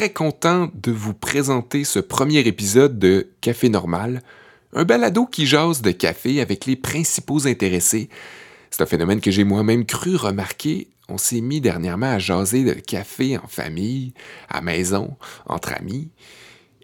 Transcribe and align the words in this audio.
très 0.00 0.14
content 0.14 0.70
de 0.72 0.92
vous 0.92 1.12
présenter 1.12 1.84
ce 1.84 1.98
premier 1.98 2.38
épisode 2.38 2.98
de 2.98 3.28
Café 3.42 3.68
Normal, 3.68 4.22
un 4.72 4.86
balado 4.86 5.26
qui 5.26 5.44
jase 5.44 5.82
de 5.82 5.90
café 5.90 6.40
avec 6.40 6.64
les 6.64 6.76
principaux 6.76 7.46
intéressés. 7.46 8.08
C'est 8.70 8.80
un 8.80 8.86
phénomène 8.86 9.20
que 9.20 9.30
j'ai 9.30 9.44
moi-même 9.44 9.84
cru 9.84 10.16
remarquer. 10.16 10.88
On 11.10 11.18
s'est 11.18 11.42
mis 11.42 11.60
dernièrement 11.60 12.12
à 12.12 12.18
jaser 12.18 12.64
de 12.64 12.72
café 12.72 13.36
en 13.36 13.46
famille, 13.46 14.14
à 14.48 14.62
maison, 14.62 15.18
entre 15.44 15.74
amis. 15.74 16.08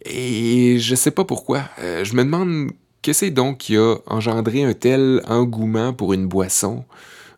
Et 0.05 0.79
je 0.79 0.95
sais 0.95 1.11
pas 1.11 1.25
pourquoi. 1.25 1.63
Euh, 1.79 2.05
je 2.05 2.13
me 2.13 2.23
demande 2.23 2.71
que 3.01 3.15
c'est 3.15 3.31
donc 3.31 3.57
qui 3.57 3.79
a 3.79 3.97
engendré 4.09 4.63
un 4.63 4.75
tel 4.75 5.23
engouement 5.27 5.95
pour 5.95 6.13
une 6.13 6.27
boisson, 6.27 6.85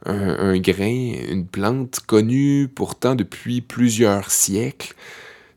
un, 0.07 0.59
grain, 0.59 1.13
une 1.31 1.47
plante 1.47 2.01
connue 2.05 2.67
pourtant 2.67 3.15
depuis 3.15 3.61
plusieurs 3.61 4.33
siècles. 4.33 4.97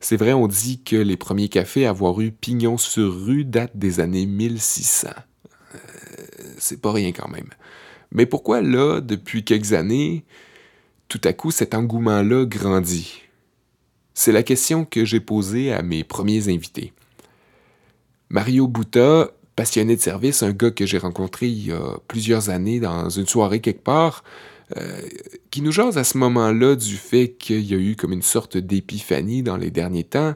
C'est 0.02 0.18
vrai, 0.18 0.34
on 0.34 0.48
dit 0.48 0.82
que 0.84 0.96
les 0.96 1.16
premiers 1.16 1.48
cafés 1.48 1.86
à 1.86 1.92
avoir 1.92 2.20
eu 2.22 2.32
pignon 2.32 2.78
sur 2.78 3.26
rue 3.26 3.46
datent 3.46 3.78
des 3.78 4.00
années 4.00 4.26
1600. 4.26 5.10
Euh, 5.10 5.78
c'est 6.58 6.82
pas 6.82 6.92
rien 6.92 7.12
quand 7.12 7.30
même. 7.30 7.50
Mais 8.12 8.26
pourquoi 8.26 8.62
là, 8.62 9.00
depuis 9.00 9.44
quelques 9.44 9.74
années, 9.74 10.26
tout 11.08 11.22
à 11.24 11.34
coup 11.34 11.52
cet 11.52 11.76
engouement-là 11.76 12.46
grandit? 12.46 13.22
C'est 14.16 14.32
la 14.32 14.44
question 14.44 14.86
que 14.86 15.06
j'ai 15.06 15.20
posée 15.20 15.72
à 15.72 15.84
mes 15.84 16.04
premiers 16.04 16.50
invités. 16.50 16.94
Mario 18.30 18.68
Bouta 18.68 19.30
passionné 19.56 19.96
de 19.96 20.02
service, 20.02 20.42
un 20.42 20.52
gars 20.52 20.72
que 20.72 20.86
j'ai 20.88 20.98
rencontré 20.98 21.48
il 21.48 21.68
y 21.68 21.72
a 21.72 22.00
plusieurs 22.08 22.50
années 22.50 22.80
dans 22.80 23.10
une 23.10 23.28
soirée 23.28 23.60
quelque 23.60 23.84
part, 23.84 24.24
euh, 24.78 25.02
qui 25.50 25.62
nous 25.62 25.72
jase 25.72 25.98
à 25.98 26.04
ce 26.04 26.18
moment-là 26.18 26.76
du 26.76 26.96
fait 26.96 27.34
qu'il 27.34 27.62
y 27.62 27.74
a 27.74 27.78
eu 27.78 27.96
comme 27.96 28.14
une 28.14 28.22
sorte 28.22 28.58
d'épiphanie 28.58 29.44
dans 29.44 29.58
les 29.58 29.72
derniers 29.72 30.04
temps. 30.04 30.36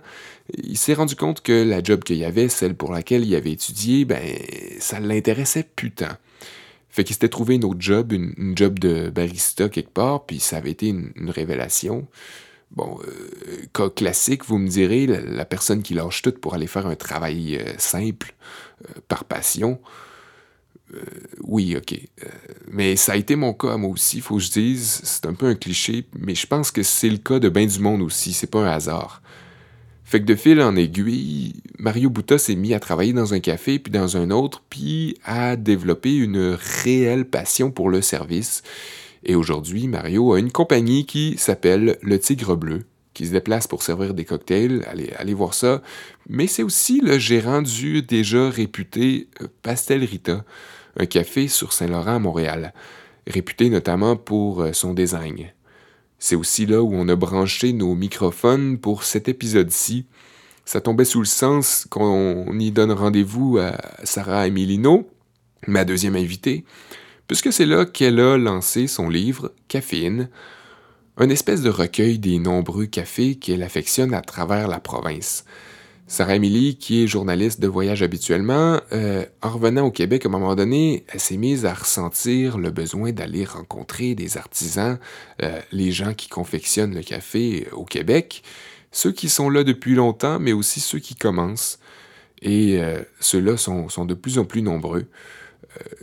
Il 0.58 0.77
s'est 0.77 0.94
rendu 0.94 1.16
compte 1.16 1.41
que 1.41 1.63
la 1.63 1.81
job 1.81 2.03
qu'il 2.03 2.17
y 2.17 2.25
avait, 2.25 2.49
celle 2.49 2.75
pour 2.75 2.91
laquelle 2.91 3.25
il 3.25 3.34
avait 3.36 3.52
étudié, 3.52 4.03
ben, 4.03 4.22
ça 4.80 5.00
l'intéressait 5.00 5.66
putain. 5.75 6.17
Fait 6.89 7.03
qu'il 7.03 7.13
s'était 7.13 7.30
trouvé 7.30 7.56
une 7.56 7.66
autre 7.66 7.80
job, 7.80 8.11
une, 8.11 8.53
job 8.56 8.80
de 8.80 9.09
barista 9.09 9.69
quelque 9.69 9.91
part, 9.91 10.25
puis 10.25 10.39
ça 10.39 10.58
avait 10.58 10.72
été 10.72 10.88
une, 10.88 11.30
révélation. 11.30 12.08
Bon, 12.72 13.00
euh, 13.08 13.66
cas 13.73 13.89
classique, 13.89 14.45
vous 14.45 14.58
me 14.58 14.67
direz, 14.67 15.06
la, 15.08 15.45
personne 15.45 15.81
qui 15.81 15.94
lâche 15.94 16.22
tout 16.22 16.31
pour 16.31 16.56
aller 16.56 16.67
faire 16.67 16.88
un 16.88 16.95
travail 16.95 17.58
euh, 17.58 17.73
simple, 17.78 18.33
par 19.08 19.23
passion. 19.25 19.80
Euh, 20.94 21.00
oui, 21.41 21.75
ok. 21.75 21.94
Euh, 21.94 22.28
mais 22.72 22.95
ça 22.95 23.14
a 23.14 23.16
été 23.16 23.36
mon 23.36 23.53
cas, 23.53 23.78
moi 23.78 23.89
aussi, 23.89 24.22
faut 24.22 24.38
que 24.38 24.44
je 24.44 24.52
dise. 24.52 25.02
C'est 25.03 25.25
un 25.25 25.33
peu 25.33 25.47
un 25.47 25.55
cliché, 25.55 26.05
mais 26.17 26.36
je 26.36 26.47
pense 26.47 26.72
que 26.72 26.83
c'est 26.83 27.09
le 27.09 27.17
cas 27.17 27.39
de 27.39 27.50
bien 27.50 27.66
du 27.66 27.80
monde 27.80 28.02
aussi. 28.02 28.33
C'est 28.33 28.50
pas 28.50 28.59
un 28.59 28.72
hasard. 28.72 29.22
Fait 30.03 30.19
que 30.19 30.25
de 30.25 30.36
fil 30.36 30.61
en 30.61 30.75
aiguille, 30.75 31.53
Mario 31.80 32.11
Bouta 32.11 32.38
s'est 32.38 32.56
mis 32.56 32.75
à 32.75 32.80
travailler 32.80 33.11
dans 33.11 33.33
un 33.33 33.39
café, 33.39 33.80
puis 33.80 33.91
dans 33.91 34.17
un 34.17 34.30
autre, 34.30 34.63
puis 34.69 35.17
à 35.25 35.56
développer 35.56 36.16
une 36.16 36.56
réelle 36.83 37.25
passion 37.25 37.72
pour 37.72 37.89
le 37.89 38.03
service. 38.03 38.61
Et 39.23 39.33
aujourd'hui, 39.33 39.88
Mario 39.88 40.33
a 40.33 40.39
une 40.39 40.52
compagnie 40.52 41.08
qui 41.08 41.36
s'appelle 41.39 41.97
Le 42.03 42.19
Tigre 42.19 42.56
Bleu, 42.56 42.83
qui 43.16 43.25
se 43.25 43.31
déplace 43.31 43.66
pour 43.66 43.81
servir 43.81 44.13
des 44.13 44.25
cocktails, 44.25 44.85
allez, 45.17 45.33
voir 45.33 45.55
ça. 45.55 45.81
Mais 46.30 46.45
c'est 46.45 46.61
aussi 46.61 46.99
le 47.02 47.17
gérant 47.17 47.63
du 47.63 48.03
déjà 48.03 48.49
réputé 48.49 49.30
euh, 49.41 49.47
Pastel 49.63 50.03
Rita, 50.03 50.44
un 50.97 51.05
café 51.07 51.47
sur 51.47 51.73
Saint-Laurent 51.73 52.16
à 52.16 52.19
Montréal, 52.19 52.73
réputé 53.25 53.69
notamment 53.69 54.17
pour 54.17 54.61
euh, 54.61 54.73
son 54.73 54.94
design. 54.94 55.47
C'est 56.19 56.35
aussi 56.35 56.66
là 56.66 56.83
où 56.83 56.94
on 56.94 57.07
a 57.07 57.16
branché 57.16 57.72
nos 57.72 57.95
microphones 57.95 58.77
pour 58.77 59.03
cet 59.03 59.29
épisode-ci. 59.29 60.05
Ça 60.66 60.81
tombait 60.81 61.05
sous 61.05 61.19
le 61.19 61.25
sens 61.25 61.88
qu'on 61.89 62.59
y 62.59 62.72
donne 62.72 62.91
rendez-vous 62.91 63.59
à 63.59 63.77
Sarah 64.03 64.47
Emilino, 64.47 65.09
ma 65.67 65.85
deuxième 65.85 66.16
invitée, 66.16 66.66
puisque 67.27 67.53
c'est 67.53 67.66
là 67.66 67.85
qu'elle 67.85 68.19
a 68.19 68.38
lancé 68.38 68.88
son 68.88 69.07
livre 69.07 69.53
Caféine, 69.69 70.29
un 71.18 71.30
espèce 71.30 71.62
de 71.62 71.70
recueil 71.70 72.20
des 72.20 72.40
nombreux 72.40 72.86
cafés 72.86 73.36
qu'elle 73.36 73.64
affectionne 73.64 74.14
à 74.14 74.22
travers 74.22 74.68
la 74.68 74.80
province. 74.80 75.46
Sarah 76.08 76.36
Emily, 76.36 76.76
qui 76.78 77.03
est 77.03 77.08
journaliste 77.08 77.59
de 77.59 77.68
voyage 77.68 78.03
habituellement, 78.03 78.80
euh, 78.92 79.26
en 79.42 79.50
revenant 79.50 79.86
au 79.88 79.92
Québec, 79.92 80.26
à 80.26 80.30
un 80.30 80.31
moment 80.31 80.53
donné, 80.53 81.03
elle 81.08 81.20
s'est 81.20 81.38
mise 81.38 81.66
à 81.66 81.74
ressentir 81.74 82.59
le 82.59 82.70
besoin 82.70 83.12
d'aller 83.12 83.44
rencontrer 83.44 84.14
des 84.14 84.38
artisans, 84.38 85.00
euh, 85.42 85.59
les 85.72 85.92
gens 85.92 86.14
qui 86.14 86.30
confectionnent 86.30 86.94
le 86.94 87.02
café 87.02 87.68
au 87.72 87.86
Québec, 87.86 88.44
ceux 88.92 89.12
qui 89.14 89.30
sont 89.30 89.50
là 89.50 89.64
depuis 89.64 89.96
longtemps, 89.96 90.38
mais 90.38 90.53
aussi 90.53 90.80
ceux 90.80 91.00
qui 91.00 91.16
commencent. 91.16 91.80
Et 92.42 92.80
euh, 92.80 93.02
ceux-là 93.20 93.58
sont, 93.58 93.90
sont, 93.90 94.06
de 94.06 94.14
plus 94.14 94.38
en 94.38 94.46
plus 94.46 94.62
nombreux. 94.62 95.08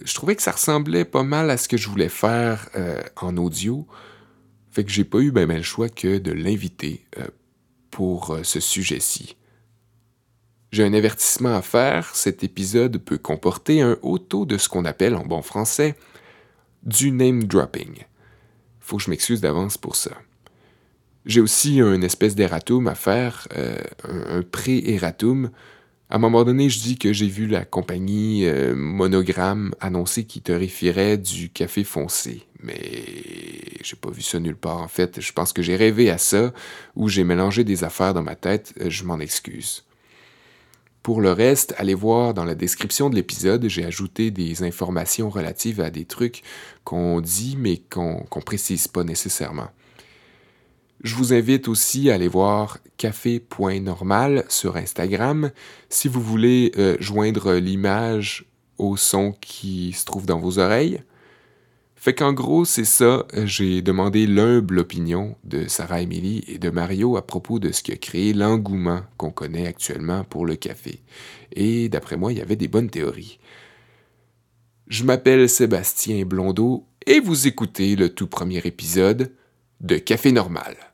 je 0.04 0.14
trouvais 0.14 0.34
que 0.34 0.42
ça 0.42 0.50
ressemblait 0.52 1.04
pas 1.04 1.22
mal 1.22 1.48
à 1.48 1.56
ce 1.56 1.68
que 1.68 1.76
je 1.76 1.88
voulais 1.88 2.08
faire 2.08 2.68
en 3.16 3.36
audio. 3.36 3.86
Fait 4.72 4.84
que 4.84 4.90
j'ai 4.90 5.04
pas 5.04 5.18
eu 5.18 5.30
ben, 5.30 5.46
ben 5.46 5.58
le 5.58 5.62
choix 5.62 5.90
que 5.90 6.18
de 6.18 6.32
l'inviter 6.32 7.04
euh, 7.18 7.26
pour 7.90 8.30
euh, 8.30 8.42
ce 8.42 8.58
sujet-ci. 8.58 9.36
J'ai 10.72 10.82
un 10.82 10.94
avertissement 10.94 11.54
à 11.54 11.60
faire, 11.60 12.16
cet 12.16 12.42
épisode 12.42 12.96
peut 12.96 13.18
comporter 13.18 13.82
un 13.82 13.98
haut 14.00 14.18
taux 14.18 14.46
de 14.46 14.56
ce 14.56 14.70
qu'on 14.70 14.86
appelle 14.86 15.14
en 15.14 15.26
bon 15.26 15.42
français 15.42 15.94
du 16.84 17.10
name 17.10 17.44
dropping. 17.44 18.06
Faut 18.80 18.96
que 18.96 19.02
je 19.02 19.10
m'excuse 19.10 19.42
d'avance 19.42 19.76
pour 19.76 19.94
ça. 19.94 20.12
J'ai 21.26 21.42
aussi 21.42 21.82
un 21.82 22.00
espèce 22.00 22.34
d'erratum 22.34 22.88
à 22.88 22.94
faire, 22.94 23.46
euh, 23.54 23.76
un, 24.08 24.38
un 24.38 24.42
pré-erratum, 24.42 25.50
à 26.12 26.16
un 26.16 26.18
moment 26.18 26.44
donné, 26.44 26.68
je 26.68 26.78
dis 26.78 26.98
que 26.98 27.14
j'ai 27.14 27.26
vu 27.26 27.46
la 27.46 27.64
compagnie 27.64 28.44
euh, 28.44 28.74
Monogramme 28.76 29.74
annoncer 29.80 30.24
qu'ils 30.24 30.42
te 30.42 30.52
référait 30.52 31.16
du 31.16 31.48
café 31.48 31.84
foncé. 31.84 32.42
Mais 32.62 32.76
j'ai 33.82 33.96
pas 33.96 34.10
vu 34.10 34.20
ça 34.20 34.38
nulle 34.38 34.54
part, 34.54 34.82
en 34.82 34.88
fait. 34.88 35.22
Je 35.22 35.32
pense 35.32 35.54
que 35.54 35.62
j'ai 35.62 35.74
rêvé 35.74 36.10
à 36.10 36.18
ça, 36.18 36.52
ou 36.96 37.08
j'ai 37.08 37.24
mélangé 37.24 37.64
des 37.64 37.82
affaires 37.82 38.12
dans 38.12 38.22
ma 38.22 38.34
tête. 38.34 38.74
Euh, 38.82 38.90
je 38.90 39.04
m'en 39.04 39.20
excuse. 39.20 39.84
Pour 41.02 41.22
le 41.22 41.32
reste, 41.32 41.74
allez 41.78 41.94
voir 41.94 42.34
dans 42.34 42.44
la 42.44 42.54
description 42.54 43.08
de 43.08 43.14
l'épisode, 43.14 43.66
j'ai 43.68 43.86
ajouté 43.86 44.30
des 44.30 44.64
informations 44.64 45.30
relatives 45.30 45.80
à 45.80 45.88
des 45.88 46.04
trucs 46.04 46.42
qu'on 46.84 47.22
dit 47.22 47.56
mais 47.58 47.78
qu'on 47.78 48.26
qu 48.30 48.40
précise 48.40 48.86
pas 48.86 49.02
nécessairement. 49.02 49.70
Je 51.02 51.16
vous 51.16 51.34
invite 51.34 51.66
aussi 51.66 52.10
à 52.10 52.14
aller 52.14 52.28
voir 52.28 52.78
café.normal 52.96 54.44
sur 54.48 54.76
Instagram 54.76 55.50
si 55.88 56.06
vous 56.06 56.20
voulez 56.20 56.70
euh, 56.78 56.96
joindre 57.00 57.54
l'image 57.54 58.46
au 58.78 58.96
son 58.96 59.32
qui 59.32 59.92
se 59.94 60.04
trouve 60.04 60.26
dans 60.26 60.38
vos 60.38 60.60
oreilles. 60.60 61.02
Fait 61.96 62.14
qu'en 62.14 62.32
gros, 62.32 62.64
c'est 62.64 62.84
ça, 62.84 63.26
j'ai 63.44 63.82
demandé 63.82 64.26
l'humble 64.26 64.78
opinion 64.78 65.36
de 65.42 65.66
Sarah 65.66 66.02
Emily 66.02 66.44
et 66.46 66.58
de 66.58 66.70
Mario 66.70 67.16
à 67.16 67.26
propos 67.26 67.58
de 67.58 67.72
ce 67.72 67.82
qui 67.82 67.90
a 67.90 67.96
créé 67.96 68.32
l'engouement 68.32 69.02
qu'on 69.16 69.30
connaît 69.30 69.66
actuellement 69.66 70.22
pour 70.22 70.46
le 70.46 70.54
café. 70.54 71.00
Et 71.52 71.88
d'après 71.88 72.16
moi, 72.16 72.32
il 72.32 72.38
y 72.38 72.42
avait 72.42 72.56
des 72.56 72.68
bonnes 72.68 72.90
théories. 72.90 73.40
Je 74.86 75.02
m'appelle 75.02 75.48
Sébastien 75.48 76.24
Blondeau 76.24 76.86
et 77.06 77.18
vous 77.18 77.48
écoutez 77.48 77.96
le 77.96 78.08
tout 78.08 78.28
premier 78.28 78.58
épisode 78.64 79.32
de 79.80 79.96
Café 79.98 80.30
Normal. 80.30 80.91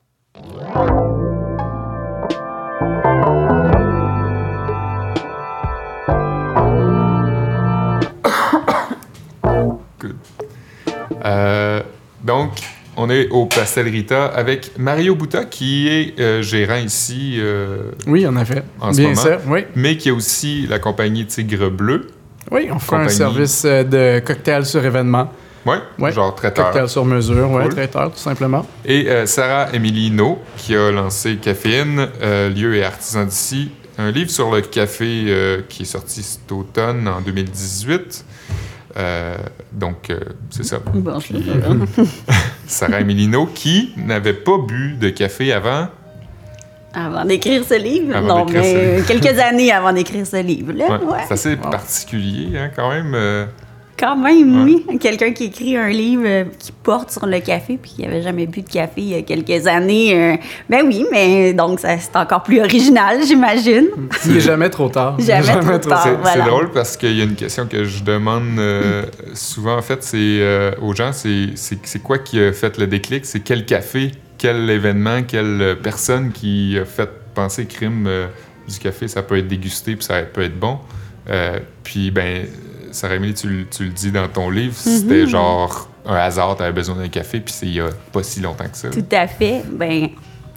Euh, 11.25 11.81
donc, 12.23 12.51
on 12.97 13.11
est 13.11 13.29
au 13.29 13.47
Pastel 13.47 13.89
Rita 13.89 14.27
avec 14.27 14.73
Mario 14.79 15.15
Bouta, 15.15 15.45
qui 15.45 15.89
est 15.89 16.19
euh, 16.19 16.43
gérant 16.43 16.77
ici. 16.77 17.37
Euh, 17.39 17.93
oui, 18.07 18.27
en 18.27 18.37
effet. 18.37 18.63
En 18.81 18.93
ce 18.93 19.03
moment, 19.03 19.39
oui. 19.49 19.61
Mais 19.77 19.97
qui 19.97 20.11
a 20.11 20.15
aussi 20.15 20.67
la 20.69 20.79
compagnie 20.79 21.27
Tigre 21.27 21.71
Bleu. 21.71 22.09
Oui, 22.51 22.69
on 22.73 22.79
fait 22.79 22.97
un 22.97 23.09
service 23.09 23.65
de 23.65 24.21
cocktail 24.21 24.65
sur 24.65 24.85
événement. 24.85 25.31
Oui, 25.99 26.13
genre 26.13 26.35
traiteur. 26.35 26.67
Cocktail 26.67 26.89
sur 26.89 27.05
mesure, 27.05 27.51
oui, 27.51 27.69
traiteur, 27.69 28.11
tout 28.11 28.19
simplement. 28.19 28.65
Et 28.85 29.09
euh, 29.09 29.27
Sarah 29.27 29.69
Émilie 29.73 30.11
No, 30.11 30.39
qui 30.57 30.75
a 30.75 30.91
lancé 30.91 31.37
Caféine, 31.37 32.09
euh, 32.23 32.49
lieu 32.49 32.77
et 32.77 32.85
artisan 32.85 33.25
d'ici, 33.25 33.71
un 33.99 34.11
livre 34.11 34.31
sur 34.31 34.55
le 34.55 34.61
café 34.61 35.25
euh, 35.27 35.63
qui 35.69 35.83
est 35.83 35.87
sorti 35.87 36.23
cet 36.23 36.51
automne 36.53 37.09
en 37.09 37.21
2018. 37.21 38.25
donc, 39.73 40.13
c'est 40.51 40.65
ça. 40.65 40.79
Bon, 40.93 41.19
Sarah 42.67 43.03
No, 43.03 43.47
qui 43.47 43.93
n'avait 43.97 44.33
pas 44.33 44.59
bu 44.59 44.95
de 45.01 45.11
café 45.11 45.53
avant. 45.53 45.89
Avant 46.95 47.25
d'écrire 47.25 47.63
ce 47.69 47.75
livre? 47.75 48.19
non, 48.21 48.47
mais 48.47 49.03
quelques 49.07 49.39
années 49.39 49.71
avant 49.71 49.93
d'écrire 49.93 50.27
ce 50.27 50.43
livre. 50.43 50.73
Ouais, 50.73 51.25
C'est 51.27 51.35
assez 51.35 51.57
particulier, 51.57 52.59
hein, 52.59 52.71
quand 52.75 52.91
même 52.91 53.49
Quand 53.99 54.17
même, 54.17 54.65
oui. 54.65 54.87
Quelqu'un 55.01 55.33
qui 55.33 55.45
écrit 55.45 55.77
un 55.77 55.89
livre 55.89 56.23
euh, 56.27 56.45
qui 56.59 56.71
porte 56.73 57.11
sur 57.11 57.27
le 57.27 57.41
café 57.41 57.79
puis 57.81 57.93
qui 57.97 58.03
n'avait 58.03 58.23
jamais 58.23 58.47
bu 58.47 58.63
de 58.63 58.69
café 58.69 58.93
il 59.01 59.09
y 59.09 59.15
a 59.15 59.23
quelques 59.23 59.67
années. 59.67 60.15
euh, 60.15 60.37
ben 60.71 60.85
oui, 60.87 61.05
mais 61.11 61.53
donc 61.53 61.81
c'est 61.81 62.17
encore 62.17 62.43
plus 62.43 62.61
original, 62.61 63.19
j'imagine. 63.27 63.89
Il 64.27 64.35
n'est 64.35 64.41
jamais 64.41 64.71
trop 64.71 64.89
tard. 64.89 65.19
Jamais 65.21 65.61
trop 65.61 65.79
tard. 65.79 66.03
C'est 66.05 66.15
voilà. 66.15 66.45
c'est 66.45 66.49
drôle 66.51 66.71
parce 66.71 66.97
qu'il 66.97 67.17
y 67.17 67.21
a 67.21 67.25
une 67.25 67.35
question 67.35 67.67
que 67.67 67.85
je 67.85 68.03
demande 68.05 68.59
euh, 68.59 69.03
souvent, 69.35 69.77
en 69.77 69.83
fait, 69.83 70.03
c'est 70.03 70.17
euh, 70.19 70.71
aux 70.81 70.95
gens, 70.95 71.13
c'est 71.13 71.49
c'est- 71.57 71.79
c'est 71.85 72.03
quoi 72.03 72.19
qui 72.19 72.41
a 72.41 72.53
fait 72.53 72.79
le 72.79 72.87
déclic? 72.87 73.27
C'est 73.27 73.41
quel 73.41 73.65
café, 73.67 74.13
quel 74.39 74.69
événement, 74.71 75.23
quelle 75.27 75.77
personne 75.83 76.31
qui 76.33 76.79
a 76.81 76.85
fait 76.85 77.11
penser 77.35 77.67
crime 77.67 78.05
euh, 78.07 78.27
du 78.69 78.79
café, 78.79 79.09
ça 79.09 79.23
peut 79.23 79.39
être 79.39 79.49
dégusté 79.49 79.97
puis 79.97 80.05
ça 80.05 80.23
peut 80.23 80.43
être 80.43 80.59
bon. 80.59 80.79
Euh, 81.31 81.59
puis, 81.83 82.11
ben, 82.11 82.47
Sarah 82.93 83.15
Emily, 83.17 83.35
tu, 83.35 83.49
le- 83.49 83.67
tu 83.67 83.85
le 83.85 83.91
dis 83.91 84.11
dans 84.11 84.29
ton 84.29 84.51
livre, 84.51 84.75
c'était 84.77 85.27
genre 85.27 85.89
un 86.07 86.17
hasard, 86.17 86.57
t'avais 86.57 86.73
besoin 86.73 86.97
d'un 86.97 87.09
café, 87.09 87.41
puis 87.41 87.53
c'est 87.53 87.67
il 87.67 87.75
y 87.75 87.81
a 87.81 87.89
pas 88.13 88.23
si 88.23 88.41
longtemps 88.41 88.65
que 88.71 88.77
ça. 88.77 88.89
Tout 88.91 89.05
à 89.13 89.27
fait. 89.27 89.63
Ben, 89.71 90.09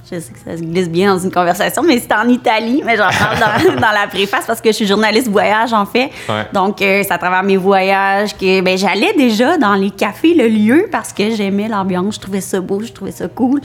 je 0.10 0.20
sais 0.20 0.34
que 0.34 0.40
ça 0.40 0.58
se 0.58 0.62
glisse 0.64 0.90
bien 0.90 1.14
dans 1.14 1.20
une 1.22 1.32
conversation, 1.32 1.84
mais 1.84 1.98
c'est 2.00 2.14
en 2.14 2.28
Italie. 2.28 2.82
Mais 2.86 2.98
j'en 2.98 3.08
parle 3.10 3.40
dans, 3.40 3.74
dans 3.82 3.92
la 3.92 4.08
préface 4.10 4.46
parce 4.46 4.60
que 4.60 4.70
je 4.70 4.76
suis 4.76 4.88
journaliste 4.88 5.30
voyage, 5.30 5.72
en 5.74 5.86
fait. 5.86 6.10
Ouais. 6.28 6.48
Donc, 6.54 6.82
euh, 6.82 7.02
c'est 7.04 7.12
à 7.14 7.18
travers 7.18 7.44
mes 7.44 7.56
voyages 7.58 8.36
que 8.38 8.60
ben, 8.62 8.78
j'allais 8.78 9.14
déjà 9.14 9.58
dans 9.58 9.76
les 9.76 9.90
cafés, 9.92 10.34
le 10.34 10.48
lieu, 10.48 10.88
parce 10.92 11.14
que 11.14 11.32
j'aimais 11.34 11.68
l'ambiance. 11.70 12.16
Je 12.16 12.20
trouvais 12.22 12.42
ça 12.42 12.60
beau, 12.60 12.82
je 12.82 12.92
trouvais 12.92 13.12
ça 13.14 13.28
cool. 13.30 13.62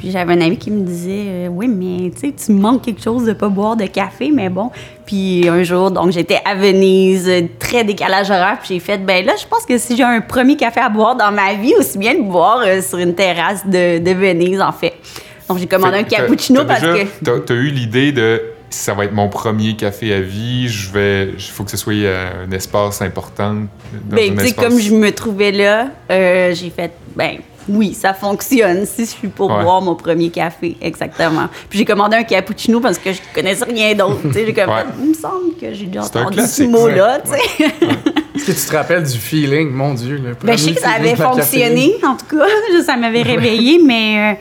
Puis 0.00 0.10
j'avais 0.10 0.32
un 0.32 0.40
ami 0.40 0.56
qui 0.56 0.70
me 0.70 0.80
disait 0.84 1.24
euh, 1.28 1.48
Oui, 1.48 1.68
mais 1.68 2.10
tu 2.10 2.20
sais, 2.28 2.32
tu 2.32 2.52
manques 2.52 2.82
quelque 2.82 3.02
chose 3.02 3.24
de 3.24 3.32
pas 3.34 3.48
boire 3.48 3.76
de 3.76 3.84
café, 3.84 4.30
mais 4.32 4.48
bon. 4.48 4.70
Puis 5.06 5.46
un 5.48 5.62
jour, 5.62 5.90
donc 5.90 6.10
j'étais 6.10 6.40
à 6.44 6.54
Venise, 6.54 7.30
très 7.58 7.84
décalage 7.84 8.30
horaire, 8.30 8.58
puis 8.62 8.74
j'ai 8.74 8.80
fait 8.80 8.98
Ben 8.98 9.24
là, 9.26 9.34
je 9.40 9.46
pense 9.46 9.66
que 9.66 9.76
si 9.78 9.96
j'ai 9.96 10.02
un 10.02 10.20
premier 10.22 10.56
café 10.56 10.80
à 10.80 10.88
boire 10.88 11.16
dans 11.16 11.30
ma 11.30 11.52
vie, 11.54 11.74
aussi 11.78 11.98
bien 11.98 12.14
le 12.14 12.22
boire 12.22 12.62
euh, 12.66 12.80
sur 12.80 12.98
une 12.98 13.14
terrasse 13.14 13.66
de, 13.66 13.98
de 13.98 14.10
Venise, 14.12 14.60
en 14.60 14.72
fait. 14.72 14.94
Donc 15.48 15.58
j'ai 15.58 15.66
commandé 15.66 15.98
un 15.98 16.04
Fait 16.04 16.16
cappuccino 16.16 16.64
parce 16.64 16.80
déjà- 16.80 16.94
que. 17.04 17.08
T'as, 17.24 17.38
t'as 17.40 17.54
eu 17.54 17.68
l'idée 17.68 18.12
de 18.12 18.40
ça 18.72 18.94
va 18.94 19.04
être 19.04 19.12
mon 19.12 19.28
premier 19.28 19.74
café 19.74 20.14
à 20.14 20.20
vie, 20.20 20.68
je 20.68 20.92
vais. 20.92 21.30
Il 21.36 21.40
faut 21.42 21.64
que 21.64 21.72
ce 21.72 21.76
soit 21.76 21.92
euh, 21.92 22.46
un 22.48 22.52
espace 22.52 23.02
important. 23.02 23.52
Dans 23.54 24.16
Ben, 24.16 24.30
un 24.32 24.34
tu 24.36 24.40
sais, 24.42 24.46
espace- 24.50 24.64
comme 24.64 24.78
je 24.78 24.94
me 24.94 25.10
trouvais 25.10 25.50
là, 25.50 25.88
euh, 26.10 26.54
j'ai 26.54 26.70
fait, 26.70 26.92
ben, 27.16 27.38
oui, 27.70 27.94
ça 27.94 28.12
fonctionne 28.14 28.84
si 28.86 29.04
je 29.04 29.10
suis 29.10 29.28
pour 29.28 29.50
Ouais. 29.50 29.62
boire 29.62 29.80
mon 29.80 29.94
premier 29.94 30.30
café, 30.30 30.76
exactement. 30.80 31.48
Puis 31.68 31.78
j'ai 31.78 31.84
commandé 31.84 32.16
un 32.16 32.22
cappuccino 32.24 32.80
parce 32.80 32.98
que 32.98 33.12
je 33.12 33.20
connaissais 33.34 33.64
rien 33.64 33.94
d'autre. 33.94 34.18
Tu 34.24 34.32
sais, 34.32 34.46
j'ai 34.46 34.52
comme, 34.54 34.70
Ouais. 34.70 34.84
il 35.02 35.08
me 35.10 35.14
semble 35.14 35.54
que 35.60 35.72
j'ai 35.72 35.86
déjà 35.86 36.04
entendu 36.04 36.40
ce 36.46 36.62
mot-là, 36.64 37.20
tu 37.24 37.30
sais. 37.30 37.64
Est-ce 38.36 38.46
que 38.46 38.52
tu 38.52 38.66
te 38.70 38.76
rappelles 38.76 39.02
du 39.04 39.18
feeling, 39.18 39.70
mon 39.70 39.92
Dieu? 39.94 40.16
Le 40.16 40.34
Ben, 40.42 40.56
je 40.56 40.62
sais 40.64 40.72
que 40.74 40.80
ça 40.80 40.90
avait 40.90 41.16
fonctionné, 41.16 41.94
en 42.06 42.16
tout 42.16 42.36
cas. 42.36 42.44
Ça 42.86 42.96
m'avait 42.96 43.22
réveillé, 43.22 43.80
mais 43.84 44.32
euh, 44.32 44.34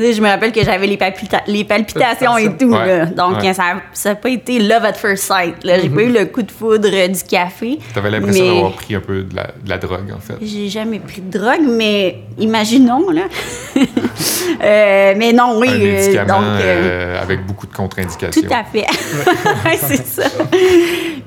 je 0.00 0.20
me 0.20 0.28
rappelle 0.28 0.52
que 0.52 0.62
j'avais 0.64 0.86
les, 0.86 0.96
palpita- 0.96 1.42
les 1.46 1.64
palpitations 1.64 2.36
et 2.38 2.56
tout. 2.56 2.70
Ouais. 2.72 2.86
là. 2.86 3.06
Donc, 3.06 3.42
Ouais. 3.42 3.52
ça 3.54 3.74
n'a 4.06 4.14
pas 4.14 4.28
été 4.30 4.58
love 4.58 4.84
at 4.84 4.94
first 4.94 5.24
sight. 5.24 5.62
là. 5.64 5.78
J'ai 5.80 5.88
pas 5.88 6.02
eu 6.02 6.12
le 6.12 6.24
coup 6.26 6.42
de 6.42 6.50
foudre 6.50 6.88
du 6.88 7.22
café. 7.28 7.78
T'avais 7.94 8.10
l'impression 8.10 8.44
mais- 8.44 8.54
d'avoir 8.54 8.72
pris 8.72 8.94
un 8.94 9.00
peu 9.00 9.22
de 9.22 9.36
la, 9.36 9.44
de 9.62 9.68
la 9.68 9.78
drogue, 9.78 10.12
en 10.16 10.20
fait. 10.20 10.34
J'ai 10.42 10.68
jamais 10.68 10.98
pris 10.98 11.20
de 11.20 11.38
drogue, 11.38 11.66
mais 11.66 12.18
imaginons, 12.38 13.10
là. 13.10 13.22
Euh, 14.62 15.14
mais 15.16 15.32
non, 15.32 15.58
oui. 15.58 15.68
un 15.68 15.72
euh, 15.74 15.78
médicament 15.78 16.40
donc, 16.40 16.60
euh, 16.60 17.22
avec 17.22 17.46
beaucoup 17.46 17.66
de 17.66 17.72
contre-indications. 17.72 18.42
tout 18.42 18.52
à 18.52 18.64
fait. 18.64 18.84
c'est 19.78 20.04
ça. 20.06 20.24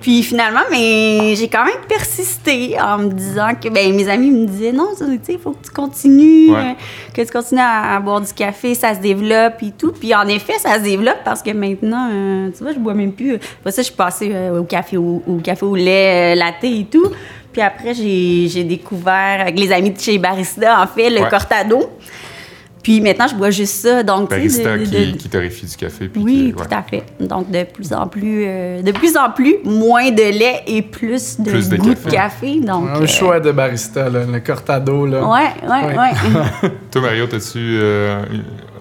Puis 0.01 0.21
finalement, 0.23 0.59
mais 0.69 1.33
j'ai 1.35 1.47
quand 1.47 1.63
même 1.65 1.81
persisté 1.87 2.75
en 2.79 2.97
me 2.99 3.09
disant 3.11 3.51
que 3.59 3.69
ben, 3.69 3.95
mes 3.95 4.07
amis 4.09 4.29
me 4.29 4.45
disaient 4.45 4.71
non, 4.73 4.89
tu 4.97 5.05
sais, 5.05 5.33
il 5.33 5.39
faut 5.39 5.51
que 5.51 5.65
tu 5.65 5.71
continues, 5.71 6.51
Ouais. 6.51 6.75
que 7.15 7.21
tu 7.21 7.31
continues 7.31 7.61
à, 7.61 7.95
à 7.95 7.99
boire 8.01 8.21
du 8.21 8.31
café, 8.33 8.62
ça 8.74 8.95
se 8.95 9.00
développe 9.00 9.62
et 9.62 9.71
tout. 9.77 9.92
Puis 9.92 10.13
en 10.15 10.27
effet, 10.27 10.54
ça 10.60 10.75
se 10.75 10.83
développe 10.83 11.19
parce 11.25 11.42
que 11.42 11.51
maintenant, 11.51 12.10
euh, 12.12 12.50
tu 12.56 12.63
vois, 12.63 12.74
je 12.74 12.80
bois 12.80 12.94
même 12.94 13.12
plus. 13.13 13.36
Après 13.36 13.71
ça, 13.71 13.81
je 13.81 13.88
suis 13.88 13.95
passée 13.95 14.31
euh, 14.33 14.60
au 14.60 14.63
café 14.63 14.98
au, 14.98 15.21
au 15.27 15.36
café 15.44 15.65
au 15.65 15.75
lait, 15.75 16.33
euh, 16.33 16.36
latte 16.36 16.63
et 16.63 16.86
tout. 16.92 17.12
Puis 17.51 17.62
après, 17.62 17.94
j'ai 17.94 18.48
j'ai 18.48 18.63
découvert 18.63 19.42
avec 19.42 19.60
les 19.60 19.71
amis 19.71 19.92
de 19.92 20.00
chez 20.00 20.18
Barista, 20.18 20.81
en 20.81 20.88
fait, 20.88 21.10
le 21.10 21.21
Ouais. 21.21 21.30
cortado. 21.30 21.89
Puis 22.83 23.00
maintenant, 23.00 23.27
je 23.30 23.35
bois 23.35 23.50
juste 23.50 23.75
ça. 23.75 24.03
Donc, 24.03 24.30
Barista 24.30 24.74
de- 24.77 24.80
de- 24.80 24.85
qui, 24.85 25.12
de- 25.13 25.18
qui 25.18 25.30
torréfie 25.30 25.65
du 25.65 25.75
café. 25.77 26.09
puis 26.09 26.21
oui, 26.21 26.33
qui- 26.33 26.59
ouais. 26.59 26.65
tout 26.68 26.75
à 26.75 26.81
fait. 26.83 27.03
Donc, 27.19 27.50
de 27.50 27.63
plus 27.63 27.94
en 27.94 28.07
plus, 28.07 28.44
euh, 28.45 28.81
de 28.81 28.91
plus 28.91 29.15
en 29.15 29.30
plus, 29.31 29.56
moins 29.63 30.12
de 30.12 30.21
lait 30.38 30.63
et 30.68 30.81
plus 30.81 31.39
de 31.39 31.50
Plus 31.50 31.69
de 31.69 31.77
goût 31.77 31.89
café. 31.94 32.06
de 32.06 32.12
café. 32.12 32.59
Donc, 32.59 32.89
Un 32.94 33.01
euh, 33.01 33.07
choix 33.07 33.39
de 33.39 33.51
barista, 33.53 34.09
là, 34.09 34.25
le 34.30 34.39
cortado. 34.41 35.06
Là. 35.06 35.24
Ouais, 35.25 35.39
ouais, 35.63 35.95
Ouais. 35.95 35.97
ouais. 35.97 36.69
Toi, 36.91 37.01
Mario, 37.01 37.24
as-tu 37.25 37.57
euh, 37.57 38.21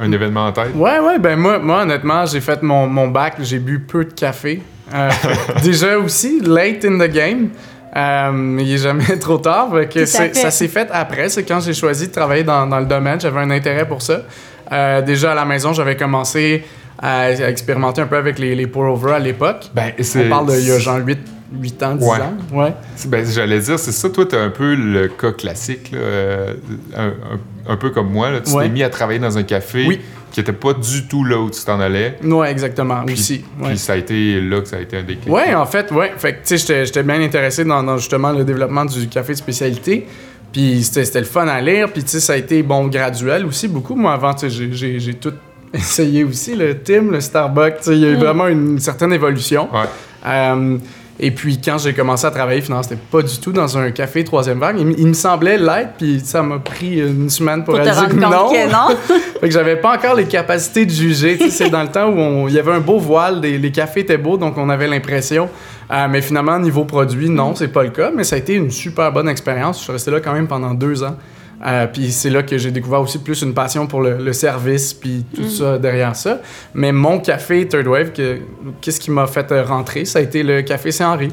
un, 0.01 0.05
un 0.07 0.13
événement 0.13 0.47
en 0.47 0.53
tête? 0.53 0.75
Ouais, 0.75 0.99
ouais, 0.99 1.19
ben 1.21 1.39
moi, 1.39 1.59
moi 1.61 1.83
honnêtement, 1.83 2.27
j'ai 2.27 2.41
fait 2.41 2.61
mon, 2.63 2.89
mon 2.89 3.07
bac, 3.09 3.35
j'ai 3.41 3.61
bu 3.61 3.79
peu 3.79 4.05
de 4.05 4.13
café. 4.13 4.63
Euh, 4.93 5.09
déjà 5.63 5.97
aussi, 5.99 6.41
late 6.41 6.85
in 6.85 6.99
the 6.99 7.11
game. 7.11 7.51
Euh, 7.95 8.57
il 8.61 8.73
est 8.73 8.79
jamais 8.79 9.17
trop 9.21 9.39
tard. 9.39 9.69
que 9.93 10.07
ça 10.07 10.51
s'est 10.51 10.69
fait 10.69 10.89
après. 10.93 11.29
C'est 11.29 11.45
quand 11.45 11.61
j'ai 11.61 11.75
choisi 11.75 12.09
de 12.09 12.13
travailler 12.13 12.45
dans, 12.45 12.67
dans 12.67 12.81
le 12.81 12.87
domaine. 12.87 13.21
J'avais 13.21 13.41
un 13.41 13.51
intérêt 13.51 13.87
pour 13.87 14.01
ça. 14.03 14.23
Euh, 14.71 15.03
déjà 15.03 15.33
à 15.33 15.35
la 15.35 15.45
maison, 15.45 15.73
j'avais 15.73 15.97
commencé 15.97 16.65
à, 16.99 17.23
à 17.25 17.31
expérimenter 17.51 18.01
un 18.01 18.07
peu 18.07 18.17
avec 18.17 18.39
les, 18.39 18.55
les 18.55 18.67
pour-over 18.67 19.13
à 19.13 19.19
l'époque. 19.19 19.65
Ben, 19.75 19.93
On 20.17 20.29
parle 20.29 20.47
d'il 20.57 20.69
y 20.69 20.73
a 20.73 20.79
genre 20.79 20.99
8, 21.05 21.19
8 21.61 21.83
ans, 21.83 21.95
10 21.97 22.05
Ouais. 22.07 22.19
ans. 22.21 22.35
Ouais. 22.53 22.73
Ben, 23.09 23.27
j'allais 23.27 23.59
dire, 23.59 23.79
c'est 23.79 23.93
ça, 23.93 24.09
toi, 24.09 24.25
t'es 24.25 24.39
un 24.39 24.49
peu 24.51 24.75
le 24.75 25.09
cas 25.09 25.33
classique, 25.33 25.91
là, 25.93 25.99
euh, 25.99 26.55
un, 26.97 27.09
un- 27.09 27.73
un 27.73 27.77
peu 27.77 27.91
comme 27.91 28.11
moi. 28.11 28.31
Là. 28.31 28.41
Tu 28.41 28.53
Ouais. 28.53 28.65
t'es 28.65 28.71
mis 28.71 28.83
à 28.83 28.89
travailler 28.89 29.19
dans 29.19 29.37
un 29.37 29.43
café 29.43 29.85
Oui. 29.87 30.01
Qui 30.33 30.41
était 30.41 30.53
pas 30.53 30.73
du 30.73 31.07
tout 31.07 31.25
là 31.25 31.39
où 31.39 31.51
tu 31.51 31.63
t'en 31.65 31.79
allais. 31.79 32.19
Ouais, 32.23 32.51
exactement. 32.51 33.03
Puis, 33.05 33.15
aussi. 33.15 33.45
Ouais. 33.61 33.69
puis 33.69 33.79
ça 33.79 33.93
a 33.93 33.97
été 33.97 34.41
là 34.41 34.61
que 34.61 34.69
ça 34.69 34.77
a 34.77 34.81
été 34.81 34.97
un 34.97 35.03
déclic. 35.03 35.33
Ouais, 35.33 35.55
en 35.55 35.67
fait, 35.67 35.91
ouais. 35.93 36.13
Fait 36.17 36.33
que, 36.35 36.47
tu 36.47 36.59
sais, 36.59 36.85
j'étais- 36.87 37.03
bien 37.03 37.21
intéressé 37.21 37.65
dans, 37.65 37.83
dans, 37.83 37.99
justement 37.99 38.33
le 38.33 38.43
développement 38.45 38.85
du 38.85 39.09
café 39.09 39.33
de 39.35 39.39
spécialité. 39.39 40.07
Puis 40.53 40.83
c'était 40.83 41.21
le 41.21 41.27
fun 41.27 41.47
à 41.49 41.61
lire. 41.61 41.91
Puis, 41.93 42.03
tu 42.03 42.11
sais, 42.11 42.21
ça 42.21 42.33
a 42.33 42.37
été, 42.37 42.63
bon, 42.63 42.87
graduel 42.89 43.47
aussi, 43.47 43.69
beaucoup. 43.69 43.95
Moi, 43.95 44.13
avant, 44.13 44.35
tu 44.35 44.51
sais, 44.51 44.69
j'ai- 44.73 45.15
tout 45.15 45.33
essayé 45.75 46.25
aussi, 46.25 46.55
le 46.57 46.79
Tim, 46.79 47.11
le 47.11 47.21
Starbucks. 47.21 47.79
Tu 47.79 47.85
sais, 47.85 47.93
il 47.97 48.01
y 48.01 48.07
a 48.07 48.11
eu 48.11 48.17
vraiment 48.17 48.49
une 48.49 48.79
certaine 48.79 49.13
évolution. 49.13 49.69
Ouais. 49.73 49.87
Euh, 50.27 50.79
et 51.25 51.31
puis, 51.31 51.61
quand 51.65 51.79
j'ai 51.79 51.95
commencé 51.95 52.27
à 52.27 52.33
travailler, 52.33 52.61
finalement, 52.61 52.83
c'était 52.83 53.01
pas 53.01 53.23
du 53.23 53.39
tout 53.39 53.53
dans 53.53 53.79
un 53.79 53.93
café 53.93 54.25
troisième 54.25 54.59
vague. 54.59 54.81
Il, 54.81 55.07
me 55.07 55.13
semblait 55.13 55.57
l'être, 55.57 55.93
puis 55.97 56.19
ça 56.19 56.43
m'a 56.43 56.59
pris 56.59 56.99
une 56.99 57.31
semaine 57.31 57.63
pour, 57.63 57.77
Pour 57.77 57.85
réaliser 57.85 58.09
que 58.09 58.15
non. 58.15 58.51
que 58.51 58.73
non. 58.73 58.97
Fait 59.41 59.47
que 59.47 59.55
j'avais 59.55 59.77
pas 59.77 59.97
encore 59.97 60.17
les 60.17 60.25
capacités 60.25 60.85
de 60.85 60.91
juger. 60.91 61.39
C'est 61.49 61.71
dans 61.71 61.85
le 61.85 61.91
temps 61.91 62.11
où 62.11 62.49
il 62.49 62.55
y 62.55 62.59
avait 62.59 62.73
un 62.73 62.81
beau 62.81 62.99
voile, 62.99 63.41
les 63.41 63.71
cafés 63.71 64.01
étaient 64.01 64.19
beaux, 64.19 64.37
donc 64.37 64.59
on 64.59 64.69
avait 64.69 64.89
l'impression. 64.89 65.49
Euh, 65.93 66.09
mais 66.11 66.23
finalement, 66.23 66.59
niveau 66.59 66.87
produit, 66.87 67.31
non, 67.31 67.55
c'est 67.55 67.69
pas 67.69 67.85
le 67.85 67.91
cas. 67.91 68.11
Mais 68.13 68.25
ça 68.25 68.35
a 68.35 68.41
été 68.41 68.55
une 68.55 68.73
super 68.73 69.13
bonne 69.13 69.29
expérience. 69.29 69.79
Je 69.79 69.85
suis 69.85 69.93
resté 69.93 70.11
là 70.11 70.19
quand 70.19 70.33
même 70.33 70.49
pendant 70.49 70.75
deux 70.75 71.05
ans. 71.05 71.17
Euh, 71.65 71.87
puis 71.87 72.11
c'est 72.11 72.31
là 72.31 72.43
que 72.43 72.59
j'ai 72.59 72.71
découvert 72.73 73.01
aussi 73.01 73.19
plus 73.19 73.41
une 73.43 73.55
passion 73.55 73.87
pour 73.87 74.01
le, 74.03 74.17
le 74.19 74.33
service, 74.33 74.93
puis 74.95 75.25
tout 75.35 75.49
ça 75.49 75.79
derrière 75.79 76.17
ça. 76.17 76.41
Mais 76.75 76.91
mon 76.91 77.21
café 77.21 77.69
Third 77.69 77.87
Wave, 77.87 78.13
que- 78.13 78.39
qu'est-ce 78.81 78.99
qui 78.99 79.11
m'a 79.13 79.27
fait 79.29 79.53
euh, 79.53 79.63
rentrer? 79.65 80.05
Ça 80.05 80.19
a 80.19 80.23
été 80.23 80.43
le 80.43 80.63
café 80.63 80.91
Saint-Henri. 80.91 81.29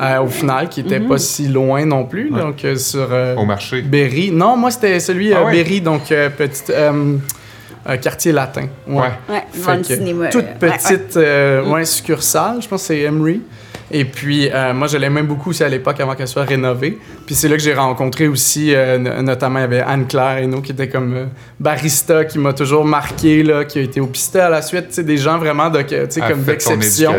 euh, 0.00 0.20
au 0.20 0.28
final, 0.28 0.68
qui 0.68 0.80
était 0.80 1.00
pas 1.00 1.18
si 1.18 1.48
loin 1.48 1.84
non 1.84 2.04
plus. 2.04 2.30
Ouais. 2.30 2.40
Donc, 2.40 2.64
euh, 2.64 2.76
sur 2.76 3.08
euh, 3.10 3.34
Au 3.36 3.44
marché. 3.44 3.82
Berry. 3.82 4.30
Non, 4.30 4.56
moi, 4.56 4.70
c'était 4.70 5.00
celui 5.00 5.32
Ah 5.32 5.40
euh, 5.40 5.44
ouais? 5.46 5.52
Berry, 5.52 5.80
donc 5.80 6.10
euh, 6.12 6.28
petite, 6.30 6.70
euh, 6.70 7.16
euh, 7.88 7.96
quartier 7.96 8.32
latin. 8.32 8.66
Ouais. 8.86 9.00
Ouais, 9.28 9.42
Fait 9.52 9.78
que 9.80 9.94
cinéma. 9.96 10.28
toute 10.28 10.42
ouais, 10.42 10.48
ouais. 10.68 10.76
petite 10.78 11.16
euh, 11.16 11.64
ouais, 11.64 11.84
succursale, 11.84 12.62
je 12.62 12.68
pense 12.68 12.82
que 12.82 12.86
c'est 12.88 13.00
Emery. 13.00 13.40
Et 13.92 14.04
puis, 14.04 14.48
euh, 14.52 14.72
moi, 14.72 14.86
je 14.86 14.96
l'aimais 14.96 15.22
beaucoup 15.22 15.50
aussi 15.50 15.64
à 15.64 15.68
l'époque 15.68 15.98
avant 16.00 16.14
qu'elle 16.14 16.28
soit 16.28 16.44
rénovée. 16.44 16.98
Puis 17.26 17.34
c'est 17.34 17.48
là 17.48 17.56
que 17.56 17.62
j'ai 17.62 17.74
rencontré 17.74 18.28
aussi, 18.28 18.74
euh, 18.74 18.98
no- 18.98 19.20
notamment, 19.22 19.58
il 19.58 19.62
y 19.62 19.64
avait 19.64 19.80
Anne-Claire 19.80 20.38
Hainaut 20.38 20.60
qui 20.60 20.72
était 20.72 20.88
comme 20.88 21.14
euh, 21.14 21.24
barista, 21.58 22.24
qui 22.24 22.38
m'a 22.38 22.52
toujours 22.52 22.84
marqué, 22.84 23.42
là, 23.42 23.64
qui 23.64 23.78
a 23.78 23.82
été 23.82 24.00
au 24.00 24.06
pistet 24.06 24.40
à 24.40 24.48
la 24.48 24.62
suite. 24.62 24.92
Sais, 24.92 25.02
des 25.02 25.16
gens 25.16 25.38
vraiment 25.38 25.70
de, 25.70 25.82
comme 26.28 26.42
d'exception. 26.44 27.12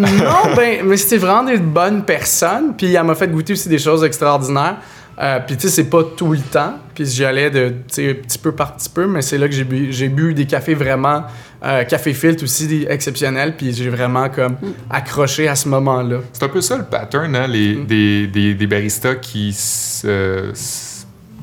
non, 0.00 0.54
ben, 0.56 0.80
mais 0.84 0.96
c'était 0.96 1.18
vraiment 1.18 1.44
des 1.44 1.58
bonnes 1.58 2.04
personnes. 2.04 2.74
Puis 2.76 2.94
elle 2.94 3.04
m'a 3.04 3.14
fait 3.14 3.28
goûter 3.28 3.52
aussi 3.52 3.68
des 3.68 3.78
choses 3.78 4.02
extraordinaires. 4.04 4.76
Euh, 5.20 5.38
puis 5.46 5.56
tu 5.56 5.68
sais, 5.68 5.74
c'est 5.74 5.90
pas 5.90 6.02
tout 6.16 6.32
le 6.32 6.38
temps. 6.40 6.74
Puis 6.94 7.06
j'y 7.06 7.24
allais 7.24 7.50
de, 7.50 7.68
tu 7.68 7.74
sais, 7.88 8.14
petit 8.14 8.38
peu 8.38 8.52
par 8.52 8.74
petit 8.76 8.88
peu, 8.88 9.06
mais 9.06 9.22
c'est 9.22 9.38
là 9.38 9.46
que 9.46 9.54
j'ai 9.54 9.64
bu, 9.64 9.92
j'ai 9.92 10.08
bu 10.08 10.34
des 10.34 10.46
cafés 10.46 10.74
vraiment, 10.74 11.24
euh, 11.64 11.84
café 11.84 12.12
filtre 12.14 12.44
aussi 12.44 12.86
exceptionnels. 12.88 13.54
Puis 13.56 13.72
j'ai 13.72 13.88
vraiment 13.88 14.28
comme 14.28 14.56
accroché 14.90 15.48
à 15.48 15.54
ce 15.54 15.68
moment-là. 15.68 16.18
C'est 16.32 16.42
un 16.44 16.48
peu 16.48 16.60
ça 16.60 16.76
le 16.76 16.84
pattern, 16.84 17.34
hein, 17.36 17.46
les, 17.46 17.76
Mm. 17.76 17.86
des, 17.86 18.26
des, 18.26 18.54
des 18.54 18.66
baristas 18.66 19.14
qui, 19.16 19.56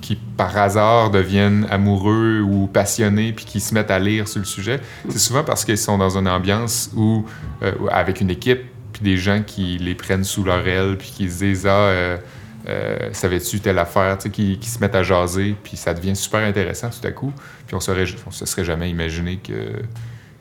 qui, 0.01 0.15
par 0.38 0.57
hasard, 0.57 1.11
deviennent 1.11 1.67
amoureux 1.69 2.41
ou 2.41 2.67
passionnés 2.67 3.33
puis 3.33 3.45
qui 3.45 3.59
se 3.59 3.73
mettent 3.73 3.91
à 3.91 3.99
lire 3.99 4.27
sur 4.27 4.39
le 4.39 4.45
sujet. 4.45 4.79
C'est 5.09 5.19
souvent 5.19 5.43
parce 5.43 5.65
qu'ils 5.65 5.77
sont 5.77 5.97
dans 5.97 6.17
une 6.17 6.27
ambiance 6.27 6.91
où, 6.95 7.25
euh, 7.63 7.71
avec 7.91 8.21
une 8.21 8.29
équipe 8.29 8.61
puis 8.93 9.03
des 9.03 9.17
gens 9.17 9.43
qui 9.45 9.77
les 9.77 9.95
prennent 9.95 10.23
sous 10.23 10.43
leur 10.43 10.67
aile 10.67 10.97
puis 10.97 11.11
qui 11.15 11.29
se 11.29 11.43
disent 11.43 11.67
Ah, 11.67 11.69
euh, 11.69 12.17
euh, 12.67 13.09
savais-tu 13.13 13.59
telle 13.61 13.79
affaire, 13.79 14.17
tu 14.17 14.23
sais, 14.23 14.29
qui, 14.29 14.57
qui 14.59 14.69
se 14.69 14.79
mettent 14.79 14.95
à 14.95 15.03
jaser, 15.03 15.55
puis 15.63 15.77
ça 15.77 15.93
devient 15.93 16.15
super 16.15 16.41
intéressant 16.41 16.89
tout 16.89 17.05
à 17.07 17.11
coup. 17.11 17.31
Puis 17.67 17.75
on 17.75 17.79
serait, 17.79 18.05
on 18.27 18.31
se 18.31 18.45
serait 18.45 18.65
jamais 18.65 18.89
imaginé 18.89 19.38
que, 19.38 19.53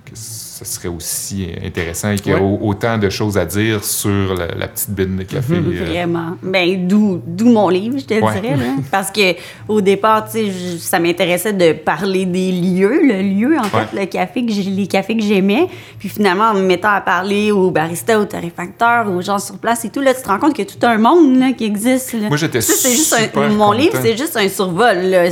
que 0.08 0.16
ce 0.58 0.64
serait 0.64 0.88
aussi 0.88 1.46
intéressant 1.64 2.10
et 2.10 2.16
qu'il 2.16 2.32
y 2.32 2.34
a 2.34 2.40
au- 2.42 2.58
autant 2.62 2.98
de 2.98 3.08
choses 3.10 3.38
à 3.38 3.44
dire 3.44 3.84
sur 3.84 4.34
la, 4.34 4.48
la 4.56 4.66
petite 4.68 4.90
bine 4.90 5.16
de 5.16 5.22
café. 5.22 5.54
euh, 5.54 5.84
Vraiment. 5.84 6.36
Ben, 6.42 6.86
d'où, 6.88 7.20
mon 7.48 7.68
livre, 7.68 7.96
je 7.98 8.04
te 8.04 8.14
Ouais. 8.14 8.40
dirais. 8.40 8.56
Là. 8.56 8.64
Parce 8.90 9.10
que 9.10 9.34
au 9.68 9.80
départ, 9.80 10.26
je- 10.34 10.76
ça 10.78 10.98
m'intéressait 10.98 11.52
de 11.52 11.72
parler 11.72 12.24
des 12.26 12.50
lieux, 12.50 13.00
le 13.04 13.22
lieu, 13.22 13.56
en 13.58 13.64
fait, 13.64 13.96
le 13.96 14.06
café 14.06 14.44
que 14.44 14.50
les 14.50 14.86
cafés 14.88 15.16
que 15.16 15.22
j'aimais. 15.22 15.68
Puis 15.98 16.08
finalement, 16.08 16.44
en 16.50 16.54
me 16.54 16.62
mettant 16.62 16.90
à 16.90 17.00
parler 17.00 17.52
aux 17.52 17.70
baristas, 17.70 18.18
aux 18.18 18.24
torréfacteurs, 18.24 19.08
aux 19.10 19.20
gens 19.22 19.38
sur 19.38 19.58
place 19.58 19.84
et 19.84 19.90
tout, 19.90 20.00
là, 20.00 20.12
tu 20.14 20.22
te 20.22 20.28
rends 20.28 20.38
compte 20.38 20.54
qu'il 20.54 20.64
y 20.64 20.68
a 20.68 20.70
tout 20.74 20.86
un 20.86 20.98
monde 20.98 21.38
là, 21.38 21.52
qui 21.52 21.64
existe. 21.64 22.14
là. 22.14 22.28
Moi, 22.28 22.36
j'étais 22.36 22.60
juste 22.60 22.84
un- 23.16 23.22
super 23.24 23.48
Mon 23.50 23.72
livre, 23.72 23.96
c'est 24.02 24.16
juste 24.16 24.36
un 24.36 24.48
survol. 24.48 24.96
Ouais. 24.98 25.30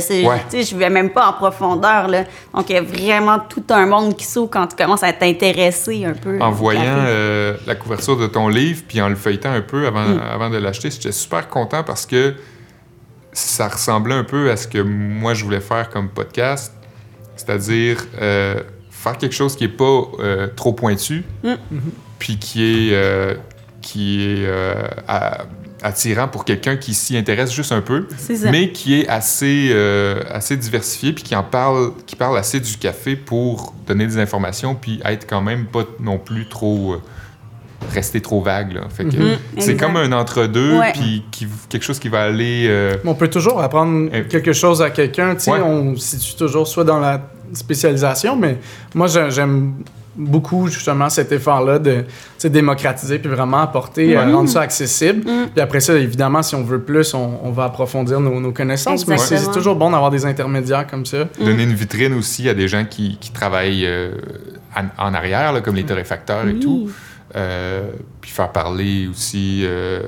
je 0.53 0.75
vais 0.75 0.89
même 0.89 1.09
pas 1.09 1.27
en 1.27 1.33
profondeur. 1.33 2.07
Là. 2.07 2.23
Donc, 2.53 2.69
il 2.69 2.73
y 2.75 2.77
a 2.77 2.81
vraiment 2.81 3.39
tout 3.49 3.63
un 3.69 3.85
monde 3.85 4.15
qui 4.15 4.25
s'ouvre 4.25 4.49
quand 4.49 4.67
tu 4.67 4.75
commences 4.75 5.03
à 5.03 5.13
t'intéresser 5.19 6.05
un 6.05 6.13
peu. 6.13 6.39
En 6.41 6.51
voyant 6.51 6.81
euh, 6.85 7.55
la 7.67 7.75
couverture 7.75 8.17
de 8.17 8.27
ton 8.27 8.47
livre, 8.47 8.83
puis 8.87 9.01
en 9.01 9.09
le 9.09 9.15
feuilletant 9.15 9.51
un 9.51 9.61
peu 9.61 9.85
avant, 9.87 10.07
Mm. 10.07 10.19
avant 10.31 10.49
de 10.49 10.57
l'acheter, 10.57 10.89
j'étais 10.91 11.11
super 11.11 11.49
content 11.49 11.83
parce 11.83 12.05
que 12.05 12.33
ça 13.33 13.67
ressemblait 13.67 14.15
un 14.15 14.23
peu 14.23 14.49
à 14.49 14.57
ce 14.57 14.67
que 14.67 14.79
moi 14.79 15.33
je 15.33 15.43
voulais 15.43 15.59
faire 15.59 15.89
comme 15.89 16.09
podcast, 16.09 16.73
c'est-à-dire 17.35 18.03
euh, 18.21 18.61
faire 18.89 19.17
quelque 19.17 19.35
chose 19.35 19.55
qui 19.55 19.65
n'est 19.65 19.73
pas 19.73 20.01
euh, 20.19 20.47
trop 20.55 20.73
pointu, 20.73 21.23
Mm. 21.43 21.55
puis 22.19 22.37
qui 22.39 22.63
est, 22.91 23.37
qui 23.81 24.23
est 24.23 24.47
à- 25.07 25.45
attirant 25.83 26.27
pour 26.27 26.43
quelqu'un 26.45 26.75
qui 26.77 26.93
s'y 26.93 27.15
intéresse 27.17 27.51
juste 27.53 27.71
un 27.71 27.81
peu, 27.81 28.07
mais 28.51 28.71
qui 28.71 28.99
est 29.01 29.07
assez, 29.07 29.69
euh, 29.71 30.21
assez 30.31 30.57
diversifié, 30.57 31.13
puis 31.13 31.23
qui 31.23 31.35
en 31.35 31.43
parle, 31.43 31.91
qui 32.05 32.15
parle 32.15 32.37
assez 32.37 32.59
du 32.59 32.77
café 32.77 33.15
pour 33.15 33.73
donner 33.85 34.07
des 34.07 34.17
informations, 34.17 34.75
puis 34.75 34.99
être 35.05 35.27
quand 35.27 35.41
même 35.41 35.65
pas 35.65 35.83
non 35.99 36.17
plus 36.17 36.47
trop 36.49 36.93
euh, 36.93 37.01
rester 37.93 38.21
trop 38.21 38.41
vague. 38.41 38.73
Là. 38.73 38.81
Fait 38.89 39.05
que 39.05 39.15
Mhm. 39.15 39.37
c'est 39.59 39.77
comme 39.77 39.95
un 39.97 40.11
entre-deux, 40.11 40.79
puis 40.93 41.23
qui- 41.31 41.47
quelque 41.69 41.83
chose 41.83 41.99
qui 41.99 42.09
va 42.09 42.23
aller. 42.23 42.65
euh, 42.67 42.95
On 43.05 43.13
peut 43.13 43.29
toujours 43.29 43.61
apprendre 43.61 44.09
Euh, 44.13 44.23
quelque 44.27 44.53
chose 44.53 44.81
à 44.81 44.89
quelqu'un. 44.89 45.35
Tu 45.35 45.41
sais, 45.41 45.51
Ouais. 45.51 45.61
on 45.61 45.95
se 45.95 46.17
situe 46.17 46.35
toujours 46.37 46.67
soit 46.67 46.83
dans 46.83 46.99
la 46.99 47.21
spécialisation, 47.53 48.35
mais 48.35 48.57
moi, 48.95 49.07
j'ai- 49.07 49.29
j'aime 49.29 49.73
beaucoup 50.17 50.67
justement 50.67 51.09
cet 51.09 51.31
effort-là 51.31 51.79
de 51.79 52.03
démocratiser 52.43 53.19
puis 53.19 53.29
vraiment 53.29 53.59
apporter, 53.61 54.15
euh, 54.17 54.25
Ouais. 54.25 54.33
rendre 54.33 54.49
ça 54.49 54.61
accessible. 54.61 55.19
Mm. 55.29 55.47
Puis 55.53 55.61
après 55.61 55.79
ça, 55.79 55.93
évidemment, 55.95 56.41
si 56.41 56.55
on 56.55 56.63
veut 56.63 56.81
plus, 56.81 57.13
on, 57.13 57.39
on 57.43 57.51
va 57.51 57.65
approfondir 57.65 58.19
nos, 58.19 58.39
nos 58.39 58.51
connaissances. 58.51 59.07
Mais 59.07 59.17
c'est 59.17 59.51
toujours 59.51 59.75
bon 59.75 59.91
d'avoir 59.91 60.09
des 60.11 60.25
intermédiaires 60.25 60.87
comme 60.87 61.05
ça. 61.05 61.25
donner 61.39 61.63
une 61.63 61.73
vitrine 61.73 62.13
aussi 62.15 62.49
à 62.49 62.53
des 62.53 62.67
gens 62.67 62.85
qui, 62.89 63.17
qui 63.19 63.31
travaillent 63.31 63.85
euh, 63.85 64.11
en, 64.75 65.07
en 65.09 65.13
arrière, 65.13 65.53
là, 65.53 65.61
comme 65.61 65.75
les 65.75 65.83
torréfacteurs 65.85 66.47
et 66.47 66.59
tout. 66.59 66.89
Euh, 67.35 67.91
puis 68.21 68.31
faire 68.31 68.51
parler 68.51 69.07
aussi, 69.07 69.61
euh, 69.65 70.01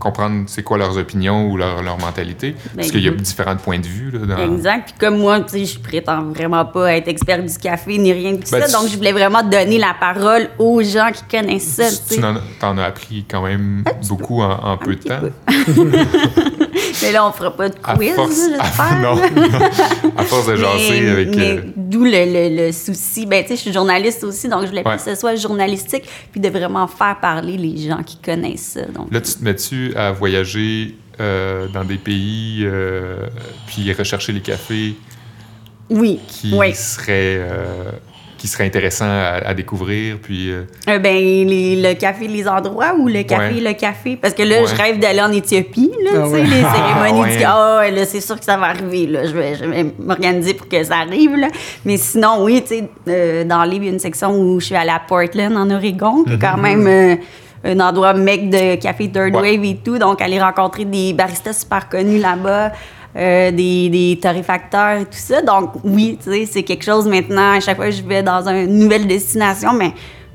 comprendre 0.00 0.44
c'est 0.48 0.64
quoi 0.64 0.76
leurs 0.78 0.98
opinions 0.98 1.46
ou 1.48 1.56
leur, 1.56 1.82
leur 1.84 1.98
mentalité. 1.98 2.56
parce 2.74 2.88
Ben, 2.88 2.90
qu'il 2.90 3.04
y 3.04 3.08
a 3.08 3.12
mhm. 3.12 3.18
différents 3.18 3.56
points 3.56 3.78
de 3.78 3.86
vue. 3.86 4.10
Là, 4.10 4.18
dans... 4.34 4.52
Exact. 4.54 4.86
Puis 4.86 4.94
comme 4.98 5.18
moi, 5.18 5.40
tu 5.42 5.50
sais, 5.50 5.64
je 5.66 5.78
prétends 5.78 6.24
vraiment 6.24 6.64
pas 6.64 6.94
être 6.96 7.06
expert 7.06 7.42
du 7.42 7.56
café 7.58 7.96
ni 7.98 8.12
rien 8.12 8.32
de 8.32 8.36
tout 8.38 8.50
Ben, 8.50 8.62
ça. 8.62 8.66
tu- 8.66 8.72
Donc, 8.72 8.90
je 8.90 8.96
voulais 8.96 9.12
vraiment 9.12 9.42
donner 9.44 9.78
la 9.78 9.94
parole 9.98 10.48
aux 10.58 10.82
gens 10.82 11.10
qui 11.12 11.22
connaissent 11.38 11.74
ça, 11.74 11.84
tu 12.08 12.20
t'en 12.58 12.78
as 12.78 12.84
appris 12.84 13.24
quand 13.30 13.42
même 13.42 13.84
beaucoup 14.08 14.40
en, 14.42 14.50
en 14.72 14.76
peu 14.76 14.96
de 14.96 15.02
temps. 15.02 15.20
peu. 15.20 15.30
Mais 17.02 17.12
là, 17.12 17.26
on 17.26 17.32
fera 17.32 17.50
pas 17.56 17.68
de 17.68 17.74
À 17.82 17.94
quiz, 17.94 18.14
force, 18.14 18.48
là, 18.50 18.56
à, 18.60 18.64
j'espère. 18.66 19.00
non, 19.00 19.16
non. 19.16 20.12
à 20.16 20.22
force 20.24 20.46
de 20.46 20.56
jaser 20.56 21.00
Mais- 21.00 21.08
avec. 21.10 21.36
euh, 21.36 21.60
D'où 21.76 22.04
le, 22.04 22.10
le- 22.10 22.66
le 22.66 22.72
souci. 22.72 23.26
Ben, 23.26 23.42
tu 23.42 23.48
sais, 23.50 23.56
je 23.56 23.60
suis 23.62 23.72
journaliste 23.72 24.24
aussi, 24.24 24.48
donc 24.48 24.62
je 24.62 24.68
voulais 24.68 24.86
Ouais. 24.86 24.96
que 24.96 25.02
ce 25.02 25.14
soit 25.14 25.34
journalistique, 25.36 26.04
puis 26.32 26.40
de 26.40 26.48
vraiment 26.48 26.86
faire 26.86 27.18
parler 27.20 27.56
les 27.56 27.76
gens 27.88 28.02
qui 28.02 28.16
connaissent 28.18 28.72
ça. 28.74 28.82
Donc, 28.86 29.12
Là, 29.12 29.20
tu 29.20 29.32
te 29.34 29.44
mets-tu 29.44 29.89
à 29.96 30.12
voyager 30.12 30.94
euh, 31.20 31.66
dans 31.68 31.84
des 31.84 31.96
pays, 31.98 32.60
euh, 32.64 33.26
puis 33.66 33.92
rechercher 33.92 34.32
les 34.32 34.40
cafés 34.40 34.94
oui, 35.90 36.20
qui 36.28 36.52
oui. 36.56 36.72
seraient 36.74 37.38
euh, 37.40 37.90
qui 38.38 38.48
seraient 38.48 38.64
intéressants 38.64 39.04
à, 39.04 39.42
à 39.48 39.52
découvrir, 39.52 40.16
puis 40.22 40.50
euh, 40.50 40.62
Euh, 40.88 40.98
ben, 40.98 41.12
les- 41.14 41.76
le 41.76 41.92
café, 41.92 42.26
les 42.26 42.48
endroits 42.48 42.94
ou 42.96 43.06
le 43.06 43.22
café, 43.22 43.56
Ouais. 43.56 43.60
le 43.60 43.74
café. 43.74 44.16
Parce 44.16 44.32
que 44.32 44.42
là, 44.42 44.62
Ouais. 44.62 44.66
je 44.66 44.74
rêve 44.74 44.98
d'aller 44.98 45.20
en 45.20 45.30
Éthiopie, 45.30 45.90
là, 46.02 46.10
Ah 46.14 46.22
tu 46.22 46.30
sais, 46.30 46.34
ouais. 46.36 46.44
les 46.44 46.64
Ah, 46.64 46.74
cérémonies 46.74 47.20
ouais. 47.32 47.36
du 47.36 47.44
Ah, 47.44 47.76
ouais, 47.80 47.90
là, 47.90 48.06
c'est 48.06 48.22
sûr 48.22 48.38
que 48.38 48.44
ça 48.46 48.56
va 48.56 48.68
arriver, 48.68 49.06
là. 49.08 49.26
Je 49.26 49.32
vais, 49.32 49.56
je 49.56 49.64
vais 49.66 49.84
m'organiser 49.98 50.54
pour 50.54 50.68
que 50.68 50.82
ça 50.82 51.00
arrive, 51.00 51.36
là. 51.36 51.48
Mais 51.84 51.98
sinon, 51.98 52.42
oui, 52.44 52.62
tu 52.62 52.68
sais, 52.76 52.88
euh, 53.08 53.44
dans 53.44 53.62
le 53.64 53.70
livre, 53.72 53.82
il 53.84 53.88
y 53.88 53.90
a 53.90 53.92
une 53.92 53.98
section 53.98 54.30
où 54.40 54.58
je 54.58 54.64
suis 54.66 54.74
allée 54.74 54.88
à 54.88 55.02
Portland, 55.06 55.54
en 55.54 55.70
Oregon, 55.70 56.24
qui 56.24 56.32
est 56.32 56.38
quand 56.38 56.56
même 56.56 56.86
euh, 56.86 57.16
un 57.64 57.80
endroit 57.80 58.14
mec 58.14 58.48
de 58.50 58.76
café 58.76 59.10
Third 59.10 59.34
Ouais. 59.34 59.56
Wave 59.56 59.64
et 59.64 59.76
tout. 59.84 59.98
Donc, 59.98 60.20
aller 60.22 60.40
rencontrer 60.40 60.84
des 60.84 61.12
baristas 61.12 61.52
super 61.52 61.88
connus 61.88 62.18
là-bas. 62.18 62.72
euh, 63.16 63.50
des, 63.50 63.88
des 63.90 64.18
torréfacteurs 64.22 65.00
et 65.00 65.04
tout 65.04 65.10
ça. 65.12 65.42
Donc, 65.42 65.72
oui, 65.82 66.16
tu 66.22 66.30
sais, 66.30 66.46
c'est 66.46 66.62
quelque 66.62 66.84
chose 66.84 67.08
maintenant. 67.08 67.54
À 67.54 67.60
chaque 67.60 67.76
fois 67.76 67.86
que 67.86 67.90
je 67.90 68.02
vais 68.02 68.22
dans 68.22 68.48
une 68.48 68.78
nouvelle 68.78 69.06
destination, 69.06 69.72
mais 69.72 69.92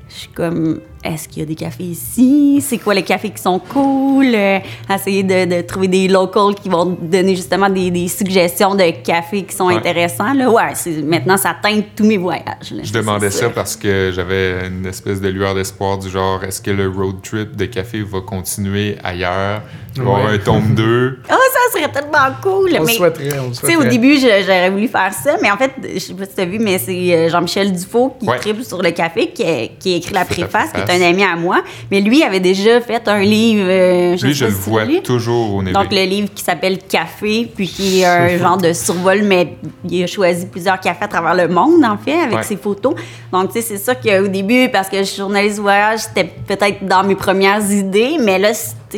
je 0.09 0.13
suis 0.13 0.27
comme, 0.29 0.81
est-ce 1.05 1.27
qu'il 1.27 1.39
y 1.39 1.43
a 1.43 1.45
des 1.45 1.55
cafés 1.55 1.83
ici? 1.83 2.63
C'est 2.65 2.77
quoi 2.79 2.93
les 2.93 3.03
cafés 3.03 3.29
qui 3.29 3.41
sont 3.41 3.59
cool? 3.59 4.25
Euh, 4.33 4.59
essayer 4.93 5.23
de, 5.23 5.45
de 5.57 5.61
trouver 5.61 5.87
des 5.87 6.07
locals 6.07 6.55
qui 6.55 6.69
vont 6.69 6.97
donner 7.01 7.35
justement 7.35 7.69
des, 7.69 7.91
des 7.91 8.07
suggestions 8.07 8.75
de 8.75 8.91
cafés 9.03 9.43
qui 9.43 9.55
sont 9.55 9.65
Ouais. 9.67 9.75
intéressants. 9.75 10.33
Là. 10.33 10.49
Ouais, 10.49 10.73
maintenant, 11.03 11.37
ça 11.37 11.55
teinte 11.61 11.85
tous 11.95 12.05
mes 12.05 12.17
voyages. 12.17 12.71
là, 12.71 12.83
je 12.83 12.91
demandais 12.93 13.29
ça 13.31 13.49
parce 13.49 13.75
que 13.75 14.11
j'avais 14.15 14.67
une 14.67 14.85
espèce 14.85 15.21
de 15.21 15.27
lueur 15.29 15.55
d'espoir 15.55 15.97
du 15.97 16.09
genre 16.09 16.43
est-ce 16.43 16.61
que 16.61 16.71
le 16.71 16.87
road 16.89 17.21
trip 17.23 17.55
de 17.55 17.65
café 17.65 18.01
va 18.01 18.21
continuer 18.21 18.97
ailleurs? 19.03 19.61
Il 19.97 20.01
va 20.01 20.09
y 20.09 20.13
avoir 20.13 20.25
Ouais. 20.25 20.33
un 20.33 20.37
tome 20.39 20.73
2. 20.75 21.19
Ah, 21.29 21.35
ça 21.35 21.79
serait 21.79 21.91
tellement 21.91 22.35
cool! 22.41 22.69
On 22.77 22.83
le 22.83 22.87
souhaiterait, 22.89 23.39
on 23.39 23.43
le 23.45 23.49
Tu 23.49 23.55
sais, 23.55 23.61
souhaiterait. 23.73 23.75
au 23.87 23.89
début, 23.89 24.17
j'aurais 24.19 24.69
voulu 24.69 24.87
faire 24.87 25.13
ça, 25.13 25.37
mais 25.41 25.49
en 25.51 25.57
fait, 25.57 25.71
je 25.93 25.99
sais 25.99 26.13
pas 26.13 26.25
si 26.25 26.35
tu 26.35 26.41
as 26.41 26.45
vu, 26.45 26.59
mais 26.59 26.77
c'est 26.79 27.13
euh, 27.15 27.29
Jean-Michel 27.29 27.71
Dufault 27.71 28.15
qui 28.19 28.27
Ouais. 28.27 28.39
triple 28.39 28.63
sur 28.63 28.81
le 28.81 28.91
café, 28.91 29.27
qui 29.31 29.43
a, 29.43 29.67
qui 29.79 29.93
a 29.93 29.97
écrit 29.97 30.13
la 30.13 30.25
Fait 30.25 30.41
la 30.41 30.47
préface, 30.47 30.71
qui 30.73 30.79
est 30.79 30.83
préface. 30.83 30.94
Un 30.95 31.09
ami 31.09 31.23
à 31.23 31.35
moi. 31.35 31.61
Mais 31.91 32.01
lui 32.01 32.23
avait 32.23 32.39
déjà 32.39 32.81
fait 32.81 33.07
un 33.07 33.19
livre. 33.21 33.65
euh, 33.67 34.17
sais 34.17 34.27
Lui, 34.27 34.33
je 34.33 34.45
le 34.45 34.51
si 34.51 34.69
vois 34.69 34.85
toujours 35.03 35.55
au. 35.55 35.61
Donc, 35.63 35.91
le 35.91 36.05
livre 36.05 36.29
qui 36.33 36.43
s'appelle 36.43 36.79
Café, 36.79 37.49
puis 37.55 37.67
qui 37.67 38.01
est 38.01 38.05
un 38.05 38.37
genre 38.37 38.57
de 38.57 38.73
survol, 38.73 39.21
mais 39.23 39.57
il 39.89 40.03
a 40.03 40.07
choisi 40.07 40.45
plusieurs 40.47 40.79
cafés 40.79 41.05
à 41.05 41.07
travers 41.07 41.35
le 41.35 41.47
monde, 41.47 41.83
en 41.83 41.97
fait, 41.97 42.13
avec 42.19 42.37
Ouais. 42.37 42.43
ses 42.43 42.57
photos. 42.57 42.93
Donc, 43.31 43.47
tu 43.53 43.61
sais, 43.61 43.61
c'est 43.61 43.77
ça 43.77 43.95
qu'au 43.95 44.27
début, 44.27 44.69
parce 44.69 44.89
que 44.89 44.97
je 44.97 45.03
suis 45.03 45.17
journaliste 45.17 45.59
voyage, 45.59 45.99
c'était 45.99 46.23
peut-être 46.47 46.85
dans 46.85 47.03
mes 47.03 47.15
premières 47.15 47.69
idées, 47.71 48.17
mais 48.19 48.39
là, 48.39 48.51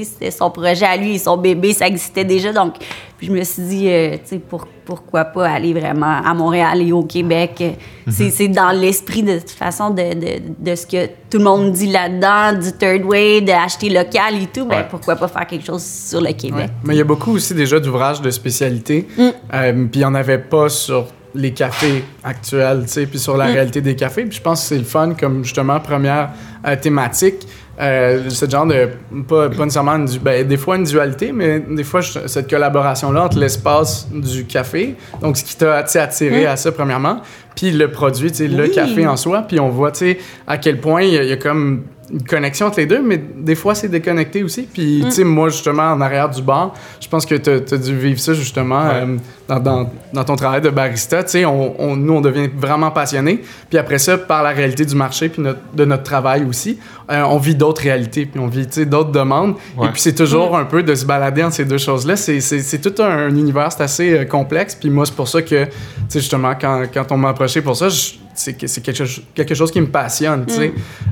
c'était 0.04 0.32
son 0.32 0.50
projet 0.52 0.86
à 0.86 0.98
lui 0.98 1.16
et 1.16 1.18
son 1.18 1.38
bébé, 1.38 1.74
ça 1.74 1.88
existait 1.88 2.24
déjà. 2.26 2.52
Donc, 2.54 2.76
je 3.22 3.32
me 3.32 3.44
suis 3.44 3.64
dit, 3.64 3.88
euh, 3.90 4.14
tu 4.16 4.20
sais, 4.26 4.40
pour- 4.40 4.68
pourquoi 4.86 5.26
pas 5.26 5.50
aller 5.50 5.74
vraiment 5.74 6.22
à 6.24 6.34
Montréal 6.34 6.82
et 6.82 6.92
au 6.92 7.04
Québec? 7.04 7.56
Euh, 7.62 7.70
Mhm. 8.06 8.14
C'est 8.14 8.30
c'est 8.30 8.48
dans 8.48 8.72
l'esprit, 8.72 9.22
de 9.24 9.38
toute 9.40 9.50
façon, 9.50 9.90
de, 9.90 10.14
de, 10.14 10.42
de 10.60 10.76
ce 10.76 10.86
que 10.88 11.08
tout 11.30 11.40
le 11.40 11.44
monde 11.44 11.72
dit 11.74 11.88
là-dedans, 11.88 12.58
du 12.58 12.72
third 12.72 13.04
way, 13.04 13.42
d'acheter 13.42 13.90
local 13.90 14.36
et 14.42 14.46
tout. 14.48 14.66
Ben, 14.66 14.78
Ouais. 14.78 14.88
pourquoi 14.90 15.16
pas 15.18 15.28
faire 15.28 15.46
quelque 15.46 15.66
chose 15.66 15.84
sur 15.84 16.22
le 16.22 16.32
Québec? 16.34 16.68
Ouais. 16.68 16.70
Mais 16.86 16.94
il 16.96 16.98
y 16.98 17.02
a 17.02 17.06
beaucoup 17.06 17.34
aussi 17.34 17.54
déjà 17.54 17.80
d'ouvrages 17.80 18.22
de 18.22 18.32
spécialité. 18.32 19.08
Mm. 19.18 19.22
Euh, 19.54 19.74
puis 19.74 19.90
il 19.96 20.00
n'y 20.00 20.06
en 20.06 20.16
avait 20.16 20.38
pas 20.38 20.70
sur 20.70 21.08
les 21.36 21.52
cafés 21.52 22.04
actuels, 22.24 22.84
tu 22.88 22.94
sais, 22.94 23.06
puis 23.06 23.20
sur 23.20 23.36
la 23.38 23.48
Mm. 23.50 23.52
réalité 23.54 23.82
des 23.82 23.96
cafés. 23.96 24.24
Puis 24.26 24.38
je 24.38 24.42
pense 24.42 24.62
que 24.62 24.68
c'est 24.68 24.78
le 24.78 24.84
fun 24.86 25.14
comme 25.20 25.44
justement 25.44 25.80
première 25.80 26.30
euh, 26.66 26.76
thématique. 26.76 27.46
Euh, 27.80 28.30
ce 28.30 28.50
genre 28.50 28.66
de, 28.66 28.90
pas, 29.28 29.50
pas 29.50 29.64
nécessairement, 29.64 30.00
du- 30.00 30.18
ben, 30.18 30.48
des 30.48 30.58
fois 30.58 30.78
une 30.78 30.84
dualité, 30.84 31.32
mais 31.32 31.60
des 31.60 31.84
fois 31.84 32.02
je- 32.02 32.26
cette 32.26 32.50
collaboration-là 32.50 33.26
entre 33.26 33.38
l'espace 33.38 34.08
du 34.12 34.46
café, 34.46 34.96
donc 35.22 35.38
ce 35.38 35.44
qui 35.44 35.56
t'a 35.58 35.76
attiré 35.76 36.44
Mm. 36.46 36.48
à 36.48 36.56
ça 36.58 36.72
premièrement, 36.72 37.22
puis 37.56 37.70
le 37.72 37.92
produit, 37.92 38.32
tu 38.32 38.38
sais, 38.38 38.48
le 38.48 38.68
café 38.70 39.06
en 39.06 39.16
soi, 39.16 39.44
puis 39.48 39.60
on 39.60 39.70
voit, 39.70 39.92
tu 39.92 40.00
sais, 40.00 40.18
à 40.48 40.58
quel 40.58 40.80
point 40.82 41.04
il 41.04 41.14
y, 41.14 41.18
a- 41.20 41.24
il 41.24 41.30
y 41.30 41.34
a 41.34 41.38
comme 41.38 41.84
une 42.12 42.24
connexion 42.24 42.68
entre 42.68 42.80
les 42.80 42.86
deux, 42.86 43.02
mais 43.02 43.18
des 43.38 43.56
fois 43.56 43.76
c'est 43.76 43.90
déconnecté 43.90 44.42
aussi. 44.44 44.64
Puis, 44.72 45.02
tu 45.06 45.12
sais, 45.12 45.24
moi, 45.26 45.50
justement, 45.50 45.92
en 45.92 46.00
arrière 46.00 46.30
du 46.30 46.42
bar, 46.42 46.74
je 47.02 47.08
pense 47.10 47.26
que 47.26 47.36
tu 47.36 47.50
as, 47.50 47.78
dû 47.78 47.96
vivre 47.98 48.20
ça, 48.20 48.34
justement, 48.34 48.80
Ouais. 48.88 48.94
euh, 49.06 49.18
dans, 49.48 49.60
dans- 49.60 49.90
dans 50.14 50.24
ton 50.24 50.36
travail 50.38 50.62
de 50.62 50.70
barista. 50.70 51.24
Tu 51.24 51.32
sais, 51.32 51.46
on, 51.46 51.80
on- 51.82 51.96
nous, 51.98 52.14
on 52.14 52.22
devient 52.22 52.50
vraiment 52.58 52.92
passionnés. 52.92 53.42
Puis 53.70 53.78
après 53.78 53.98
ça, 53.98 54.18
par 54.18 54.42
la 54.44 54.52
réalité 54.52 54.86
du 54.86 54.96
marché, 54.96 55.28
puis 55.30 55.42
notre- 55.42 55.60
de 55.74 55.84
notre 55.86 56.04
travail 56.04 56.46
aussi, 56.46 56.80
euh, 57.12 57.24
on 57.24 57.38
vit 57.38 57.56
d'autres 57.56 57.82
réalités, 57.82 58.26
puis 58.26 58.40
on 58.40 58.48
vit, 58.48 58.68
tu 58.68 58.74
sais, 58.74 58.86
d'autres 58.86 59.12
demandes. 59.12 59.56
Ouais. 59.78 59.88
Et 59.88 59.92
puis 59.92 60.02
c'est 60.02 60.16
toujours 60.16 60.58
un 60.58 60.66
peu 60.66 60.84
de 60.84 60.96
se 60.96 61.06
balader 61.06 61.44
entre 61.44 61.56
ces 61.56 61.66
deux 61.66 61.78
choses-là. 61.78 62.16
C'est- 62.16 62.82
tout 62.82 63.02
un, 63.02 63.30
univers, 63.30 63.72
c'est 63.72 63.84
assez 63.84 64.14
euh, 64.14 64.24
complexe. 64.26 64.76
Puis 64.76 64.90
moi, 64.90 65.06
c'est 65.06 65.16
pour 65.16 65.28
ça 65.28 65.42
que, 65.42 65.66
tu 65.66 65.72
sais, 66.10 66.20
justement, 66.20 66.54
quand, 66.60 66.84
quand 66.94 67.12
on 67.12 67.18
m'a 67.18 67.30
approché 67.30 67.62
pour 67.62 67.76
ça, 67.76 67.90
je- 67.90 68.14
c'est 68.38 68.54
que- 68.54 68.68
c'est 68.68 68.82
quelque, 68.82 69.04
chose- 69.06 69.24
quelque 69.36 69.56
chose 69.56 69.72
qui 69.72 69.82
me 69.82 69.88
passionne, 69.88 70.46
sais. 70.48 70.72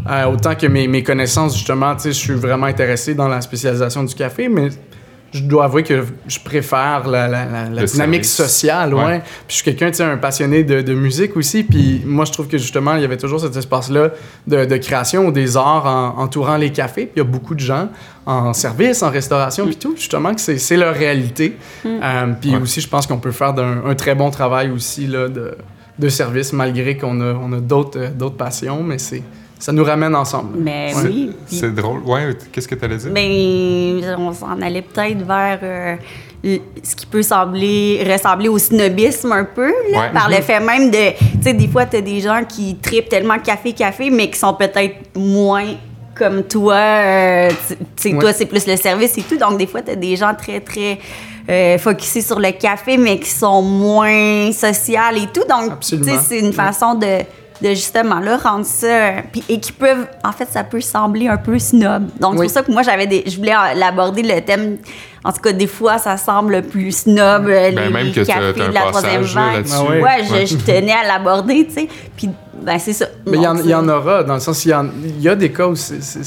Euh, 0.09 0.25
autant 0.25 0.55
que 0.55 0.67
mes, 0.67 0.87
mes 0.87 1.03
connaissances, 1.03 1.55
justement, 1.55 1.95
je 1.97 2.11
suis 2.11 2.33
vraiment 2.33 2.67
intéressé 2.67 3.13
dans 3.15 3.27
la 3.27 3.41
spécialisation 3.41 4.03
du 4.03 4.13
café, 4.15 4.47
mais 4.47 4.69
je 5.33 5.41
dois 5.41 5.65
avouer 5.65 5.83
que 5.83 6.05
je 6.27 6.39
préfère 6.39 7.09
la, 7.09 7.27
la- 7.27 7.43
la- 7.45 7.69
la 7.69 7.81
Le 7.81 7.87
dynamique 7.87 8.23
service. 8.23 8.53
sociale, 8.53 8.93
ouais. 8.93 9.03
Ouais. 9.03 9.19
Puis 9.19 9.33
je 9.49 9.53
suis 9.55 9.63
quelqu'un, 9.65 9.89
tu 9.91 9.97
sais, 9.97 10.03
un 10.03 10.15
passionné 10.15 10.63
de, 10.63 10.81
de 10.81 10.93
musique 10.93 11.35
aussi. 11.35 11.63
Puis 11.63 12.01
moi, 12.05 12.23
je 12.23 12.31
trouve 12.31 12.47
que 12.47 12.57
justement, 12.57 12.95
il 12.95 13.01
y 13.01 13.05
avait 13.05 13.17
toujours 13.17 13.41
cet 13.41 13.53
espace-là 13.57 14.11
de, 14.47 14.63
de 14.63 14.77
création 14.77 15.25
ou 15.27 15.31
des 15.33 15.57
arts 15.57 15.85
en- 15.87 16.21
entourant 16.23 16.55
les 16.55 16.71
cafés. 16.71 17.01
Puis 17.07 17.13
il 17.17 17.19
y 17.19 17.21
a 17.21 17.25
beaucoup 17.29 17.53
de 17.53 17.59
gens 17.59 17.89
en 18.25 18.53
service, 18.53 19.03
en 19.03 19.09
restauration, 19.09 19.65
puis 19.65 19.75
tout, 19.75 19.95
justement, 19.97 20.33
que 20.33 20.39
c'est 20.39 20.77
leur 20.77 20.93
réalité. 20.95 21.57
Euh, 21.85 22.27
puis 22.39 22.51
Ouais. 22.55 22.61
aussi, 22.61 22.79
je 22.79 22.87
pense 22.87 23.05
qu'on 23.05 23.19
peut 23.19 23.31
faire 23.33 23.53
un 23.59 23.93
très 23.95 24.15
bon 24.15 24.29
travail 24.31 24.69
aussi 24.71 25.05
là, 25.05 25.27
de, 25.27 25.57
de 25.97 26.09
service, 26.09 26.51
malgré 26.53 26.97
qu'on 26.97 27.19
a, 27.21 27.33
on 27.33 27.51
a 27.53 27.59
d'autres 27.59 27.99
euh, 27.99 28.09
d'autres 28.11 28.35
passions, 28.37 28.83
mais 28.83 28.97
c'est 28.97 29.23
ça 29.57 29.71
nous 29.71 29.83
ramène 29.85 30.13
ensemble. 30.15 30.57
Mais 30.59 30.91
C'est- 30.93 31.07
oui. 31.07 31.31
puis- 31.47 31.57
C'est 31.57 31.73
drôle. 31.73 32.01
Ouais, 32.05 32.35
qu'est-ce 32.51 32.67
que 32.67 32.75
tu 32.75 32.83
allais 32.85 32.97
dire? 32.97 33.11
Ben, 33.11 34.15
on 34.19 34.33
s'en 34.33 34.61
allait 34.61 34.81
peut-être 34.81 35.25
vers 35.25 35.59
euh, 35.63 35.95
ce 36.83 36.95
qui 36.95 37.05
peut 37.05 37.23
sembler 37.23 38.05
ressembler 38.05 38.49
au 38.49 38.57
snobisme 38.59 39.31
un 39.31 39.45
peu, 39.45 39.71
là, 39.91 39.99
Ouais. 40.01 40.13
par 40.13 40.29
le 40.29 40.35
fait 40.41 40.59
même 40.59 40.91
de, 40.91 41.11
tu 41.37 41.41
sais, 41.41 41.53
des 41.53 41.67
fois, 41.69 41.85
tu 41.85 41.95
as 41.97 42.01
des 42.01 42.19
gens 42.19 42.43
qui 42.47 42.75
tripent 42.75 43.09
tellement 43.09 43.39
café, 43.39 43.71
café, 43.73 44.09
mais 44.09 44.29
qui 44.29 44.37
sont 44.37 44.53
peut-être 44.53 45.17
moins 45.17 45.65
comme 46.15 46.43
toi. 46.43 46.75
euh, 46.75 47.49
tu 47.95 48.13
Ouais. 48.13 48.19
toi, 48.19 48.33
c'est 48.33 48.45
plus 48.45 48.65
le 48.67 48.75
service 48.77 49.17
et 49.17 49.21
tout. 49.23 49.37
Donc, 49.37 49.57
des 49.57 49.67
fois, 49.67 49.81
tu 49.81 49.91
as 49.91 49.95
des 49.95 50.15
gens 50.15 50.33
très, 50.33 50.59
très 50.61 50.99
euh, 51.49 51.77
focusés 51.77 52.21
sur 52.21 52.39
le 52.39 52.51
café, 52.51 52.97
mais 52.97 53.19
qui 53.19 53.29
sont 53.29 53.61
moins 53.61 54.51
sociales 54.51 55.17
et 55.17 55.27
tout. 55.27 55.43
Donc, 55.49 55.79
tu 55.81 56.03
sais, 56.03 56.17
c'est 56.27 56.39
une 56.39 56.53
façon 56.53 56.95
de, 56.95 57.19
de 57.61 57.69
justement 57.69 58.19
là, 58.19 58.37
rendre 58.37 58.65
ça. 58.65 59.11
Puis, 59.31 59.43
et 59.49 59.59
qui 59.59 59.71
peuvent, 59.71 60.07
en 60.23 60.31
fait, 60.31 60.47
ça 60.51 60.63
peut 60.63 60.81
sembler 60.81 61.27
un 61.27 61.37
peu 61.37 61.59
snob. 61.59 62.07
Donc, 62.19 62.33
c'est 62.37 62.43
pour 62.43 62.51
ça 62.51 62.61
que 62.63 62.71
moi, 62.71 62.81
j'avais 62.83 63.07
des, 63.07 63.23
je 63.27 63.37
voulais 63.37 63.53
l'aborder 63.75 64.23
le 64.23 64.41
thème. 64.41 64.77
En 65.25 65.31
tout 65.33 65.41
cas, 65.41 65.51
des 65.53 65.65
fois, 65.67 65.97
ça 65.97 66.17
semble 66.17 66.61
plus 66.61 66.91
snob, 66.91 67.47
euh, 67.47 67.71
Ben, 67.71 67.85
les, 67.87 67.89
même 67.89 68.05
les 68.05 68.11
que 68.11 68.21
cafés 68.23 68.53
de 68.53 68.71
la 68.73 68.81
troisième 68.83 69.23
vague. 69.23 69.65
Ah 69.73 69.83
ouais. 69.83 70.01
ouais, 70.01 70.09
je, 70.27 70.33
Ouais. 70.33 70.45
je 70.45 70.55
tenais 70.57 70.91
à 70.93 71.03
l'aborder, 71.07 71.65
tu 71.67 71.73
sais. 71.73 71.87
Puis, 72.15 72.29
ben, 72.61 72.77
c'est 72.77 72.93
ça. 72.93 73.07
Mais 73.25 73.37
il 73.37 73.43
y, 73.43 73.47
en- 73.47 73.57
y 73.57 73.73
aura, 73.73 74.23
dans 74.23 74.35
le 74.35 74.39
sens, 74.39 74.63
il 74.65 74.69
y, 74.69 74.73
en- 74.75 74.85
il 75.03 75.21
y 75.21 75.27
a 75.27 75.33
des 75.35 75.51
cas 75.51 75.65
où 75.67 75.75
c'est- 75.75 75.99
ça, 76.01 76.21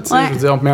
tu 0.00 0.08
sais. 0.08 0.14
Ouais. 0.14 0.20
Je 0.28 0.32
veux 0.34 0.38
dire, 0.40 0.58
mais 0.60 0.72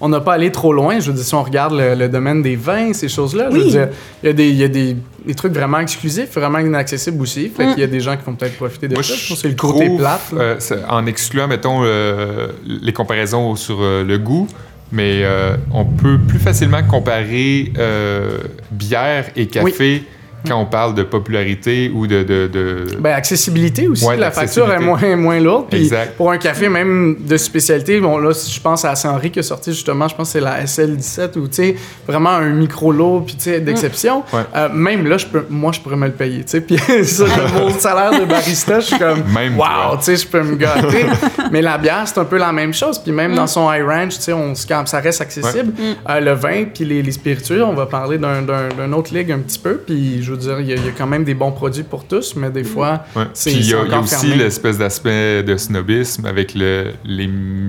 on- 0.00 0.08
n'a 0.08 0.20
pas 0.20 0.32
allé 0.32 0.50
trop 0.50 0.72
loin. 0.72 0.98
Je 1.00 1.08
veux 1.10 1.16
dire, 1.16 1.24
si 1.24 1.34
on 1.34 1.42
regarde 1.42 1.74
le, 1.74 1.94
le 1.94 2.08
domaine 2.08 2.40
des 2.42 2.56
vins, 2.56 2.94
ces 2.94 3.08
choses-là, 3.10 3.48
je 3.50 3.56
veux 3.56 3.62
Oui. 3.64 3.70
dire, 3.70 3.88
il 4.22 4.26
y 4.26 4.30
a, 4.30 4.32
des, 4.32 4.48
il 4.48 4.56
y 4.56 4.64
a 4.64 4.68
des, 4.68 4.96
des 5.26 5.34
trucs 5.34 5.52
vraiment 5.52 5.80
exclusifs, 5.80 6.32
vraiment 6.34 6.58
inaccessibles 6.60 7.20
aussi. 7.22 7.50
Fait 7.50 7.66
qu'il 7.68 7.80
y 7.80 7.84
a 7.84 7.88
des 7.88 8.00
gens 8.00 8.16
qui 8.16 8.24
vont 8.24 8.34
peut-être 8.34 8.56
profiter 8.56 8.88
de 8.88 8.94
Moi, 8.94 9.02
ça. 9.02 9.14
je 9.14 9.28
pense 9.28 9.36
que 9.36 9.42
c'est 9.42 9.48
le 9.48 9.54
côté 9.54 9.88
plate. 9.98 10.20
euh, 10.32 10.56
en 10.88 11.04
excluant, 11.06 11.46
mettons, 11.46 11.82
euh, 11.84 12.48
les 12.64 12.92
comparaisons 12.94 13.54
sur 13.54 13.78
euh, 13.82 14.02
le 14.02 14.16
goût, 14.18 14.48
mais 14.92 15.24
euh, 15.24 15.56
on 15.72 15.84
peut 15.84 16.18
plus 16.18 16.38
facilement 16.38 16.82
comparer 16.82 17.72
euh, 17.78 18.38
bière 18.70 19.26
et 19.34 19.46
café 19.46 20.04
quand 20.46 20.56
on 20.60 20.66
parle 20.66 20.94
de 20.94 21.02
popularité 21.02 21.90
ou 21.94 22.06
de... 22.06 22.22
de, 22.22 22.46
de- 22.46 22.96
Ben, 22.98 23.12
accessibilité 23.14 23.88
aussi. 23.88 24.04
Ouais, 24.04 24.16
la 24.16 24.30
facture 24.30 24.70
est 24.72 24.78
moins, 24.80 25.16
moins 25.16 25.40
lourde. 25.40 25.66
Puis 25.70 25.80
Exact. 25.84 26.16
pour 26.16 26.30
un 26.30 26.38
café, 26.38 26.68
même 26.68 27.16
de 27.20 27.36
spécialité, 27.36 28.00
bon, 28.00 28.18
là, 28.18 28.30
je 28.32 28.60
pense 28.60 28.84
à 28.84 28.94
Saint-Henri 28.94 29.30
qui 29.30 29.38
a 29.38 29.42
sorti 29.42 29.72
justement, 29.72 30.08
je 30.08 30.14
pense 30.14 30.28
que 30.28 30.32
c'est 30.32 30.40
la 30.40 30.64
SL17 30.64 31.38
ou, 31.38 31.48
tu 31.48 31.54
sais, 31.54 31.76
vraiment 32.06 32.30
un 32.30 32.50
micro-lot, 32.50 33.20
puis, 33.26 33.34
tu 33.36 33.44
sais, 33.44 33.60
d'exception. 33.60 34.22
Ouais. 34.32 34.40
Euh, 34.56 34.68
même 34.72 35.06
là, 35.06 35.18
je 35.18 35.26
peux, 35.26 35.44
moi, 35.48 35.72
je 35.72 35.80
pourrais 35.80 35.96
me 35.96 36.06
le 36.06 36.12
payer, 36.12 36.40
tu 36.44 36.48
sais. 36.48 36.60
Puis 36.60 36.78
ça, 37.04 37.24
le 37.24 37.58
beau 37.58 37.70
salaire 37.78 38.18
de 38.18 38.24
barista, 38.24 38.80
je 38.80 38.86
suis 38.86 38.98
comme, 38.98 39.22
Même 39.32 39.56
wow, 39.58 39.96
tu 39.98 40.04
sais, 40.04 40.16
je 40.16 40.26
peux 40.26 40.42
me 40.42 40.56
gâter. 40.56 41.06
Mais 41.52 41.62
la 41.62 41.78
bière, 41.78 42.02
c'est 42.06 42.18
un 42.18 42.24
peu 42.24 42.38
la 42.38 42.52
même 42.52 42.74
chose. 42.74 42.98
Puis 42.98 43.12
même 43.12 43.34
dans 43.34 43.46
son 43.46 43.72
high 43.72 43.84
range, 43.84 44.16
tu 44.16 44.22
sais, 44.22 44.32
on 44.32 44.54
ça 44.54 45.00
reste 45.00 45.20
accessible. 45.20 45.72
Euh, 46.08 46.20
le 46.20 46.32
vin, 46.32 46.64
puis 46.72 46.84
les, 46.84 47.02
les 47.02 47.12
spiritueux, 47.12 47.62
on 47.64 47.74
va 47.74 47.86
parler 47.86 48.18
d'un, 48.18 48.42
d'un, 48.42 48.68
d'un 48.76 48.92
autre 48.92 49.14
ligue 49.14 49.30
un 49.32 49.38
petit 49.38 49.58
peu. 49.58 49.74
Puis 49.76 50.22
je 50.22 50.31
veux 50.32 50.38
dire, 50.38 50.60
il 50.60 50.66
y, 50.66 50.72
a- 50.72 50.76
il 50.76 50.84
y 50.84 50.88
a 50.88 50.92
quand 50.92 51.06
même 51.06 51.24
des 51.24 51.34
bons 51.34 51.52
produits 51.52 51.82
pour 51.84 52.04
tous, 52.06 52.34
mais 52.36 52.50
des 52.50 52.64
fois, 52.64 53.04
Ouais. 53.16 53.24
c'est 53.34 53.50
Puis 53.50 53.60
il 53.60 53.66
y 53.70 53.74
a, 53.74 53.84
y 53.84 53.94
aussi 53.94 54.34
l'espèce 54.34 54.78
d'aspect 54.78 55.42
de 55.42 55.56
snobisme 55.56 56.26
avec 56.26 56.54
le, 56.54 56.92
les 57.04 57.26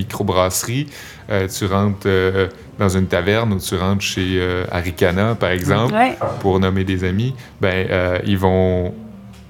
microbrasseries. 0.08 0.88
Euh, 1.30 1.48
tu 1.48 1.66
rentres 1.66 2.02
euh, 2.06 2.48
dans 2.78 2.90
une 2.90 3.08
taverne 3.08 3.54
ou 3.54 3.60
tu 3.60 3.76
rentres 3.76 4.02
chez 4.02 4.38
euh, 4.40 4.66
Aricana, 4.72 5.36
par 5.36 5.52
exemple, 5.52 5.94
Ouais. 5.94 6.18
pour 6.42 6.60
nommer 6.60 6.84
des 6.84 7.04
amis, 7.04 7.34
ben, 7.62 7.88
euh, 7.90 8.20
ils, 8.26 8.38
vont, 8.38 8.94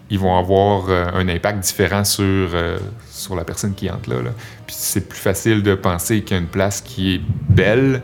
ils 0.09 0.19
vont 0.19 0.37
avoir 0.37 0.85
euh, 0.89 1.05
un 1.15 1.27
impact 1.27 1.59
différent 1.61 2.03
sur, 2.03 2.23
euh, 2.23 2.77
sur 3.09 3.35
la 3.35 3.43
personne 3.43 3.73
qui 3.73 3.89
entre 3.89 4.09
là. 4.11 4.17
là. 4.21 4.29
Puis 4.67 4.75
c'est 4.77 5.07
plus 5.09 5.17
facile 5.19 5.63
de 5.63 5.73
penser 5.75 6.21
qu'il 6.21 6.35
y 6.35 6.39
a 6.39 6.41
une 6.41 6.47
place 6.49 6.79
qui 6.81 7.15
est 7.15 7.21
belle, 7.49 8.01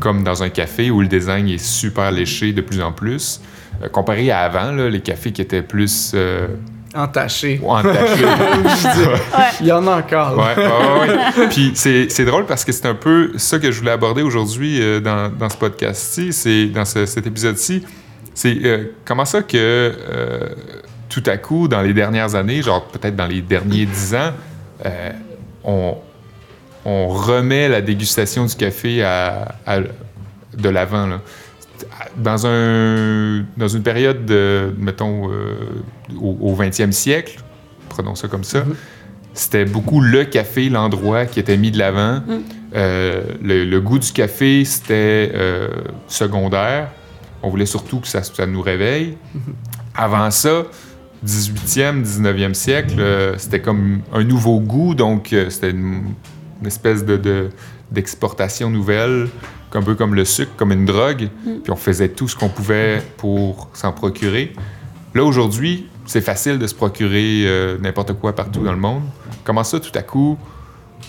comme 0.00 0.24
dans 0.24 0.42
un 0.42 0.48
café 0.48 0.90
où 0.90 1.00
le 1.00 1.08
design 1.08 1.48
est 1.48 1.64
super 1.64 2.10
léché 2.10 2.52
de 2.52 2.60
plus 2.60 2.80
en 2.82 2.90
plus. 2.92 3.40
Euh, 3.82 3.88
comparé 3.88 4.30
à 4.30 4.40
avant, 4.40 4.72
là, 4.72 4.88
les 4.88 5.00
cafés 5.00 5.32
qui 5.32 5.42
étaient 5.42 5.62
plus 5.62 6.12
euh, 6.14 6.46
entaché. 6.94 7.60
entachés. 7.64 8.24
Il 9.60 9.66
y 9.66 9.72
en 9.72 9.86
a 9.86 9.96
encore. 9.98 10.36
Ouais. 10.38 11.46
Puis 11.50 11.72
c'est 11.74 12.06
c'est 12.08 12.24
drôle 12.24 12.46
parce 12.46 12.64
que 12.64 12.72
c'est 12.72 12.86
un 12.86 12.94
peu 12.94 13.32
ça 13.36 13.58
que 13.58 13.70
je 13.70 13.78
voulais 13.80 13.90
aborder 13.92 14.22
aujourd'hui 14.22 14.80
euh, 14.80 15.00
dans, 15.00 15.28
dans 15.30 15.48
ce 15.50 15.56
podcast-ci, 15.56 16.32
c'est 16.32 16.66
dans 16.66 16.84
ce- 16.84 17.06
cet 17.06 17.26
épisode-ci. 17.26 17.84
C'est 18.34 18.58
euh, 18.64 18.84
comment 19.04 19.24
ça 19.24 19.42
que 19.42 19.56
euh, 19.56 20.40
tout 21.08 21.22
à 21.26 21.36
coup, 21.36 21.68
dans 21.68 21.82
les 21.82 21.94
dernières 21.94 22.34
années, 22.34 22.62
genre 22.62 22.84
peut-être 22.86 23.16
dans 23.16 23.26
les 23.26 23.40
derniers 23.42 23.86
dix 23.86 24.14
ans, 24.14 24.32
on, 25.64 25.96
on 26.84 27.08
remet 27.08 27.68
la 27.68 27.80
dégustation 27.80 28.44
du 28.46 28.54
café 28.54 29.02
à, 29.02 29.54
à- 29.66 29.78
de 29.80 30.68
l'avant. 30.68 31.08
Dans, 32.16 32.46
un, 32.46 33.44
dans 33.56 33.68
une 33.68 33.82
période, 33.82 34.24
de, 34.26 34.72
mettons, 34.78 35.30
euh, 35.30 35.54
au, 36.20 36.36
au 36.40 36.54
20e 36.56 36.92
siècle, 36.92 37.40
prenons 37.88 38.14
ça 38.14 38.28
comme 38.28 38.44
ça, 38.44 38.64
c'était 39.34 39.64
beaucoup 39.66 40.00
le 40.00 40.24
café, 40.24 40.68
l'endroit 40.68 41.26
qui 41.26 41.40
était 41.40 41.56
mis 41.56 41.70
de 41.70 41.78
l'avant. 41.78 42.22
Euh, 42.74 43.22
le, 43.42 43.64
le 43.64 43.80
goût 43.80 43.98
du 43.98 44.10
café, 44.12 44.64
c'était 44.64 45.30
euh, 45.34 45.68
secondaire. 46.08 46.88
On 47.42 47.50
voulait 47.50 47.66
surtout 47.66 48.00
que 48.00 48.08
ça, 48.08 48.22
ça 48.22 48.46
nous 48.46 48.62
réveille. 48.62 49.16
Avant 49.94 50.30
ça, 50.30 50.64
18e, 51.26 52.02
19e 52.04 52.54
siècle, 52.54 52.94
c'était 53.38 53.60
comme 53.60 54.00
un 54.12 54.24
nouveau 54.24 54.60
goût, 54.60 54.94
donc 54.94 55.34
c'était 55.48 55.70
une, 55.70 56.04
une 56.60 56.66
espèce 56.66 57.04
de, 57.04 57.16
de- 57.16 57.50
d'exportation 57.90 58.68
nouvelle, 58.70 59.28
un 59.76 59.82
peu 59.82 59.94
comme 59.94 60.14
le 60.14 60.24
sucre, 60.24 60.52
comme 60.56 60.72
une 60.72 60.84
drogue, 60.84 61.28
puis 61.62 61.70
on 61.70 61.76
faisait 61.76 62.08
tout 62.08 62.28
ce 62.28 62.36
qu'on 62.36 62.48
pouvait 62.48 63.02
pour 63.16 63.68
s'en 63.74 63.92
procurer. 63.92 64.52
Là, 65.14 65.24
aujourd'hui, 65.24 65.86
c'est 66.04 66.20
facile 66.20 66.58
de 66.58 66.66
se 66.66 66.74
procurer 66.74 67.42
euh, 67.46 67.78
n'importe 67.78 68.14
quoi 68.14 68.34
partout 68.34 68.60
dans 68.62 68.72
le 68.72 68.78
monde. 68.78 69.02
Comment 69.44 69.64
ça, 69.64 69.80
tout 69.80 69.96
à 69.96 70.02
coup, 70.02 70.38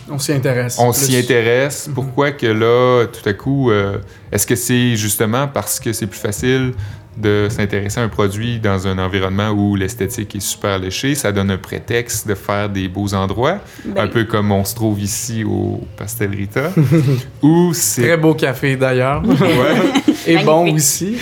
On 0.10 0.18
s'y 0.18 0.34
intéresse. 0.34 0.78
on 0.80 0.92
s'y 0.94 1.16
intéresse? 1.18 1.90
Pourquoi 1.94 2.32
que 2.32 2.48
là, 2.48 3.06
tout 3.08 3.28
à 3.28 3.34
coup, 3.34 3.72
euh, 3.72 3.98
est-ce 4.32 4.48
que 4.48 4.56
c'est 4.56 4.96
justement 4.96 5.48
parce 5.48 5.80
que 5.80 5.94
c'est 5.94 6.08
plus 6.08 6.20
facile 6.20 6.74
de 7.18 7.48
s'intéresser 7.50 8.00
à 8.00 8.04
un 8.04 8.08
produit 8.10 8.60
dans 8.60 8.88
un 8.88 8.98
environnement 9.00 9.50
où 9.50 9.76
l'esthétique 9.76 10.36
est 10.36 10.40
super 10.40 10.78
léchée? 10.80 11.16
Ça 11.16 11.32
donne 11.32 11.50
un 11.52 11.58
prétexte 11.58 12.28
de 12.28 12.36
faire 12.36 12.70
des 12.70 12.88
beaux 12.88 13.14
endroits, 13.14 13.58
Ben- 13.86 14.04
un 14.04 14.08
peu 14.08 14.24
comme 14.26 14.52
on 14.52 14.64
se 14.64 14.76
trouve 14.76 15.00
ici 15.02 15.44
au 15.44 15.82
Pastel 15.98 16.32
Rita, 16.32 16.72
ou 17.42 17.72
c'est... 17.74 18.04
Très 18.04 18.18
beau 18.18 18.34
café 18.34 18.76
d'ailleurs. 18.78 19.24
Ouais. 19.28 20.04
Et 20.28 20.38
bon 20.44 20.74
aussi. 20.74 21.18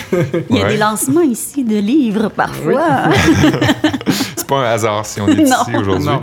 Il 0.50 0.56
y 0.56 0.60
a 0.60 0.64
Ouais. 0.64 0.72
des 0.72 0.76
lancements 0.78 1.20
ici 1.22 1.62
de 1.64 1.76
livres 1.78 2.28
parfois. 2.28 3.04
C'est 4.36 4.46
pas 4.46 4.58
un 4.68 4.72
hasard 4.74 5.06
si 5.06 5.20
on 5.20 5.28
est 5.28 5.34
Non. 5.36 5.44
ici 5.44 5.76
aujourd'hui. 5.76 6.06
Non. 6.06 6.22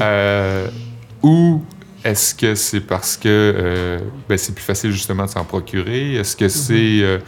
Euh, 0.00 0.66
ou 1.22 1.62
est-ce 2.04 2.34
que 2.34 2.54
c'est 2.54 2.80
parce 2.80 3.16
que 3.16 3.28
euh, 3.28 3.98
ben, 4.28 4.36
c'est 4.36 4.54
plus 4.54 4.64
facile 4.64 4.90
justement 4.90 5.24
de 5.26 5.30
s'en 5.30 5.44
procurer? 5.44 6.14
Est-ce 6.16 6.36
que 6.36 6.48
c'est 6.48 7.00
euh, 7.02 7.18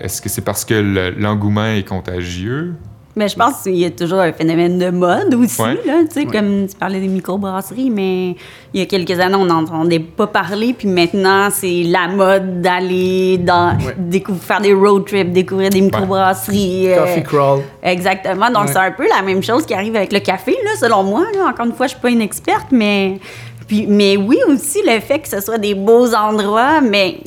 est-ce 0.00 0.20
que 0.22 0.28
c'est 0.28 0.42
parce 0.42 0.64
que 0.64 0.74
le- 0.74 1.10
l'engouement 1.10 1.66
est 1.66 1.86
contagieux? 1.86 2.74
Mais 3.16 3.28
je 3.28 3.36
pense 3.36 3.62
qu'il 3.62 3.76
y 3.76 3.84
a 3.84 3.90
toujours 3.92 4.18
un 4.18 4.32
phénomène 4.32 4.76
de 4.76 4.90
mode 4.90 5.32
aussi, 5.34 5.62
Ouais. 5.62 5.78
là, 5.86 6.00
tu 6.02 6.20
sais, 6.20 6.24
comme 6.26 6.66
tu 6.66 6.74
parlais 6.74 6.98
des 6.98 7.06
microbrasseries, 7.06 7.88
mais 7.88 8.30
il 8.72 8.80
y 8.80 8.82
a 8.82 8.86
quelques 8.86 9.20
années, 9.20 9.36
on 9.36 9.44
n'entendait 9.44 10.00
pas 10.00 10.26
parler, 10.26 10.74
puis 10.76 10.88
maintenant, 10.88 11.46
c'est 11.48 11.84
la 11.84 12.08
mode 12.08 12.60
d'aller 12.60 13.38
dans, 13.38 13.76
Ouais. 13.78 14.20
faire 14.40 14.60
des 14.60 14.74
road 14.74 15.04
trips, 15.06 15.30
découvrir 15.30 15.70
des 15.70 15.80
microbrasseries. 15.82 16.88
euh, 16.92 16.98
Coffee 17.04 17.22
crawl. 17.22 17.60
Exactement. 17.84 18.50
Donc, 18.50 18.64
Ouais. 18.64 18.72
c'est 18.72 18.78
un 18.78 18.90
peu 18.90 19.06
la 19.08 19.22
même 19.22 19.44
chose 19.44 19.64
qui 19.64 19.74
arrive 19.74 19.94
avec 19.94 20.12
le 20.12 20.18
café, 20.18 20.56
là, 20.64 20.70
selon 20.80 21.04
moi. 21.04 21.24
Là. 21.36 21.50
Encore 21.50 21.66
une 21.66 21.72
fois, 21.74 21.86
je 21.86 21.92
suis 21.92 22.00
pas 22.00 22.10
une 22.10 22.20
experte, 22.22 22.66
mais... 22.72 23.20
Puis, 23.68 23.86
mais 23.88 24.16
oui, 24.16 24.38
aussi, 24.48 24.80
le 24.84 24.98
fait 24.98 25.20
que 25.20 25.28
ce 25.28 25.40
soit 25.40 25.58
des 25.58 25.74
beaux 25.76 26.12
endroits, 26.14 26.80
mais... 26.80 27.18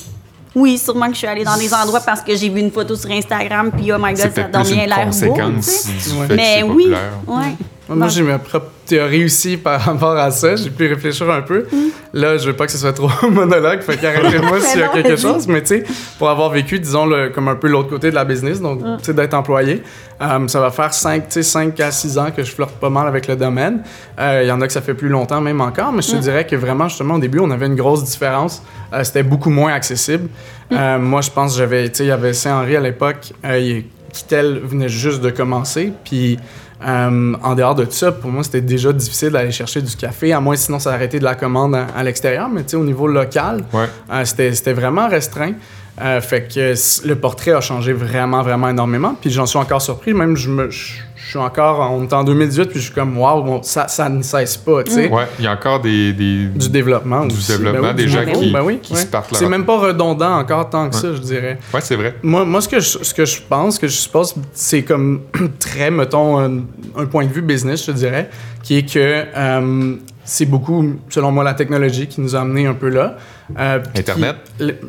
Oui, 0.58 0.78
sûrement 0.80 1.06
que 1.06 1.14
je 1.14 1.20
suis 1.20 1.28
allée 1.28 1.44
dans 1.44 1.56
des 1.56 1.72
endroits 1.72 2.00
parce 2.00 2.22
que 2.22 2.36
j'ai 2.36 2.50
vu 2.50 2.60
une 2.60 2.72
photo 2.72 2.96
sur 2.96 3.12
Instagram, 3.12 3.72
puis 3.72 3.92
oh 3.94 3.98
my 4.00 4.14
god, 4.14 4.32
ça 4.34 4.44
donne 4.44 4.64
bien 4.64 4.88
l'air 4.88 5.06
beau. 5.06 5.12
tu 5.12 5.62
sais. 5.62 6.12
Ouais. 6.14 6.28
Mais 6.36 6.64
oui, 6.64 6.92
ouais. 7.28 7.56
Moi, 7.90 8.08
j'ai 8.10 8.22
ma 8.24 8.38
propre 8.38 8.68
théorie 8.86 9.24
aussi 9.26 9.56
par 9.58 9.80
rapport 9.80 10.18
à 10.18 10.30
ça. 10.32 10.56
J'ai 10.58 10.70
pu 10.70 10.88
réfléchir 10.88 11.30
un 11.30 11.42
peu. 11.42 11.66
Là, 12.14 12.38
je 12.38 12.48
veux 12.48 12.54
pas 12.56 12.66
que 12.66 12.72
ce 12.74 12.78
soit 12.78 12.92
trop 12.94 13.10
monologue, 13.30 13.80
fait 13.82 13.96
qu'arrêtez-moi 13.98 14.60
s'il 14.62 14.80
y 14.82 14.84
a 14.84 14.90
quelque 14.90 15.16
chose. 15.16 15.48
Mais 15.48 15.62
tu 15.62 15.68
sais, 15.80 15.84
pour 16.20 16.30
avoir 16.30 16.50
vécu, 16.50 16.80
disons, 16.80 17.06
le, 17.06 17.30
comme 17.30 17.48
un 17.48 17.56
peu 17.56 17.68
l'autre 17.68 17.90
côté 17.90 18.10
de 18.10 18.16
la 18.16 18.26
business, 18.26 18.60
donc, 18.62 18.80
tu 19.00 19.04
sais, 19.06 19.14
d'être 19.14 19.34
employé, 19.34 19.84
euh, 20.22 20.48
ça 20.48 20.60
va 20.60 20.72
faire 20.72 20.94
5, 20.94 21.24
5 21.30 21.80
à 21.80 21.92
6 21.92 22.18
ans 22.18 22.32
que 22.36 22.44
je 22.44 22.52
flirte 22.52 22.72
pas 22.76 22.90
mal 22.90 23.08
avec 23.08 23.28
le 23.28 23.36
domaine. 23.36 23.84
Euh, 24.20 24.42
Il 24.44 24.48
y 24.48 24.52
en 24.52 24.60
a 24.62 24.68
que 24.68 24.74
ça 24.74 24.82
fait 24.82 24.94
plus 24.94 25.10
longtemps, 25.10 25.40
même 25.40 25.62
encore, 25.62 25.92
mais 25.94 26.02
je 26.02 26.12
te 26.12 26.18
dirais 26.18 26.46
que 26.46 26.56
vraiment, 26.58 26.90
justement, 26.90 27.16
au 27.16 27.20
début, 27.20 27.40
on 27.40 27.52
avait 27.52 27.68
une 27.68 27.76
grosse 27.76 28.04
différence. 28.04 28.62
Euh, 28.94 29.04
C'était 29.04 29.24
beaucoup 29.24 29.50
moins 29.50 29.74
accessible. 29.74 30.28
Moi, 30.72 31.22
je 31.22 31.30
pense 31.32 31.54
que 31.54 31.60
j'avais, 31.60 31.88
tu 31.90 31.96
sais, 32.00 32.04
il 32.06 32.08
y 32.08 32.12
avait 32.12 32.34
Saint-Henri 32.34 32.76
à 32.76 32.82
l'époque, 32.82 33.34
il- 33.46 33.86
Kittel 34.14 34.62
venait 34.64 34.90
juste 34.90 35.22
de 35.22 35.30
commencer, 35.30 35.92
puis 36.04 36.40
euh, 36.86 37.34
en 37.44 37.56
dehors 37.56 37.76
de 37.76 37.86
tout 37.86 37.92
ça, 37.92 38.12
pour 38.12 38.30
moi, 38.32 38.44
c'était 38.44 38.62
déjà 38.62 38.94
difficile 38.94 39.30
d'aller 39.30 39.52
chercher 39.52 39.82
du 39.82 39.96
café, 39.96 40.34
à 40.34 40.40
moins 40.40 40.56
sinon 40.56 40.80
ça 40.80 40.94
arrêtait 40.94 41.20
de 41.20 41.24
la 41.24 41.36
commande 41.36 41.76
à, 41.76 41.88
à 41.96 42.04
l'extérieur, 42.04 42.50
mais 42.50 42.64
tu 42.64 42.70
sais, 42.72 42.76
au 42.78 42.84
niveau 42.84 43.08
local, 43.08 43.64
Ouais. 43.74 43.86
euh, 44.12 44.26
c'était 44.26 44.54
c'était 44.54 44.74
vraiment 44.74 45.08
restreint. 45.08 45.54
Euh, 46.00 46.22
fait 46.22 46.48
que 46.54 46.76
le 47.08 47.16
portrait 47.16 47.54
a 47.54 47.62
changé 47.62 47.92
vraiment, 47.92 48.44
vraiment 48.44 48.70
énormément. 48.70 49.16
Puis 49.20 49.32
j'en 49.32 49.48
suis 49.48 49.58
encore 49.58 49.82
surpris. 49.82 50.14
Même, 50.14 50.36
je, 50.38 50.48
me, 50.52 50.70
je, 50.70 50.94
je 51.20 51.30
suis 51.32 51.40
encore, 51.40 51.80
on 51.92 52.04
est 52.04 52.14
en 52.14 52.24
2018, 52.24 52.66
puis 52.70 52.80
je 52.80 52.86
suis 52.86 52.94
comme, 52.94 53.18
waouh, 53.18 53.42
bon, 53.44 53.64
ça, 53.64 53.88
ça 53.88 54.08
ne 54.08 54.22
cesse 54.22 54.56
pas, 54.58 54.84
tu 54.84 54.92
sais. 54.92 55.10
Ouais, 55.10 55.24
il 55.40 55.46
y 55.46 55.48
a 55.48 55.52
encore 55.54 55.80
des. 55.82 56.14
des- 56.14 56.46
Du 56.46 56.70
développement 56.70 57.26
Du 57.26 57.36
aussi. 57.36 57.52
développement, 57.52 57.82
Ben 57.82 57.90
oui, 57.90 57.96
des 57.96 58.08
gens 58.08 58.20
développement, 58.20 58.42
qui- 58.44 58.52
ben 58.54 58.62
oui, 58.64 58.80
qui 58.82 58.94
ouais. 58.94 59.00
se 59.02 59.06
partent 59.08 59.32
leur- 59.32 59.40
C'est 59.40 59.50
même 59.50 59.66
pas 59.66 59.78
redondant 59.80 60.38
encore 60.38 60.70
tant 60.70 60.90
que 60.90 60.96
ça, 60.96 61.14
je 61.14 61.20
dirais. 61.20 61.58
Ouais, 61.74 61.82
c'est 61.82 61.96
vrai. 61.96 62.16
Moi, 62.22 62.46
moi 62.46 62.62
ce, 62.62 62.70
que 62.70 62.80
je, 62.80 63.00
ce 63.02 63.14
que 63.14 63.26
je 63.26 63.42
pense, 63.42 63.80
que 63.80 63.88
je 63.88 63.96
suppose, 63.98 64.36
c'est 64.54 64.84
comme 64.84 65.22
très, 65.60 65.90
mettons, 65.90 66.38
un, 66.40 66.60
un 66.96 67.06
point 67.08 67.26
de 67.26 67.34
vue 67.34 67.42
business, 67.42 67.86
je 67.86 67.92
dirais, 67.92 68.30
qui 68.64 68.78
est 68.78 68.84
que 68.94 69.00
euh, 69.36 69.96
c'est 70.30 70.46
beaucoup, 70.46 70.86
selon 71.10 71.32
moi, 71.32 71.42
la 71.46 71.54
technologie 71.54 72.06
qui 72.06 72.20
nous 72.20 72.36
a 72.36 72.42
amené 72.42 72.68
un 72.68 72.74
peu 72.74 72.90
là. 72.90 73.16
Euh, 73.58 73.80
Internet. 73.96 74.36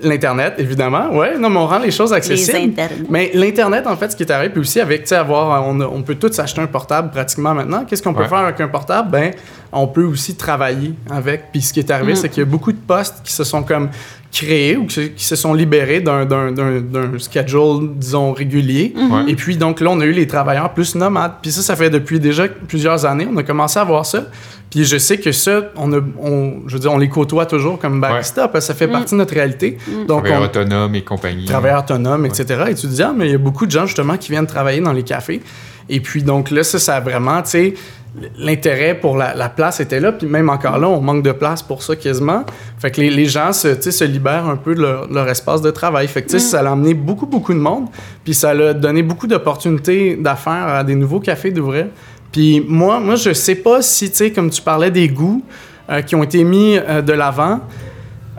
L'Internet, 0.03 0.55
évidemment, 0.59 1.11
ouais. 1.17 1.39
Non, 1.39 1.49
mais 1.49 1.59
on 1.59 1.67
rend 1.69 1.79
les 1.79 1.93
choses 1.93 2.13
accessibles. 2.13 2.59
Internets. 2.59 3.07
Mais 3.09 3.31
l'Internet, 3.33 3.87
en 3.87 3.97
fait, 3.97 4.11
ce 4.11 4.17
qui 4.17 4.25
est 4.25 4.33
arrivé, 4.33 4.51
puis 4.51 4.61
aussi 4.61 4.81
avec, 4.81 5.03
tu 5.03 5.09
sais, 5.11 5.15
avoir, 5.15 5.65
on, 5.65 5.81
a- 5.81 5.87
on 5.87 6.03
peut 6.03 6.17
tous 6.17 6.37
acheter 6.41 6.61
un 6.61 6.67
portable 6.67 7.11
pratiquement 7.13 7.55
maintenant. 7.55 7.85
Qu'est-ce 7.85 8.03
qu'on 8.03 8.15
peut 8.15 8.23
Ouais. 8.23 8.29
faire 8.29 8.39
avec 8.39 8.61
un 8.61 8.67
portable? 8.67 9.11
Ben, 9.13 9.31
on 9.71 9.87
peut 9.87 10.03
aussi 10.05 10.35
travailler 10.35 10.93
avec. 11.09 11.53
Puis 11.53 11.63
ce 11.63 11.73
qui 11.73 11.79
est 11.79 11.91
arrivé, 11.93 12.17
c'est 12.17 12.29
qu'il 12.29 12.41
y 12.43 12.47
a 12.47 12.51
beaucoup 12.51 12.73
de 12.73 12.79
postes 12.79 13.21
qui 13.23 13.33
se 13.33 13.45
sont 13.45 13.63
comme 13.63 13.91
créés 14.31 14.77
ou 14.77 14.85
qui, 14.87 14.95
se- 14.95 15.01
qui 15.01 15.25
se 15.25 15.37
sont 15.37 15.55
libérés 15.55 16.01
d'un, 16.01 16.25
d'un, 16.27 16.53
d'un, 16.53 16.81
d'un 16.81 17.19
schedule, 17.19 17.91
disons, 17.95 18.33
régulier. 18.33 18.93
Ouais. 18.97 19.25
Et 19.29 19.35
puis, 19.35 19.57
donc 19.57 19.81
là, 19.81 19.91
on 19.91 20.01
a 20.01 20.05
eu 20.05 20.13
les 20.13 20.27
travailleurs 20.27 20.75
plus 20.75 20.95
nomades. 20.95 21.33
Puis 21.43 21.51
ça, 21.53 21.63
ça 21.63 21.77
fait 21.77 21.91
depuis 21.91 22.21
déjà 22.21 22.47
plusieurs 22.49 23.07
années. 23.07 23.27
On 23.33 23.37
a 23.39 23.43
commencé 23.43 23.79
à 23.79 23.85
voir 23.85 24.05
ça. 24.05 24.25
Puis 24.71 24.85
je 24.85 24.99
sais 24.99 25.17
que 25.17 25.33
ça, 25.33 25.63
on, 25.77 25.91
a, 25.95 26.01
on, 26.21 26.59
je 26.67 26.75
veux 26.75 26.79
dire, 26.81 26.93
on 26.93 26.99
les 26.99 27.09
côtoie 27.09 27.47
toujours 27.47 27.79
comme 27.79 28.01
barista 28.03 28.49
parce 28.49 28.67
que 28.67 28.73
ça 28.73 28.79
fait 28.79 28.87
partie 28.89 29.15
de 29.15 29.19
notre 29.19 29.33
réalité. 29.33 29.79
Donc, 30.07 30.25
Travailleurs 30.25 30.43
on, 30.43 30.45
autonomes 30.45 30.95
et 30.95 31.03
compagnie. 31.03 31.47
travailleurs 31.47 31.85
autonomes, 31.85 32.27
etc., 32.27 32.65
étudiants, 32.69 33.15
mais 33.17 33.29
il 33.29 33.33
y 33.33 33.35
a 33.35 33.39
beaucoup 33.39 33.65
de 33.65 33.71
gens 33.71 33.87
justement 33.87 34.19
qui 34.19 34.31
viennent 34.31 34.47
travailler 34.47 34.81
dans 34.83 34.93
les 34.93 35.05
cafés. 35.05 35.41
Et 35.89 36.01
puis 36.01 36.23
donc 36.23 36.51
là, 36.51 36.65
ça, 36.65 36.79
ça 36.79 36.97
a 36.97 37.01
vraiment, 37.01 37.41
tu 37.41 37.49
sais, 37.51 37.75
l'intérêt 38.39 38.95
pour 38.95 39.17
la, 39.17 39.35
la 39.35 39.49
place 39.49 39.81
était 39.81 40.01
là, 40.01 40.13
puis 40.13 40.27
même 40.27 40.49
encore 40.49 40.79
là, 40.79 40.89
on 40.89 41.01
manque 41.01 41.23
de 41.23 41.33
place 41.33 41.63
pour 41.63 41.83
ça 41.83 41.95
quasiment. 41.97 42.45
Fait 42.79 42.91
que 42.91 43.01
les, 43.01 43.11
les 43.11 43.27
gens 43.27 43.53
se, 43.53 43.79
se 43.81 44.05
libèrent 44.05 44.49
un 44.49 44.57
peu 44.57 44.75
de 44.75 44.81
leur, 44.81 45.09
leur 45.11 45.29
espace 45.29 45.63
de 45.63 45.71
travail. 45.71 46.09
Fait 46.09 46.23
que 46.23 46.31
sais, 46.31 46.39
ça 46.39 46.61
a 46.61 46.73
amené 46.73 46.95
beaucoup, 46.95 47.27
beaucoup 47.27 47.53
de 47.53 47.59
monde, 47.59 47.87
puis 48.25 48.35
ça 48.35 48.51
a 48.51 48.73
donné 48.73 49.03
beaucoup 49.03 49.27
d'opportunités 49.27 50.17
d'affaires 50.17 50.69
à 50.69 50.85
des 50.85 50.95
nouveaux 50.95 51.21
cafés 51.21 51.51
d'ouvrir. 51.51 51.87
Puis 52.33 52.65
moi, 52.67 53.01
moi, 53.01 53.17
je 53.17 53.33
sais 53.33 53.55
pas 53.55 53.83
si, 53.83 54.11
tu 54.11 54.17
sais, 54.17 54.33
comme 54.33 54.51
tu 54.51 54.63
parlais 54.63 54.91
des 54.91 55.09
goûts 55.09 55.43
euh, 55.91 56.03
qui 56.03 56.15
ont 56.15 56.23
été 56.23 56.45
mis 56.45 56.77
euh, 56.77 57.01
de 57.03 57.13
l'avant, 57.13 57.61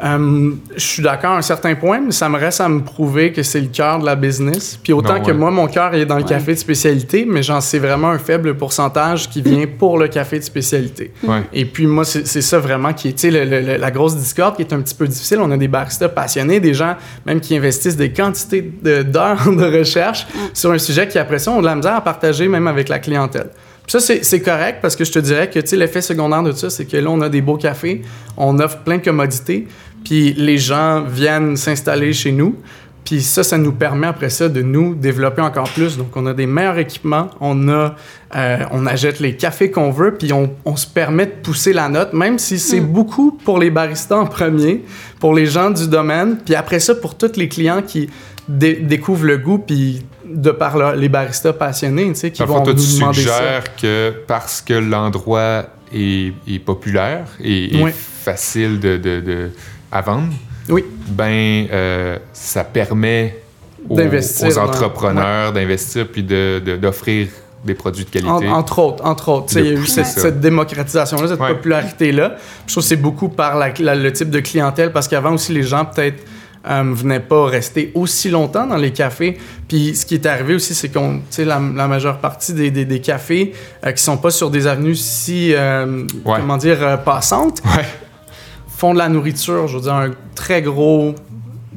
euh, 0.03 0.51
je 0.75 0.79
suis 0.83 1.03
d'accord 1.03 1.31
à 1.31 1.37
un 1.37 1.41
certain 1.41 1.75
point, 1.75 1.99
mais 1.99 2.11
ça 2.11 2.29
me 2.29 2.37
reste 2.37 2.61
à 2.61 2.69
me 2.69 2.81
prouver 2.81 3.31
que 3.31 3.43
c'est 3.43 3.59
le 3.61 3.67
cœur 3.67 3.99
de 3.99 4.05
la 4.05 4.15
business. 4.15 4.79
Puis 4.81 4.93
autant 4.93 5.15
Non, 5.19 5.23
que 5.23 5.31
moi, 5.31 5.51
mon 5.51 5.67
cœur 5.67 5.93
est 5.95 6.05
dans 6.05 6.17
le 6.17 6.23
café 6.23 6.53
de 6.53 6.59
spécialité, 6.59 7.25
mais 7.27 7.43
j'en 7.43 7.61
sais 7.61 7.79
vraiment 7.79 8.09
un 8.09 8.19
faible 8.19 8.55
pourcentage 8.55 9.29
qui 9.29 9.41
vient 9.41 9.65
pour 9.67 9.97
le 9.97 10.07
café 10.07 10.39
de 10.39 10.43
spécialité. 10.43 11.11
Ouais. 11.23 11.41
Et 11.53 11.65
puis 11.65 11.85
moi, 11.87 12.05
c'est 12.05 12.41
ça 12.41 12.59
vraiment 12.59 12.93
qui 12.93 13.09
est, 13.09 13.13
tu 13.13 13.29
sais, 13.29 13.31
le- 13.31 13.43
le- 13.49 13.61
le- 13.65 13.77
la 13.77 13.91
grosse 13.91 14.15
discorde 14.15 14.55
qui 14.55 14.61
est 14.61 14.73
un 14.73 14.81
petit 14.81 14.95
peu 14.95 15.07
difficile. 15.07 15.39
On 15.41 15.51
a 15.51 15.57
des 15.57 15.67
baristas 15.67 16.09
passionnés, 16.09 16.59
des 16.59 16.73
gens 16.73 16.95
même 17.25 17.39
qui 17.41 17.55
investissent 17.57 17.97
des 17.97 18.11
quantités 18.11 18.61
d'heures 18.61 19.51
de, 19.51 19.77
recherche 19.79 20.27
sur 20.53 20.71
un 20.71 20.77
sujet 20.77 21.07
qui, 21.07 21.17
après 21.19 21.39
ça, 21.39 21.51
ont 21.51 21.61
de 21.61 21.65
la 21.65 21.75
misère 21.75 21.95
à 21.95 22.01
partager 22.01 22.47
même 22.47 22.67
avec 22.67 22.89
la 22.89 22.99
clientèle. 22.99 23.49
Puis 23.83 23.93
ça, 23.93 23.99
c'est- 23.99 24.23
c'est 24.23 24.41
correct 24.41 24.79
parce 24.83 24.95
que 24.95 25.03
je 25.03 25.11
te 25.11 25.17
dirais 25.19 25.49
que 25.49 25.59
tu 25.59 25.65
sais, 25.67 25.75
l'effet 25.75 26.01
secondaire 26.01 26.43
de 26.43 26.51
tout 26.51 26.57
ça, 26.59 26.69
c'est 26.69 26.85
que 26.85 26.95
là, 26.97 27.09
on 27.09 27.21
a 27.21 27.29
des 27.29 27.41
beaux 27.41 27.57
cafés, 27.57 28.03
on 28.37 28.59
offre 28.59 28.77
plein 28.79 28.97
de 28.97 29.03
commodités, 29.03 29.67
puis 30.03 30.33
les 30.33 30.57
gens 30.57 31.01
viennent 31.03 31.55
s'installer 31.57 32.13
chez 32.13 32.31
nous. 32.31 32.55
Puis 33.05 33.21
ça, 33.21 33.43
ça 33.43 33.57
nous 33.57 33.71
permet 33.71 34.05
après 34.05 34.29
ça 34.29 34.49
de 34.49 34.61
nous 34.61 34.93
développer 34.93 35.41
encore 35.41 35.69
plus. 35.71 35.97
Donc, 35.97 36.15
on 36.15 36.27
a 36.27 36.33
des 36.33 36.45
meilleurs 36.45 36.77
équipements, 36.77 37.29
on 37.41 37.67
a, 37.69 37.95
euh, 38.35 38.57
on 38.71 38.85
achète 38.85 39.19
les 39.19 39.35
cafés 39.35 39.71
qu'on 39.71 39.89
veut, 39.89 40.13
puis 40.13 40.31
on, 40.31 40.51
on 40.63 40.75
se 40.75 40.85
permet 40.85 41.25
de 41.25 41.31
pousser 41.41 41.73
la 41.73 41.89
note, 41.89 42.13
même 42.13 42.37
si 42.37 42.59
c'est 42.59 42.81
beaucoup 42.81 43.31
pour 43.31 43.57
les 43.57 43.71
baristas 43.71 44.17
en 44.17 44.25
premier, 44.27 44.83
pour 45.19 45.33
les 45.33 45.47
gens 45.47 45.71
du 45.71 45.87
domaine, 45.87 46.37
puis 46.45 46.53
après 46.53 46.79
ça, 46.79 46.93
pour 46.93 47.17
tous 47.17 47.35
les 47.35 47.47
clients 47.47 47.81
qui 47.81 48.09
dé- 48.47 48.75
découvrent 48.75 49.25
le 49.25 49.37
goût, 49.39 49.57
puis 49.57 50.03
de 50.25 50.51
par 50.51 50.77
leur- 50.77 50.95
les 50.95 51.09
baristas 51.09 51.53
passionnés, 51.53 52.09
tu 52.09 52.15
sais, 52.15 52.31
qui 52.31 52.43
le 52.43 52.47
vont 52.47 52.61
toi, 52.61 52.73
nous 52.73 52.79
tu 52.83 52.93
demander 52.99 53.21
ça. 53.21 53.33
suggères 53.37 53.75
que 53.75 54.13
parce 54.27 54.61
que 54.61 54.73
l'endroit 54.75 55.63
est, 55.91 56.33
est 56.47 56.59
populaire 56.59 57.25
et, 57.43 57.71
facile 58.23 58.79
de, 58.79 58.97
de- 58.97 59.21
de- 59.21 59.49
à 59.91 60.01
vendre, 60.01 60.33
Oui. 60.69 60.83
ben 61.09 61.67
euh, 61.71 62.17
ça 62.33 62.63
permet 62.63 63.39
aux, 63.89 63.97
entrepreneurs 64.57 65.53
d'investir 65.53 66.07
puis 66.07 66.23
de- 66.23 66.61
de- 66.63 66.75
d'offrir 66.77 67.27
des 67.65 67.73
produits 67.73 68.05
de 68.05 68.09
En- 68.25 68.37
qualité. 68.39 68.49
entre 68.53 68.79
autres, 68.79 69.05
entre 69.05 69.29
autres. 69.29 69.57
Il 69.57 69.65
y 69.65 69.69
a 69.69 69.71
eu 69.73 69.85
cette, 69.85 70.39
démocratisation-là, 70.39 71.27
cette 71.27 71.39
Ouais. 71.39 71.49
popularité-là. 71.55 72.35
Je 72.67 72.73
trouve 72.73 72.83
que 72.83 72.87
c'est 72.87 72.95
beaucoup 72.95 73.29
par 73.29 73.57
la- 73.57 73.73
la- 73.79 73.95
le 73.95 74.13
type 74.13 74.29
de 74.29 74.39
clientèle, 74.39 74.91
parce 74.93 75.07
qu'avant 75.07 75.33
aussi, 75.33 75.51
les 75.53 75.63
gens 75.63 75.85
peut-être 75.85 76.23
euh, 76.69 76.83
venaient 76.93 77.21
pas 77.21 77.45
rester 77.45 77.89
aussi 77.95 78.29
longtemps 78.29 78.67
dans 78.67 78.75
les 78.75 78.91
cafés. 78.91 79.37
Puis 79.69 79.95
ce 79.95 80.05
qui 80.05 80.15
est 80.15 80.25
arrivé 80.25 80.55
aussi, 80.55 80.75
c'est 80.75 80.89
qu'on, 80.89 81.19
tu 81.19 81.23
sais, 81.29 81.45
la, 81.45 81.57
la 81.73 81.87
majeure 81.87 82.17
partie 82.17 82.51
des, 82.53 82.69
des- 82.69 82.83
des 82.83 82.99
cafés 82.99 83.53
euh, 83.85 83.93
qui 83.93 84.03
sont 84.03 84.17
pas 84.17 84.29
sur 84.29 84.49
des 84.49 84.67
avenues 84.67 84.93
si, 84.95 85.53
euh, 85.55 86.03
Ouais. 86.25 86.37
comment 86.37 86.57
dire, 86.57 86.77
euh, 86.81 86.97
passantes, 86.97 87.61
Ouais. 87.63 87.85
Font 88.79 88.93
de 88.93 88.97
la 88.99 89.09
nourriture, 89.09 89.67
je 89.67 89.75
veux 89.77 89.83
dire, 89.83 89.93
un 89.93 90.11
très 90.35 90.61
gros 90.61 91.13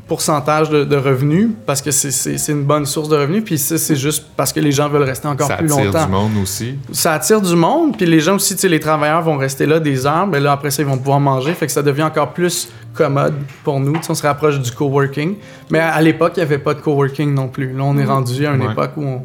pourcentage 0.08 0.68
de, 0.68 0.84
de 0.84 0.96
revenus 0.96 1.50
parce 1.64 1.80
que 1.80 1.90
c'est- 1.90 2.48
une 2.52 2.64
bonne 2.64 2.84
source 2.86 3.08
de 3.08 3.16
revenus 3.16 3.42
puis 3.44 3.56
ça 3.56 3.78
c'est 3.78 3.96
juste 3.96 4.26
parce 4.36 4.52
que 4.52 4.60
les 4.60 4.72
gens 4.72 4.88
veulent 4.88 5.04
rester 5.04 5.26
encore 5.28 5.46
ça 5.46 5.56
plus 5.56 5.72
attire 5.72 5.84
longtemps 5.86 6.04
du 6.06 6.10
monde 6.12 6.32
aussi. 6.42 6.74
ça 6.90 7.14
attire 7.14 7.40
du 7.40 7.54
monde, 7.56 7.96
puis 7.96 8.04
les 8.04 8.20
gens 8.20 8.34
aussi, 8.34 8.54
tu 8.54 8.60
sais, 8.62 8.68
les 8.68 8.80
travailleurs 8.80 9.22
vont 9.22 9.36
rester 9.38 9.64
là 9.64 9.80
des 9.80 10.04
heures, 10.06 10.26
mais 10.26 10.40
là, 10.40 10.52
après 10.52 10.70
ça, 10.70 10.82
ils 10.82 10.88
vont 10.88 10.98
pouvoir 10.98 11.20
manger, 11.20 11.54
fait 11.54 11.66
que 11.66 11.72
ça 11.72 11.82
devient 11.82 12.02
encore 12.02 12.32
plus 12.34 12.68
commode 12.94 13.34
pour 13.64 13.80
nous. 13.80 13.92
Tu 13.94 14.02
sais, 14.02 14.10
on 14.10 14.14
se 14.14 14.22
rapproche 14.26 14.60
du 14.60 14.70
coworking. 14.72 15.36
Mais 15.70 15.78
à, 15.78 15.92
à 15.94 16.02
l'époque, 16.02 16.32
il 16.36 16.40
n'y 16.40 16.44
avait 16.44 16.58
pas 16.58 16.74
de 16.74 16.80
coworking 16.80 17.32
non 17.32 17.48
plus. 17.48 17.72
Là, 17.72 17.84
on 17.84 17.96
est 17.96 18.04
rendu 18.04 18.44
à 18.46 18.52
une 18.54 18.62
Ouais. 18.62 18.72
époque 18.72 18.90
où 18.96 19.04
on, 19.04 19.22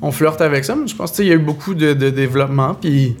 on 0.00 0.10
flirte 0.10 0.40
avec 0.40 0.64
ça, 0.64 0.74
mais 0.74 0.86
je 0.86 0.96
pense 0.96 1.10
qu'il 1.12 1.26
y 1.26 1.30
a 1.32 1.34
eu 1.34 1.38
beaucoup 1.38 1.74
de, 1.74 1.92
de 1.92 2.08
développement, 2.08 2.74
puis 2.74 3.16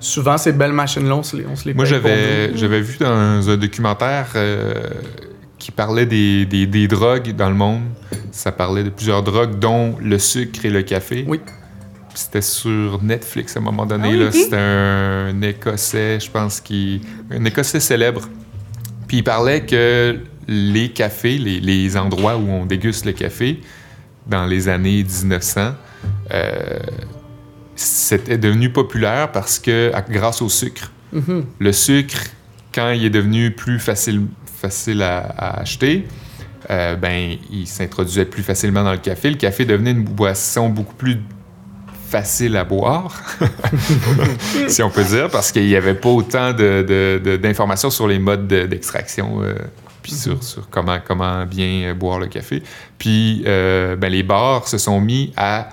souvent, 0.00 0.36
ces 0.38 0.52
belles 0.52 0.72
machines-là, 0.72 1.14
on 1.16 1.22
se 1.22 1.36
les, 1.36 1.46
on 1.46 1.56
se 1.56 1.66
les 1.66 1.74
Moi, 1.74 1.84
j'avais, 1.84 2.56
j'avais 2.56 2.80
vu 2.80 2.96
dans 2.98 3.48
un 3.50 3.56
documentaire 3.56 4.28
euh, 4.36 4.74
qui 5.58 5.70
parlait 5.70 6.06
des, 6.06 6.44
des- 6.46 6.66
des 6.66 6.88
drogues 6.88 7.34
dans 7.34 7.48
le 7.48 7.54
monde. 7.54 7.82
Ça 8.30 8.52
parlait 8.52 8.84
de 8.84 8.90
plusieurs 8.90 9.22
drogues, 9.22 9.58
dont 9.58 9.96
le 10.00 10.18
sucre 10.18 10.64
et 10.64 10.70
le 10.70 10.82
café. 10.82 11.24
Oui. 11.26 11.40
Puis 11.44 11.54
C'était 12.24 12.42
sur 12.42 13.02
Netflix 13.02 13.56
à 13.56 13.60
un 13.60 13.62
moment 13.62 13.86
donné. 13.86 14.10
Ah 14.12 14.30
oui. 14.32 14.42
C'était 14.42 14.56
un 14.56 15.40
Écossais, 15.42 16.18
je 16.20 16.30
pense, 16.30 16.60
qui. 16.60 17.00
Un 17.30 17.44
Écossais 17.44 17.80
célèbre. 17.80 18.28
Puis 19.08 19.18
il 19.18 19.24
parlait 19.24 19.64
que 19.66 20.18
les 20.48 20.90
cafés, 20.90 21.38
les, 21.38 21.60
les 21.60 21.96
endroits 21.96 22.36
où 22.36 22.48
on 22.48 22.66
déguste 22.66 23.04
le 23.04 23.12
café, 23.12 23.60
dans 24.26 24.46
les 24.46 24.68
années 24.68 25.04
1900, 25.04 25.72
euh, 26.32 26.78
c'était 27.76 28.38
devenu 28.38 28.70
populaire 28.70 29.30
parce 29.32 29.58
que, 29.58 29.90
à- 29.94 30.00
grâce 30.02 30.42
au 30.42 30.48
sucre. 30.48 30.90
Mhm. 31.12 31.44
Le 31.58 31.72
sucre, 31.72 32.18
quand 32.74 32.90
il 32.90 33.04
est 33.04 33.10
devenu 33.10 33.50
plus 33.52 33.78
facile, 33.78 34.22
facile 34.60 35.02
à, 35.02 35.18
à 35.18 35.60
acheter, 35.60 36.06
euh, 36.70 36.96
ben, 36.96 37.36
il 37.50 37.66
s'introduisait 37.66 38.24
plus 38.24 38.42
facilement 38.42 38.82
dans 38.82 38.92
le 38.92 38.98
café. 38.98 39.30
Le 39.30 39.36
café 39.36 39.64
devenait 39.64 39.92
une 39.92 40.02
boisson 40.04 40.68
beaucoup 40.68 40.94
plus 40.94 41.18
facile 42.08 42.56
à 42.56 42.64
boire, 42.64 43.20
si 44.68 44.82
on 44.82 44.90
peut 44.90 45.04
dire, 45.04 45.28
parce 45.28 45.52
qu'il 45.52 45.66
n'y 45.66 45.74
avait 45.76 45.94
pas 45.94 46.08
autant 46.08 46.52
de- 46.52 46.84
de- 46.86 47.20
de- 47.22 47.36
d'informations 47.36 47.90
sur 47.90 48.06
les 48.08 48.18
modes 48.18 48.46
de- 48.46 48.64
d'extraction, 48.66 49.42
euh, 49.42 49.54
puis 50.02 50.12
sur, 50.12 50.42
sur 50.42 50.68
comment, 50.70 50.98
comment 51.04 51.44
bien 51.46 51.94
boire 51.94 52.18
le 52.20 52.28
café. 52.28 52.62
Puis 52.98 53.42
euh, 53.46 53.96
ben, 53.96 54.08
les 54.08 54.22
bars 54.22 54.68
se 54.68 54.78
sont 54.78 55.00
mis 55.00 55.32
à 55.36 55.68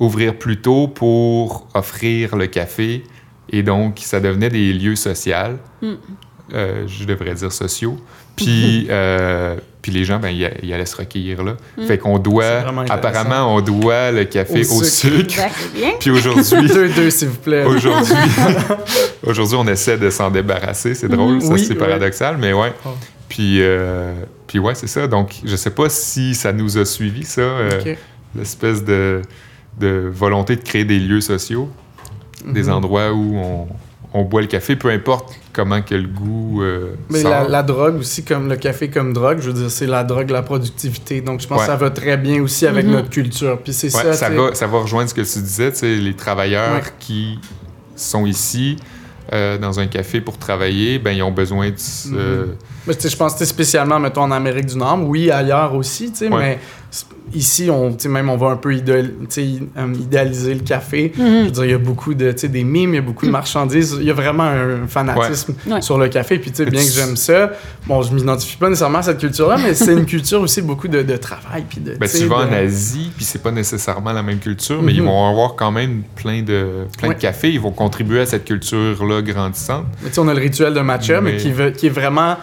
ouvrir 0.00 0.36
plus 0.36 0.60
tôt 0.60 0.88
pour 0.88 1.68
offrir 1.74 2.34
le 2.34 2.46
café. 2.46 3.04
Et 3.50 3.62
donc, 3.62 3.98
ça 4.02 4.18
devenait 4.18 4.48
des 4.48 4.72
lieux 4.72 4.96
sociaux. 4.96 5.58
Mm. 5.82 5.92
Euh, 6.52 6.84
je 6.88 7.04
devrais 7.04 7.34
dire 7.34 7.52
sociaux. 7.52 7.96
Puis, 8.34 8.86
euh, 8.90 9.56
puis 9.82 9.92
les 9.92 10.04
gens, 10.04 10.18
ben, 10.18 10.30
ils, 10.30 10.72
allaient 10.72 10.86
se 10.86 10.96
recueillir 10.96 11.44
là. 11.44 11.56
Mm. 11.76 11.86
Fait 11.86 11.98
qu'on 11.98 12.18
doit, 12.18 12.64
apparemment, 12.88 13.54
on 13.54 13.60
doit 13.60 14.10
le 14.10 14.24
café 14.24 14.66
Au 14.66 14.80
au, 14.80 14.84
sucre. 14.84 15.30
sucre. 15.30 15.36
Ben, 15.36 15.50
bien. 15.74 15.90
Puis 16.00 16.10
aujourd'hui, 16.10 16.68
Deux, 16.74 16.88
deux, 16.88 17.10
s'il 17.10 17.28
vous 17.28 17.38
plaît. 17.38 17.64
aujourd'hui, 17.64 18.14
aujourd'hui, 19.26 19.56
on 19.60 19.68
essaie 19.68 19.98
de 19.98 20.10
s'en 20.10 20.30
débarrasser. 20.30 20.94
C'est 20.94 21.08
drôle, 21.08 21.40
ça, 21.42 21.52
Oui, 21.52 21.60
c'est 21.60 21.74
ouais. 21.74 21.78
paradoxal, 21.78 22.36
mais 22.38 22.52
ouais. 22.52 22.72
Oh. 22.86 22.90
Puis, 23.28 23.58
euh, 23.60 24.12
puis 24.46 24.58
ouais, 24.58 24.74
c'est 24.74 24.88
ça. 24.88 25.06
Donc, 25.06 25.34
je 25.44 25.54
sais 25.54 25.70
pas 25.70 25.88
si 25.88 26.34
ça 26.34 26.52
nous 26.52 26.78
a 26.78 26.84
suivi, 26.84 27.24
ça, 27.24 27.42
euh, 27.42 27.80
Ok. 27.80 27.96
l'espèce 28.36 28.84
de, 28.84 29.22
de 29.78 30.10
volonté 30.12 30.56
de 30.56 30.62
créer 30.62 30.84
des 30.84 30.98
lieux 30.98 31.20
sociaux, 31.20 31.68
des 32.46 32.64
Mhm. 32.64 32.72
endroits 32.72 33.12
où 33.12 33.36
on, 33.36 33.68
on 34.12 34.22
boit 34.24 34.40
le 34.40 34.46
café, 34.46 34.74
peu 34.76 34.88
importe 34.90 35.32
comment 35.52 35.82
que 35.82 35.94
le 35.94 36.08
goût 36.08 36.62
euh, 36.62 36.94
Mais 37.10 37.20
sort. 37.22 37.30
la, 37.30 37.48
la 37.48 37.62
drogue 37.62 37.96
aussi, 37.98 38.24
comme 38.24 38.48
le 38.48 38.56
café 38.56 38.88
comme 38.90 39.12
drogue, 39.12 39.38
je 39.40 39.50
veux 39.50 39.60
dire, 39.60 39.70
c'est 39.70 39.86
la 39.86 40.02
drogue 40.04 40.30
la 40.30 40.42
productivité. 40.42 41.20
Donc, 41.20 41.40
je 41.40 41.46
pense 41.46 41.58
Ouais. 41.60 41.66
que 41.66 41.70
ça 41.72 41.76
va 41.76 41.90
très 41.90 42.16
bien 42.16 42.42
aussi 42.42 42.66
avec 42.66 42.86
Mhm. 42.86 42.92
notre 42.92 43.10
culture. 43.10 43.58
Puis 43.62 43.72
c'est 43.72 43.94
Ouais, 43.94 44.02
ça, 44.02 44.12
ça, 44.14 44.30
va, 44.30 44.54
ça 44.54 44.66
va 44.66 44.78
rejoindre 44.78 45.08
ce 45.10 45.14
que 45.14 45.20
tu 45.20 45.38
disais, 45.40 45.70
tu 45.70 45.78
sais, 45.78 45.94
les 45.96 46.14
travailleurs 46.14 46.74
Ouais. 46.76 46.82
qui 46.98 47.38
sont 47.96 48.26
ici 48.26 48.76
euh, 49.32 49.58
dans 49.58 49.78
un 49.78 49.86
café 49.86 50.20
pour 50.20 50.38
travailler, 50.38 50.98
ben 50.98 51.12
ils 51.12 51.22
ont 51.22 51.30
besoin 51.30 51.68
de... 51.70 51.74
Mhm. 52.10 52.54
Mais 52.88 52.94
je 53.00 53.16
pense 53.16 53.34
que 53.34 53.38
c'est 53.38 53.46
spécialement, 53.46 54.00
mettons, 54.00 54.22
en 54.22 54.32
Amérique 54.32 54.66
du 54.66 54.76
Nord, 54.76 54.98
oui, 55.06 55.30
ailleurs 55.30 55.72
aussi, 55.76 56.10
tu 56.10 56.16
sais, 56.18 56.28
Ouais. 56.28 56.38
mais 56.40 56.58
ici, 57.32 57.68
on, 57.70 57.92
tu 57.92 58.00
sais, 58.00 58.08
même 58.08 58.28
on 58.28 58.36
va 58.36 58.48
un 58.48 58.56
peu 58.56 58.70
euh, 58.70 59.94
idéaliser 59.94 60.54
le 60.54 60.60
café. 60.60 61.12
Mhm. 61.16 61.24
Je 61.24 61.44
veux 61.44 61.50
dire, 61.50 61.64
il 61.66 61.70
y 61.70 61.74
a 61.74 61.78
beaucoup 61.78 62.14
de, 62.14 62.32
tu 62.32 62.38
sais, 62.38 62.48
des 62.48 62.64
mimes, 62.64 62.90
il 62.94 62.96
y 62.96 62.98
a 62.98 63.02
beaucoup 63.02 63.26
de 63.26 63.30
marchandises, 63.30 63.96
il 64.00 64.06
y 64.06 64.10
a 64.10 64.14
vraiment 64.14 64.42
un 64.44 64.86
fanatisme 64.88 65.54
Ouais. 65.68 65.80
sur 65.82 65.98
le 65.98 66.08
café, 66.08 66.38
puis 66.38 66.50
tu 66.50 66.56
sais, 66.58 66.64
Mais 66.64 66.70
bien 66.72 66.80
que 66.82 66.90
j'aime 66.90 67.16
ça, 67.16 67.52
bon, 67.86 68.02
je 68.02 68.12
m'identifie 68.12 68.56
pas 68.56 68.68
nécessairement 68.68 68.98
à 68.98 69.02
cette 69.02 69.18
culture-là, 69.18 69.58
mais 69.62 69.74
c'est 69.74 69.92
une 69.92 70.06
culture 70.06 70.40
aussi 70.40 70.62
beaucoup 70.62 70.88
de, 70.88 71.02
de 71.02 71.16
travail, 71.16 71.64
puis 71.68 71.80
de, 71.80 71.94
Ben, 71.94 72.08
tu 72.08 72.24
vas 72.26 72.36
en 72.38 72.52
Asie, 72.52 73.10
puis 73.14 73.24
c'est 73.24 73.42
pas 73.42 73.52
nécessairement 73.52 74.12
la 74.12 74.22
même 74.22 74.38
culture, 74.38 74.82
mais 74.82 74.92
Mhm. 74.92 74.98
ils 74.98 75.02
vont 75.04 75.28
avoir 75.30 75.54
quand 75.54 75.70
même 75.70 76.02
plein 76.16 76.42
de, 76.42 76.86
plein 76.98 77.08
Ouais. 77.10 77.14
de 77.14 77.20
cafés. 77.20 77.50
Ils 77.50 77.60
vont 77.60 77.70
contribuer 77.72 78.20
à 78.22 78.26
cette 78.26 78.44
culture-là 78.44 79.22
grandissante. 79.22 79.86
Mais 80.02 80.08
tu 80.08 80.14
sais, 80.16 80.20
on 80.20 80.28
a 80.28 80.34
le 80.34 80.40
rituel 80.40 80.74
de 80.74 80.80
matcha, 80.80 81.20
mais, 81.20 81.32
Mais- 81.32 81.36
qui, 81.38 81.52
veut- 81.52 81.70
qui 81.70 81.86
est 81.86 81.90
vraiment 81.90 82.36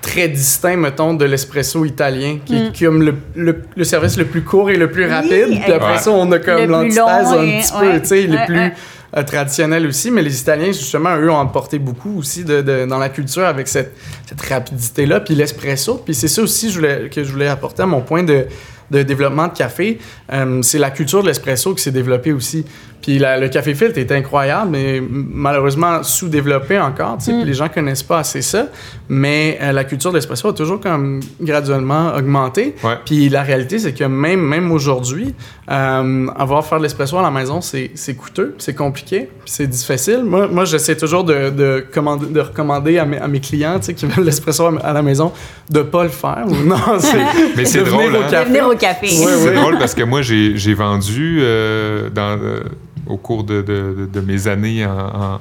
très 0.00 0.28
distinct, 0.28 0.76
mettons, 0.76 1.14
de 1.14 1.24
l'espresso 1.24 1.84
italien, 1.84 2.38
qui 2.44 2.56
est 2.56 2.78
comme 2.84 3.02
le, 3.02 3.14
le- 3.34 3.62
le 3.76 3.84
service 3.84 4.16
le 4.16 4.24
plus 4.24 4.42
court 4.42 4.70
et 4.70 4.76
le 4.76 4.90
plus 4.90 5.04
Oui, 5.04 5.10
rapide. 5.10 5.60
Puis 5.62 5.72
après 5.72 5.92
Ouais. 5.94 5.98
ça, 5.98 6.10
on 6.10 6.30
a 6.32 6.38
comme 6.38 6.64
l'antithèse 6.66 6.98
un 7.28 7.42
et- 7.42 7.60
petit 7.60 7.72
ouais, 7.74 7.92
peu, 7.94 8.00
tu 8.00 8.06
sais, 8.08 8.22
les 8.26 8.38
plus 8.46 8.72
euh, 9.16 9.22
traditionnels 9.22 9.86
aussi. 9.86 10.10
Mais 10.10 10.22
les 10.22 10.40
Italiens, 10.40 10.66
justement, 10.72 11.16
eux, 11.16 11.30
ont 11.30 11.40
apporté 11.40 11.78
beaucoup 11.78 12.18
aussi 12.18 12.44
de, 12.44 12.60
de- 12.62 12.86
dans 12.86 12.98
la 12.98 13.08
culture 13.08 13.44
avec 13.44 13.68
cette, 13.68 13.94
cette 14.26 14.40
rapidité-là. 14.40 15.20
Puis 15.20 15.34
l'espresso, 15.34 16.00
puis 16.04 16.14
c'est 16.14 16.28
ça 16.28 16.42
aussi 16.42 16.70
je 16.70 16.76
voulais, 16.76 17.08
que 17.10 17.22
je 17.24 17.30
voulais 17.30 17.48
apporter 17.48 17.82
à 17.82 17.86
mon 17.86 18.00
point 18.00 18.22
de, 18.22 18.46
de 18.90 19.02
développement 19.02 19.48
de 19.48 19.52
café. 19.56 19.98
Euh, 20.32 20.60
c'est 20.62 20.78
la 20.78 20.90
culture 20.90 21.22
de 21.22 21.28
l'espresso 21.28 21.74
qui 21.74 21.82
s'est 21.82 21.90
développée 21.90 22.32
aussi. 22.32 22.64
Puis 23.08 23.18
la- 23.18 23.38
le 23.40 23.48
café 23.48 23.74
filtre 23.74 23.96
est 23.96 24.12
incroyable, 24.12 24.68
mais 24.72 25.00
malheureusement 25.10 26.02
sous-développé 26.02 26.78
encore. 26.78 27.14
Mm. 27.14 27.18
Puis 27.24 27.44
les 27.44 27.54
gens 27.54 27.70
connaissent 27.70 28.02
pas 28.02 28.18
assez 28.18 28.42
ça. 28.42 28.66
Mais 29.08 29.58
euh, 29.62 29.72
la 29.72 29.84
culture 29.84 30.10
de 30.10 30.16
l'espresso 30.16 30.46
a 30.48 30.52
toujours 30.52 30.78
comme 30.78 31.20
graduellement 31.40 32.12
augmenté. 32.14 32.74
Ouais. 32.84 32.98
Puis 33.06 33.30
la 33.30 33.42
réalité, 33.42 33.78
c'est 33.78 33.94
que 33.94 34.04
même, 34.04 34.40
même 34.42 34.70
aujourd'hui, 34.70 35.34
euh, 35.70 36.26
avoir 36.36 36.66
faire 36.66 36.76
de 36.76 36.82
l'espresso 36.82 37.16
à 37.16 37.22
la 37.22 37.30
maison, 37.30 37.62
c'est 37.62 37.92
c'est 37.94 38.14
coûteux, 38.14 38.54
c'est 38.58 38.74
compliqué, 38.74 39.30
c'est 39.46 39.66
difficile. 39.66 40.22
Moi, 40.24 40.46
moi 40.48 40.66
j'essaie 40.66 40.96
toujours 40.96 41.24
de, 41.24 41.48
de, 41.48 41.86
commander, 41.90 42.26
de 42.26 42.40
recommander 42.40 42.98
à 42.98 43.06
mes, 43.06 43.16
à 43.16 43.26
mes 43.26 43.40
clients 43.40 43.78
qui 43.80 44.04
veulent 44.04 44.26
l'espresso 44.26 44.66
à, 44.66 44.86
à 44.86 44.92
la 44.92 45.00
maison 45.00 45.32
de 45.70 45.80
pas 45.80 46.02
le 46.02 46.10
faire. 46.10 46.44
Ou 46.46 46.56
non, 46.62 46.76
Mais 47.56 47.64
c'est 47.64 47.78
venir 47.80 48.10
drôle, 48.10 48.16
au 48.16 48.22
hein? 48.22 48.26
café. 48.30 48.44
Venir 48.50 48.66
au 48.68 48.74
café. 48.76 49.06
Ouais, 49.06 49.32
C'est 49.32 49.48
ouais. 49.48 49.54
drôle 49.54 49.78
parce 49.78 49.94
que 49.94 50.02
moi, 50.02 50.20
j'ai 50.20 50.58
j'ai 50.58 50.74
vendu 50.74 51.38
euh, 51.40 52.10
dans, 52.10 52.38
euh, 52.38 52.60
au 53.08 53.16
cours 53.16 53.44
de, 53.44 53.62
de- 53.62 53.94
de- 54.00 54.06
de 54.12 54.20
mes 54.20 54.48
années 54.48 54.84
en, 54.86 54.90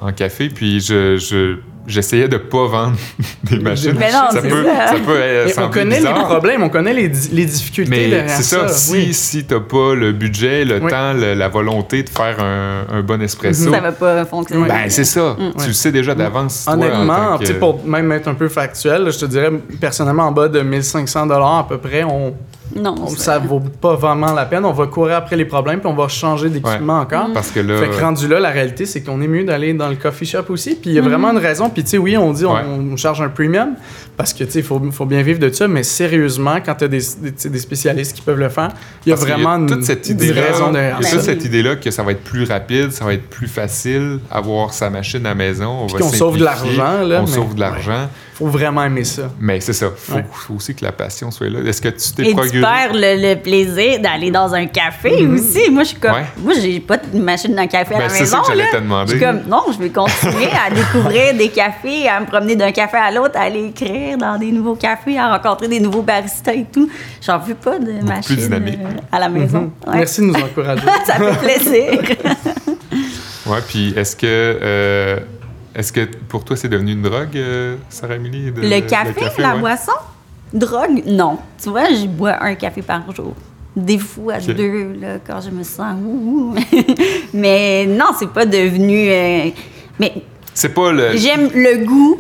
en- 0.04 0.08
en 0.08 0.12
café, 0.14 0.50
puis 0.50 0.80
je, 0.80 1.18
je- 1.18 1.58
j'essayais 1.86 2.28
de 2.28 2.38
pas 2.38 2.66
vendre 2.68 2.98
des 3.44 3.60
machines. 3.60 3.96
Mais 3.98 4.12
non, 4.12 4.28
ça, 4.32 4.42
peut, 4.42 4.66
ça. 4.66 4.88
ça 4.88 4.94
peut 5.06 5.12
euh, 5.16 5.46
Mais 5.48 5.64
on 5.64 5.70
connaît 5.70 5.98
bizarre, 5.98 6.18
les 6.20 6.24
problèmes, 6.26 6.64
on 6.64 6.70
connaît 6.70 6.94
les, 6.94 7.08
di- 7.10 7.30
les 7.32 7.46
difficultés 7.46 7.90
Mais 7.90 8.10
derrière 8.10 8.30
c'est 8.30 8.44
ça, 8.44 8.68
ça. 8.68 8.74
si, 8.74 8.92
oui. 8.94 9.14
si 9.14 9.46
t'as 9.46 9.60
pas 9.60 9.96
le 9.96 10.12
budget, 10.12 10.66
le 10.66 10.82
Oui. 10.82 10.90
temps, 10.92 11.14
le- 11.14 11.34
la 11.34 11.48
volonté 11.50 12.04
de 12.04 12.10
faire 12.10 12.38
un, 12.42 12.86
un 12.90 13.02
bon 13.02 13.22
espresso, 13.22 13.72
Ça 13.72 13.80
va 13.80 13.92
pas 13.92 14.26
fonctionner. 14.26 14.68
Ben 14.68 14.90
c'est 14.90 15.04
ça. 15.06 15.36
Tu 15.38 15.44
Ouais. 15.60 15.68
le 15.68 15.74
sais 15.74 15.92
déjà 15.92 16.14
d'avance. 16.16 16.66
Honnêtement, 16.70 17.38
que- 17.38 17.46
tu 17.46 17.54
pour 17.56 17.86
même 17.86 18.12
être 18.14 18.28
un 18.28 18.34
peu 18.34 18.48
factuel, 18.50 19.10
je 19.12 19.20
te 19.20 19.26
dirais 19.26 19.52
personnellement 19.80 20.24
en 20.24 20.32
bas 20.32 20.48
de 20.48 20.62
1500 20.62 21.30
à 21.30 21.66
peu 21.68 21.78
près, 21.78 22.04
on, 22.04 22.34
Non, 22.82 22.96
on- 23.02 23.08
ça 23.08 23.40
vaut 23.40 23.60
pas 23.60 23.96
vraiment 23.96 24.34
la 24.34 24.46
peine. 24.46 24.64
On 24.66 24.72
va 24.72 24.88
courir 24.88 25.16
après 25.18 25.36
les 25.36 25.46
problèmes 25.46 25.80
puis 25.80 25.90
on 25.90 25.96
va 25.96 26.08
changer 26.08 26.50
d'équipement 26.50 27.00
encore. 27.00 27.28
Parce 27.34 27.52
que 27.52 27.60
là, 27.60 27.78
Fait 27.80 27.90
que 27.90 28.00
rendu 28.02 28.28
là, 28.28 28.40
la 28.40 28.50
réalité, 28.50 28.86
c'est 28.86 29.02
qu'on 29.02 29.22
est 29.22 29.28
mieux 29.28 29.44
d'aller 29.44 29.74
dans 29.74 29.90
le 29.90 29.96
coffee 29.96 30.26
shop 30.26 30.44
aussi. 30.50 30.76
Puis 30.76 30.92
il 30.92 30.94
y 30.94 31.00
a 31.00 31.02
Mhm. 31.02 31.08
vraiment 31.10 31.32
une 31.32 31.38
raison. 31.38 31.70
Puis 31.70 31.84
tu 31.84 31.90
sais, 31.92 31.98
oui, 31.98 32.18
on 32.18 32.32
dit 32.34 32.46
on, 32.46 32.54
Ouais. 32.54 32.62
on 32.92 32.96
charge 32.98 33.22
un 33.22 33.30
premium 33.30 33.70
parce 34.16 34.34
que 34.34 34.44
tu 34.44 34.52
sais, 34.52 34.60
il 34.60 34.66
faut, 34.66 34.82
faut 34.92 35.06
bien 35.06 35.22
vivre 35.22 35.40
de 35.40 35.50
ça. 35.52 35.68
Mais 35.68 35.84
sérieusement, 35.84 36.58
quand 36.66 36.76
tu 36.76 36.84
as 36.86 36.88
des, 36.88 37.02
des, 37.50 37.60
spécialistes 37.60 38.16
qui 38.16 38.22
peuvent 38.22 38.40
le 38.40 38.50
faire, 38.50 38.70
il 39.06 39.10
y 39.10 39.12
a 39.12 39.16
Parce 39.16 39.28
vraiment 39.28 39.56
une, 39.56 39.68
toute 39.68 39.84
cette 39.84 40.06
une 40.08 40.14
idée-là, 40.16 40.42
raison 40.42 40.66
il 40.66 40.70
y 40.70 40.74
derrière 40.74 40.98
a 40.98 41.02
toute 41.02 41.22
cette 41.22 41.46
idée-là 41.46 41.76
que 41.76 41.92
ça 41.92 42.04
va 42.04 42.12
être 42.12 42.24
plus 42.24 42.44
rapide, 42.46 42.92
ça 42.92 43.06
va 43.06 43.14
être 43.14 43.28
plus 43.30 43.48
facile 43.48 44.20
avoir 44.32 44.74
sa 44.74 44.90
machine 44.90 45.26
à 45.26 45.30
la 45.30 45.36
maison. 45.36 45.70
On 45.84 45.88
va 45.88 46.00
qu'on 46.00 46.10
sauve 46.10 46.38
de 46.38 46.44
l'argent, 46.44 47.02
là, 47.06 47.20
On 47.22 47.26
mais- 47.26 47.28
sauve 47.28 47.56
de 47.56 47.60
l'argent. 47.60 48.08
Faut 48.38 48.48
vraiment 48.48 48.84
aimer 48.84 49.04
ça. 49.04 49.32
Mais 49.40 49.60
c'est 49.62 49.74
ça. 49.74 49.88
Faut, 49.96 50.14
Ouais. 50.16 50.26
faut 50.32 50.54
aussi 50.54 50.76
que 50.76 50.86
la 50.86 50.92
passion 50.92 51.32
soit 51.32 51.50
là. 51.50 51.60
Est-ce 51.68 51.82
que 51.82 51.90
tu 51.90 52.12
t'es 52.16 52.24
Et 52.24 52.30
tu 52.30 52.36
procuré? 52.36 52.62
perds 52.62 52.94
le, 52.94 53.30
le 53.34 53.36
plaisir 53.42 54.00
d'aller 54.00 54.30
dans 54.30 54.54
un 54.54 54.68
café 54.68 55.26
aussi. 55.26 55.70
Moi, 55.72 55.84
je 55.84 55.90
suis 55.90 55.98
comme. 55.98 56.12
Ouais. 56.14 56.26
Moi, 56.38 56.54
j'ai 56.62 56.80
pas 56.80 56.98
de 56.98 57.18
machine 57.18 57.58
à 57.58 57.66
café 57.68 57.96
à 57.96 57.98
Ben, 57.98 58.04
la 58.04 58.10
c'est 58.10 58.20
maison. 58.22 58.38
ça 58.38 58.42
que 58.42 58.48
j'allais 58.50 58.64
là. 58.72 58.78
te 58.78 58.84
demander. 58.84 59.14
Je 59.14 59.18
suis 59.18 59.26
comme, 59.26 59.42
non, 59.48 59.64
je 59.74 59.78
vais 59.80 59.90
continuer 59.90 60.50
à 60.52 60.70
découvrir 60.74 61.34
des 61.36 61.50
cafés, 61.50 62.08
à 62.08 62.20
me 62.20 62.26
promener 62.28 62.56
d'un 62.56 62.72
café 62.72 62.98
à 62.98 63.10
l'autre, 63.12 63.38
à 63.38 63.42
aller 63.42 63.66
écrire 63.70 64.18
dans 64.18 64.38
des 64.38 64.52
nouveaux 64.52 64.76
cafés, 64.76 65.18
à 65.18 65.36
rencontrer 65.36 65.68
des 65.68 65.80
nouveaux 65.80 66.04
baristas 66.04 66.54
et 66.54 66.66
tout. 66.72 66.90
J'en 67.26 67.40
veux 67.40 67.56
pas 67.56 67.80
de 67.80 67.94
machine 68.04 68.36
dynamique. 68.36 68.80
euh, 68.84 69.00
à 69.12 69.20
la 69.20 69.30
maison. 69.30 69.62
Mhm. 69.62 69.72
Ouais. 69.92 69.98
Merci 69.98 70.22
de 70.22 70.26
nous 70.28 70.36
encourager. 70.36 70.84
Ça 71.06 71.14
fait 71.16 71.40
plaisir. 71.40 72.02
Ouais, 73.48 73.60
puis 73.68 73.94
est-ce 73.96 74.16
que, 74.16 74.26
euh, 74.62 75.20
est-ce 75.78 75.94
que 75.94 76.02
pour 76.28 76.44
toi, 76.44 76.56
c'est 76.58 76.68
devenu 76.70 76.92
une 76.94 77.02
drogue, 77.04 77.36
euh, 77.36 77.76
Sarah 77.90 78.16
Emily? 78.16 78.52
de- 78.52 78.62
le 78.62 78.82
café, 78.82 79.22
la 79.38 79.54
ouais? 79.54 79.60
boisson, 79.62 79.92
drogue, 80.54 81.04
non. 81.06 81.38
Tu 81.62 81.70
vois, 81.70 81.86
je 81.94 82.06
bois 82.08 82.44
un 82.44 82.56
café 82.56 82.82
par 82.82 83.10
jour. 83.16 83.34
Des 83.76 84.00
fois 84.00 84.36
Ok. 84.38 84.56
deux, 84.56 84.94
là, 85.00 85.18
quand 85.26 85.40
je 85.40 85.52
me 85.52 85.64
sens 85.64 85.96
ouh. 86.04 86.54
ouh. 86.54 86.56
Mais 87.34 87.86
non, 87.86 88.08
c'est 88.18 88.30
pas 88.30 88.46
devenu. 88.46 89.08
euh, 89.10 89.50
Mais 90.00 90.14
C'est 90.54 90.74
pas 90.74 90.92
le. 90.92 91.16
j'aime 91.16 91.50
le 91.54 91.86
goût. 91.86 92.18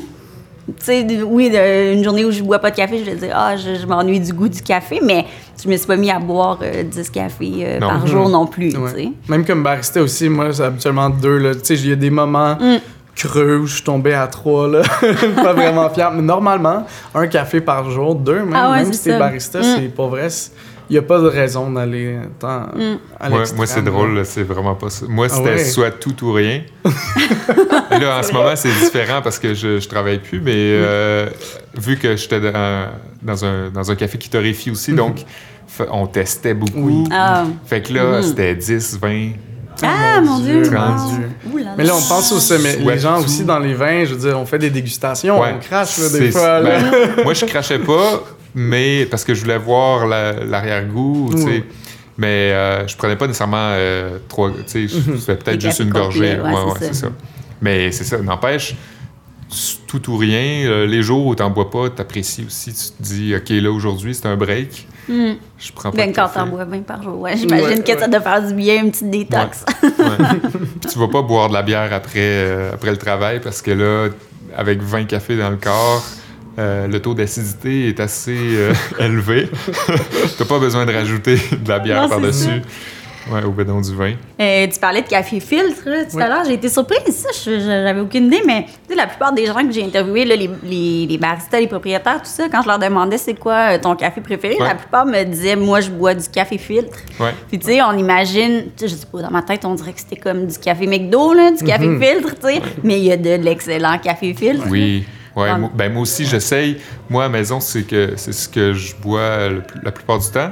Tu 0.67 0.73
sais, 0.85 1.07
oui, 1.23 1.49
de- 1.49 1.93
une 1.93 2.03
journée 2.03 2.25
où 2.25 2.31
je 2.31 2.43
bois 2.43 2.59
pas 2.59 2.71
de 2.71 2.75
café, 2.75 2.99
je 2.99 3.05
vais 3.09 3.15
dire, 3.15 3.31
ah, 3.33 3.55
je, 3.55 3.75
je 3.75 3.85
m'ennuie 3.85 4.19
du 4.19 4.33
goût 4.33 4.49
du 4.49 4.61
café, 4.61 4.99
mais 5.01 5.25
je 5.63 5.69
me 5.69 5.77
suis 5.77 5.87
pas 5.87 5.95
mis 5.95 6.11
à 6.11 6.19
boire 6.19 6.59
euh, 6.61 6.83
10 6.83 7.09
cafés 7.09 7.53
euh, 7.61 7.79
Non. 7.79 7.87
par 7.87 8.05
jour 8.05 8.27
non 8.27 8.45
plus, 8.45 8.75
Ouais. 8.77 8.91
tu 8.93 8.99
sais. 9.03 9.09
Même 9.29 9.45
comme 9.45 9.63
barista 9.63 10.01
aussi, 10.01 10.27
moi, 10.27 10.51
c'est 10.51 10.63
habituellement 10.63 11.09
deux. 11.09 11.37
là. 11.37 11.55
Tu 11.55 11.61
sais, 11.63 11.75
il 11.75 11.87
y 11.87 11.91
a 11.93 11.95
des 11.95 12.09
moments 12.09 12.55
Mm. 12.59 12.79
Creux 13.17 13.57
où 13.57 13.65
je 13.67 13.73
suis 13.75 13.83
tombé 13.83 14.13
à 14.13 14.27
trois. 14.27 14.67
Là. 14.67 14.81
pas 15.35 15.53
vraiment 15.53 15.89
fier. 15.89 16.11
Mais 16.11 16.21
normalement, 16.21 16.85
un 17.15 17.27
café 17.27 17.59
par 17.61 17.89
jour, 17.89 18.15
deux, 18.15 18.39
même, 18.43 18.53
Ah 18.55 18.71
ouais, 18.71 18.77
même 18.83 18.93
c'est 18.93 18.97
si 18.99 19.03
t'es 19.05 19.17
barista, 19.19 19.59
Mm. 19.59 19.63
c'est 19.75 19.95
pas 19.95 20.07
vrai. 20.07 20.27
Il 20.89 20.93
n'y 20.93 20.99
a 20.99 21.01
pas 21.01 21.19
de 21.19 21.27
raison 21.27 21.69
d'aller 21.69 22.17
tant 22.39 22.61
Mm. 22.73 22.97
à 23.19 23.29
Moi, 23.29 23.65
c'est 23.65 23.83
drôle, 23.83 24.15
là, 24.15 24.23
c'est 24.23 24.43
vraiment 24.43 24.75
pas 24.75 24.89
ça. 24.89 25.05
Moi, 25.09 25.27
c'était 25.27 25.49
ouais? 25.55 25.63
soit 25.65 25.91
tout 25.91 26.23
ou 26.23 26.31
rien. 26.31 26.61
Et 26.85 27.99
là, 27.99 28.19
en 28.19 28.23
ce 28.23 28.31
moment, 28.31 28.55
c'est 28.55 28.69
différent 28.69 29.21
parce 29.21 29.37
que 29.39 29.53
je, 29.53 29.79
je 29.79 29.87
travaille 29.89 30.19
plus, 30.19 30.39
mais 30.39 30.53
euh, 30.55 31.27
vu 31.75 31.97
que 31.97 32.15
j'étais 32.15 32.39
dans, 32.39 32.87
dans 33.21 33.43
un, 33.45 33.69
dans 33.69 33.91
un 33.91 33.95
café 33.95 34.17
qui 34.17 34.29
torréfie 34.29 34.71
aussi, 34.71 34.93
donc 34.93 35.25
fa- 35.67 35.87
on 35.91 36.07
testait 36.07 36.53
beaucoup. 36.53 36.79
Oui. 36.87 37.03
Ah, 37.11 37.43
Fait 37.65 37.81
que 37.81 37.91
là, 37.93 38.21
c'était 38.23 38.55
10, 38.55 38.97
20. 39.01 39.31
Ah, 39.83 40.21
mon 40.21 40.39
Dieu! 40.39 40.63
trente. 40.63 41.11
wow. 41.45 41.53
Ouh 41.53 41.57
là 41.57 41.63
là. 41.65 41.71
Mais 41.77 41.83
là, 41.83 41.93
on 41.95 42.01
pense 42.01 42.31
aussi, 42.31 42.53
mais 42.61 42.77
Ouais, 42.83 42.95
les 42.95 42.99
gens 42.99 43.17
tout. 43.19 43.25
aussi 43.25 43.43
dans 43.45 43.59
les 43.59 43.73
vins, 43.73 44.05
je 44.05 44.13
veux 44.15 44.29
dire, 44.29 44.39
on 44.39 44.45
fait 44.45 44.59
des 44.59 44.69
dégustations, 44.69 45.39
Ouais. 45.39 45.53
on 45.55 45.59
crache 45.59 45.97
là, 45.99 46.09
des 46.09 46.17
C'est- 46.17 46.31
fois. 46.31 46.59
là. 46.59 46.79
ben, 46.79 47.23
moi, 47.23 47.33
je 47.33 47.45
crachais 47.45 47.79
pas, 47.79 48.23
mais 48.55 49.05
parce 49.05 49.23
que 49.23 49.33
je 49.33 49.41
voulais 49.41 49.57
voir 49.57 50.07
la- 50.07 50.33
l'arrière-goût, 50.33 51.29
tu 51.31 51.37
sais. 51.41 51.45
Oui. 51.45 51.63
Mais 52.19 52.51
euh, 52.51 52.87
je 52.87 52.97
prenais 52.97 53.15
pas 53.15 53.27
nécessairement 53.27 53.57
euh, 53.73 54.17
trois. 54.27 54.49
Tu 54.49 54.63
sais, 54.65 54.87
je 54.87 55.11
faisais 55.11 55.35
peut-être 55.35 55.61
juste 55.61 55.79
une 55.81 55.91
gorgée. 55.91 56.39
ouais, 56.39 56.51
c'est 56.79 56.95
ça. 56.95 57.07
Mais 57.61 57.91
c'est 57.91 58.03
ça. 58.05 58.17
N'empêche, 58.17 58.75
tout 59.87 60.09
ou 60.09 60.17
rien. 60.17 60.67
Euh, 60.67 60.85
les 60.85 61.01
jours 61.01 61.25
où 61.25 61.35
t'en 61.35 61.49
bois 61.49 61.69
pas, 61.69 61.89
t'apprécies 61.89 62.45
aussi. 62.45 62.73
Tu 62.73 62.97
te 62.97 63.03
dis, 63.03 63.35
OK, 63.35 63.49
là, 63.49 63.71
aujourd'hui, 63.71 64.13
c'est 64.13 64.27
un 64.27 64.35
break. 64.35 64.87
Hmm. 65.07 65.33
Je 65.57 65.71
prends 65.71 65.91
pas 65.91 65.97
Ben, 65.97 66.11
de 66.11 66.15
quand 66.15 66.27
t'en 66.27 66.47
bois 66.47 66.65
20 66.65 66.85
par 66.85 67.01
jour, 67.01 67.19
ouais. 67.19 67.37
J'imagine 67.37 67.79
Ouais, 67.79 67.83
que 67.83 67.97
ça 67.97 68.07
doit 68.07 68.19
faire 68.19 68.45
du 68.45 68.53
bien, 68.53 68.83
une 68.83 68.91
petite 68.91 69.09
détox. 69.09 69.63
Puis 69.81 70.91
tu 70.91 70.99
vas 70.99 71.07
pas 71.07 71.21
boire 71.21 71.47
de 71.47 71.53
la 71.53 71.63
bière 71.63 71.93
après, 71.93 72.19
euh, 72.19 72.73
après 72.73 72.91
le 72.91 72.97
travail 72.97 73.39
parce 73.39 73.61
que 73.61 73.71
là, 73.71 74.09
avec 74.55 74.81
20 74.81 75.05
cafés 75.05 75.37
dans 75.37 75.49
le 75.49 75.55
corps, 75.55 76.03
euh, 76.59 76.87
le 76.87 76.99
taux 77.01 77.13
d'acidité 77.13 77.87
est 77.87 77.99
assez 77.99 78.35
euh, 78.37 78.73
élevé. 78.99 79.49
T'as 80.37 80.45
pas 80.45 80.59
besoin 80.59 80.85
de 80.85 80.91
rajouter 80.91 81.35
de 81.35 81.69
la 81.69 81.79
bière 81.79 82.09
par-dessus. 82.09 82.61
Ouais, 83.31 83.43
au 83.43 83.51
bedon 83.51 83.81
du 83.81 83.93
vin. 83.95 84.13
Euh, 84.39 84.67
tu 84.67 84.79
parlais 84.79 85.01
de 85.01 85.07
café 85.07 85.39
filtre 85.39 85.81
là, 85.85 86.05
tout 86.05 86.15
Oui. 86.17 86.23
à 86.23 86.27
l'heure. 86.29 86.43
J'ai 86.45 86.53
été 86.53 86.69
surprise. 86.69 86.99
Ça, 87.09 87.29
j'avais 87.45 87.99
aucune 87.99 88.27
idée, 88.27 88.41
mais 88.45 88.63
tu 88.65 88.71
sais, 88.89 88.95
la 88.95 89.07
plupart 89.07 89.33
des 89.33 89.45
gens 89.45 89.65
que 89.65 89.71
j'ai 89.71 89.83
interviewés, 89.83 90.25
là, 90.25 90.35
les, 90.35 90.49
les, 90.63 91.05
les 91.07 91.17
baristas, 91.17 91.59
les 91.59 91.67
propriétaires, 91.67 92.17
tout 92.21 92.29
ça, 92.29 92.47
quand 92.49 92.61
je 92.61 92.67
leur 92.67 92.79
demandais 92.79 93.17
c'est 93.17 93.33
quoi 93.33 93.73
euh, 93.73 93.79
ton 93.79 93.95
café 93.95 94.21
préféré, 94.21 94.55
Ouais. 94.59 94.67
la 94.67 94.75
plupart 94.75 95.05
me 95.05 95.23
disaient 95.23 95.55
moi, 95.55 95.81
je 95.81 95.89
bois 95.89 96.13
du 96.13 96.27
café 96.29 96.57
filtre. 96.57 96.97
Ouais. 97.19 97.33
Puis, 97.49 97.59
tu 97.59 97.67
sais, 97.67 97.81
on 97.81 97.97
imagine, 97.97 98.65
je 98.81 98.87
sais 98.87 99.05
pas, 99.11 99.21
dans 99.21 99.31
ma 99.31 99.41
tête, 99.41 99.65
on 99.65 99.73
dirait 99.75 99.93
que 99.93 99.99
c'était 99.99 100.15
comme 100.15 100.45
du 100.47 100.57
café 100.57 100.87
McDo, 100.87 101.33
là, 101.33 101.51
du 101.51 101.63
café 101.63 101.87
Mhm. 101.87 102.01
filtre, 102.01 102.35
tu 102.35 102.47
sais. 102.47 102.61
Mais 102.83 102.97
il 102.99 103.05
y 103.05 103.11
a 103.11 103.17
de 103.17 103.35
l'excellent 103.43 103.97
café 103.99 104.33
filtre. 104.33 104.65
Oui. 104.69 105.05
Ouais, 105.35 105.55
moi, 105.55 105.69
ben 105.75 105.93
moi 105.93 106.01
aussi, 106.01 106.25
j'essaye. 106.25 106.77
Moi, 107.09 107.25
à 107.25 107.29
maison, 107.29 107.59
c'est 107.59 107.83
que 107.83 108.13
c'est 108.15 108.31
ce 108.33 108.49
que 108.49 108.73
je 108.73 108.95
bois 108.95 109.49
le 109.49 109.61
la 109.83 109.91
plupart 109.91 110.17
du 110.17 110.27
temps. 110.31 110.49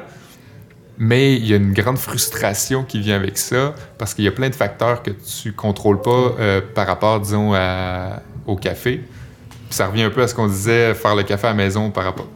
Mais 0.97 1.35
il 1.35 1.45
y 1.45 1.53
a 1.53 1.57
une 1.57 1.73
grande 1.73 1.97
frustration 1.97 2.83
qui 2.83 2.99
vient 3.01 3.15
avec 3.17 3.37
ça 3.37 3.75
parce 3.97 4.13
qu'il 4.13 4.23
y 4.23 4.27
a 4.27 4.31
plein 4.31 4.49
de 4.49 4.55
facteurs 4.55 5.03
que 5.03 5.11
tu 5.11 5.51
contrôles 5.53 6.01
pas 6.01 6.33
euh, 6.39 6.61
par 6.73 6.87
rapport, 6.87 7.19
disons, 7.19 7.53
à- 7.53 8.21
au 8.47 8.55
café. 8.55 9.01
Puis 9.67 9.75
ça 9.75 9.87
revient 9.87 10.03
un 10.03 10.09
peu 10.09 10.21
à 10.21 10.27
ce 10.27 10.33
qu'on 10.35 10.47
disait, 10.47 10.93
faire 10.93 11.15
le 11.15 11.23
café 11.23 11.47
à 11.47 11.49
la 11.49 11.55
maison 11.55 11.91
par 11.91 12.03
rapport 12.05 12.27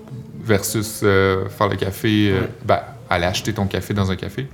versus 0.43 1.02
euh, 1.04 1.48
faire 1.50 1.67
le 1.69 1.76
café, 1.76 2.32
euh, 2.32 2.41
ben, 2.65 2.80
aller 3.10 3.26
acheter 3.26 3.54
ton 3.54 3.65
café 3.65 3.93
dans 3.93 4.12
un 4.12 4.15
café. 4.15 4.48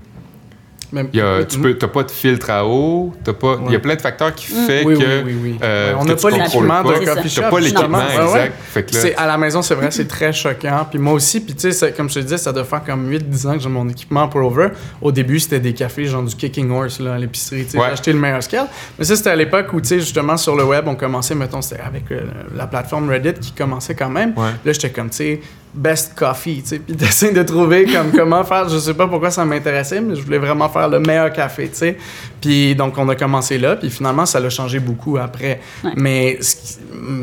Même- 0.96 1.10
Il 1.12 1.20
y 1.20 1.22
a, 1.22 1.44
tu 1.44 1.60
peux, 1.60 1.74
t'as 1.78 1.90
pas 1.90 2.04
de 2.04 2.10
filtre 2.12 2.50
à 2.50 2.66
eau, 2.66 3.14
t'as 3.24 3.34
pas, 3.34 3.60
il 3.68 3.74
y 3.74 3.76
a 3.76 3.80
plein 3.80 3.96
de 3.96 4.02
facteurs 4.02 4.34
qui 4.34 4.54
Mm. 4.54 4.66
fait 4.66 4.84
Oui, 4.86 4.96
oui, 4.96 5.04
que 5.04 5.24
oui, 5.26 5.36
oui. 5.44 5.58
euh, 5.62 5.92
Ouais, 5.92 5.98
on 6.00 6.06
n'a 6.06 6.16
tu 6.16 6.22
pas 6.24 6.30
contrôles 6.32 6.40
l'équipement 6.42 6.84
C'est 7.00 7.06
coffee 7.06 7.30
shop. 7.30 7.42
Pas 7.52 7.60
l'équipement, 7.60 8.02
justement. 8.02 8.26
Ouais, 8.28 8.32
ouais. 8.34 8.40
exact. 8.46 8.56
Fait 8.72 8.84
que 8.84 8.94
là- 8.96 9.00
C'est 9.02 9.16
à 9.16 9.28
la 9.28 9.38
maison, 9.38 9.62
c'est 9.62 9.76
vrai, 9.76 9.88
c'est 9.92 10.08
très 10.08 10.32
choquant. 10.32 10.88
Puis 10.90 10.98
moi 11.00 11.12
aussi, 11.14 11.42
puis 11.42 11.54
tu 11.54 11.72
sais, 11.74 11.92
comme 11.92 12.10
je 12.10 12.16
te 12.16 12.20
disais, 12.20 12.38
ça 12.38 12.54
doit 12.54 12.64
faire 12.64 12.82
comme 12.86 13.10
8-10 13.12 13.46
ans 13.46 13.54
que 13.54 13.60
j'ai 13.60 13.68
mon 13.70 13.90
équipement 13.90 14.28
pour 14.30 14.42
over. 14.42 14.70
Au 15.02 15.12
début, 15.12 15.40
c'était 15.42 15.60
des 15.60 15.74
cafés 15.74 16.06
genre 16.06 16.24
du 16.24 16.34
Kicking 16.34 16.72
Horse 16.72 17.02
là, 17.02 17.16
à 17.16 17.18
l'épicerie. 17.18 17.66
Tu 17.66 17.72
sais, 17.72 17.78
Ouais. 17.78 17.88
j'ai 17.88 17.92
acheté 17.94 18.14
le 18.14 18.20
meilleur 18.20 18.42
scale. 18.42 18.68
Mais 18.98 19.04
ça, 19.04 19.18
c'était 19.18 19.32
à 19.32 19.36
l'époque 19.36 19.68
où, 19.74 19.82
tu 19.82 19.90
sais, 19.90 20.00
justement, 20.00 20.38
sur 20.38 20.56
le 20.56 20.64
web, 20.64 20.86
on 20.88 20.96
commençait, 20.96 21.36
mettons, 21.36 21.62
c'était 21.62 21.82
avec 21.82 22.10
euh, 22.12 22.22
la 22.56 22.68
plateforme 22.68 23.10
Reddit 23.10 23.34
qui 23.34 23.52
commençait 23.52 23.96
quand 23.96 24.10
même. 24.10 24.30
Ouais. 24.38 24.52
Là, 24.64 24.72
j'étais 24.72 24.92
comme, 24.92 25.10
tu 25.10 25.18
sais, 25.18 25.42
best 25.76 26.14
coffee, 26.16 26.62
tu 26.62 26.70
sais. 26.70 26.80
Puis 26.80 26.96
t'essayes 26.98 27.34
de 27.34 27.44
trouver 27.44 27.86
comme 27.86 28.12
comment 28.16 28.44
faire. 28.44 28.68
Je 28.70 28.78
sais 28.78 28.94
pas 28.94 29.08
pourquoi 29.08 29.32
ça 29.32 29.44
m'intéressait, 29.46 30.02
mais 30.02 30.16
je 30.16 30.22
voulais 30.22 30.38
vraiment 30.38 30.70
faire 30.70 30.88
le 30.90 31.00
meilleur 31.00 31.32
café, 31.34 31.68
tu 31.70 31.76
sais. 31.78 31.98
Puis 32.42 32.76
donc, 32.76 32.98
on 32.98 33.08
a 33.10 33.16
commencé 33.16 33.58
là. 33.58 33.76
Puis 33.76 33.90
finalement, 33.90 34.26
ça 34.26 34.40
l'a 34.40 34.50
changé 34.50 34.80
beaucoup 34.80 35.18
après. 35.18 35.60
Ouais. 35.84 35.92
Mais 35.98 36.38
ce 36.42 36.56
qui, 36.56 36.78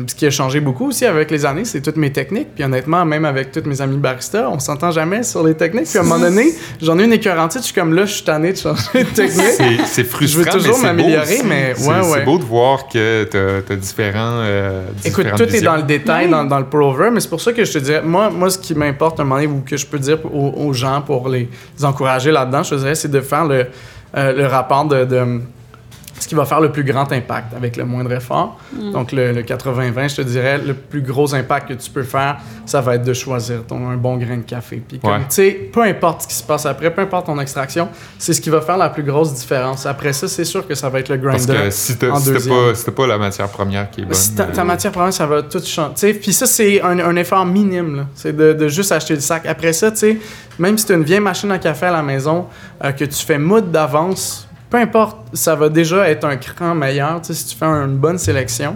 ce 0.07 0.15
qui 0.15 0.25
a 0.25 0.29
changé 0.31 0.59
beaucoup 0.59 0.87
aussi 0.87 1.05
avec 1.05 1.31
les 1.31 1.45
années, 1.45 1.65
c'est 1.65 1.81
toutes 1.81 1.97
mes 1.97 2.11
techniques. 2.11 2.49
Puis 2.55 2.63
honnêtement, 2.63 3.05
même 3.05 3.25
avec 3.25 3.51
tous 3.51 3.63
mes 3.67 3.81
amis 3.81 3.97
baristas, 3.97 4.47
on 4.49 4.59
s'entend 4.59 4.91
jamais 4.91 5.23
sur 5.23 5.43
les 5.43 5.55
techniques. 5.55 5.85
Puis 5.87 5.97
à 5.97 6.01
un 6.01 6.03
moment 6.03 6.19
donné, 6.19 6.53
j'en 6.81 6.99
ai 6.99 7.05
une 7.05 7.13
écœurante. 7.13 7.53
Je 7.55 7.59
suis 7.59 7.73
comme 7.73 7.93
là, 7.93 8.05
je 8.05 8.13
suis 8.13 8.23
tanné 8.23 8.51
de 8.53 8.57
changer 8.57 8.81
de 8.95 9.03
technique. 9.09 9.31
C'est- 9.57 9.85
C'est 9.85 10.03
frustrant, 10.03 10.43
Je 10.43 10.57
veux 10.57 10.59
toujours 10.59 10.79
m'améliorer, 10.79 11.41
mais 11.45 11.73
C'est- 11.75 11.87
ouais, 11.87 11.95
C'est 12.03 12.11
ouais. 12.11 12.25
beau 12.25 12.37
de 12.37 12.43
voir 12.43 12.87
que 12.87 13.23
t'as 13.25 13.73
as 13.73 13.77
différents. 13.77 14.39
euh, 14.41 14.83
Écoute, 15.05 15.27
tout 15.37 15.43
est 15.43 15.61
dans 15.61 15.75
le 15.77 15.83
détail, 15.83 16.25
Ouais. 16.25 16.31
dans, 16.31 16.43
dans 16.45 16.59
le 16.59 16.65
pour-over, 16.65 17.09
mais 17.11 17.19
c'est 17.19 17.29
pour 17.29 17.41
ça 17.41 17.53
que 17.53 17.63
je 17.63 17.71
te 17.71 17.77
dirais, 17.79 18.01
moi, 18.03 18.29
moi 18.29 18.42
ce 18.49 18.57
qui 18.57 18.75
m'importe 18.75 19.19
un 19.19 19.23
moment 19.23 19.41
donné, 19.41 19.47
ou 19.47 19.61
que 19.65 19.77
je 19.77 19.85
peux 19.85 19.99
dire 19.99 20.19
aux, 20.33 20.73
gens 20.73 21.01
pour 21.01 21.29
les, 21.29 21.49
encourager 21.83 22.31
là-dedans, 22.31 22.63
je 22.63 22.75
dirais, 22.75 22.95
c'est 22.95 23.11
de 23.11 23.21
faire 23.21 23.45
le, 23.45 23.67
euh, 24.15 24.47
rapport 24.47 24.85
de, 24.85 25.05
de 25.05 25.41
ce 26.23 26.27
qui 26.29 26.35
va 26.35 26.45
faire 26.45 26.61
le 26.61 26.71
plus 26.71 26.83
grand 26.83 27.11
impact 27.11 27.53
avec 27.55 27.75
le 27.77 27.85
moindre 27.85 28.11
effort. 28.13 28.57
Donc, 28.93 29.11
le, 29.11 29.31
le 29.33 29.41
80-20, 29.43 30.09
je 30.09 30.15
te 30.15 30.21
dirais, 30.21 30.57
le 30.57 30.73
plus 30.73 31.01
gros 31.01 31.33
impact 31.35 31.67
que 31.69 31.73
tu 31.73 31.89
peux 31.89 32.03
faire, 32.03 32.37
ça 32.65 32.81
va 32.81 32.95
être 32.95 33.03
de 33.03 33.13
choisir 33.13 33.63
ton, 33.67 33.89
un 33.89 33.97
bon 33.97 34.17
grain 34.17 34.37
de 34.37 34.41
café. 34.43 34.81
Puis, 34.87 34.99
comme, 34.99 35.11
Ouais. 35.11 35.19
tu 35.19 35.25
sais, 35.29 35.51
peu 35.71 35.81
importe 35.83 36.21
ce 36.23 36.27
qui 36.27 36.33
se 36.35 36.43
passe 36.43 36.65
après, 36.65 36.93
peu 36.93 37.01
importe 37.01 37.25
ton 37.25 37.39
extraction, 37.39 37.89
c'est 38.17 38.33
ce 38.33 38.41
qui 38.41 38.49
va 38.49 38.61
faire 38.61 38.77
la 38.77 38.89
plus 38.89 39.03
grosse 39.03 39.33
différence. 39.33 39.85
Après 39.85 40.13
ça, 40.13 40.27
c'est 40.27 40.45
sûr 40.45 40.65
que 40.67 40.75
ça 40.75 40.89
va 40.89 40.99
être 40.99 41.09
le 41.09 41.19
Parce 41.19 41.45
grinder. 41.45 41.65
que 41.65 41.69
si 41.71 41.97
t'as 41.97 42.15
si 42.19 42.31
pas, 42.49 42.73
si 42.75 42.85
t'as 42.85 42.91
pas 42.91 43.07
la 43.07 43.17
matière 43.17 43.49
première 43.49 43.91
qui 43.91 44.01
est 44.01 44.05
bonne. 44.05 44.13
Si 44.13 44.33
ta, 44.33 44.45
ta 44.45 44.61
euh, 44.61 44.63
matière 44.63 44.91
première, 44.93 45.13
ça 45.13 45.25
va 45.27 45.41
tout 45.43 45.61
changer. 45.63 46.13
Puis 46.13 46.31
ça, 46.33 46.45
c'est 46.45 46.81
un, 46.81 46.99
un 46.99 47.15
effort 47.17 47.45
minime. 47.45 48.07
C'est 48.15 48.35
de, 48.35 48.53
de 48.53 48.67
juste 48.69 48.91
acheter 48.93 49.15
le 49.15 49.19
sac. 49.19 49.45
Après 49.45 49.73
ça, 49.73 49.91
tu 49.91 49.97
sais, 49.97 50.17
même 50.57 50.77
si 50.77 50.85
tu 50.85 50.93
as 50.93 50.95
une 50.95 51.03
vieille 51.03 51.19
machine 51.19 51.51
à 51.51 51.57
café 51.59 51.87
à 51.87 51.91
la 51.91 52.01
maison, 52.03 52.45
euh, 52.83 52.91
que 52.91 53.03
tu 53.05 53.25
fais 53.25 53.37
moudre 53.37 53.67
d'avance, 53.67 54.47
peu 54.73 54.79
importe, 54.79 55.17
ça 55.33 55.53
va 55.53 55.69
déjà 55.69 56.09
être 56.09 56.25
un 56.25 56.35
cran 56.35 56.73
meilleur 56.73 57.21
tu 57.21 57.27
sais, 57.27 57.33
si 57.35 57.45
tu 57.45 57.55
fais 57.55 57.65
une 57.65 57.95
bonne 57.97 58.17
sélection. 58.17 58.75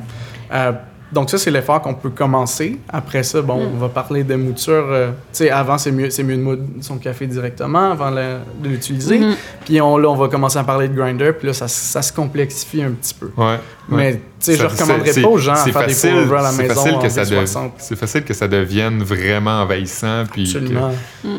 Euh, 0.54 0.72
donc 1.12 1.30
ça, 1.30 1.38
c'est 1.40 1.50
l'effort 1.50 1.82
qu'on 1.82 1.94
peut 1.96 2.10
commencer. 2.12 2.78
Après 2.90 3.24
ça, 3.24 3.42
bon, 3.42 3.56
Mm. 3.64 3.70
on 3.76 3.78
va 3.80 3.90
parler 3.90 4.24
de 4.24 4.36
mouture. 4.36 4.74
euh, 4.92 5.08
tu 5.08 5.14
sais, 5.32 5.50
avant, 5.50 5.78
c'est 5.80 5.92
mieux, 5.92 6.10
c'est 6.12 6.22
mieux 6.22 6.36
de 6.36 6.42
moudre 6.42 6.64
son 6.82 6.98
café 6.98 7.26
directement 7.26 7.94
avant 7.94 8.10
le- 8.12 8.40
de 8.62 8.68
l'utiliser. 8.70 9.18
Mhm. 9.20 9.36
Puis 9.66 9.80
on, 9.82 9.98
là, 9.98 10.10
on 10.10 10.16
va 10.16 10.28
commencer 10.28 10.60
à 10.60 10.64
parler 10.66 10.88
de 10.90 10.94
grinder. 10.96 11.32
Puis 11.32 11.48
là, 11.48 11.54
ça, 11.54 11.68
ça 11.70 12.02
se 12.04 12.12
complexifie 12.14 12.84
un 12.84 12.92
petit 12.92 13.14
peu. 13.16 13.32
Ouais. 13.38 13.56
Mais 13.90 14.14
tu 14.16 14.20
sais, 14.40 14.56
je 14.56 14.66
recommanderais 14.68 15.14
pas 15.22 15.28
aux 15.30 15.38
gens 15.40 15.54
à 15.54 15.56
c'est 15.56 15.72
faire 15.72 15.84
facile- 15.84 16.14
des 16.14 16.26
pour 16.26 16.38
à 16.38 16.42
la 16.44 16.52
maison 16.52 16.74
facile 16.76 16.94
en 16.96 17.00
que 17.00 17.10
ça 17.10 17.24
dev- 17.26 17.40
V60. 17.44 17.72
C'est 17.78 17.96
facile 17.96 18.24
que 18.24 18.34
ça 18.36 18.48
devienne 18.50 19.02
vraiment 19.02 19.62
envahissant. 19.62 20.26
Puis 20.32 20.44
que- 20.44 20.58
Absolument. 20.60 20.92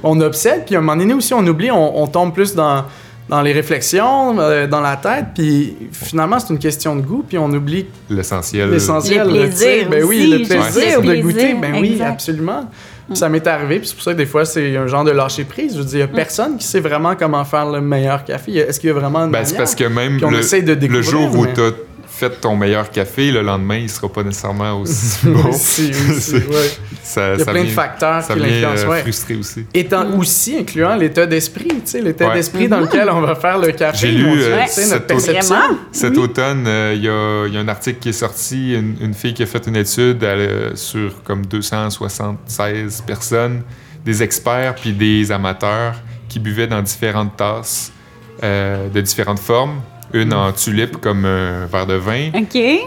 On 0.03 0.21
obsède, 0.23 0.65
puis 0.65 0.75
à 0.75 0.79
un 0.79 0.81
moment 0.81 0.97
donné 0.97 1.13
aussi, 1.15 1.33
on 1.35 1.47
oublie, 1.47 1.71
on, 1.71 2.03
on 2.03 2.07
tombe 2.07 2.33
plus 2.33 2.55
dans, 2.55 2.85
dans 3.29 3.43
les 3.43 3.53
réflexions, 3.53 4.39
euh, 4.39 4.67
dans 4.67 4.81
la 4.81 4.97
tête, 4.97 5.27
puis 5.35 5.77
finalement, 5.93 6.39
c'est 6.39 6.53
une 6.53 6.59
question 6.59 6.97
de 6.97 7.03
goût, 7.03 7.25
puis 7.27 7.37
on 7.39 7.51
oublie 7.53 7.87
l'essentiel. 8.09 8.71
l'essentiel. 8.71 9.29
Le 9.29 9.41
là, 9.41 9.47
plaisir. 9.47 9.89
Ben 9.91 10.05
oui, 10.05 10.27
le 10.31 10.47
plaisir 10.47 11.01
le 11.03 11.17
de 11.17 11.23
goûter, 11.23 11.55
ben 11.55 11.75
oui, 11.81 12.01
absolument. 12.03 12.69
Puis 13.09 13.17
Ça 13.17 13.29
m'est 13.31 13.47
arrivé, 13.47 13.79
puis 13.79 13.89
c'est 13.89 13.95
pour 13.95 14.03
ça 14.05 14.13
que 14.13 14.19
des 14.19 14.27
fois, 14.27 14.45
c'est 14.45 14.77
un 14.77 14.87
genre 14.87 15.05
de 15.05 15.11
lâcher 15.13 15.45
prise. 15.45 15.73
Je 15.75 15.79
veux 15.79 15.85
dire, 15.85 15.95
il 15.95 15.99
n'y 15.99 16.03
a 16.05 16.09
personne 16.09 16.59
qui 16.59 16.67
sait 16.67 16.81
vraiment 16.81 17.15
comment 17.17 17.45
faire 17.45 17.71
le 17.71 17.81
meilleur 17.81 18.23
café. 18.23 18.57
Est-ce 18.57 18.79
qu'il 18.79 18.89
y 18.89 18.91
a 18.91 18.95
vraiment 18.95 19.21
une 19.25 19.31
Ben, 19.31 19.45
c'est 19.45 19.57
parce 19.57 19.75
que 19.75 19.85
même 19.85 20.19
le, 20.21 20.39
essaie 20.39 20.61
de 20.61 20.87
le 20.87 21.03
jour 21.03 21.35
où 21.35 21.45
mais- 21.45 21.55
tu 21.55 21.61
as 21.63 21.73
fait 22.19 22.41
ton 22.41 22.57
meilleur 22.57 22.91
café, 22.91 23.31
le 23.31 23.43
lendemain, 23.43 23.77
il 23.79 23.89
sera 23.89 24.09
pas 24.09 24.23
nécessairement 24.23 24.81
aussi 24.81 25.19
bon. 25.27 25.49
Aussi, 25.49 25.91
aussi, 26.11 26.21
C'est- 26.21 26.47
ouais. 26.47 26.71
ça, 27.03 27.35
Il 27.35 27.39
y 27.39 27.43
a 27.43 27.45
ça 27.45 27.53
plein 27.53 27.65
de 27.65 27.69
facteurs 27.69 28.23
Ça 28.23 28.35
qui 28.35 28.41
l'influencent. 28.41 28.85
euh, 28.85 28.91
ouais. 28.91 29.01
frustrer 29.03 29.37
aussi. 29.37 29.67
Étant 29.73 30.19
aussi 30.19 30.57
incluant 30.59 30.95
l'état 30.97 31.27
d'esprit, 31.27 31.69
tu 31.69 31.81
sais, 31.85 32.01
l'état 32.01 32.29
Ouais. 32.29 32.35
d'esprit 32.35 32.69
dans 32.69 32.81
lequel 32.81 33.09
on 33.11 33.21
va 33.21 33.35
faire 33.35 33.59
le 33.59 33.73
café. 33.73 33.99
J'ai 33.99 34.13
lu, 34.13 34.27
euh, 34.43 34.65
cet 34.67 35.11
notre 35.11 35.29
automne-? 35.31 35.77
Cet 35.93 36.11
Oui. 36.17 36.19
automne, 36.19 36.65
euh, 36.67 36.93
il 36.97 37.03
y, 37.05 37.09
a, 37.09 37.47
il 37.47 37.55
y 37.55 37.57
a 37.57 37.61
un 37.61 37.69
article 37.69 37.99
qui 38.01 38.09
est 38.11 38.13
sorti, 38.13 38.75
une, 38.75 38.97
une 39.01 39.15
fille 39.15 39.35
qui 39.35 39.43
a 39.43 39.47
fait 39.47 39.67
une 39.67 39.77
étude 39.77 40.23
elle, 40.23 40.39
euh, 40.41 40.77
sur 40.77 41.23
comme 41.23 41.47
276 41.47 43.03
personnes, 43.07 43.63
des 44.05 44.23
experts 44.23 44.75
puis 44.77 44.93
des 44.93 45.31
amateurs 45.33 45.95
qui 46.29 46.39
buvaient 46.39 46.67
dans 46.67 46.83
différentes 46.83 47.37
tasses 47.37 47.93
euh, 48.43 48.89
de 48.89 49.01
différentes 49.01 49.39
formes. 49.41 49.81
Une 50.15 50.33
en 50.33 50.53
tulipe 50.53 50.97
comme 50.99 51.25
un 51.27 51.67
verre 51.67 51.87
de 51.87 51.95
vin, 51.95 52.31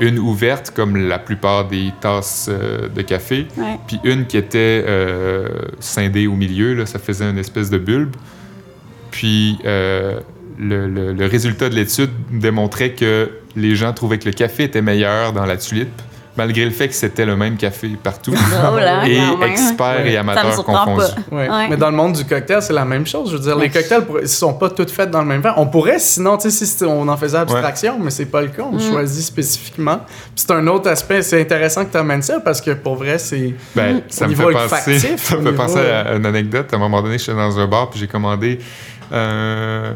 une 0.02 0.18
ouverte 0.20 0.72
comme 0.76 0.96
la 1.08 1.20
plupart 1.20 1.68
des 1.68 1.92
tasses 2.02 2.50
euh, 2.52 2.88
de 2.90 3.02
café, 3.04 3.48
Ouais. 3.58 3.78
puis 3.88 4.00
une 4.04 4.26
qui 4.26 4.38
était 4.38 4.84
euh, 4.88 5.48
scindée 5.80 6.26
au 6.28 6.34
milieu, 6.36 6.74
là, 6.74 6.86
ça 6.88 6.98
faisait 6.98 7.30
une 7.30 7.38
espèce 7.38 7.70
de 7.70 7.78
bulbe. 7.78 8.16
Puis 9.12 9.60
euh, 9.66 10.20
le, 10.58 10.88
le- 10.88 11.14
le 11.14 11.26
résultat 11.26 11.70
de 11.70 11.76
l'étude 11.76 12.10
démontrait 12.32 12.94
que 12.94 13.30
les 13.56 13.76
gens 13.76 13.94
trouvaient 13.94 14.18
que 14.20 14.26
le 14.26 14.34
café 14.34 14.64
était 14.64 14.82
meilleur 14.82 15.34
dans 15.34 15.46
la 15.46 15.58
tulipe, 15.58 16.02
malgré 16.42 16.66
le 16.66 16.72
fait 16.72 16.88
que 16.88 16.96
c'était 16.96 17.26
le 17.26 17.36
même 17.36 17.56
café 17.56 17.90
partout. 18.02 18.34
Hein, 18.36 19.06
et 19.06 19.46
experts 19.46 20.02
Ouais. 20.04 20.12
et 20.14 20.18
amateurs 20.18 20.64
confondus. 20.66 21.04
Ouais. 21.32 21.48
Ouais. 21.50 21.68
Mais 21.70 21.78
dans 21.78 21.92
le 21.92 21.96
monde 21.96 22.14
du 22.14 22.26
cocktail, 22.26 22.62
c'est 22.64 22.74
la 22.74 22.84
même 22.86 23.06
chose. 23.06 23.30
Je 23.32 23.38
veux 23.38 23.44
dire, 23.44 23.56
les 23.58 23.70
cocktails 23.70 24.04
ne 24.22 24.26
sont 24.26 24.54
pas 24.56 24.70
toutes 24.72 24.90
faites 24.90 25.12
dans 25.12 25.20
le 25.22 25.28
même 25.28 25.42
verre. 25.42 25.54
On 25.58 25.68
pourrait, 25.68 26.00
sinon, 26.00 26.38
tu 26.38 26.50
sais, 26.50 26.66
si 26.66 26.84
on 26.84 27.08
en 27.08 27.18
faisait 27.18 27.38
abstraction, 27.38 27.98
mais 28.02 28.10
c'est 28.10 28.26
pas 28.26 28.42
le 28.42 28.48
cas. 28.48 28.64
On 28.64 28.76
Mm. 28.76 28.92
choisit 28.92 29.24
spécifiquement. 29.24 30.00
Puis 30.08 30.46
c'est 30.48 30.52
un 30.52 30.66
autre 30.68 30.90
aspect. 30.90 31.22
C'est 31.22 31.40
intéressant 31.42 31.86
que 31.86 31.92
tu 31.92 31.98
amènes 31.98 32.24
ça 32.24 32.40
parce 32.40 32.60
que 32.60 32.72
pour 32.72 32.96
vrai, 32.96 33.20
c'est. 33.20 33.54
Ben, 33.76 33.98
Mm. 33.98 34.02
ça 34.10 34.26
Au 34.26 34.30
me 34.30 34.36
fait 34.36 34.46
niveau 34.46 34.58
penser, 34.68 35.00
ça 35.00 35.12
me 35.12 35.18
fait 35.18 35.38
niveau, 35.38 35.54
penser 35.54 35.78
euh, 35.78 36.14
à 36.14 36.16
une 36.16 36.26
anecdote. 36.26 36.68
À 36.74 36.76
un 36.76 36.80
moment 36.80 37.02
donné, 37.04 37.18
j'étais 37.20 37.34
dans 37.36 37.60
un 37.60 37.68
bar 37.68 37.90
puis 37.90 38.00
j'ai 38.00 38.08
commandé. 38.08 38.58
euh, 39.14 39.92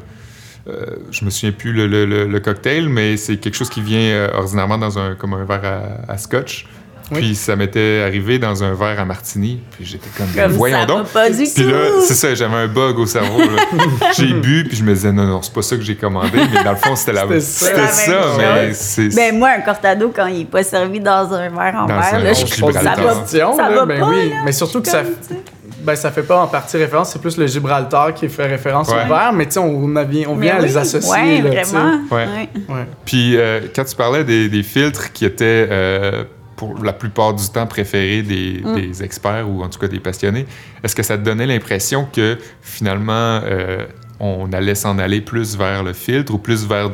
euh, 0.68 0.86
je 1.12 1.24
me 1.26 1.30
souviens 1.30 1.52
plus 1.52 1.72
le, 1.74 1.88
le- 1.88 2.06
le- 2.06 2.26
le 2.28 2.40
cocktail, 2.40 2.90
mais 2.90 3.18
c'est 3.18 3.38
quelque 3.38 3.56
chose 3.56 3.70
qui 3.70 3.82
vient 3.82 4.00
euh, 4.00 4.30
ordinairement 4.34 4.78
dans 4.78 4.98
un 5.00 5.16
comme 5.16 5.34
un 5.34 5.46
verre 5.46 5.62
à, 6.08 6.12
à 6.14 6.18
scotch. 6.18 6.66
Oui. 7.12 7.20
Puis 7.20 7.36
ça 7.36 7.56
m'était 7.56 8.02
arrivé 8.04 8.40
dans 8.40 8.64
un 8.64 8.74
verre 8.74 9.00
à 9.00 9.06
martini. 9.06 9.60
Puis 9.76 9.86
j'étais 9.86 10.10
comme, 10.18 10.26
Comme 10.36 10.54
voyons 10.54 10.80
ça 10.80 10.86
donc. 10.88 11.08
pas 11.10 11.30
du 11.30 11.36
Puis 11.44 11.52
tout. 11.56 11.62
là, 11.70 12.02
c'est 12.02 12.16
ça, 12.16 12.34
j'avais 12.34 12.56
un 12.56 12.68
bug 12.68 12.98
au 12.98 13.06
cerveau. 13.06 13.42
j'ai 14.18 14.34
bu, 14.34 14.64
puis 14.68 14.76
je 14.76 14.84
me 14.84 14.92
disais, 14.92 15.12
non, 15.12 15.26
non, 15.28 15.40
c'est 15.44 15.54
pas 15.54 15.62
ça 15.62 15.76
que 15.76 15.84
j'ai 15.84 15.96
commandé. 15.96 16.40
Mais 16.52 16.64
dans 16.64 16.72
le 16.72 16.78
fond, 16.78 16.96
c'était 16.96 17.14
la 17.14 17.22
C'était 17.40 17.42
ça. 17.42 17.92
Ça, 17.92 18.12
mais 18.40 18.74
c'est. 18.74 19.10
Ben 19.16 19.38
moi, 19.38 19.50
un 19.56 19.62
cortado, 19.62 20.12
quand 20.16 20.26
il 20.26 20.42
est 20.42 20.46
pas 20.46 20.64
servi 20.64 21.00
dans 21.00 21.32
un 21.32 21.50
verre 21.50 21.76
en 21.76 21.86
Dans 21.86 21.96
verre, 22.00 22.16
un 22.16 22.20
là, 22.24 22.34
bon 22.34 22.46
je 22.48 22.60
pose 22.60 22.74
des 22.74 22.80
ça 22.82 22.96
va, 22.96 23.26
ça 23.28 23.70
va 23.70 23.86
ben 23.86 24.00
pas, 24.00 24.10
oui. 24.10 24.30
là. 24.32 24.36
Mais 24.44 24.52
surtout 24.52 24.82
que 24.82 24.88
ça, 24.88 25.04
Comme, 25.04 25.14
tu 25.28 25.28
sais. 25.36 25.42
Ben, 25.82 25.96
ça 25.96 26.12
fait 26.12 26.24
pas 26.24 26.38
en 26.42 26.48
partie 26.48 26.78
référence, 26.78 27.12
c'est 27.12 27.20
plus 27.22 27.38
le 27.38 27.48
Gibraltar 27.48 28.14
qui 28.14 28.28
fait 28.30 28.46
référence 28.48 28.90
Ouais. 28.90 29.04
au 29.06 29.08
verre, 29.08 29.34
mais 29.34 29.46
tu 29.46 29.54
sais, 29.54 29.60
on, 29.60 29.84
on 29.86 30.36
vient 30.36 30.56
à 30.58 30.60
les 30.60 30.78
associer. 30.78 31.12
Ouais, 31.12 31.42
là, 31.42 31.50
tu 31.64 31.70
sais. 31.70 31.76
vraiment. 31.76 32.00
Ouais. 32.12 32.26
ouais. 32.26 32.50
Ouais. 32.76 32.86
Puis 33.06 33.38
euh, 33.38 33.62
quand 33.76 33.84
tu 33.86 33.96
parlais 33.96 34.24
des, 34.24 34.50
des 34.50 34.64
filtres 34.64 35.12
qui 35.14 35.26
étaient 35.26 35.68
euh, 35.70 36.24
pour 36.56 36.82
la 36.84 36.94
plupart 36.94 37.34
du 37.34 37.48
temps 37.50 37.68
préférés 37.68 38.22
des, 38.22 38.62
Mm. 38.64 38.76
des 38.76 39.04
experts 39.04 39.50
ou 39.50 39.62
en 39.64 39.68
tout 39.70 39.80
cas 39.80 39.88
des 39.88 40.00
passionnés, 40.00 40.46
est-ce 40.84 40.96
que 40.96 41.04
ça 41.04 41.18
te 41.18 41.24
donnait 41.24 41.46
l'impression 41.48 42.08
que 42.12 42.38
finalement 42.62 43.42
euh, 43.44 43.86
on 44.20 44.52
allait 44.54 44.76
s'en 44.76 44.98
aller 44.98 45.20
plus 45.22 45.58
vers 45.58 45.84
le 45.84 45.92
filtre 45.94 46.34
ou 46.34 46.38
plus 46.38 46.66
vers 46.66 46.86
euh, 46.88 46.92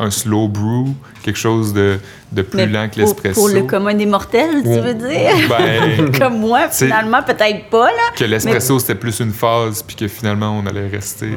un 0.00 0.10
slow 0.10 0.48
brew, 0.48 0.86
quelque 1.22 1.38
chose 1.38 1.72
de, 1.74 1.98
de 2.32 2.42
plus 2.42 2.56
Mais 2.56 2.66
lent 2.66 2.88
que 2.88 2.98
l'espresso? 3.00 3.38
pour 3.40 3.48
le 3.50 3.62
commun 3.62 3.94
des 3.94 4.06
mortels, 4.06 4.62
tu 4.62 4.80
veux 4.80 4.94
dire? 4.94 5.30
Ben, 5.48 6.10
Comme 6.18 6.38
moi, 6.40 6.68
finalement, 6.70 7.22
peut-être 7.22 7.68
pas, 7.70 7.86
là. 7.86 8.10
que 8.16 8.24
l'espresso 8.24 8.78
c'était 8.80 8.94
plus 8.94 9.20
une 9.20 9.32
phase 9.32 9.82
puis 9.82 9.94
que 9.96 10.08
finalement 10.08 10.58
on 10.58 10.66
allait 10.66 10.88
rester. 10.88 11.28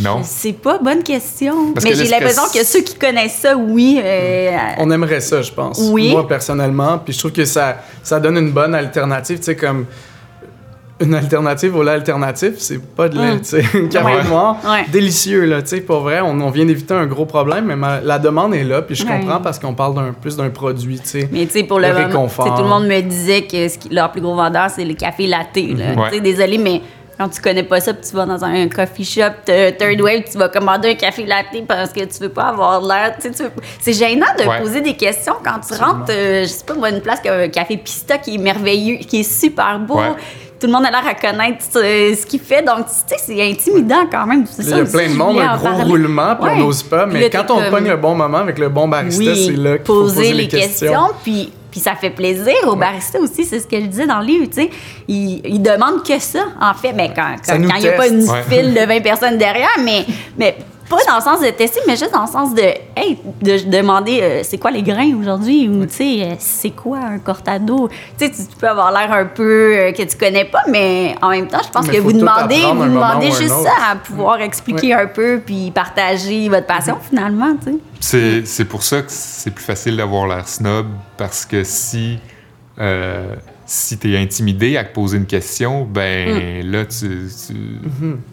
Non? 0.00 0.22
C'est 0.24 0.54
pas 0.54 0.78
bonne 0.78 1.02
question. 1.02 1.72
Parce 1.74 1.84
Mais 1.84 1.92
que 1.92 1.96
j'ai 1.98 2.08
l'impression 2.08 2.42
que 2.52 2.64
ceux 2.64 2.80
qui 2.80 2.94
connaissent 2.96 3.38
ça, 3.40 3.56
oui. 3.56 4.00
euh, 4.02 4.56
On 4.78 4.90
aimerait 4.90 5.20
ça, 5.20 5.42
je 5.42 5.52
pense. 5.52 5.78
Oui. 5.92 6.10
Moi, 6.10 6.26
personnellement. 6.26 6.98
Puis 6.98 7.12
je 7.12 7.18
trouve 7.18 7.32
que 7.32 7.44
ça, 7.44 7.82
ça 8.02 8.18
donne 8.18 8.38
une 8.38 8.50
bonne 8.52 8.74
alternative. 8.74 9.38
Tu 9.38 9.44
sais, 9.44 9.56
comme 9.56 9.84
une 11.02 11.14
alternative 11.14 11.74
au 11.76 11.82
lait 11.82 11.92
alternatif, 11.92 12.54
c'est 12.58 12.80
pas 12.82 13.08
de 13.08 13.18
lait, 13.18 13.34
Mm. 13.34 13.38
tu 13.40 13.44
sais. 13.44 13.64
Un 13.78 13.88
café 13.88 14.04
Ouais. 14.16 14.24
noir, 14.24 14.56
Ouais. 14.64 14.84
délicieux, 14.90 15.44
là, 15.44 15.62
tu 15.62 15.68
sais. 15.68 15.80
Pour 15.80 16.00
vrai, 16.00 16.20
on, 16.20 16.40
on 16.40 16.50
vient 16.50 16.64
d'éviter 16.64 16.94
un 16.94 17.06
gros 17.06 17.26
problème, 17.26 17.66
mais 17.66 17.76
ma- 17.76 18.00
la 18.00 18.18
demande 18.18 18.54
est 18.54 18.64
là. 18.64 18.82
Puis 18.82 18.94
je 18.96 19.04
Ouais. 19.04 19.18
comprends 19.20 19.40
parce 19.40 19.58
qu'on 19.58 19.74
parle 19.74 19.94
d'un, 19.94 20.12
plus 20.12 20.36
d'un 20.36 20.50
produit, 20.50 20.98
tu 21.00 21.06
sais. 21.08 21.28
Mais 21.32 21.46
tu 21.46 21.52
sais, 21.52 21.62
pour 21.64 21.78
le, 21.80 21.88
Le 21.88 21.92
moment, 21.94 22.06
réconfort. 22.06 22.54
tout 22.56 22.62
le 22.62 22.68
monde 22.68 22.86
me 22.86 23.00
disait 23.00 23.42
que 23.42 23.68
ce 23.68 23.78
qui- 23.78 23.88
leur 23.90 24.10
plus 24.12 24.20
gros 24.20 24.34
vendeur, 24.34 24.68
c'est 24.70 24.84
le 24.84 24.94
café 24.94 25.26
latte. 25.26 25.56
là. 25.56 25.62
Ouais. 25.62 26.08
Tu 26.10 26.14
sais, 26.16 26.20
désolé, 26.20 26.58
mais 26.58 26.80
quand 27.18 27.28
tu 27.28 27.40
connais 27.42 27.62
pas 27.62 27.78
ça, 27.80 27.92
puis 27.94 28.08
tu 28.08 28.16
vas 28.16 28.24
dans 28.26 28.42
un 28.42 28.68
coffee 28.68 29.04
shop, 29.04 29.44
third 29.44 30.00
wave, 30.00 30.22
tu 30.30 30.38
vas 30.38 30.48
commander 30.48 30.90
un 30.90 30.94
café 30.94 31.24
latte 31.26 31.66
parce 31.68 31.92
que 31.92 32.00
tu 32.00 32.18
veux 32.20 32.30
pas 32.30 32.44
avoir 32.44 32.80
l'air. 32.80 33.14
tu 33.20 33.28
sais, 33.28 33.30
tu 33.30 33.42
veux- 33.44 33.50
C'est 33.80 33.92
gênant 33.92 34.26
de 34.38 34.44
Ouais. 34.44 34.60
poser 34.60 34.80
des 34.80 34.94
questions 34.94 35.34
quand 35.44 35.60
tu 35.60 35.74
rentres, 35.80 36.10
euh, 36.10 36.42
je 36.42 36.48
sais 36.48 36.64
pas, 36.64 36.74
moi, 36.74 36.88
une 36.90 37.00
place 37.00 37.20
comme 37.22 37.32
un 37.34 37.48
café 37.48 37.76
Pista 37.76 38.18
qui 38.18 38.34
est 38.36 38.38
merveilleux, 38.38 38.96
qui 38.96 39.20
est 39.20 39.22
super 39.40 39.78
beau. 39.78 39.98
Ouais. 39.98 40.12
Tout 40.62 40.68
le 40.68 40.74
monde 40.74 40.86
a 40.86 40.90
l'air 40.92 41.04
à 41.04 41.14
connaître 41.14 41.64
ce 41.72 42.24
qu'il 42.24 42.38
fait. 42.38 42.62
Donc, 42.62 42.86
tu 42.86 42.92
sais, 43.08 43.16
c'est 43.18 43.42
intimidant 43.50 44.06
quand 44.08 44.24
même. 44.28 44.44
Il 44.60 44.68
y 44.68 44.72
a 44.72 44.84
plein 44.84 45.08
de 45.08 45.14
monde, 45.14 45.40
un 45.40 45.56
gros 45.56 45.64
parler. 45.66 45.82
roulement, 45.82 46.36
puis 46.36 46.44
Ouais. 46.50 46.54
on 46.58 46.66
n'ose 46.66 46.84
pas. 46.84 47.04
Mais 47.06 47.28
quand 47.30 47.50
on 47.50 47.56
comme- 47.56 47.70
pogne 47.70 47.90
un 47.90 47.96
bon 47.96 48.14
moment 48.14 48.38
avec 48.38 48.60
le 48.60 48.68
bon 48.68 48.86
barista, 48.86 49.34
c'est 49.34 49.56
là 49.56 49.78
qu'il 49.78 49.86
faut 49.86 50.02
poser 50.02 50.14
poser 50.20 50.32
les 50.34 50.46
questions. 50.46 51.08
puis, 51.24 51.52
puis 51.68 51.80
ça 51.80 51.96
fait 51.96 52.10
plaisir 52.10 52.54
au 52.68 52.76
barista 52.76 53.18
aussi, 53.18 53.44
c'est 53.44 53.58
ce 53.58 53.66
que 53.66 53.80
je 53.80 53.86
disais 53.86 54.06
dans 54.06 54.20
le 54.20 54.26
livre, 54.26 54.46
tu 54.46 54.62
sais. 54.62 54.70
Il, 55.08 55.40
il 55.44 55.60
demande 55.60 56.04
que 56.06 56.16
ça, 56.20 56.44
en 56.60 56.74
fait, 56.74 56.92
mais 56.92 57.10
quand 57.12 57.34
quand 57.44 57.54
il 57.56 57.80
n'y 57.80 57.88
a 57.88 57.92
pas 57.92 58.06
une 58.06 58.22
Ouais. 58.22 58.42
file 58.48 58.72
de 58.72 58.86
20 58.86 59.00
personnes 59.02 59.38
derrière, 59.38 59.76
mais, 59.84 60.04
mais 60.38 60.54
pas 60.92 61.04
dans 61.10 61.16
le 61.16 61.22
sens 61.22 61.40
de 61.40 61.50
tester, 61.50 61.80
mais 61.86 61.96
juste 61.96 62.12
dans 62.12 62.22
le 62.22 62.30
sens 62.30 62.54
de, 62.54 62.62
hey, 62.96 63.18
de 63.40 63.70
demander 63.70 64.20
euh, 64.20 64.40
c'est 64.42 64.58
quoi 64.58 64.70
les 64.70 64.82
grains 64.82 65.14
aujourd'hui, 65.18 65.68
ou 65.68 65.86
tu 65.86 65.94
sais, 65.94 66.22
euh, 66.22 66.34
c'est 66.38 66.70
quoi 66.70 66.98
un 66.98 67.18
cortado? 67.18 67.88
Tu 68.18 68.26
sais, 68.26 68.30
tu 68.30 68.56
peux 68.56 68.68
avoir 68.68 68.92
l'air 68.92 69.10
un 69.10 69.24
peu 69.24 69.74
euh, 69.74 69.92
que 69.92 70.02
tu 70.02 70.16
connais 70.16 70.44
pas, 70.44 70.62
mais 70.68 71.14
en 71.22 71.30
même 71.30 71.48
temps, 71.48 71.60
je 71.64 71.70
pense 71.70 71.86
Mais 71.86 71.94
que 71.94 72.00
vous 72.00 72.12
demandez, 72.12 72.60
vous 72.60 72.84
demandez 72.84 73.30
juste 73.30 73.54
ça, 73.62 73.92
à 73.92 73.96
pouvoir 73.96 74.40
expliquer 74.42 74.92
un 74.92 75.06
peu, 75.06 75.40
puis 75.44 75.70
partager 75.70 76.48
votre 76.48 76.66
passion 76.66 76.98
finalement, 77.08 77.56
tu 77.64 77.72
sais. 77.72 77.78
C'est, 78.00 78.46
c'est 78.46 78.64
pour 78.64 78.82
ça 78.82 79.00
que 79.00 79.10
c'est 79.10 79.52
plus 79.52 79.64
facile 79.64 79.96
d'avoir 79.96 80.26
l'air 80.26 80.46
snob, 80.46 80.86
parce 81.16 81.46
que 81.46 81.64
si, 81.64 82.18
si 83.66 83.98
tu 83.98 84.12
es 84.12 84.18
intimidé 84.18 84.76
à 84.76 84.84
te 84.84 84.92
poser 84.92 85.16
une 85.18 85.26
question, 85.26 85.84
ben 85.84 86.64
là, 86.70 86.84
tu. 86.84 87.28
tu- 87.46 87.54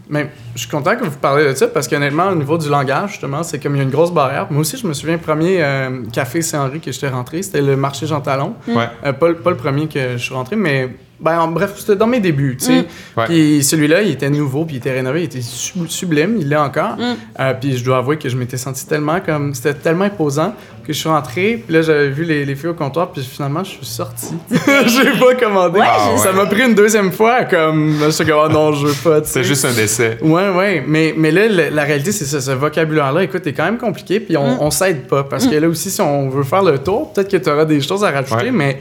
Mais 0.09 0.29
je 0.55 0.59
suis 0.61 0.69
content 0.69 0.95
que 0.95 1.03
vous 1.05 1.17
parlez 1.17 1.45
de 1.45 1.53
ça 1.53 1.67
parce 1.67 1.87
qu'honnêtement, 1.87 2.29
au 2.29 2.35
niveau 2.35 2.57
du 2.57 2.69
langage, 2.69 3.11
justement, 3.11 3.43
c'est 3.43 3.59
comme 3.59 3.75
il 3.75 3.77
y 3.77 3.81
a 3.81 3.83
une 3.83 3.89
grosse 3.91 4.13
barrière. 4.13 4.47
Moi 4.49 4.61
aussi, 4.61 4.77
je 4.77 4.87
me 4.87 4.93
souviens, 4.93 5.15
le 5.15 5.21
premier 5.21 5.63
euh, 5.63 6.03
café 6.11 6.41
Saint-Henri 6.41 6.79
que 6.79 6.91
j'étais 6.91 7.09
rentré, 7.09 7.41
c'était 7.43 7.61
le 7.61 7.75
marché 7.77 8.05
Jean 8.07 8.21
Talon. 8.21 8.55
Ouais. 8.67 8.87
Euh, 9.05 9.13
pas, 9.13 9.27
le- 9.29 9.35
pas 9.35 9.49
le 9.51 9.57
premier 9.57 9.87
que 9.87 10.13
je 10.13 10.17
suis 10.17 10.33
rentré, 10.33 10.55
mais 10.55 10.89
ben, 11.21 11.39
en 11.39 11.47
bref, 11.49 11.73
c'était 11.77 11.95
dans 11.95 12.07
mes 12.07 12.19
débuts, 12.19 12.55
tu 12.57 12.65
sais. 12.65 12.85
Ouais. 13.17 13.25
Puis 13.25 13.63
celui-là, 13.63 14.01
il 14.01 14.11
était 14.11 14.29
nouveau, 14.29 14.65
puis 14.65 14.75
il 14.75 14.77
était 14.79 14.91
rénové, 14.93 15.21
il 15.21 15.25
était 15.25 15.41
sub- 15.41 15.87
sublime, 15.87 16.37
il 16.39 16.47
l'est 16.49 16.55
encore. 16.55 16.95
Euh, 17.39 17.53
puis 17.59 17.77
je 17.77 17.83
dois 17.83 17.97
avouer 17.97 18.17
que 18.17 18.29
je 18.29 18.37
m'étais 18.37 18.57
senti 18.57 18.85
tellement 18.87 19.19
comme... 19.19 19.53
C'était 19.53 19.73
tellement 19.73 20.05
imposant 20.05 20.53
que 20.87 20.93
je 20.93 20.97
suis 20.99 21.09
rentré, 21.09 21.63
puis 21.65 21.75
là, 21.75 21.81
j'avais 21.83 22.09
vu 22.09 22.23
les, 22.23 22.45
les 22.45 22.55
filles 22.55 22.69
au 22.69 22.73
comptoir, 22.73 23.11
puis 23.11 23.21
finalement, 23.21 23.63
je 23.63 23.71
suis 23.71 23.85
sorti. 23.85 24.27
J'ai 24.49 25.19
pas 25.19 25.35
commandé. 25.39 25.79
Ouais, 25.79 25.85
Ah, 25.87 26.11
je- 26.15 26.21
Ça 26.23 26.31
m'a 26.31 26.45
pris 26.47 26.63
une 26.63 26.73
deuxième 26.73 27.11
fois, 27.11 27.43
comme... 27.43 27.99
Là, 27.99 28.09
j'étais 28.09 28.31
comme, 28.31 28.41
Ah 28.45 28.49
non, 28.51 28.73
je 28.73 28.87
veux 28.87 28.93
pas. 29.03 29.23
C'est 29.23 29.43
juste 29.43 29.65
un 29.65 29.73
essai. 29.77 30.17
Ouais, 30.21 30.49
ouais, 30.49 30.83
mais, 30.87 31.13
mais 31.15 31.31
là, 31.31 31.47
la 31.69 31.83
réalité, 31.83 32.11
c'est 32.11 32.25
ça. 32.25 32.41
Ce 32.41 32.51
vocabulaire-là, 32.51 33.23
écoute, 33.23 33.45
est 33.45 33.53
quand 33.53 33.65
même 33.65 33.77
compliqué, 33.77 34.19
puis 34.19 34.35
on, 34.37 34.63
on 34.63 34.71
s'aide 34.71 35.05
pas. 35.07 35.23
Parce 35.23 35.45
que 35.45 35.55
là 35.55 35.67
aussi, 35.67 35.91
si 35.91 36.01
on 36.01 36.29
veut 36.29 36.43
faire 36.43 36.63
le 36.63 36.79
tour, 36.79 37.13
peut-être 37.13 37.29
que 37.29 37.37
tu 37.37 37.49
auras 37.49 37.65
des 37.65 37.81
choses 37.81 38.03
à 38.03 38.09
rajouter, 38.09 38.45
Ouais. 38.45 38.51
mais 38.51 38.79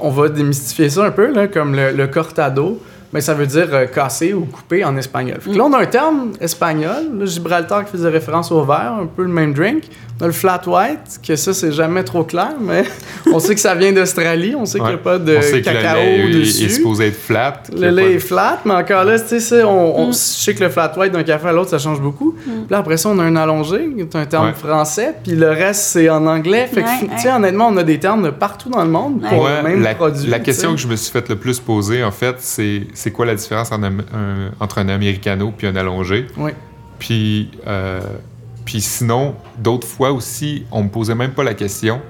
on 0.00 0.10
va 0.10 0.28
démystifier 0.28 0.90
ça 0.90 1.04
un 1.04 1.10
peu, 1.10 1.32
comme 1.48 1.74
le 1.74 2.06
cortado. 2.06 2.80
Mais 3.12 3.20
ça 3.22 3.32
veut 3.32 3.46
dire 3.46 3.68
euh, 3.72 3.86
casser 3.86 4.34
ou 4.34 4.42
couper 4.42 4.84
en 4.84 4.94
espagnol. 4.96 5.38
Fait 5.40 5.50
que 5.52 5.56
là, 5.56 5.64
on 5.64 5.72
a 5.72 5.78
un 5.78 5.86
terme 5.86 6.32
espagnol, 6.40 7.04
le 7.18 7.24
Gibraltar 7.26 7.84
qui 7.86 7.92
faisait 7.92 8.08
référence 8.10 8.52
au 8.52 8.62
verre, 8.64 8.96
un 9.02 9.06
peu 9.06 9.22
le 9.22 9.28
même 9.30 9.54
drink. 9.54 9.84
On 10.20 10.24
a 10.24 10.26
le 10.26 10.32
flat 10.32 10.60
white, 10.66 11.20
que 11.26 11.36
ça, 11.36 11.54
c'est 11.54 11.70
jamais 11.70 12.02
trop 12.02 12.24
clair, 12.24 12.50
mais 12.60 12.84
on 13.32 13.38
sait 13.38 13.54
que 13.54 13.60
ça 13.60 13.74
vient 13.76 13.92
d'Australie, 13.92 14.54
on 14.56 14.64
sait 14.66 14.78
qu'il 14.80 14.88
n'y 14.88 14.94
a 14.94 14.98
pas 14.98 15.16
de 15.18 15.36
On 15.36 15.42
sait 15.42 15.62
que 15.62 15.70
le 15.70 15.76
cacao 15.76 15.94
lait 15.94 16.16
est- 16.18 16.32
dessus. 16.34 16.64
est 16.64 16.68
supposé 16.70 17.06
être 17.06 17.16
flat. 17.16 17.62
Le 17.72 17.88
lait 17.90 18.02
de- 18.02 18.08
est 18.16 18.18
flat, 18.18 18.58
mais 18.64 18.74
encore 18.74 19.04
là, 19.04 19.18
tu 19.20 19.38
sais, 19.40 19.62
on, 19.62 20.00
on- 20.00 20.08
je 20.08 20.16
sais 20.16 20.54
que 20.54 20.64
le 20.64 20.70
flat 20.70 20.92
white 20.98 21.12
d'un 21.12 21.22
café 21.22 21.48
à 21.48 21.52
l'autre, 21.52 21.70
ça 21.70 21.78
change 21.78 22.00
beaucoup. 22.00 22.32
Puis 22.32 22.52
là, 22.68 22.78
après 22.78 22.96
ça, 22.96 23.08
on 23.10 23.18
a 23.20 23.22
un 23.22 23.36
allongé, 23.36 23.90
qui 23.94 24.00
est 24.02 24.16
un 24.16 24.26
terme 24.26 24.46
Ouais. 24.48 24.52
français, 24.54 25.14
puis 25.22 25.36
le 25.36 25.48
reste, 25.50 25.82
c'est 25.82 26.10
en 26.10 26.26
anglais. 26.26 26.66
Fait 26.66 26.82
que, 26.82 26.86
Ouais, 26.86 27.08
tu 27.14 27.22
sais, 27.22 27.28
ouais. 27.28 27.34
honnêtement, 27.34 27.68
on 27.68 27.76
a 27.76 27.84
des 27.84 28.00
termes 28.00 28.24
de 28.24 28.30
partout 28.30 28.70
dans 28.70 28.82
le 28.82 28.90
monde 28.90 29.22
pour 29.22 29.42
Ouais, 29.44 29.62
le 29.62 29.68
même 29.68 29.82
la, 29.82 29.94
produit. 29.94 30.26
la 30.28 30.40
question 30.40 30.72
que 30.72 30.80
je 30.80 30.88
me 30.88 30.96
suis 30.96 31.12
fait 31.12 31.28
le 31.28 31.36
plus 31.36 31.60
poser, 31.60 32.02
en 32.02 32.10
fait, 32.10 32.34
c'est 32.40 32.82
c'est 32.98 33.10
quoi 33.12 33.26
la 33.26 33.34
différence 33.34 33.70
en 33.72 33.82
am- 33.82 34.02
un- 34.12 34.50
entre 34.60 34.78
un 34.78 34.88
americano 34.88 35.52
puis 35.56 35.66
un 35.66 35.76
allongé? 35.76 36.26
Oui. 36.36 36.50
Puis, 36.98 37.50
euh, 37.66 38.00
puis 38.64 38.80
sinon, 38.80 39.36
d'autres 39.58 39.86
fois 39.86 40.10
aussi, 40.12 40.64
on 40.72 40.82
me 40.84 40.88
posait 40.88 41.14
même 41.14 41.30
pas 41.32 41.44
la 41.44 41.54
question, 41.54 42.00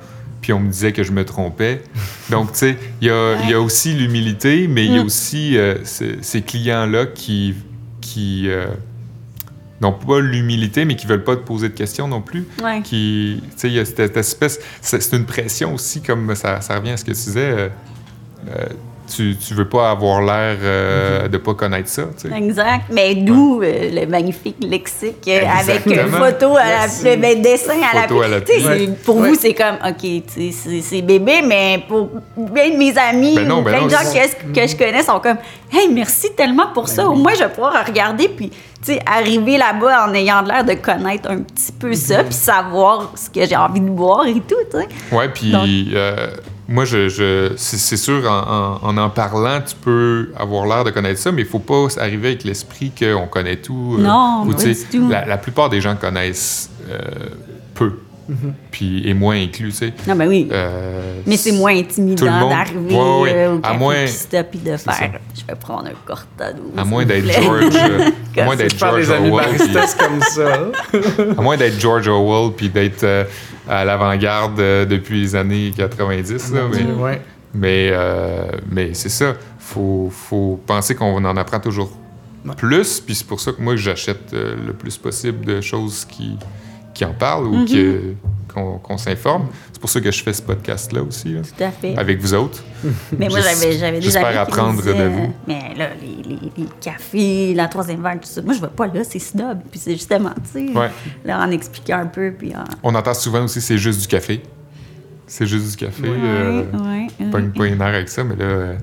puis 0.40 0.52
on 0.54 0.60
me 0.60 0.70
disait 0.70 0.92
que 0.92 1.02
je 1.02 1.12
me 1.12 1.24
trompais. 1.24 1.82
Donc, 2.30 2.52
tu 2.52 2.58
sais, 2.60 2.76
il 3.02 3.08
y 3.08 3.10
a, 3.10 3.36
il 3.44 3.50
y 3.50 3.52
a 3.54 3.60
aussi 3.60 3.92
l'humilité, 3.92 4.66
mais 4.66 4.86
il 4.86 4.92
y 4.92 4.98
a 4.98 5.02
Mm. 5.02 5.06
aussi 5.06 5.58
euh, 5.58 5.84
ce- 5.84 6.22
ces 6.22 6.40
clients-là 6.42 7.04
qui, 7.06 7.54
qui 8.00 8.44
euh, 8.48 8.66
n'ont 9.82 9.92
pas 9.92 10.20
l'humilité, 10.20 10.84
mais 10.86 10.96
qui 10.96 11.06
veulent 11.06 11.22
pas 11.24 11.36
te 11.36 11.42
poser 11.42 11.68
de 11.68 11.74
questions 11.74 12.08
non 12.08 12.22
plus. 12.22 12.44
Ouais. 12.64 12.80
Qui, 12.82 13.42
tu 13.52 13.58
sais, 13.58 13.68
il 13.68 13.74
y 13.74 13.78
a 13.78 13.84
cette, 13.84 13.98
cette 13.98 14.16
espèce... 14.16 14.58
C'est 14.80 15.02
c'est 15.02 15.16
une 15.16 15.26
pression 15.26 15.74
aussi, 15.74 16.00
comme 16.00 16.34
ça, 16.34 16.60
ça 16.62 16.76
revient 16.78 16.92
à 16.92 16.96
ce 16.96 17.04
que 17.04 17.10
tu 17.12 17.16
disais. 17.18 17.70
Euh, 19.08 19.22
euh, 19.22 19.34
tu, 19.34 19.36
tu 19.36 19.54
veux 19.54 19.68
pas 19.68 19.90
avoir 19.90 20.20
l'air 20.22 20.56
euh, 20.62 21.28
de 21.28 21.38
pas 21.38 21.54
connaître 21.54 21.88
ça, 21.88 22.02
tu 22.20 22.28
sais. 22.28 22.36
Exact. 22.36 22.84
Mais 22.90 23.14
d'où 23.14 23.62
euh, 23.62 23.90
le 23.92 24.06
magnifique 24.06 24.56
lexique 24.60 25.26
euh, 25.28 25.40
avec 25.46 25.86
une 25.86 25.92
Exactement. 25.92 26.18
photo 26.26 26.56
à 26.56 26.86
la 26.86 27.16
ben, 27.16 27.42
dessin 27.42 27.74
à 27.94 28.02
Photo 28.02 28.22
la 28.22 28.36
à 28.36 28.40
pluie. 28.40 28.88
Pour 29.04 29.16
Ouais. 29.16 29.30
vous, 29.30 29.34
c'est 29.34 29.54
comme, 29.54 29.76
OK, 29.86 30.22
c'est 30.28 30.80
c'est 30.82 31.02
bébé, 31.02 31.42
mais 31.46 31.82
pour 31.88 32.08
bien 32.36 32.70
de 32.70 32.76
mes 32.76 32.96
amis 32.96 33.34
Ben 33.36 33.48
non, 33.48 33.62
ben 33.62 33.70
plein 33.72 33.80
non, 33.80 33.86
de 33.86 33.90
gens 33.90 33.98
que, 33.98 34.60
que 34.60 34.66
je 34.66 34.76
connais 34.76 35.02
sont 35.02 35.18
comme, 35.20 35.38
hey, 35.72 35.88
merci 35.92 36.28
tellement 36.36 36.68
pour 36.72 36.84
Ben 36.84 36.90
ça. 36.94 37.08
Au 37.08 37.14
moins, 37.14 37.34
je 37.34 37.44
vais 37.44 37.48
pouvoir 37.48 37.84
regarder 37.86 38.28
puis 38.28 38.50
arriver 39.06 39.58
là-bas 39.58 40.06
en 40.08 40.14
ayant 40.14 40.42
l'air 40.42 40.64
de 40.64 40.74
connaître 40.74 41.30
un 41.30 41.38
petit 41.42 41.72
peu 41.72 41.94
ça 41.94 42.22
puis 42.24 42.32
savoir 42.34 43.12
ce 43.16 43.28
que 43.28 43.44
j'ai 43.46 43.56
envie 43.56 43.80
de 43.80 43.90
boire 43.90 44.26
et 44.26 44.34
tout. 44.40 44.54
Ouais, 45.12 45.28
puis 45.28 45.52
euh, 45.94 46.28
moi, 46.68 46.84
je, 46.84 47.08
je, 47.08 47.52
c'est 47.56 47.96
sûr, 47.96 48.30
en, 48.30 48.96
en 48.96 49.10
parlant, 49.10 49.60
tu 49.66 49.74
peux 49.74 50.30
avoir 50.36 50.66
l'air 50.66 50.84
de 50.84 50.90
connaître 50.90 51.18
ça, 51.18 51.32
mais 51.32 51.42
il 51.42 51.48
faut 51.48 51.58
pas 51.58 51.86
arriver 51.98 52.28
avec 52.28 52.44
l'esprit 52.44 52.92
qu'on 52.96 53.26
connaît 53.26 53.56
tout. 53.56 53.96
euh, 53.98 54.02
Non, 54.02 54.44
ou, 54.46 54.52
tout. 54.52 55.08
La, 55.08 55.24
la 55.24 55.38
plupart 55.38 55.70
des 55.70 55.80
gens 55.80 55.96
connaissent 55.96 56.70
euh, 56.90 56.98
peu. 57.74 57.92
Puis 58.70 59.08
et 59.08 59.14
moins 59.14 59.36
inclus, 59.42 59.70
tu 59.70 59.76
sais. 59.76 59.92
Non, 60.06 60.14
ben 60.16 60.28
oui. 60.28 60.48
Euh, 60.52 61.20
Mais 61.26 61.36
c'est 61.36 61.52
moins 61.52 61.74
intimidant 61.76 62.48
d'arriver 62.48 62.94
Ouais, 62.94 63.20
ouais. 63.22 63.32
euh, 63.34 63.56
au 63.56 63.60
À 63.62 63.72
moins- 63.74 64.06
puis 64.44 64.58
de 64.60 64.76
faire 64.76 65.12
«Je 65.34 65.44
vais 65.46 65.58
prendre 65.58 65.86
un 65.86 65.92
cortado. 66.06 66.62
à 66.76 66.82
s'il 66.82 66.90
moins 66.90 67.04
d'être. 67.06 67.26
George, 67.42 67.74
euh, 67.74 68.10
à 68.40 68.44
moins 68.44 68.56
d'être 68.56 68.78
George 68.78 69.08
Orwell, 69.10 69.30
puis- 69.56 69.68
baristas 69.72 69.94
comme 69.98 70.20
ça. 70.22 70.70
à 71.38 71.40
moins 71.42 71.56
d'être 71.56 71.80
George 71.80 72.06
Orwell 72.08 72.52
puis 72.54 72.68
d'être 72.68 73.04
euh, 73.04 73.24
à 73.68 73.84
l'avant-garde 73.84 74.60
euh, 74.60 74.84
depuis 74.84 75.20
les 75.22 75.34
années 75.36 75.72
90, 75.76 76.52
là, 76.52 76.60
mais, 76.72 77.02
Ouais. 77.02 77.20
mais, 77.54 77.88
euh, 77.92 78.44
mais 78.70 78.94
c'est 78.94 79.08
ça. 79.10 79.34
Faut, 79.58 80.10
faut 80.10 80.58
penser 80.66 80.94
qu'on 80.94 81.24
en 81.24 81.36
apprend 81.36 81.60
toujours 81.60 81.90
Ouais. 82.46 82.54
plus, 82.56 83.00
puis 83.00 83.14
c'est 83.16 83.26
pour 83.26 83.40
ça 83.40 83.50
que 83.52 83.60
moi 83.60 83.74
j'achète 83.76 84.32
euh, 84.32 84.54
le 84.66 84.72
plus 84.72 84.96
possible 84.96 85.44
de 85.44 85.60
choses 85.60 86.04
qui, 86.04 86.38
qui 86.98 87.04
en 87.04 87.12
parlent 87.12 87.46
ou 87.46 87.64
que- 87.64 88.14
qu'on 88.82 88.98
s'informe. 88.98 89.46
C'est 89.72 89.80
pour 89.80 89.88
ça 89.88 90.00
que 90.00 90.10
je 90.10 90.20
fais 90.20 90.32
ce 90.32 90.42
podcast-là 90.42 91.00
aussi, 91.04 91.28
là, 91.32 91.42
Tout 91.42 91.62
à 91.62 91.70
fait. 91.70 91.96
avec 91.96 92.18
vous 92.20 92.34
autres. 92.34 92.60
Mais 93.16 93.28
moi, 93.28 93.38
j'avais, 93.40 93.92
des 93.92 94.00
j'espère 94.02 94.24
amis 94.26 94.34
qui 94.34 94.36
me 94.36 94.42
apprendre 94.42 94.82
de 94.84 94.90
vous. 95.08 95.32
Mais 95.46 95.60
là, 95.76 95.90
les, 96.02 96.28
les, 96.28 96.38
les 96.56 96.68
cafés, 96.80 97.54
la 97.54 97.68
troisième 97.68 98.00
vague, 98.00 98.20
tout 98.20 98.26
ça, 98.26 98.42
moi, 98.42 98.52
je 98.54 98.60
vais 98.60 98.66
pas 98.66 98.88
là, 98.88 99.04
c'est 99.04 99.20
snob. 99.20 99.60
Puis 99.70 99.78
c'est 99.78 99.92
justement, 99.92 100.32
tu 100.52 100.66
sais, 100.66 100.76
Ouais. 100.76 100.90
là, 101.24 101.38
en 101.40 101.52
expliquant 101.52 101.98
un 102.00 102.06
peu, 102.06 102.32
puis 102.36 102.52
en... 102.56 102.64
On 102.82 102.92
entend 102.96 103.14
souvent 103.14 103.44
aussi 103.44 103.60
c'est 103.60 103.78
juste 103.78 104.00
du 104.00 104.08
café. 104.08 104.42
C'est 105.28 105.46
juste 105.46 105.70
du 105.70 105.76
café. 105.76 106.02
Ouais. 106.02 106.16
euh, 106.20 106.62
ouais, 106.72 107.06
pas, 107.30 107.66
une, 107.68 107.80
avec 107.80 108.08
ça, 108.08 108.24
mais 108.24 108.34
là, 108.34 108.44
euh, 108.44 108.74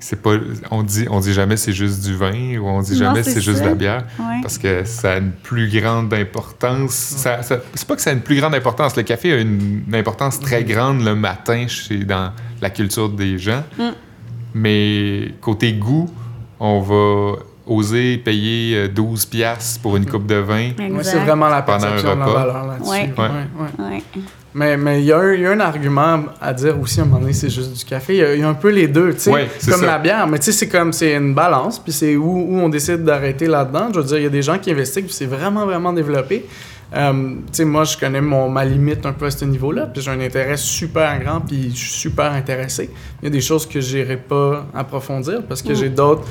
c'est 0.00 0.20
pas. 0.20 0.32
On 0.70 0.82
dit, 0.82 1.06
on 1.10 1.20
dit 1.20 1.32
jamais 1.32 1.56
c'est 1.56 1.72
juste 1.72 2.02
du 2.04 2.16
vin 2.16 2.58
ou 2.58 2.66
on 2.66 2.80
dit 2.80 2.92
Non, 2.92 2.98
jamais 2.98 3.22
c'est 3.22 3.40
juste 3.40 3.60
de 3.62 3.66
la 3.68 3.74
bière 3.74 4.04
Ouais. 4.18 4.40
parce 4.42 4.58
que 4.58 4.84
ça 4.84 5.12
a 5.12 5.16
une 5.18 5.32
plus 5.32 5.68
grande 5.70 6.12
importance. 6.14 6.92
Ça, 6.94 7.42
ça- 7.42 7.60
c'est 7.74 7.86
pas 7.86 7.96
que 7.96 8.02
ça 8.02 8.10
a 8.10 8.12
une 8.14 8.20
plus 8.22 8.40
grande 8.40 8.54
importance. 8.54 8.96
Le 8.96 9.02
café 9.02 9.32
a 9.32 9.36
une, 9.38 9.82
une 9.86 9.94
importance 9.94 10.40
très 10.40 10.64
grande 10.64 11.02
le 11.04 11.14
matin 11.14 11.66
chez, 11.68 11.98
dans 12.04 12.32
la 12.60 12.70
culture 12.70 13.08
des 13.10 13.38
gens. 13.38 13.62
Mm. 13.78 13.82
Mais 14.54 15.34
côté 15.40 15.72
goût, 15.74 16.08
on 16.58 16.80
va 16.80 17.38
oser 17.66 18.18
payer 18.18 18.74
euh, 18.76 18.88
12 18.88 19.26
piastres 19.26 19.80
pour 19.80 19.96
une 19.96 20.06
coupe 20.06 20.26
de 20.26 20.34
vin. 20.36 20.70
C'est 21.02 21.20
vraiment 21.20 21.48
la 21.48 21.62
perception 21.62 22.14
de 22.14 22.18
la 22.20 22.26
valeur 22.26 22.66
là-dessus. 22.66 22.90
Ouais. 23.80 24.02
Mais 24.54 24.76
mais 24.76 25.00
il 25.00 25.06
y, 25.06 25.12
a 25.12 25.18
un- 25.18 25.32
il 25.34 25.40
y 25.42 25.46
a 25.46 25.50
un 25.52 25.60
argument 25.60 26.24
à 26.40 26.52
dire 26.52 26.78
aussi 26.80 26.98
à 26.98 27.04
un 27.04 27.06
moment 27.06 27.20
donné, 27.20 27.32
c'est 27.32 27.50
juste 27.50 27.72
du 27.78 27.84
café. 27.84 28.14
Il 28.14 28.18
y 28.18 28.22
a- 28.24 28.34
y, 28.34 28.42
un 28.42 28.54
peu 28.54 28.70
les 28.70 28.88
deux, 28.88 29.12
tu 29.14 29.20
sais. 29.20 29.30
Ouais, 29.30 29.48
comme 29.68 29.80
ça. 29.80 29.86
la 29.86 29.98
bière, 29.98 30.26
mais 30.26 30.38
tu 30.40 30.46
sais, 30.46 30.52
c'est 30.52 30.68
comme, 30.68 30.92
c'est 30.92 31.14
une 31.14 31.34
balance, 31.34 31.78
puis 31.78 31.92
c'est 31.92 32.16
où, 32.16 32.24
où 32.48 32.58
on 32.58 32.68
décide 32.68 33.04
d'arrêter 33.04 33.46
là-dedans. 33.46 33.88
Je 33.94 34.00
veux 34.00 34.06
dire, 34.06 34.16
il 34.18 34.22
y 34.24 34.26
a 34.26 34.30
des 34.30 34.42
gens 34.42 34.58
qui 34.58 34.72
investissent, 34.72 35.04
puis 35.04 35.12
c'est 35.12 35.26
vraiment, 35.26 35.64
vraiment 35.66 35.92
développé. 35.92 36.46
Euh, 36.92 37.12
tu 37.12 37.38
sais, 37.52 37.64
moi, 37.64 37.84
je 37.84 37.96
connais 37.96 38.20
mon, 38.20 38.48
ma 38.48 38.64
limite 38.64 39.06
un 39.06 39.12
peu 39.12 39.26
à 39.26 39.30
ce 39.30 39.44
niveau-là, 39.44 39.86
puis 39.86 40.02
j'ai 40.02 40.10
un 40.10 40.18
intérêt 40.20 40.56
super 40.56 41.20
grand, 41.20 41.40
puis 41.40 41.70
je 41.70 41.76
suis 41.76 41.92
super 42.00 42.32
intéressé. 42.32 42.90
Il 43.22 43.26
y 43.26 43.28
a 43.28 43.30
des 43.30 43.40
choses 43.40 43.64
que 43.68 43.80
j'irai 43.80 44.16
pas 44.16 44.66
approfondir 44.74 45.44
parce 45.48 45.62
que 45.62 45.70
Mm. 45.70 45.76
j'ai 45.76 45.88
d'autres. 45.90 46.24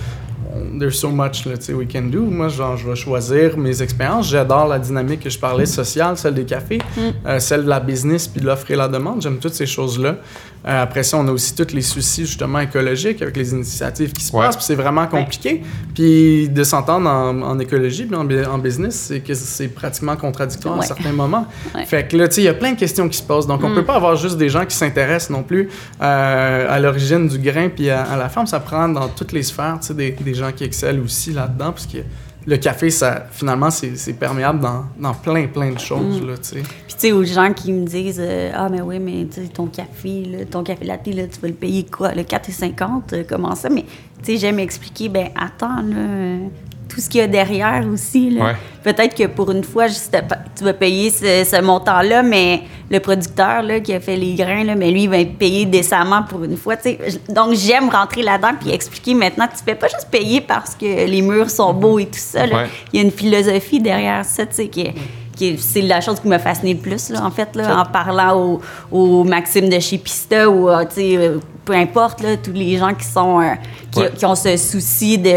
There's 0.80 0.98
so 0.98 1.10
much 1.10 1.46
là, 1.46 1.54
we 1.76 1.86
can 1.92 2.04
do. 2.04 2.22
Moi, 2.22 2.48
genre, 2.48 2.76
je 2.76 2.88
vais 2.90 2.96
choisir 2.96 3.56
mes 3.58 3.82
expériences. 3.84 4.30
J'adore 4.30 4.68
la 4.68 4.80
dynamique 4.80 5.20
que 5.22 5.30
je 5.30 5.38
parlais 5.38 5.66
sociale, 5.68 6.18
celle 6.18 6.34
des 6.34 6.46
cafés, 6.46 6.80
euh, 7.26 7.40
celle 7.40 7.66
de 7.66 7.70
la 7.70 7.80
business 7.80 8.28
puis 8.28 8.42
de 8.42 8.48
l'offre 8.48 8.70
et 8.72 8.76
la 8.76 8.88
demande. 8.88 9.22
J'aime 9.22 9.38
toutes 9.38 9.54
ces 9.54 9.68
choses-là. 9.68 10.16
Euh, 10.68 10.84
après 10.84 11.04
ça, 11.04 11.18
on 11.18 11.26
a 11.28 11.32
aussi 11.32 11.56
tous 11.56 11.74
les 11.74 11.82
soucis 11.82 12.26
justement 12.26 12.60
écologiques 12.60 13.22
avec 13.22 13.38
les 13.38 13.54
initiatives 13.54 14.12
qui 14.12 14.24
se 14.24 14.36
Ouais. 14.36 14.44
passent. 14.46 14.58
Puis 14.58 14.66
c'est 14.66 14.76
vraiment 14.76 15.08
compliqué. 15.08 15.62
Puis 15.94 16.50
de 16.50 16.64
s'entendre 16.64 17.10
en, 17.10 17.42
en 17.44 17.60
écologie 17.60 18.06
puis 18.06 18.16
en, 18.16 18.26
bu- 18.26 18.44
en 18.46 18.58
business, 18.58 18.96
c'est 19.08 19.20
que 19.22 19.34
c'est 19.36 19.70
pratiquement 19.70 20.16
contradictoire 20.18 20.78
à 20.80 20.82
certains 20.82 21.14
moments. 21.14 21.46
Ouais. 21.76 21.86
Fait 21.86 22.08
que 22.08 22.18
là, 22.18 22.28
tu 22.28 22.36
sais, 22.36 22.42
il 22.42 22.46
y 22.46 22.50
a 22.50 22.54
plein 22.54 22.74
de 22.74 22.80
questions 22.80 23.08
qui 23.08 23.18
se 23.18 23.24
posent. 23.24 23.48
Donc, 23.48 23.64
on 23.64 23.74
peut 23.74 23.86
pas 23.86 23.96
avoir 23.96 24.16
juste 24.18 24.38
des 24.38 24.50
gens 24.50 24.66
qui 24.66 24.76
s'intéressent 24.76 25.30
non 25.30 25.44
plus 25.44 25.70
euh, 26.02 26.66
à 26.76 26.80
l'origine 26.80 27.28
du 27.28 27.38
grain 27.40 27.70
puis 27.70 27.90
à, 27.90 28.04
à 28.04 28.18
la 28.18 28.28
forme. 28.30 28.48
Ça 28.48 28.60
prend 28.60 28.90
dans 28.90 29.08
toutes 29.08 29.32
les 29.32 29.44
sphères, 29.44 29.78
tu 29.80 29.88
sais, 29.88 29.94
des, 29.94 30.12
des 30.12 30.34
gens 30.40 30.52
qui 30.52 30.64
excellent 30.64 31.04
aussi 31.04 31.32
là-dedans, 31.32 31.72
parce 31.72 31.86
que 31.86 32.00
le 32.48 32.58
café, 32.58 32.90
ça, 32.90 33.28
finalement, 33.32 33.70
c'est 33.70 33.96
c'est 33.96 34.14
perméable 34.14 34.60
dans, 34.60 34.86
dans 34.98 35.14
plein, 35.14 35.48
plein 35.48 35.72
de 35.72 35.80
choses, 35.80 36.22
là, 36.26 36.38
tu 36.38 36.50
sais. 36.50 36.62
Puis 36.62 36.96
tu 36.96 36.96
sais, 36.98 37.12
aux 37.12 37.24
gens 37.24 37.54
qui 37.54 37.72
me 37.72 37.86
disent 37.86 38.20
euh, 38.20 38.52
Ah, 38.54 38.70
mais 38.70 38.82
oui, 38.82 39.00
mais 39.00 39.28
ton 39.54 39.68
café, 39.68 40.26
là, 40.26 40.46
ton 40.46 40.64
café 40.64 40.86
latte, 40.86 41.08
là, 41.08 41.28
tu 41.28 41.40
vas 41.40 41.48
le 41.48 41.54
payer 41.54 41.86
quoi 41.86 42.14
Le 42.14 42.24
4,50 42.24 43.02
euh, 43.14 43.24
Comment 43.28 43.56
ça 43.56 43.70
Mais 43.70 43.86
tu 44.24 44.34
sais, 44.34 44.38
j'aime 44.38 44.60
expliquer 44.60 45.10
Ben, 45.10 45.30
attends, 45.36 45.82
là, 45.82 45.98
euh, 45.98 46.38
tout 46.88 47.02
ce 47.02 47.10
qu'il 47.10 47.22
y 47.22 47.24
a 47.24 47.28
derrière 47.28 47.86
aussi. 47.88 48.32
là. 48.32 48.46
Ouais. 48.46 48.56
Peut-être 48.84 49.16
que 49.16 49.28
pour 49.28 49.52
une 49.52 49.64
fois, 49.64 49.88
juste, 49.88 50.18
tu 50.56 50.64
vas 50.64 50.74
payer 50.74 51.12
ce, 51.12 51.44
ce 51.46 51.62
montant-là, 51.62 52.24
mais 52.24 52.64
le 52.92 53.00
producteur 53.00 53.62
là, 53.62 53.80
qui 53.80 53.94
a 53.94 54.00
fait 54.00 54.16
les 54.16 54.34
grains, 54.34 54.64
là, 54.64 54.76
mais 54.76 54.90
lui, 54.92 55.04
il 55.04 55.10
va 55.10 55.20
être 55.20 55.38
payé 55.38 55.66
décemment 55.66 56.24
pour 56.24 56.44
une 56.44 56.58
fois. 56.58 56.76
tu 56.78 56.84
sais. 56.90 57.00
J- 57.08 57.20
Donc, 57.30 57.54
j'aime 57.54 57.90
rentrer 57.90 58.24
là-dedans 58.24 58.52
puis 58.60 58.72
expliquer 58.72 59.14
maintenant 59.14 59.48
que 59.48 59.56
tu 59.58 59.64
fais 59.64 59.76
pas 59.76 59.88
juste 59.88 60.08
payer 60.10 60.42
parce 60.42 60.74
que 60.76 60.86
les 60.86 61.22
murs 61.22 61.50
sont 61.50 61.74
beaux 61.74 62.00
et 62.00 62.06
tout 62.06 62.12
ça. 62.18 62.46
là. 62.48 62.56
Ouais. 62.64 62.70
Il 62.94 63.00
y 63.00 63.04
a 63.04 63.06
une 63.06 63.12
philosophie 63.12 63.80
derrière 63.80 64.26
ça, 64.26 64.46
tu 64.46 64.56
sais, 64.56 64.68
qui 64.68 64.82
est- 64.82 64.94
c'est 65.58 65.82
la 65.84 66.02
chose 66.02 66.20
qui 66.20 66.28
m'a 66.28 66.38
fascinée 66.40 66.74
le 66.74 66.80
plus, 66.82 67.10
là, 67.12 67.24
en 67.26 67.32
fait, 67.32 67.56
là, 67.56 67.80
en 67.82 67.86
parlant 67.86 68.36
au, 68.38 68.62
au 68.92 69.24
Maxime 69.24 69.70
de 69.70 69.80
chez 69.80 69.98
Pista 69.98 70.50
ou, 70.50 70.68
euh, 70.70 70.84
tu 70.84 70.96
sais, 70.96 71.16
euh, 71.18 71.38
peu 71.64 71.74
importe, 71.74 72.22
là, 72.22 72.36
tous 72.36 72.52
les 72.52 72.76
gens 72.78 72.94
qui 72.94 73.06
sont, 73.06 73.40
euh, 73.40 73.54
qui, 73.92 74.00
Ouais. 74.02 74.12
qui 74.18 74.26
ont 74.26 74.36
ce 74.36 74.58
souci 74.58 75.18
de, 75.18 75.34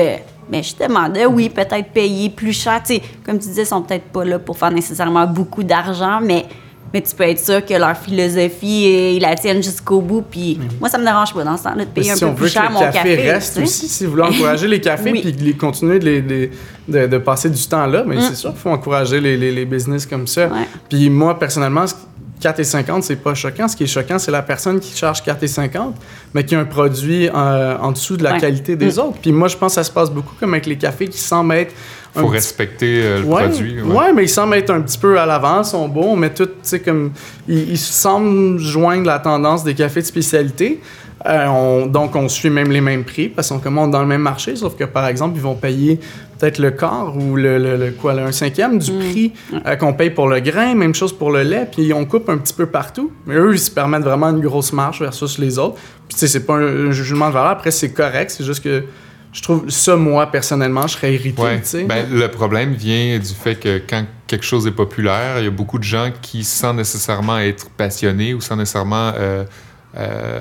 mais 0.51 0.63
justement, 0.65 1.09
de, 1.09 1.25
oui, 1.27 1.49
peut-être 1.51 1.91
payer 1.93 2.31
plus 2.31 2.53
cher, 2.53 2.83
comme 3.25 3.39
tu 3.39 3.47
disais, 3.47 3.63
ils 3.63 3.67
sont 3.67 3.83
peut-être 3.83 4.07
pas 4.07 4.25
là 4.25 4.39
pour 4.41 4.59
faire 4.59 4.73
nécessairement 4.73 5.27
beaucoup 5.27 5.63
d'argent, 5.63 6.19
mais, 6.21 6.47
mais 6.93 7.01
tu 7.01 7.15
peux 7.15 7.25
être 7.25 7.39
sûr 7.39 7.65
que 7.65 7.75
leur 7.75 7.97
philosophie, 7.97 8.85
euh, 8.87 9.11
ils 9.17 9.21
la 9.21 9.35
tiennent 9.35 9.63
jusqu'au 9.63 10.01
bout, 10.01 10.23
puis 10.23 10.59
moi, 10.81 10.89
ça 10.89 10.99
me 10.99 11.05
dérange 11.05 11.33
pas 11.35 11.45
dans 11.45 11.57
ce 11.57 11.65
temps-là 11.65 11.85
de 11.85 11.91
payer 11.91 12.11
un 12.13 12.15
si 12.15 12.21
peu 12.21 12.27
on 12.27 12.35
plus 12.35 12.43
veut 12.45 12.49
que 12.49 12.53
cher 12.55 12.69
le 12.69 12.75
mon 12.75 12.81
café, 12.81 12.93
café. 13.17 13.31
reste 13.33 13.55
tu 13.55 13.59
sais. 13.61 13.63
aussi, 13.65 13.89
si 13.89 14.05
vous 14.05 14.11
voulez 14.13 14.23
encourager 14.25 14.69
les 14.69 14.81
cafés 14.81 15.11
Oui. 15.13 15.21
puis 15.23 15.33
les 15.33 15.55
continuer 15.55 15.99
de, 15.99 16.05
les- 16.05 16.23
de, 16.23 16.51
de- 16.89 17.07
de 17.07 17.19
passer 17.19 17.51
du 17.51 17.63
temps 17.67 17.87
là, 17.87 18.05
mais 18.07 18.21
c'est 18.21 18.35
sûr 18.35 18.51
qu'il 18.51 18.61
faut 18.61 18.71
encourager 18.71 19.21
les, 19.21 19.37
les- 19.37 19.53
les 19.53 19.65
business 19.65 20.07
comme 20.07 20.27
ça. 20.27 20.47
Mm. 20.49 20.53
Ouais. 20.53 20.69
Puis 20.89 21.09
moi, 21.11 21.39
personnellement, 21.39 21.87
ce- 21.87 21.95
4,50, 22.43 23.03
c'est 23.03 23.15
pas 23.23 23.35
choquant. 23.35 23.69
Ce 23.69 23.77
qui 23.77 23.85
est 23.85 23.87
choquant, 23.87 24.19
c'est 24.19 24.33
la 24.33 24.43
personne 24.43 24.81
qui 24.81 24.97
charge 24.97 25.23
4,50, 25.23 25.93
mais 26.35 26.45
qui 26.45 26.57
a 26.57 26.59
un 26.59 26.65
produit 26.65 27.29
euh, 27.33 27.77
en 27.79 27.93
dessous 27.93 28.17
de 28.17 28.25
la 28.25 28.33
Ouais. 28.33 28.41
qualité 28.41 28.75
des 28.75 28.99
autres. 28.99 29.19
Puis 29.23 29.31
moi, 29.31 29.47
je 29.47 29.57
pense 29.57 29.73
que 29.73 29.75
ça 29.77 29.85
se 29.85 29.93
passe 29.93 30.11
beaucoup 30.11 30.35
comme 30.41 30.53
avec 30.53 30.67
les 30.67 30.77
cafés 30.77 31.07
qui 31.07 31.19
semblent 31.19 31.55
être 31.55 31.73
un 31.73 32.02
faut 32.15 32.27
petit 32.27 32.33
respecter 32.35 33.03
euh, 33.03 33.21
le 33.21 33.25
Ouais, 33.27 33.49
produit. 33.49 33.81
ouais. 33.83 34.13
mais 34.15 34.25
ils 34.25 34.29
semblent 34.29 34.55
être 34.57 34.71
un 34.71 34.81
petit 34.83 34.99
peu 34.99 35.19
à 35.19 35.27
l'avance, 35.27 35.71
sont 35.73 35.89
beaux, 35.89 36.15
mais 36.17 36.31
tout, 36.31 36.47
tu 36.47 36.53
sais, 36.63 36.81
comme. 36.81 37.13
Ils, 37.49 37.71
ils 37.73 37.79
semblent 37.79 38.59
joindre 38.59 39.07
la 39.07 39.19
tendance 39.19 39.65
des 39.65 39.75
cafés 39.75 40.01
de 40.03 40.07
spécialité. 40.07 40.81
Euh, 41.25 41.47
on- 41.47 41.87
donc, 41.87 42.17
on 42.17 42.29
suit 42.29 42.51
même 42.51 42.73
les 42.73 42.81
mêmes 42.81 43.05
prix 43.05 43.29
parce 43.29 43.49
qu'on 43.49 43.61
commande 43.61 43.93
dans 43.93 44.01
le 44.01 44.09
même 44.09 44.23
marché, 44.23 44.57
sauf 44.57 44.75
que, 44.77 44.83
par 44.85 45.07
exemple, 45.07 45.37
ils 45.37 45.41
vont 45.43 45.55
payer 45.55 46.01
peut-être 46.37 46.59
le 46.59 46.73
quart 46.73 47.17
ou 47.17 47.37
le, 47.37 47.59
le- 47.59 47.77
le- 47.77 47.91
quoi, 47.93 48.13
le 48.13 48.23
un 48.23 48.33
cinquième 48.33 48.79
du 48.81 48.91
prix 48.91 49.33
euh, 49.65 49.77
qu'on 49.77 49.93
paye 49.93 50.11
pour 50.11 50.27
le 50.29 50.41
grain, 50.41 50.75
même 50.75 50.97
chose 50.97 51.13
pour 51.17 51.31
le 51.31 51.43
lait, 51.45 51.69
puis 51.71 51.93
on 51.93 52.05
coupe 52.07 52.29
un 52.29 52.39
petit 52.39 52.53
peu 52.55 52.67
partout. 52.67 53.13
Mais 53.27 53.37
eux, 53.37 53.53
ils 53.55 53.59
se 53.61 53.71
permettent 53.71 54.03
vraiment 54.03 54.31
une 54.31 54.41
grosse 54.41 54.73
marge 54.73 54.99
versus 55.01 55.39
les 55.39 55.61
autres. 55.61 55.77
Puis, 56.09 56.15
tu 56.15 56.19
sais, 56.19 56.27
c'est 56.27 56.45
pas 56.45 56.55
un, 56.57 56.89
un 56.89 56.91
jugement 56.91 57.29
de 57.29 57.35
valeur. 57.35 57.51
Après, 57.51 57.71
c'est 57.71 57.93
correct, 57.93 58.33
c'est 58.37 58.45
juste 58.45 58.65
que 58.65 58.83
je 59.33 59.43
trouve 59.43 59.71
ça, 59.71 59.97
moi, 59.97 60.27
personnellement, 60.31 60.87
je 60.87 60.95
serais 60.95 61.15
irrité, 61.15 61.41
Ouais. 61.43 61.63
Ben, 61.85 62.07
le 62.11 62.29
problème 62.29 62.75
vient 62.75 63.19
du 63.19 63.33
fait 63.33 63.55
que 63.55 63.81
quand 63.89 64.05
quelque 64.27 64.45
chose 64.45 64.67
est 64.67 64.73
populaire, 64.73 65.39
il 65.39 65.45
y 65.45 65.49
a 65.49 65.51
beaucoup 65.51 65.79
de 65.79 65.85
gens 65.85 66.11
qui, 66.21 66.45
sans 66.45 66.75
nécessairement 66.75 67.39
être 67.39 67.71
passionnés 67.71 68.35
ou 68.35 68.43
sans 68.43 68.57
nécessairement 68.57 69.13
euh, 69.17 69.45
euh, 69.97 70.41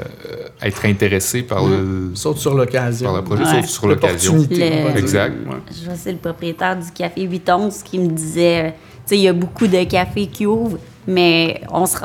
être 0.61 0.85
intéressés 0.85 1.41
par, 1.43 1.65
le, 1.65 2.11
Saute 2.15 2.37
sur 2.37 2.53
l'occasion. 2.53 3.07
par 3.07 3.15
le 3.15 3.23
projet, 3.23 3.43
Ouais. 3.43 3.61
sauf 3.61 3.65
sur 3.65 3.87
l'occasion. 3.87 4.45
Le-. 4.49 4.97
Exact. 4.97 5.35
Ouais. 5.47 5.55
Je 5.69 5.85
vois, 5.85 5.95
c'est 5.95 6.11
le 6.11 6.17
propriétaire 6.17 6.77
du 6.77 6.91
café 6.91 7.21
811 7.23 7.83
qui 7.83 7.97
me 7.97 8.09
disait, 8.09 8.65
euh, 8.65 8.69
tu 8.69 8.75
sais, 9.05 9.17
il 9.17 9.21
y 9.23 9.27
a 9.29 9.33
beaucoup 9.33 9.67
de 9.67 9.83
cafés 9.85 10.27
qui 10.27 10.45
ouvrent, 10.45 10.77
mais 11.07 11.61
on 11.71 11.85
se... 11.85 11.97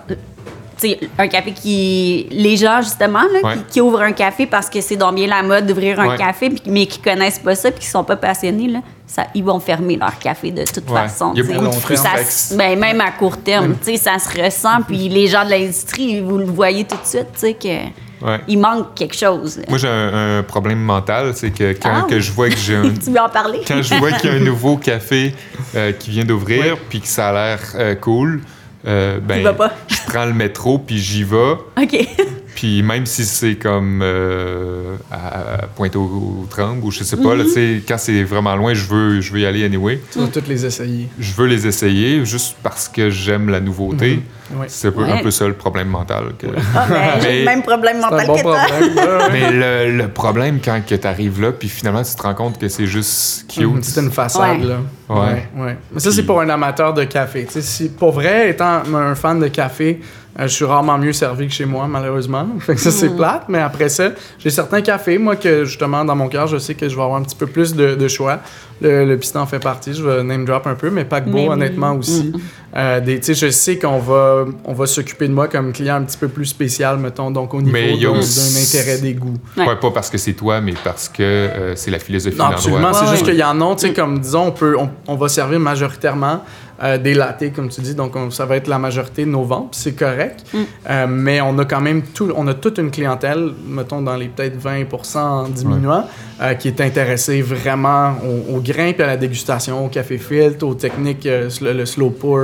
un 1.19 1.29
café 1.29 1.53
qui... 1.53 2.27
Les 2.31 2.57
gens, 2.57 2.81
justement, 2.83 3.23
là, 3.23 3.41
Ouais. 3.43 3.55
qui, 3.57 3.65
qui 3.75 3.81
ouvrent 3.81 4.03
un 4.03 4.13
café 4.13 4.47
parce 4.47 4.69
que 4.69 4.81
c'est 4.81 4.97
donc 4.97 5.15
bien 5.15 5.27
la 5.27 5.43
mode 5.43 5.67
d'ouvrir 5.67 5.99
un 6.01 6.09
Ouais. 6.09 6.17
café, 6.19 6.51
puis- 6.51 6.63
mais 6.67 6.87
qui 6.87 6.99
connaissent 7.01 7.39
pas 7.39 7.55
ça, 7.55 7.71
puis 7.71 7.81
qui 7.81 7.87
sont 7.87 8.05
pas 8.05 8.17
passionnés, 8.17 8.69
là, 8.69 8.81
ça, 9.07 9.27
ils 9.35 9.45
vont 9.45 9.61
fermer 9.61 9.97
leur 9.97 10.19
café 10.19 10.51
de 10.51 10.65
toute 10.65 10.89
Ouais. 10.91 10.97
façon. 11.03 11.33
Il 11.35 11.39
y 11.45 11.55
a 11.55 11.59
beaucoup 11.61 11.71
de 11.93 11.95
terme, 11.97 12.17
Ça 12.27 12.55
ben, 12.57 12.79
même 12.79 13.01
à 13.01 13.11
court 13.13 13.39
terme, 13.39 13.75
tu 13.83 13.93
sais, 13.93 13.97
ça 13.97 14.19
se 14.19 14.29
ressent, 14.41 14.83
puis 14.87 15.09
les 15.09 15.27
gens 15.29 15.45
de 15.45 15.51
l'industrie, 15.51 16.21
vous 16.21 16.39
le 16.39 16.45
voyez 16.47 16.85
tout 16.85 16.97
de 16.97 17.07
suite, 17.07 17.29
tu 17.35 17.41
sais, 17.41 17.55
que... 17.55 18.27
Ouais. 18.27 18.41
Il 18.49 18.59
manque 18.59 18.95
quelque 18.95 19.15
chose. 19.15 19.61
Moi, 19.69 19.77
j'ai 19.77 19.89
un, 19.89 20.39
un 20.39 20.43
problème 20.43 20.79
mental, 20.81 21.33
c'est 21.35 21.51
que 21.51 21.73
quand 21.75 21.91
Ah. 22.05 22.07
que 22.09 22.19
je 22.19 22.33
vois 22.33 22.49
que 22.49 22.57
j'ai 22.57 22.75
un, 22.75 22.83
tu 23.05 23.11
veux 23.11 23.21
en 23.21 23.29
parler? 23.29 23.61
quand 23.69 23.83
je 23.83 23.95
vois 23.97 24.11
qu'il 24.13 24.31
y 24.31 24.33
a 24.33 24.37
un 24.37 24.41
nouveau 24.43 24.79
café 24.79 25.35
euh, 25.75 25.93
qui 25.93 26.11
vient 26.11 26.25
d'ouvrir, 26.25 26.79
puis 26.89 27.03
que 27.03 27.07
ça 27.09 27.29
a 27.29 27.33
l'air 27.33 27.61
euh, 27.75 27.95
cool, 27.95 28.41
euh, 28.87 29.21
ben, 29.21 29.43
vas 29.43 29.53
pas? 29.53 29.73
je 29.89 29.97
prends 30.07 30.25
le 30.27 30.35
métro, 30.35 30.79
puis 30.79 30.99
j'y 30.99 31.25
vais. 31.25 31.55
OK. 31.81 32.09
Puis 32.57 32.83
même 32.83 33.05
si 33.05 33.25
c'est 33.27 33.57
comme 33.57 34.01
euh, 34.03 34.97
à 35.13 35.67
Pointe-aux-Trembles 35.77 36.83
ou 36.85 36.91
je 36.91 37.05
sais 37.05 37.19
pas, 37.19 37.35
sais, 37.53 37.83
quand 37.87 37.99
c'est 37.99 38.23
vraiment 38.25 38.57
loin, 38.57 38.73
je 38.73 38.87
veux, 38.87 39.21
je 39.21 39.31
veux 39.31 39.41
y 39.41 39.47
aller 39.47 39.63
anyway. 39.65 40.01
Tu 40.11 40.19
vas 40.19 40.27
toutes 40.29 40.49
les 40.49 40.65
essayer. 40.65 41.07
Je 41.19 41.33
veux 41.35 41.47
les 41.47 41.67
essayer 41.67 42.25
juste 42.25 42.57
parce 42.63 42.89
que 42.89 43.11
j'aime 43.11 43.51
la 43.51 43.61
nouveauté. 43.61 44.21
Ouais. 44.55 44.67
C'est 44.69 44.89
un 44.89 44.93
peu, 44.93 45.03
Ouais. 45.05 45.13
un 45.13 45.19
peu 45.23 45.31
ça 45.31 45.47
le 45.47 45.53
problème 45.53 45.89
mental. 45.89 46.33
que- 46.39 46.47
Ah, 46.75 46.87
ben, 46.89 47.21
j'ai 47.21 47.29
Mais- 47.29 47.39
le 47.41 47.45
même 47.45 47.63
problème 47.63 48.01
mental 48.01 48.27
bon 48.27 48.37
que 48.37 48.41
toi. 48.43 48.59
Mais 49.33 49.51
le, 49.53 49.95
le 49.99 50.09
problème 50.09 50.59
quand 50.65 50.81
tu 50.87 50.99
arrives 51.07 51.41
là, 51.43 51.53
puis 51.53 51.69
finalement 51.69 52.03
tu 52.03 52.15
te 52.15 52.23
rends 52.23 52.35
compte 52.35 52.59
que 52.59 52.69
c'est 52.69 52.87
juste 52.87 53.51
cute. 53.53 53.65
Mhm, 53.65 53.83
C'est 53.83 54.01
une 54.01 54.11
façade, 54.11 54.61
Ouais. 54.63 54.67
là. 54.67 54.79
Ouais. 55.11 55.47
ouais. 55.57 55.77
Mais 55.93 56.01
ça, 56.01 56.11
c'est 56.11 56.23
pour 56.25 56.41
un 56.41 56.49
amateur 56.49 56.95
de 56.95 57.05
café. 57.05 57.47
Si, 57.51 57.91
pour 57.91 58.13
vrai, 58.13 58.51
étant 58.51 58.83
un 58.95 59.15
fan 59.15 59.39
de 59.41 59.49
café, 59.49 60.01
je 60.43 60.47
suis 60.49 60.65
rarement 60.65 60.99
mieux 60.99 61.13
servi 61.13 61.47
que 61.49 61.53
chez 61.53 61.65
moi, 61.65 61.87
malheureusement. 61.89 62.47
Fait 62.61 62.75
que 62.75 62.81
ça, 62.81 62.91
c'est 62.91 63.09
Mm. 63.09 63.17
plate. 63.17 63.45
Mais 63.49 63.59
après 63.61 63.89
ça, 63.89 64.11
j'ai 64.39 64.51
certains 64.51 64.83
cafés, 64.83 65.17
moi, 65.19 65.37
que 65.37 65.65
justement, 65.65 66.05
dans 66.05 66.15
mon 66.17 66.29
cœur, 66.29 66.47
je 66.47 66.59
sais 66.59 66.75
que 66.75 66.89
je 66.89 66.95
vais 66.97 67.03
avoir 67.03 67.19
un 67.19 67.23
petit 67.23 67.37
peu 67.37 67.47
plus 67.47 67.75
de, 67.75 67.95
de 67.95 68.09
choix. 68.09 68.41
Le, 68.83 69.07
le 69.07 69.17
piston 69.17 69.41
en 69.41 69.47
fait 69.47 69.59
partie. 69.59 69.95
Je 69.95 70.03
vais 70.03 70.23
name 70.23 70.45
drop 70.45 70.67
un 70.67 70.75
peu, 70.75 70.91
mais 70.91 71.07
Paquebot, 71.07 71.33
Mais 71.33 71.43
oui. 71.45 71.49
honnêtement, 71.49 71.93
aussi. 71.95 72.31
Euh, 72.77 73.01
des- 73.01 73.19
tu 73.21 73.35
sais, 73.35 73.47
je 73.47 73.51
sais 73.51 73.79
qu'on 73.79 73.99
va, 74.01 74.45
on 74.67 74.75
va 74.75 74.85
s'occuper 74.85 75.29
de 75.29 75.33
moi 75.33 75.49
comme 75.49 75.73
client 75.73 75.95
un 75.97 76.03
petit 76.03 76.19
peu 76.19 76.29
plus 76.29 76.45
spécial, 76.45 76.99
mettons, 76.99 77.31
donc 77.31 77.55
au 77.55 77.63
niveau 77.63 77.73
d'un 77.75 78.19
intérêt 78.21 78.99
des 79.01 79.15
goûts. 79.15 79.39
Ouais. 79.57 79.67
Ouais, 79.67 79.77
pas 79.77 79.91
parce 79.93 80.11
que 80.11 80.19
c'est 80.19 80.35
toi, 80.35 80.61
mais 80.61 80.75
parce 80.85 81.09
que 81.09 81.23
euh, 81.23 81.75
c'est 81.75 81.91
la 81.91 81.99
philosophie 81.99 82.37
Non, 82.37 82.49
de 82.49 82.53
absolument. 82.53 82.81
l'endroit. 82.83 83.01
C'est 83.01 83.07
Ouais, 83.07 83.13
juste 83.13 83.25
ouais. 83.27 83.31
qu'il 83.33 83.41
y 83.41 83.45
en 83.45 83.59
a, 83.63 83.75
tu 83.77 83.87
sais, 83.87 83.95
comme 83.95 84.19
disons, 84.19 84.49
on, 84.49 84.53
peut, 84.53 84.77
on, 84.79 84.91
on 85.09 85.15
va 85.17 85.29
servir 85.31 85.59
majoritairement 85.59 86.45
euh, 86.83 86.99
des 86.99 87.15
lattés, 87.15 87.51
comme 87.51 87.69
tu 87.69 87.81
dis, 87.81 87.95
donc 87.95 88.15
on- 88.17 88.31
ça 88.31 88.45
va 88.47 88.57
être 88.57 88.67
la 88.69 88.79
majorité 88.79 89.25
de 89.25 89.31
nos 89.31 89.45
ventes, 89.45 89.75
c'est 89.77 89.95
correct. 89.95 90.45
Mm. 90.53 90.59
Euh, 90.91 91.07
mais 91.09 91.41
on 91.41 91.59
a 91.59 91.65
quand 91.65 91.81
même 91.81 92.03
tout, 92.03 92.31
on 92.37 92.47
a 92.49 92.55
toute 92.55 92.79
une 92.79 92.91
clientèle, 92.91 93.51
mettons 93.67 94.03
dans 94.03 94.17
les 94.17 94.29
peut-être 94.29 94.59
20% 94.61 95.19
en 95.19 95.49
diminuant, 95.49 96.05
euh, 96.43 96.55
qui 96.55 96.69
est 96.69 96.81
intéressée 96.81 97.41
vraiment 97.43 98.15
au, 98.51 98.57
au 98.57 98.61
grain 98.61 98.93
puis 98.93 99.03
à 99.03 99.07
la 99.07 99.17
dégustation, 99.17 99.87
au 99.87 99.89
café 99.89 100.19
filtre, 100.19 100.67
aux 100.67 100.75
techniques, 100.75 101.27
euh, 101.27 101.49
le, 101.63 101.73
le 101.73 101.87
slow 101.87 102.11
pour, 102.11 102.39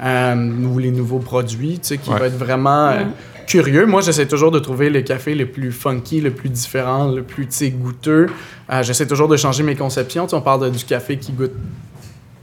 ou 0.00 0.78
les 0.78 0.90
nouveaux 0.90 1.18
produits, 1.18 1.78
tu 1.80 1.88
sais, 1.88 1.98
qui 1.98 2.10
Ouais. 2.10 2.18
va 2.18 2.26
être 2.26 2.36
vraiment 2.38 2.88
euh, 2.88 3.02
curieux. 3.46 3.86
Moi, 3.86 4.00
j'essaie 4.02 4.26
toujours 4.26 4.50
de 4.50 4.58
trouver 4.58 4.90
le 4.90 5.00
café 5.02 5.34
le 5.34 5.46
plus 5.46 5.72
funky, 5.72 6.20
le 6.20 6.30
plus 6.30 6.48
différent, 6.50 7.10
le 7.10 7.22
plus, 7.22 7.46
goûteux. 7.70 8.26
Euh, 8.70 8.82
j'essaie 8.82 9.06
toujours 9.06 9.28
de 9.28 9.36
changer 9.36 9.62
mes 9.62 9.74
conceptions. 9.74 10.26
On 10.32 10.40
parle 10.40 10.64
de- 10.70 10.76
du 10.76 10.84
café 10.84 11.16
qui 11.16 11.32
goûte 11.32 11.52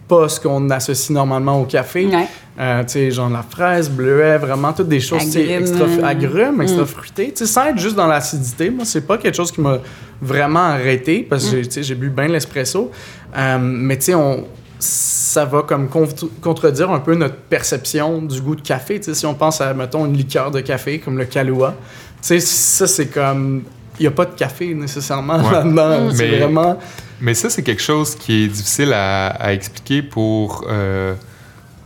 pas 0.08 0.30
ce 0.30 0.40
qu'on 0.40 0.70
associe 0.70 1.10
normalement 1.12 1.60
au 1.62 1.66
café. 1.66 2.06
Ouais. 2.06 2.28
Euh, 2.60 2.84
tu 2.84 2.90
sais, 2.94 3.12
genre 3.12 3.30
la 3.30 3.44
fraise, 3.44 3.90
bleuet, 3.90 4.38
vraiment 4.38 4.72
toutes 4.72 4.88
des 4.88 5.00
choses 5.00 5.24
tu 5.26 5.32
sais, 5.32 5.56
Agrumes. 5.56 5.62
extra 5.62 6.08
agrumes, 6.08 6.62
extra 6.62 6.84
Mm. 6.84 6.88
fruitées. 6.88 7.32
Tu 7.36 7.46
sais, 7.46 7.52
sans 7.52 7.66
être 7.68 7.80
juste 7.80 7.96
dans 7.96 8.08
l'acidité, 8.08 8.70
moi, 8.70 8.86
c'est 8.86 9.02
pas 9.06 9.18
quelque 9.18 9.36
chose 9.36 9.52
qui 9.52 9.62
m'a 9.62 9.80
vraiment 10.22 10.60
arrêté 10.62 11.26
parce 11.30 11.50
que 11.50 11.64
sais, 11.70 11.84
j'ai 11.84 11.96
bu 11.96 12.10
bien 12.10 12.28
l'espresso. 12.28 12.92
Euh, 13.38 13.58
mais 13.60 13.98
tu 13.98 14.06
sais, 14.06 14.16
on 14.16 14.46
ça 14.78 15.46
va 15.46 15.64
comme 15.64 15.88
contre- 15.90 16.30
contredire 16.42 16.92
un 16.92 17.00
peu 17.00 17.16
notre 17.16 17.36
perception 17.36 18.22
du 18.22 18.40
goût 18.42 18.56
de 18.56 18.62
café. 18.62 19.00
Tu 19.00 19.06
sais, 19.06 19.14
si 19.16 19.26
on 19.26 19.34
pense 19.34 19.60
à, 19.60 19.74
mettons, 19.74 20.06
une 20.06 20.16
liqueur 20.16 20.52
de 20.52 20.60
café 20.62 21.00
comme 21.00 21.18
le 21.18 21.26
Kahlua, 21.26 21.74
tu 22.22 22.28
sais, 22.28 22.40
ça, 22.40 22.86
c'est 22.88 23.08
comme... 23.08 23.64
Il 24.00 24.04
n'y 24.04 24.08
a 24.08 24.12
pas 24.12 24.26
de 24.26 24.36
café 24.36 24.74
nécessairement 24.74 25.38
Ouais. 25.38 25.52
là-dedans. 25.52 26.10
C'est 26.14 26.30
Mais- 26.30 26.40
vraiment... 26.40 26.78
Mais 27.22 27.34
ça, 27.34 27.50
c'est 27.50 27.64
quelque 27.64 27.82
chose 27.82 28.16
qui 28.16 28.44
est 28.44 28.48
difficile 28.48 28.94
à, 28.94 29.28
à 29.28 29.54
expliquer 29.54 30.02
pour, 30.02 30.66
euh, 30.70 31.14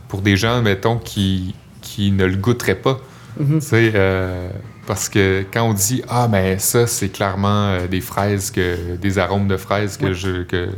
pour 0.08 0.22
des 0.22 0.36
gens, 0.36 0.60
mettons, 0.62 0.98
qui, 0.98 1.54
qui 1.80 2.10
ne 2.10 2.24
le 2.24 2.36
goûteraient 2.36 2.74
pas. 2.74 2.98
Mhm. 3.38 3.60
Euh, 3.72 4.50
parce 4.86 5.08
que 5.08 5.44
quand 5.52 5.62
on 5.62 5.72
dit 5.72 6.02
Ah, 6.08 6.26
mais 6.30 6.58
ça, 6.58 6.86
c'est 6.86 7.10
clairement 7.10 7.68
euh, 7.70 7.86
des 7.86 8.00
fraises, 8.00 8.50
que, 8.50 8.96
des 8.96 9.18
arômes 9.18 9.46
de 9.46 9.56
fraises 9.56 9.96
que 9.96 10.06
Ouais. 10.06 10.14
je, 10.14 10.42
que, 10.42 10.68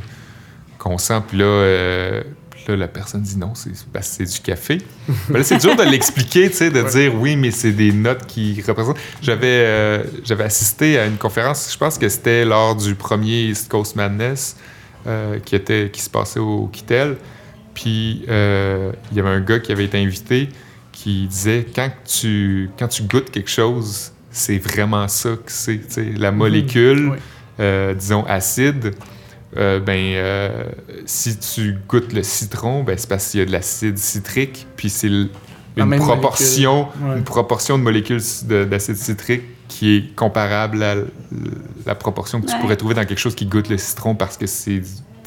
qu'on 0.78 0.98
sent, 0.98 1.22
puis 1.28 1.38
là, 1.38 1.44
là, 2.68 2.76
la 2.76 2.88
personne 2.88 3.22
dit 3.22 3.36
non, 3.38 3.54
c'est, 3.54 3.70
parce 3.92 4.08
que 4.16 4.24
c'est 4.26 4.32
du 4.34 4.40
café. 4.40 4.78
Mais 5.28 5.38
là, 5.38 5.44
c'est 5.44 5.58
dur 5.58 5.74
de 5.76 5.82
l'expliquer, 5.82 6.50
tu 6.50 6.56
sais, 6.56 6.70
de 6.70 6.80
Ouais. 6.82 6.90
dire 6.90 7.14
oui, 7.14 7.36
mais 7.36 7.50
c'est 7.50 7.72
des 7.72 7.92
notes 7.92 8.26
qui 8.26 8.62
représentent. 8.66 8.98
J'avais, 9.22 9.46
euh, 9.46 10.04
j'avais 10.24 10.44
assisté 10.44 10.98
à 10.98 11.06
une 11.06 11.16
conférence, 11.16 11.70
je 11.72 11.78
pense 11.78 11.98
que 11.98 12.08
c'était 12.08 12.44
lors 12.44 12.74
du 12.76 12.94
premier 12.94 13.44
East 13.44 13.70
Coast 13.70 13.96
Madness 13.96 14.56
euh, 15.06 15.38
qui, 15.44 15.54
était, 15.56 15.90
qui 15.92 16.00
se 16.02 16.10
passait 16.10 16.40
au 16.40 16.66
Kittel. 16.68 17.16
Puis 17.74 18.24
euh, 18.28 18.92
il 19.10 19.16
y 19.16 19.20
avait 19.20 19.30
un 19.30 19.40
gars 19.40 19.58
qui 19.58 19.72
avait 19.72 19.84
été 19.86 19.98
invité 19.98 20.48
qui 20.92 21.26
disait 21.26 21.66
quand 21.74 21.90
tu, 22.04 22.70
quand 22.78 22.86
tu 22.88 23.02
goûtes 23.04 23.30
quelque 23.30 23.50
chose, 23.50 24.12
c'est 24.30 24.58
vraiment 24.58 25.08
ça 25.08 25.30
que 25.30 25.50
c'est. 25.50 25.80
La 26.18 26.30
molécule, 26.32 27.08
Oui. 27.12 27.18
euh, 27.60 27.94
disons 27.94 28.24
acide, 28.26 28.92
euh, 29.56 29.80
ben, 29.80 29.98
euh, 30.14 30.64
si 31.06 31.38
tu 31.38 31.76
goûtes 31.88 32.12
le 32.12 32.22
citron, 32.22 32.82
ben, 32.84 32.96
c'est 32.98 33.08
parce 33.08 33.30
qu'il 33.30 33.40
y 33.40 33.42
a 33.42 33.46
de 33.46 33.52
l'acide 33.52 33.98
citrique, 33.98 34.66
puis 34.76 34.88
c'est 34.90 35.08
une 35.08 35.28
proportion. 35.98 36.88
Ouais. 37.02 37.18
une 37.18 37.24
proportion 37.24 37.78
de 37.78 37.82
molécules 37.82 38.20
de- 38.44 38.64
d'acide 38.64 38.96
citrique 38.96 39.42
qui 39.68 39.96
est 39.96 40.14
comparable 40.14 40.82
à 40.82 40.96
la 41.86 41.94
proportion 41.94 42.40
que 42.40 42.46
tu 42.46 42.52
Ouais. 42.54 42.60
pourrais 42.60 42.76
trouver 42.76 42.94
dans 42.94 43.04
quelque 43.04 43.18
chose 43.18 43.34
qui 43.34 43.46
goûte 43.46 43.68
le 43.70 43.78
citron 43.78 44.14
parce 44.14 44.36
que 44.36 44.46
c'est 44.46 44.82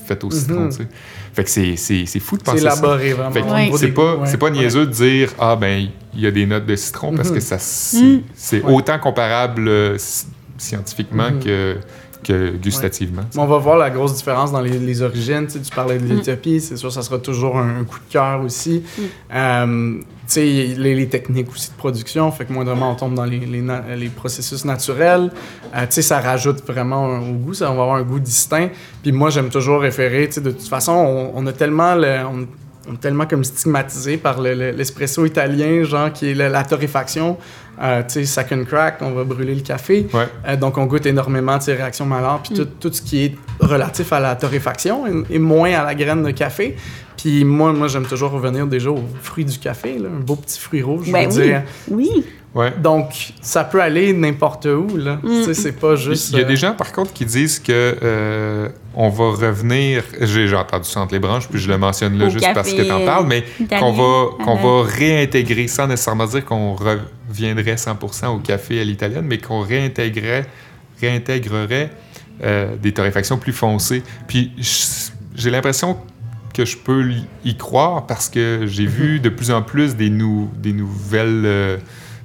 fait 0.06 0.24
au 0.24 0.30
citron. 0.30 0.66
Mhm. 0.66 0.70
tu 0.70 0.78
sais. 0.78 0.88
Fait 1.34 1.44
que 1.44 1.50
c'est- 1.50 1.76
c'est 1.78 2.06
c'est 2.06 2.20
fou 2.20 2.38
de 2.38 2.42
C'est 2.46 2.52
penser 2.52 2.64
ça. 2.64 2.74
élaboré, 2.74 3.14
vraiment. 3.14 3.32
Fait 3.32 3.42
Ouais. 3.42 3.72
c'est 3.78 3.88
pas, 3.88 4.18
ouais. 4.18 4.28
c'est 4.28 4.38
pas 4.38 4.52
niaiseux 4.52 4.86
de 4.86 4.92
dire 4.92 5.34
Ah, 5.40 5.56
ben, 5.56 5.88
il 6.14 6.20
y 6.22 6.28
a 6.28 6.32
des 6.32 6.46
notes 6.46 6.66
de 6.68 6.76
citron 6.76 7.16
parce 7.16 7.30
Mhm. 7.30 7.36
que 7.36 7.42
ça, 7.42 7.58
c'est 7.58 8.02
Mhm. 8.04 8.22
c'est 8.36 8.62
Ouais. 8.62 8.72
autant 8.74 9.00
comparable 9.00 9.68
euh, 9.68 9.98
sci- 9.98 10.28
scientifiquement 10.60 11.32
que, 11.44 11.78
que 12.26 12.52
gustativement. 12.58 13.22
On 13.38 13.46
va 13.46 13.58
voir 13.58 13.78
la 13.78 13.90
grosse 13.90 14.16
différence 14.16 14.52
dans 14.52 14.62
les, 14.62 14.78
les 14.80 15.02
origines. 15.02 15.48
Tu, 15.48 15.60
parlais 15.76 16.00
Mm. 16.00 16.08
de 16.08 16.14
l'Éthiopie, 16.16 16.60
c'est 16.60 16.76
sûr, 16.78 16.92
ça 16.92 17.02
sera 17.02 17.20
toujours 17.20 17.58
un, 17.58 17.80
un 17.82 17.84
coup 17.84 18.00
de 18.00 18.12
cœur 18.12 18.42
aussi. 18.42 18.84
Mm. 18.98 19.02
Euh, 19.34 19.94
tu 20.00 20.04
sais, 20.28 20.42
les, 20.44 20.96
les 20.96 21.08
techniques 21.08 21.52
aussi 21.52 21.70
de 21.70 21.76
production, 21.76 22.32
fait 22.32 22.46
que 22.46 22.54
moindrement 22.54 22.92
on 22.92 22.96
tombe 22.96 23.14
dans 23.14 23.26
les, 23.26 23.40
les, 23.40 23.62
na- 23.62 23.84
les 23.96 24.10
processus 24.10 24.66
naturels. 24.66 25.32
Euh, 25.76 25.82
tu 25.82 25.92
sais, 25.92 26.02
ça 26.02 26.20
rajoute 26.20 26.66
vraiment 26.66 27.06
un- 27.16 27.20
au 27.30 27.34
goût, 27.34 27.54
ça 27.54 27.72
on 27.72 27.76
va 27.76 27.84
avoir 27.84 27.98
un 27.98 28.04
goût 28.04 28.20
distinct. 28.20 28.70
Puis 29.04 29.12
moi, 29.12 29.30
j'aime 29.30 29.50
toujours 29.50 29.82
référer, 29.82 30.26
tu 30.28 30.34
sais, 30.34 30.42
de 30.42 30.52
toute 30.52 30.68
façon, 30.68 30.94
on, 30.94 31.32
on 31.36 31.46
a 31.48 31.54
tellement 31.54 31.94
le- 31.96 32.26
on- 32.26 32.48
on 32.90 32.94
est 32.94 32.98
tellement 33.02 33.26
comme 33.26 33.44
stigmatisé 33.44 34.18
par 34.18 34.40
le- 34.42 34.54
le- 34.54 34.72
l'espresso 34.72 35.26
italien, 35.26 35.84
genre 35.84 36.12
qui 36.14 36.30
est 36.32 36.34
la, 36.36 36.50
la 36.50 36.64
torréfaction. 36.64 37.38
Euh, 37.82 38.02
tu 38.04 38.26
sais, 38.26 38.26
second 38.26 38.64
crack, 38.64 38.98
on 39.02 39.12
va 39.12 39.24
brûler 39.24 39.56
le 39.56 39.62
café. 39.62 40.08
Ouais. 40.14 40.28
Euh, 40.48 40.56
donc, 40.56 40.78
on 40.78 40.86
goûte 40.86 41.06
énormément 41.06 41.58
de 41.58 41.64
ces 41.64 41.74
réactions 41.74 42.06
Maillard, 42.06 42.42
puis 42.44 42.54
tout, 42.56 42.66
tout 42.80 42.92
ce 42.94 43.02
qui 43.02 43.26
est 43.26 43.36
relatif 43.60 44.14
à 44.14 44.20
la 44.20 44.36
torréfaction 44.36 45.06
et, 45.08 45.36
et 45.36 45.40
moins 45.40 45.74
à 45.74 45.84
la 45.84 45.94
graine 45.96 46.24
de 46.24 46.32
café. 46.32 46.76
Puis 47.18 47.44
moi, 47.44 47.74
moi 47.74 47.88
j'aime 47.88 48.06
toujours 48.06 48.32
revenir 48.32 48.68
déjà 48.68 48.92
aux 48.92 49.04
fruits 49.22 49.46
du 49.46 49.58
café, 49.58 49.98
là, 49.98 50.10
un 50.16 50.20
beau 50.20 50.36
petit 50.36 50.60
fruit 50.60 50.82
rouge, 50.84 51.08
je 51.08 51.12
Ben 51.12 51.30
veux 51.30 51.42
oui. 51.42 51.48
dire. 51.48 51.64
Oui. 51.90 52.26
Ouais. 52.56 52.74
Donc, 52.82 53.34
ça 53.42 53.66
peut 53.66 53.82
aller 53.82 54.14
n'importe 54.14 54.66
où, 54.66 54.96
là. 54.96 55.18
Mm. 55.18 55.28
Tu 55.28 55.44
sais, 55.44 55.54
c'est 55.54 55.74
pas 55.74 55.98
juste... 55.98 56.30
Il 56.32 56.38
y 56.38 56.42
a 56.42 56.46
euh, 56.46 56.48
des 56.48 56.56
gens, 56.56 56.74
par 56.74 56.94
contre, 56.94 57.12
qui 57.12 57.26
disent 57.26 57.60
que 57.60 57.98
euh, 58.02 58.70
on 58.96 59.10
va 59.10 59.32
revenir. 59.32 60.04
J'ai 60.22 60.56
entendu 60.56 60.90
ça 60.90 61.02
entre 61.02 61.14
les 61.14 61.20
branches, 61.20 61.50
puis 61.50 61.60
je 61.60 61.70
le 61.70 61.78
mentionne 61.78 62.18
là 62.18 62.28
Au 62.28 62.30
juste 62.30 62.48
parce 62.54 62.72
que 62.72 62.78
café, 62.78 62.88
tu 62.88 62.94
en 62.94 63.06
parles, 63.06 63.28
mais 63.28 63.44
qu'on 63.68 63.92
va, 63.92 64.44
qu'on 64.44 64.56
va 64.56 64.90
réintégrer, 64.90 65.68
sans 65.68 65.88
nécessairement 65.88 66.28
dire 66.28 66.46
qu'on 66.46 66.76
reviendrait 66.76 67.76
100% 67.76 68.28
au 68.28 68.40
café 68.40 68.80
à 68.80 68.86
l'italienne, 68.86 69.26
mais 69.26 69.38
qu'on 69.38 69.60
réintégrerait, 69.60 70.46
réintégrerait 71.02 71.92
euh, 72.44 72.76
des 72.82 72.94
torréfactions 72.94 73.38
plus 73.38 73.52
foncées. 73.54 74.02
Puis 74.28 74.52
j'ai 75.36 75.50
l'impression 75.50 75.98
que 76.54 76.64
je 76.64 76.78
peux 76.78 77.04
y 77.44 77.58
croire 77.58 78.08
parce 78.08 78.30
que 78.30 78.62
j'ai 78.66 78.86
vu 78.86 79.20
de 79.20 79.28
plus 79.28 79.52
en 79.52 79.62
plus 79.62 79.98
des, 79.98 80.10
nou- 80.10 80.50
des 80.58 80.72
nouvelles 80.72 81.44
euh, 81.46 81.78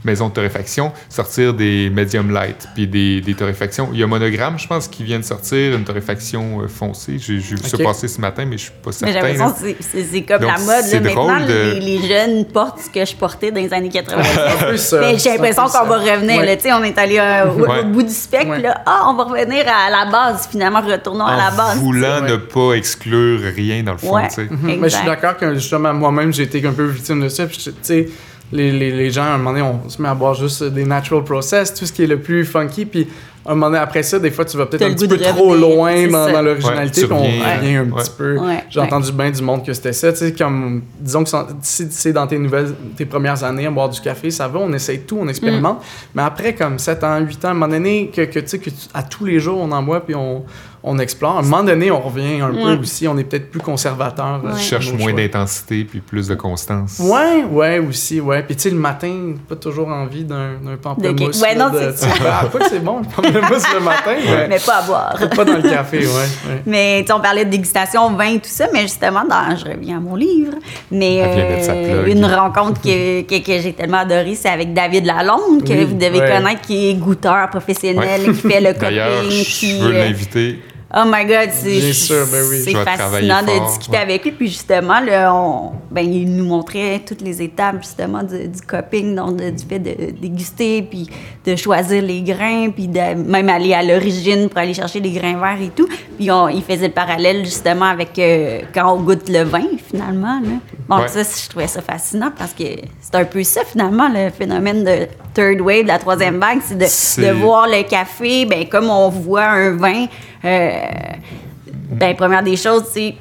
maisons 0.05 0.29
de 0.29 0.35
torréfaction 0.35 0.93
sortir 1.09 1.55
des 1.55 1.91
medium 1.91 2.31
light 2.33 2.69
puis 2.75 2.87
des, 2.87 3.21
des 3.21 3.35
torréfactions. 3.35 3.91
Il 3.93 3.99
y 3.99 4.03
a 4.03 4.07
Monogramme, 4.07 4.59
je 4.59 4.67
pense, 4.67 4.89
qui 4.89 5.05
vient 5.05 5.19
de 5.19 5.25
sortir 5.25 5.75
une 5.77 5.85
torréfaction 5.85 6.63
euh, 6.63 6.69
foncée. 6.69 7.17
J'ai 7.19 7.41
j'ai 7.41 7.55
vu 7.57 7.63
ça 7.69 7.77
Ok. 7.77 7.83
passer 7.83 8.09
ce 8.09 8.21
matin, 8.21 8.45
mais 8.45 8.57
je 8.59 8.63
suis 8.65 8.73
pas 8.83 8.91
Mais 9.03 9.07
j'ai 9.09 9.13
certain. 9.13 9.29
l'impression 9.29 9.47
là. 9.67 9.73
que 9.73 9.83
c'est- 9.83 10.23
comme 10.23 10.41
Donc, 10.41 10.51
la 10.51 10.59
mode. 10.59 10.93
Là. 10.93 11.01
Maintenant, 11.01 11.47
de- 11.47 11.53
les, 11.75 11.81
les 11.99 12.09
jeunes 12.09 12.45
portent 12.47 12.81
ce 12.81 12.91
que 12.91 13.05
je 13.05 13.15
portais 13.15 13.51
dans 13.51 13.61
les 13.61 13.73
années 13.73 13.89
80. 13.89 14.23
un 14.61 14.65
peu 14.71 14.77
ça, 14.77 15.01
Mais 15.01 15.19
j'ai 15.19 15.31
l'impression 15.31 15.65
qu'on 15.65 15.87
va 15.87 16.05
ça. 16.05 16.15
revenir. 16.15 16.39
Ouais. 16.39 16.47
là. 16.47 16.57
Tu 16.57 16.63
sais, 16.63 16.73
on 16.73 16.83
est 16.83 16.97
allé 16.99 17.19
euh, 17.19 17.51
au, 17.51 17.61
Ouais. 17.67 17.81
au 17.81 17.85
bout 17.87 18.03
du 18.03 18.13
spectre. 18.13 18.49
Ouais. 18.51 18.61
Là, 18.63 18.83
ah, 18.87 19.07
on 19.09 19.15
va 19.15 19.25
revenir 19.25 19.65
à 19.69 19.91
la 19.91 20.11
base. 20.11 20.49
Finalement, 20.51 20.81
retournons 20.81 21.25
à 21.27 21.37
la 21.37 21.53
en 21.53 21.57
base. 21.57 21.79
voulant 21.79 22.23
Ouais. 22.23 22.31
ne 22.31 22.37
pas 22.37 22.73
exclure 22.75 23.41
rien 23.55 23.83
dans 23.83 23.93
le 23.93 23.99
fond. 23.99 24.17
Mhm. 24.19 24.59
Mais 24.81 24.89
je 24.89 24.97
suis 24.97 25.05
d'accord 25.07 25.37
que 25.37 25.55
justement, 25.55 25.93
moi-même, 25.95 26.33
j'ai 26.33 26.45
été 26.45 26.65
un 26.67 26.73
peu 26.73 26.87
victime 26.87 27.21
de 27.23 27.29
ça. 27.29 27.47
Puis, 27.47 27.59
tu 27.59 27.73
sais, 27.83 28.09
les, 28.53 28.73
les, 28.73 28.91
les 28.91 29.11
gens, 29.11 29.23
à 29.23 29.29
un 29.35 29.39
moment 29.39 29.51
donné, 29.51 29.63
on 29.63 29.89
se 29.89 30.01
met 30.01 30.09
à 30.09 30.15
boire 30.15 30.35
juste 30.35 30.63
des 30.65 30.85
natural 30.85 31.25
process, 31.25 31.73
tout 31.73 31.87
ce 31.87 31.93
qui 31.93 32.03
est 32.03 32.07
le 32.07 32.21
plus 32.21 32.45
funky. 32.45 32.85
Puis, 32.85 33.09
un 33.47 33.55
moment 33.55 33.67
donné, 33.67 33.79
après 33.79 34.03
ça, 34.03 34.19
des 34.19 34.31
fois, 34.31 34.45
tu 34.45 34.57
vas 34.57 34.67
peut-être 34.67 34.83
un 34.83 34.93
petit 34.93 35.09
peu 35.09 35.17
trop 35.17 35.55
loin 35.55 36.07
dans, 36.09 36.31
dans 36.31 36.43
l'originalité, 36.43 37.03
Ouais, 37.03 37.09
puis 37.09 37.17
on 37.17 37.23
revient 37.23 37.77
un 37.77 37.91
ouais. 37.91 38.03
petit 38.03 38.11
peu. 38.17 38.37
Ouais, 38.39 38.65
J'ai 38.69 38.81
ouais. 38.81 38.87
entendu 38.87 39.13
bien 39.13 39.31
du 39.31 39.43
monde 39.43 39.65
que 39.65 39.73
c'était 39.73 39.93
ça. 39.93 40.13
Tu 40.13 40.19
sais, 40.19 40.33
comme, 40.33 40.83
disons 40.99 41.25
que 41.25 41.31
si 41.63 41.87
c'est 41.91 42.13
dans 42.13 42.27
tes 42.27 42.39
nouvelles, 42.39 42.75
tes 42.97 43.07
premières 43.07 43.43
années 43.43 43.67
à 43.67 43.71
boire 43.71 43.89
du 43.89 44.01
café, 44.01 44.31
ça 44.31 44.47
va, 44.47 44.59
on 44.59 44.73
essaye 44.73 45.01
tout, 45.01 45.19
on 45.21 45.29
expérimente. 45.29 45.79
Mm. 45.79 46.11
Mais 46.15 46.23
après, 46.23 46.55
comme 46.55 46.79
7 46.79 47.03
ans, 47.03 47.19
8 47.19 47.45
ans, 47.45 47.49
à 47.49 47.51
un 47.53 47.55
moment 47.55 47.69
donné, 47.69 48.11
que, 48.15 48.23
que, 48.23 48.41
tu 48.41 48.49
sais, 48.49 48.59
que 48.59 48.71
à 48.93 49.03
tous 49.03 49.25
les 49.25 49.41
jours, 49.41 49.59
on 49.59 49.73
en 49.73 49.83
boit, 49.83 50.01
puis 50.01 50.15
on, 50.15 50.45
on 50.83 50.99
explore. 50.99 51.37
À 51.37 51.39
un 51.41 51.43
moment 51.43 51.63
donné, 51.63 51.91
on 51.91 52.01
revient 52.01 52.41
un 52.41 52.51
peu 52.51 52.81
aussi. 52.81 53.07
On 53.07 53.17
est 53.19 53.25
peut-être 53.25 53.51
plus 53.51 53.61
conservateur. 53.61 54.41
euh, 54.45 54.49
Ouais. 54.49 54.55
Tu 54.59 54.65
cherches 54.65 54.93
moins 54.93 55.13
d'intensité 55.13 55.85
puis 55.85 56.01
plus 56.01 56.27
de 56.29 56.35
constance. 56.35 56.99
Ouais, 57.01 57.45
ouais, 57.51 57.79
aussi, 57.79 58.21
ouais. 58.21 58.43
Puis 58.43 58.57
tu 58.57 58.63
sais, 58.63 58.71
le 58.71 58.77
matin, 58.77 59.35
pas 59.49 59.57
toujours 59.57 59.89
envie 59.89 60.25
d'un 60.25 60.55
d'un 60.65 60.77
pamplemousse. 60.77 61.39
De- 61.39 61.43
ouais, 61.43 61.55
non, 61.55 61.67
c'est 61.73 61.93
tu 61.93 61.99
sais, 61.99 62.21
ah, 62.27 62.47
quoi 62.51 62.61
que 62.61 62.69
c'est 62.71 62.83
bon, 62.83 63.01
le 63.01 63.05
pamplemousse 63.15 63.65
le 63.75 63.81
matin, 63.81 64.15
mais 64.25 64.49
Mais 64.49 64.59
pas 64.59 64.77
à 64.79 64.83
boire. 64.83 65.17
pas 65.37 65.45
dans 65.45 65.57
le 65.57 65.63
café, 65.63 65.99
ouais. 65.99 66.05
ouais. 66.07 66.63
Mais 66.67 67.01
tu 67.03 67.09
sais, 67.09 67.13
on 67.13 67.21
parlait 67.21 67.45
de 67.45 67.51
dégustation, 67.51 68.11
vin, 68.13 68.35
tout 68.39 68.41
ça, 68.45 68.67
mais 68.73 68.83
justement, 68.83 69.23
dans, 69.29 69.55
je 69.57 69.65
reviens 69.67 69.99
à 69.99 70.01
mon 70.01 70.17
livre, 70.17 70.55
mais 70.91 71.21
euh, 71.23 72.07
une 72.07 72.25
rencontre 72.25 72.81
que, 72.81 73.23
que, 73.23 73.39
que 73.45 73.61
j'ai 73.61 73.73
tellement 73.75 73.99
adorée, 73.99 74.35
c'est 74.35 74.49
avec 74.49 74.73
David 74.73 75.05
Lalonde, 75.05 75.63
que 75.63 75.73
Oui, 75.73 75.85
vous 75.85 75.95
devez 75.95 76.21
ouais. 76.21 76.29
connaître, 76.29 76.63
qui 76.63 76.89
est 76.91 76.95
goûteur 76.95 77.49
professionnel, 77.51 78.23
Ouais. 78.27 78.33
qui 78.33 78.49
fait 78.49 78.61
le 78.61 78.73
D'ailleurs, 78.81 79.23
coping, 79.23 79.31
je 79.45 79.51
qui... 79.59 79.79
veux 79.79 79.95
euh, 79.95 80.05
l'inviter. 80.05 80.59
Oh 80.93 81.05
my 81.07 81.25
God, 81.25 81.51
c'est 81.53 81.69
Bien 81.79 81.93
sûr, 81.93 82.27
ben 82.33 82.43
oui. 82.51 82.75
fascinant 82.85 83.43
de 83.43 83.47
fort, 83.51 83.67
discuter 83.69 83.97
ouais. 83.97 84.03
avec 84.03 84.25
lui. 84.25 84.33
Puis 84.33 84.49
justement, 84.49 84.99
là, 84.99 85.33
on, 85.33 85.71
ben, 85.89 86.01
il 86.01 86.35
nous 86.35 86.45
montrait 86.45 87.01
toutes 87.07 87.21
les 87.21 87.41
étapes 87.43 87.77
justement 87.83 88.25
du, 88.25 88.49
du 88.49 88.61
coping, 88.61 89.15
donc 89.15 89.37
de- 89.37 89.51
du 89.51 89.65
fait 89.65 89.79
de 89.79 90.11
déguster, 90.21 90.83
puis 90.83 91.09
de 91.47 91.55
choisir 91.55 92.03
les 92.03 92.23
grains, 92.23 92.71
puis 92.71 92.89
de 92.89 93.15
même 93.15 93.49
aller 93.49 93.73
à 93.73 93.85
l'origine 93.85 94.49
pour 94.49 94.59
aller 94.59 94.75
chercher 94.75 94.99
les 94.99 95.13
grains 95.13 95.39
verts 95.39 95.63
et 95.63 95.69
tout. 95.71 95.87
Puis 96.19 96.29
on, 96.31 96.49
il 96.49 96.63
faisait 96.63 96.89
le 96.89 96.93
parallèle 96.93 97.45
justement 97.45 97.85
avec 97.87 98.19
euh, 98.19 98.63
quand 98.75 98.93
on 98.93 99.01
goûte 99.01 99.29
le 99.29 99.45
vin 99.45 99.67
finalement. 99.91 100.41
Là. 100.43 100.51
Bon, 100.89 100.97
Ouais. 101.03 101.07
ça, 101.07 101.23
je 101.23 101.49
trouvais 101.49 101.69
ça 101.69 101.83
fascinant 101.83 102.33
parce 102.37 102.53
que 102.53 102.65
c'est 103.01 103.15
un 103.15 103.25
peu 103.25 103.45
ça 103.45 103.61
finalement 103.65 104.09
le 104.13 104.31
phénomène 104.31 104.83
de 104.83 105.07
third 105.35 105.61
wave, 105.61 105.87
la 105.87 106.01
troisième 106.01 106.41
vague, 106.41 106.59
c'est 106.67 106.77
de, 106.77 107.29
de 107.29 107.33
voir 107.39 107.69
le 107.69 107.89
café, 107.89 108.45
ben, 108.45 108.69
comme 108.69 108.91
on 108.91 109.09
voit 109.09 109.45
un 109.45 109.77
vin, 109.77 110.07
ben, 110.43 112.17
première 112.17 112.43
des 112.43 112.57
choses, 112.57 112.85
c'est 112.93 113.15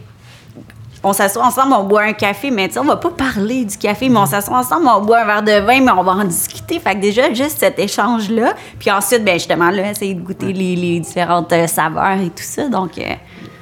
on 1.03 1.13
s'assoit 1.13 1.45
ensemble, 1.45 1.74
on 1.74 1.84
boit 1.84 2.01
un 2.01 2.13
café, 2.13 2.51
mais 2.51 2.67
tu 2.67 2.74
sais, 2.74 2.80
on 2.80 2.86
va 2.86 2.97
pas 2.97 3.09
parler 3.11 3.63
du 3.63 3.78
café, 3.78 4.09
mais 4.09 4.20
on 4.20 4.26
s'assoit 4.26 4.57
ensemble, 4.57 4.88
on 4.93 5.01
boit 5.01 5.20
un 5.22 5.26
verre 5.26 5.43
de 5.43 5.65
vin, 5.65 5.82
mais 5.82 5.91
on 5.91 6.03
va 6.03 6.11
en 6.11 6.26
discuter. 6.26 6.80
Fait 6.80 6.95
que 6.95 6.99
déjà, 6.99 7.34
juste 7.34 7.59
cet 7.59 7.80
échange-là. 7.80 8.53
Puis 8.78 8.91
ensuite, 8.91 9.24
ben 9.24 9.36
justement, 9.36 9.70
là, 9.70 9.91
essayer 9.91 10.13
de 10.13 10.22
goûter 10.22 10.51
les, 10.51 10.76
les 10.76 10.99
différentes 10.99 11.53
euh, 11.53 11.67
saveurs 11.67 12.20
et 12.20 12.30
tout 12.30 12.43
ça. 12.43 12.67
Donc, 12.67 12.97
euh, 12.97 13.13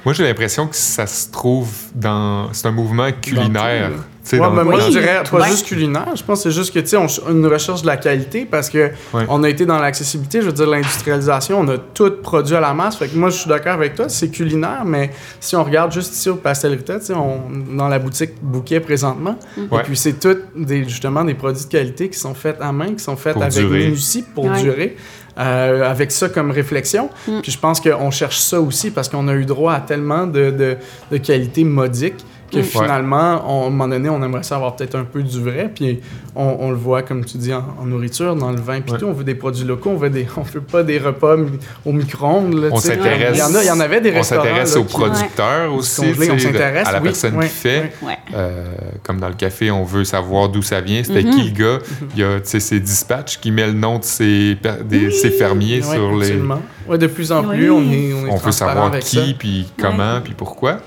Moi, 0.08 0.14
j'ai 0.14 0.24
l'impression 0.24 0.66
que 0.66 0.74
ça 0.74 1.06
se 1.06 1.30
trouve 1.30 1.68
dans. 1.94 2.50
C'est 2.54 2.66
un 2.66 2.70
mouvement 2.70 3.10
culinaire. 3.20 3.90
Tu 4.24 4.30
sais, 4.30 4.36
Ouais, 4.40 4.46
dans- 4.48 4.54
ben, 4.54 4.64
moi, 4.64 4.76
Oui, 4.76 4.80
je 4.86 4.88
dirais 4.98 5.22
pas 5.30 5.36
ouais. 5.40 5.48
juste 5.50 5.66
culinaire. 5.66 6.08
Je 6.16 6.22
pense 6.22 6.42
que 6.42 6.48
c'est 6.50 6.56
juste 6.58 6.72
que, 6.72 6.78
tu 6.78 6.86
sais, 6.86 6.96
on, 6.96 7.06
une 7.30 7.46
recherche 7.46 7.82
de 7.82 7.86
la 7.86 7.98
qualité 7.98 8.46
parce 8.50 8.70
que 8.70 8.90
Ouais. 9.12 9.26
on 9.28 9.42
a 9.44 9.50
été 9.50 9.66
dans 9.66 9.78
l'accessibilité, 9.78 10.40
je 10.40 10.46
veux 10.46 10.52
dire, 10.52 10.66
l'industrialisation, 10.66 11.60
on 11.60 11.68
a 11.68 11.76
tout 11.76 12.10
produit 12.22 12.56
à 12.56 12.60
la 12.60 12.72
masse. 12.72 12.96
Fait 12.96 13.08
que 13.08 13.16
moi, 13.18 13.28
je 13.28 13.36
suis 13.36 13.50
d'accord 13.50 13.72
avec 13.74 13.96
toi, 13.96 14.08
c'est 14.08 14.30
culinaire, 14.30 14.82
mais 14.86 15.10
si 15.40 15.56
on 15.56 15.62
regarde 15.64 15.92
juste 15.92 16.14
ici 16.14 16.30
au 16.30 16.36
Pastel 16.36 16.72
Rita, 16.72 16.98
tu 17.00 17.04
sais, 17.06 17.12
on, 17.14 17.42
dans 17.76 17.88
la 17.88 17.98
boutique 17.98 18.30
Bouquet 18.40 18.80
présentement, 18.80 19.38
Ouais. 19.58 19.80
et 19.80 19.82
puis 19.84 19.96
c'est 19.96 20.14
tout 20.18 20.38
des, 20.56 20.84
justement 20.84 21.22
des 21.22 21.34
produits 21.34 21.64
de 21.66 21.68
qualité 21.70 22.08
qui 22.08 22.18
sont 22.18 22.32
faits 22.34 22.56
à 22.62 22.72
main, 22.72 22.94
qui 22.94 23.04
sont 23.04 23.16
faits 23.16 23.34
Pour 23.34 23.42
avec 23.42 23.62
minutie 23.62 24.24
pour 24.34 24.46
Ouais. 24.46 24.62
durer. 24.62 24.96
Euh, 25.38 25.88
avec 25.88 26.10
ça 26.10 26.28
comme 26.28 26.50
réflexion. 26.50 27.10
Puis 27.42 27.52
je 27.52 27.58
pense 27.58 27.80
qu'on 27.80 28.10
cherche 28.10 28.38
ça 28.38 28.60
aussi 28.60 28.90
parce 28.90 29.08
qu'on 29.08 29.28
a 29.28 29.34
eu 29.34 29.44
droit 29.44 29.74
à 29.74 29.80
tellement 29.80 30.26
de, 30.26 30.50
de, 30.50 30.76
de 31.10 31.16
qualité 31.18 31.64
modique 31.64 32.24
que 32.50 32.62
finalement, 32.62 33.42
on- 33.46 33.64
à 33.64 33.66
un 33.66 33.70
moment 33.70 33.88
donné, 33.88 34.08
on 34.08 34.22
aimerait 34.22 34.42
ça 34.42 34.56
avoir 34.56 34.74
peut-être 34.76 34.94
un 34.94 35.04
peu 35.04 35.22
du 35.22 35.40
vrai. 35.42 35.70
Puis 35.74 36.00
on, 36.34 36.56
on 36.60 36.70
le 36.70 36.76
voit, 36.76 37.02
comme 37.02 37.24
tu 37.24 37.36
dis, 37.38 37.52
en, 37.52 37.64
en 37.80 37.84
nourriture, 37.84 38.34
dans 38.36 38.50
le 38.50 38.60
vin, 38.60 38.80
puis 38.80 38.92
Ouais. 38.92 38.98
tout. 38.98 39.06
On 39.06 39.12
veut 39.12 39.24
des 39.24 39.34
produits 39.34 39.64
locaux, 39.64 39.90
on 39.90 39.96
veut, 39.96 40.10
des, 40.10 40.26
on 40.36 40.42
veut 40.42 40.60
pas 40.60 40.82
des 40.82 40.98
repas 40.98 41.36
mi- 41.36 41.58
au 41.84 41.92
micro-ondes. 41.92 42.54
là, 42.54 42.68
On 42.72 42.76
s'intéresse. 42.76 43.36
Il 43.36 43.38
y, 43.38 43.42
en 43.42 43.54
a, 43.54 43.62
il 43.62 43.66
y 43.66 43.70
en 43.70 43.80
avait 43.80 44.00
des 44.00 44.10
On 44.10 44.14
restaurants. 44.14 44.42
s'intéresse 44.44 44.76
aux 44.76 44.84
producteurs 44.84 45.72
aussi, 45.74 46.00
congelés, 46.00 46.30
on 46.30 46.38
s'intéresse, 46.38 46.88
à 46.88 46.92
la 46.92 46.98
oui, 46.98 47.04
personne 47.04 47.36
ouais, 47.36 47.46
qui 47.48 47.54
fait. 47.54 47.92
Euh, 48.34 48.64
comme 49.02 49.20
dans 49.20 49.28
le 49.28 49.34
café, 49.34 49.70
on 49.70 49.84
veut 49.84 50.04
savoir 50.04 50.48
d'où 50.48 50.62
ça 50.62 50.80
vient. 50.80 51.02
C'était 51.02 51.22
Mhm. 51.22 51.34
qui 51.34 51.50
le 51.50 51.50
gars? 51.50 51.78
Il 52.14 52.20
y 52.20 52.24
a 52.24 52.40
tu 52.40 52.48
sais, 52.48 52.60
ses 52.60 52.80
dispatchs 52.80 53.38
qui 53.38 53.50
met 53.50 53.66
le 53.66 53.72
nom 53.72 53.98
de 53.98 54.04
ses, 54.04 54.56
des- 54.84 55.10
ses 55.10 55.30
fermiers 55.30 55.82
Ouais, 55.84 55.94
sur 55.96 56.12
les. 56.16 56.26
absolument. 56.26 56.62
Ouais, 56.88 56.98
de 56.98 57.06
plus 57.06 57.30
en 57.32 57.44
Oui. 57.44 57.56
plus, 57.56 57.70
on 57.70 57.82
est, 57.92 58.12
on 58.14 58.26
est 58.26 58.30
On 58.30 58.36
veut 58.36 58.52
savoir 58.52 58.86
avec 58.86 59.02
qui, 59.04 59.34
puis 59.38 59.70
comment, 59.80 60.20
puis 60.22 60.34
pourquoi. 60.34 60.78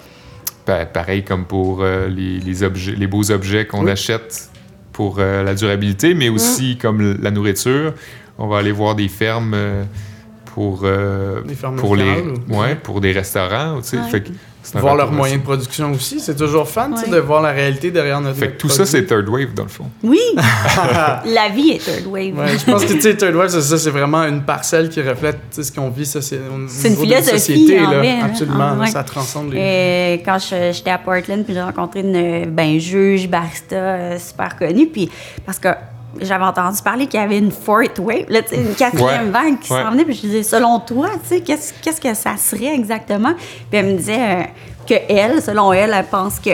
Pa- 0.72 0.86
pareil 0.86 1.24
comme 1.26 1.44
pour 1.44 1.82
euh, 1.82 2.08
les, 2.08 2.40
les 2.40 2.64
objets, 2.64 2.94
les 2.96 3.08
beaux 3.08 3.30
objets 3.30 3.66
qu'on 3.68 3.84
Oui. 3.84 3.92
achète 3.92 4.50
pour 4.94 5.18
euh, 5.20 5.44
la 5.44 5.54
durabilité, 5.54 6.14
mais 6.14 6.30
aussi 6.30 6.78
comme 6.78 7.18
la 7.22 7.30
nourriture. 7.32 7.94
On 8.38 8.48
va 8.48 8.60
aller 8.60 8.72
voir 8.72 8.96
des 8.96 9.10
fermes 9.10 9.54
euh, 9.54 9.84
pour, 10.46 10.82
euh, 10.84 11.42
Des 11.44 11.56
fermes 11.56 11.76
pour, 11.76 11.98
les, 11.98 12.22
ou- 12.50 12.58
ouais, 12.58 12.76
pour 12.76 13.02
des 13.02 13.12
restaurants. 13.12 13.82
tu 13.82 13.90
sais. 13.90 13.98
Ouais. 13.98 14.04
Fait 14.10 14.22
que 14.22 14.28
c'est 14.30 14.34
un 14.34 14.51
Voir 14.76 14.96
leurs 14.96 15.12
moyens 15.12 15.40
de 15.42 15.46
production 15.46 15.92
aussi. 15.92 16.20
C'est 16.20 16.36
toujours 16.36 16.68
fun 16.70 16.92
tu 16.92 16.98
sais, 17.02 17.06
Ouais. 17.10 17.16
de 17.16 17.20
voir 17.20 17.42
la 17.42 17.52
réalité 17.52 17.92
derrière 17.92 18.22
notre 18.22 18.38
Fait 18.38 18.50
que 18.52 18.58
tout 18.58 18.70
ça, 18.70 18.86
c'est 18.86 19.06
third 19.06 19.28
wave, 19.28 19.54
dans 19.54 19.64
le 19.64 19.70
fond. 19.70 19.86
Oui, 20.04 20.20
la 21.26 21.50
vie 21.50 21.72
est 21.72 21.80
third 21.84 22.06
wave. 22.08 22.38
Ouais, 22.38 22.58
je 22.58 22.72
pense 22.72 22.86
que 22.86 22.94
tu 22.94 23.02
sais, 23.02 23.16
Third 23.18 23.36
Wave, 23.36 23.50
c'est 23.50 23.62
ça, 23.62 23.78
c'est 23.78 23.90
vraiment 23.90 24.24
une 24.24 24.44
parcelle 24.44 24.90
qui 24.90 25.02
reflète 25.02 25.38
tu 25.50 25.56
sais, 25.58 25.64
ce 25.64 25.72
qu'on 25.72 25.90
vit. 25.90 26.06
C'est 26.06 26.20
une 26.36 26.42
niveau 26.92 27.06
de 27.06 27.10
notre 27.10 27.24
philosophie, 27.26 27.40
société, 27.40 27.80
en 27.82 27.92
là. 27.92 28.02
hein. 28.04 28.20
Absolument, 28.26 28.72
Ah, 28.80 28.86
là, 28.86 28.88
ça 28.88 29.04
transcende 29.04 29.52
les. 29.54 29.60
Euh, 29.60 30.18
quand 30.24 30.38
je- 30.40 30.72
j'étais 30.74 30.92
à 30.92 30.98
Portland, 31.00 31.44
puis 31.44 31.54
j'ai 31.54 31.62
rencontré 31.62 32.02
une 32.02 32.46
ben, 32.52 32.80
juge 32.80 33.28
barista 33.28 33.76
euh, 33.76 34.18
super 34.20 34.56
connue, 34.58 34.88
puis 34.88 35.10
parce 35.46 35.60
que 35.60 35.70
j'avais 36.20 36.44
entendu 36.44 36.82
parler 36.82 37.08
qu'il 37.08 37.20
y 37.20 37.24
avait 37.24 37.38
une 37.38 37.52
fourth 37.52 38.00
wave, 38.00 38.26
là, 38.30 38.42
une 38.52 38.74
quatrième 38.76 39.26
Ouais, 39.26 39.32
vague 39.32 39.60
qui 39.60 39.72
ouais. 39.72 39.82
s'en 39.82 39.92
venait, 39.92 40.04
puis 40.04 40.14
je 40.14 40.22
disais, 40.22 40.44
selon 40.44 40.80
toi, 40.80 41.10
qu'est-ce 41.30 41.74
qu'est-ce 41.82 42.02
que 42.02 42.14
ça 42.14 42.38
serait 42.38 42.74
exactement? 42.74 43.34
Puis 43.70 43.80
elle 43.80 43.86
me 43.86 43.98
disait 43.98 44.20
euh, 44.20 44.44
que 44.88 44.96
elle, 45.10 45.42
selon 45.42 45.72
elle, 45.74 45.94
elle 45.96 46.06
pense 46.06 46.40
que 46.40 46.52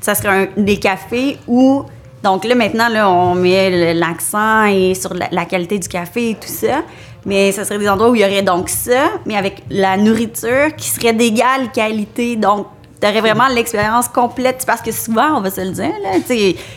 ça 0.00 0.14
serait 0.14 0.28
un, 0.28 0.62
des 0.62 0.78
cafés 0.78 1.38
où. 1.46 1.84
Donc 2.22 2.44
là, 2.44 2.54
maintenant, 2.54 2.88
là, 2.88 3.10
on 3.10 3.34
met 3.34 3.94
l'accent 3.94 4.66
et 4.66 4.94
sur 4.94 5.12
la, 5.12 5.26
la 5.32 5.44
qualité 5.44 5.80
du 5.80 5.88
café 5.88 6.30
et 6.30 6.34
tout 6.34 6.46
ça. 6.46 6.82
Mais 7.24 7.50
ce 7.52 7.64
serait 7.64 7.78
des 7.78 7.88
endroits 7.88 8.10
où 8.10 8.14
il 8.14 8.20
y 8.20 8.24
aurait 8.24 8.42
donc 8.42 8.68
ça, 8.68 9.10
mais 9.26 9.36
avec 9.36 9.62
la 9.70 9.96
nourriture 9.96 10.74
qui 10.76 10.88
serait 10.88 11.12
d'égale 11.12 11.70
qualité. 11.72 12.36
Donc, 12.36 12.66
tu 13.02 13.08
aurais 13.08 13.20
vraiment 13.20 13.48
l'expérience 13.48 14.08
complète. 14.08 14.64
Parce 14.66 14.80
que 14.80 14.92
souvent, 14.92 15.36
on 15.36 15.40
va 15.40 15.50
se 15.50 15.60
le 15.60 15.70
dire, 15.72 15.90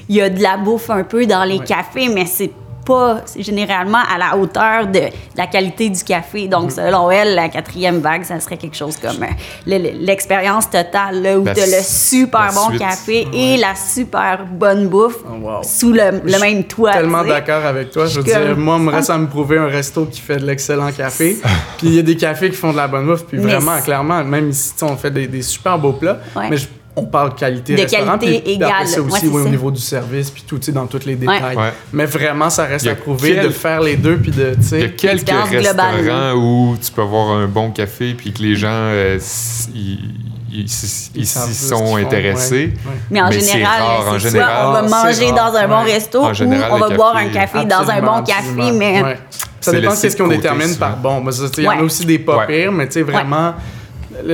il 0.09 0.15
y 0.15 0.21
a 0.21 0.29
de 0.29 0.41
la 0.41 0.57
bouffe 0.57 0.89
un 0.89 1.03
peu 1.03 1.25
dans 1.25 1.43
les 1.43 1.59
Ouais. 1.59 1.65
cafés, 1.65 2.09
mais 2.09 2.25
c'est 2.25 2.51
pas 2.85 3.21
généralement 3.37 3.97
à 4.13 4.17
la 4.17 4.37
hauteur 4.37 4.87
de, 4.87 5.01
la 5.35 5.47
qualité 5.47 5.89
du 5.89 6.03
café. 6.03 6.47
Donc, 6.47 6.69
Mm-hmm. 6.71 6.85
selon 6.87 7.11
elle, 7.11 7.35
la 7.35 7.49
quatrième 7.49 7.99
vague, 7.99 8.23
ça 8.23 8.39
serait 8.39 8.57
quelque 8.57 8.75
chose 8.77 8.97
comme 8.97 9.23
euh, 9.23 9.27
le- 9.67 9.77
le- 9.77 10.05
l'expérience 10.05 10.69
totale, 10.69 11.21
là, 11.21 11.37
où 11.39 11.43
La 11.43 11.53
tu 11.53 11.61
as 11.61 11.65
le 11.65 11.81
super 11.83 12.51
bon 12.53 12.69
suite. 12.69 12.79
café 12.79 13.27
et 13.33 13.57
la 13.57 13.73
super 13.75 14.45
bonne 14.45 14.87
bouffe 14.87 15.17
Oh, 15.27 15.33
wow. 15.41 15.63
sous 15.63 15.91
le, 15.91 16.21
le 16.23 16.39
même 16.39 16.63
toit. 16.65 16.93
tellement 16.93 17.19
tu 17.21 17.25
sais. 17.29 17.33
d'accord 17.33 17.65
avec 17.65 17.91
toi. 17.91 18.05
Je 18.05 18.19
veux 18.19 18.25
Je 18.25 18.31
suis 18.31 18.39
dire, 18.45 18.57
moi, 18.57 18.77
il 18.77 18.83
me 18.85 18.91
reste 18.91 19.09
à 19.09 19.17
me 19.17 19.27
prouver 19.27 19.57
un 19.57 19.67
resto 19.67 20.05
qui 20.05 20.21
fait 20.21 20.37
de 20.37 20.45
l'excellent 20.45 20.91
café. 20.91 21.37
puis 21.77 21.87
il 21.87 21.93
y 21.95 21.99
a 21.99 22.03
des 22.03 22.15
cafés 22.17 22.49
qui 22.49 22.55
font 22.57 22.71
de 22.71 22.77
la 22.77 22.87
bonne 22.87 23.05
bouffe. 23.05 23.25
Puis 23.25 23.37
Mais 23.37 23.53
vraiment, 23.55 23.79
clairement, 23.81 24.23
même 24.23 24.49
ici, 24.49 24.73
on 24.81 24.95
fait 24.95 25.11
des, 25.11 25.27
des 25.27 25.41
super 25.41 25.77
beaux 25.77 25.93
plats. 25.93 26.19
Ouais. 26.35 26.49
Mais 26.49 26.57
je- 26.57 26.67
on 26.97 27.03
parle 27.05 27.35
qualité 27.35 27.75
De 27.75 27.81
restaurant. 27.81 28.17
qualité 28.17 28.27
puis- 28.27 28.41
puis 28.41 28.51
égale. 28.53 28.87
ça 28.87 29.01
aussi, 29.01 29.27
Ouais, 29.27 29.33
oui, 29.33 29.41
au 29.45 29.49
niveau 29.49 29.69
du 29.71 29.81
service, 29.81 30.29
puis 30.31 30.43
tout, 30.47 30.57
tu 30.59 30.65
sais, 30.65 30.71
dans 30.71 30.87
tous 30.87 31.05
les 31.05 31.15
détails. 31.15 31.55
Ouais. 31.55 31.73
Mais 31.91 32.05
vraiment, 32.05 32.49
ça 32.49 32.63
reste 32.65 32.87
à 32.87 32.95
prouver 32.95 33.33
quel- 33.35 33.45
de 33.47 33.49
faire 33.49 33.81
les 33.81 33.97
deux, 33.97 34.17
puis 34.17 34.31
de, 34.31 34.53
tu 34.55 34.59
Il 34.71 34.79
y 34.79 34.83
a 34.83 34.87
sais... 34.87 34.89
quelques 34.91 35.27
L'expérience 35.27 35.49
globale, 35.49 35.95
restaurants 35.95 36.33
où 36.35 36.77
tu 36.83 36.91
peux 36.91 37.01
avoir 37.01 37.31
un 37.37 37.47
bon 37.47 37.71
café 37.71 38.13
puis 38.13 38.31
que 38.31 38.41
les 38.41 38.55
gens 38.55 38.67
euh, 38.71 39.19
ils 40.57 40.69
s'y 40.69 41.25
sont 41.25 41.77
font, 41.85 41.95
intéressés. 41.97 42.73
Mais 43.11 43.21
en 43.21 43.29
Mais 43.29 43.39
général, 43.39 43.81
rare, 43.81 43.99
en 43.99 44.03
c'est 44.13 44.19
soit 44.19 44.29
général. 44.29 44.65
on 44.67 44.71
va 44.71 44.81
manger 44.83 45.31
rare, 45.31 45.51
dans 45.51 45.57
un 45.57 45.67
bon 45.67 45.83
ouais. 45.83 45.93
resto 45.93 46.33
général, 46.33 46.71
ou 46.71 46.75
on 46.75 46.77
va 46.77 46.89
boire 46.95 47.15
un 47.17 47.27
café- 47.27 47.65
dans 47.65 47.89
un 47.89 48.01
bon 48.01 48.23
café, 48.23 48.39
absolument. 48.49 48.71
mais 48.73 49.03
Ouais. 49.03 49.19
Ça 49.59 49.71
dépend 49.71 49.91
de 49.91 49.95
ce 49.97 50.15
qu'on 50.15 50.27
détermine 50.27 50.67
souvent. 50.67 50.79
par 50.79 50.97
bon. 50.97 51.23
Il 51.57 51.63
y 51.63 51.67
en 51.67 51.71
a 51.71 51.81
aussi 51.81 52.05
des 52.05 52.19
pas 52.19 52.37
Ouais. 52.37 52.47
pires, 52.47 52.71
mais 52.71 52.85
tu 52.87 52.93
sais, 52.93 53.01
vraiment... 53.01 53.53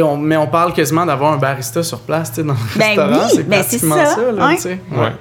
on- 0.02 0.18
mais 0.18 0.38
on 0.38 0.48
parle 0.48 0.74
quasiment 0.74 1.06
d'avoir 1.06 1.34
un 1.34 1.38
barista 1.38 1.84
sur 1.84 2.00
place, 2.02 2.30
tu 2.30 2.38
sais, 2.38 2.44
dans 2.44 2.54
le 2.54 2.60
Ben 2.80 2.86
restaurant. 2.88 3.26
oui, 3.26 3.32
c'est 3.36 3.44
ben 3.50 3.60
pratiquement 3.62 3.96
ça, 3.96 4.06
ça, 4.16 4.32
là, 4.32 4.48
ouais. 4.48 4.80
Ouais. 4.92 5.12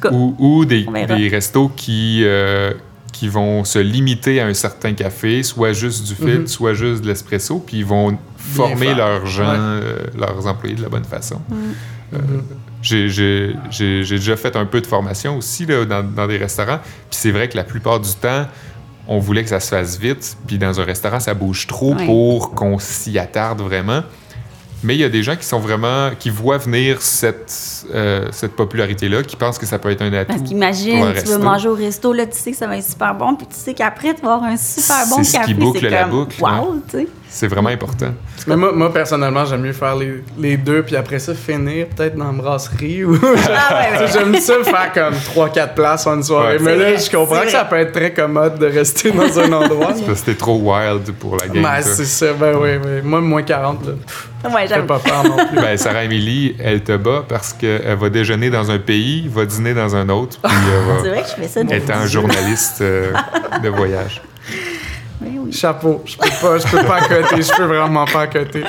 cas, 0.00 0.10
Ou, 0.12 0.34
ou 0.38 0.64
des, 0.64 0.86
restos 1.30 1.70
qui, 1.76 2.22
euh, 2.24 2.72
qui 3.12 3.28
vont 3.28 3.64
se 3.64 3.78
limiter 3.78 4.40
à 4.40 4.46
un 4.46 4.54
certain 4.54 4.92
café, 4.92 5.42
soit 5.42 5.72
juste 5.72 6.06
du 6.06 6.14
filtre, 6.14 6.40
Mhm. 6.42 6.46
soit 6.46 6.74
juste 6.74 7.02
de 7.02 7.08
l'espresso, 7.08 7.58
puis 7.66 7.78
ils 7.78 7.84
vont 7.86 8.16
former 8.36 8.94
leurs 8.94 9.26
gens, 9.26 9.50
Ouais. 9.50 9.56
euh, 9.58 9.96
leurs 10.16 10.46
employés 10.46 10.76
de 10.76 10.82
la 10.82 10.88
bonne 10.88 11.04
façon. 11.04 11.40
Euh, 11.50 12.16
Mhm. 12.18 12.42
J'ai 12.80 13.08
j'ai- 13.08 13.56
j'ai- 13.70 14.04
j'ai 14.04 14.16
déjà 14.16 14.36
fait 14.36 14.54
un 14.54 14.64
peu 14.64 14.80
de 14.80 14.86
formation 14.86 15.36
aussi 15.36 15.66
là, 15.66 15.84
dans, 15.84 16.04
dans 16.04 16.28
des 16.28 16.36
restaurants. 16.38 16.78
Puis 17.10 17.18
c'est 17.18 17.32
vrai 17.32 17.48
que 17.48 17.56
la 17.56 17.64
plupart 17.64 17.98
du 17.98 18.12
temps, 18.14 18.46
on 19.08 19.18
voulait 19.18 19.42
que 19.42 19.48
ça 19.48 19.58
se 19.60 19.68
fasse 19.70 19.98
vite. 19.98 20.36
Puis 20.46 20.58
dans 20.58 20.80
un 20.80 20.84
restaurant, 20.84 21.18
ça 21.20 21.34
bouge 21.34 21.66
trop 21.66 21.94
Ouais. 21.94 22.06
pour 22.06 22.54
qu'on 22.54 22.78
s'y 22.78 23.18
attarde 23.18 23.60
vraiment. 23.62 24.02
Mais 24.84 24.94
il 24.94 25.00
y 25.00 25.04
a 25.04 25.08
des 25.08 25.24
gens 25.24 25.34
qui 25.34 25.44
sont 25.44 25.58
vraiment, 25.58 26.10
qui 26.16 26.30
voient 26.30 26.58
venir 26.58 27.02
cette, 27.02 27.52
euh, 27.92 28.28
cette 28.30 28.54
popularité-là, 28.54 29.24
qui 29.24 29.34
pensent 29.34 29.58
que 29.58 29.66
ça 29.66 29.76
peut 29.80 29.90
être 29.90 30.02
un 30.02 30.12
atout. 30.12 30.34
Parce 30.36 30.48
qu'imagine, 30.48 31.04
tu 31.18 31.24
veux 31.32 31.38
manger 31.38 31.68
au 31.68 31.74
resto, 31.74 32.12
là, 32.12 32.26
tu 32.26 32.38
sais 32.38 32.52
que 32.52 32.56
ça 32.56 32.68
va 32.68 32.76
être 32.76 32.86
super 32.88 33.12
bon, 33.16 33.34
puis 33.34 33.48
tu 33.48 33.56
sais 33.56 33.74
qu'après, 33.74 34.14
tu 34.14 34.22
vas 34.22 34.34
avoir 34.34 34.44
un 34.50 34.56
super 34.56 35.04
bon 35.10 35.16
C'est 35.16 35.24
ce 35.24 35.30
qui 35.32 35.38
café. 35.38 35.54
boucle 35.54 35.80
c'est 35.80 35.90
la 35.90 36.02
comme, 36.02 36.10
boucle, 36.12 36.40
Wow, 36.40 36.76
tu 36.88 36.96
sais. 36.98 37.08
C'est 37.30 37.46
vraiment 37.46 37.68
important. 37.68 38.14
Mais 38.46 38.56
moi, 38.56 38.72
moi, 38.72 38.92
personnellement, 38.92 39.44
j'aime 39.44 39.60
mieux 39.60 39.72
faire 39.74 39.94
les, 39.96 40.24
les 40.38 40.56
deux, 40.56 40.82
puis 40.82 40.96
après 40.96 41.18
ça, 41.18 41.34
finir 41.34 41.86
peut-être 41.88 42.16
dans 42.16 42.24
la 42.26 42.32
brasserie. 42.32 43.04
Ou... 43.04 43.18
Ah. 43.50 44.06
J'aime 44.12 44.34
ça 44.36 44.54
faire 44.64 44.92
comme 44.94 45.14
3-4 45.14 45.74
places 45.74 46.06
en 46.06 46.16
une 46.16 46.22
soirée. 46.22 46.56
Ouais. 46.56 46.62
Mais 46.62 46.72
C'est 46.72 46.78
là, 46.78 46.84
vrai, 46.90 46.98
je 46.98 47.10
comprends 47.10 47.36
c'est 47.40 47.44
que 47.46 47.50
ça 47.52 47.64
peut 47.66 47.76
être 47.76 47.92
très 47.92 48.12
commode 48.14 48.58
de 48.58 48.66
rester 48.66 49.10
dans 49.10 49.38
un 49.38 49.52
endroit. 49.52 49.88
Parce 49.88 50.00
que 50.00 50.14
c'était 50.14 50.34
trop 50.36 50.56
wild 50.58 51.12
pour 51.20 51.36
la 51.36 51.48
game. 51.48 51.62
Ben, 51.62 51.82
c'est 51.82 52.06
ça, 52.06 52.32
ben 52.32 52.56
oui. 52.56 52.70
Moi, 53.04 53.20
moins 53.20 53.42
40, 53.42 53.86
là. 53.86 53.92
Ouais, 54.50 54.66
j'avoue. 54.68 54.86
pas 54.86 54.98
peur 55.00 55.24
non 55.24 55.36
plus. 55.48 55.56
Ben, 55.56 55.76
Sarah 55.76 56.04
Émilie, 56.04 56.56
elle 56.60 56.82
te 56.82 56.96
bat 56.96 57.24
parce 57.28 57.52
qu'elle 57.52 57.96
va 57.98 58.08
déjeuner 58.08 58.48
dans 58.50 58.70
un 58.70 58.78
pays, 58.78 59.28
va 59.28 59.44
dîner 59.44 59.74
dans 59.74 59.94
un 59.96 60.08
autre, 60.08 60.38
puis 60.42 60.52
elle 60.52 60.96
C'est 61.02 61.08
va 61.08 61.14
vrai 61.14 61.22
que 61.22 61.28
je 61.28 61.42
fais 61.42 61.48
ça. 61.48 61.60
être 61.76 61.90
un 61.90 62.06
journaliste 62.06 62.80
euh, 62.80 63.12
de 63.62 63.68
voyage. 63.68 64.22
Chapeau. 65.52 66.02
Je 66.04 66.16
peux 66.16 66.28
pas, 66.40 66.58
je 66.58 66.66
peux 66.66 66.84
pas 66.84 66.96
accoter. 66.96 67.42
Je 67.42 67.56
peux 67.56 67.64
vraiment 67.64 68.04
pas 68.04 68.22
accoter. 68.22 68.62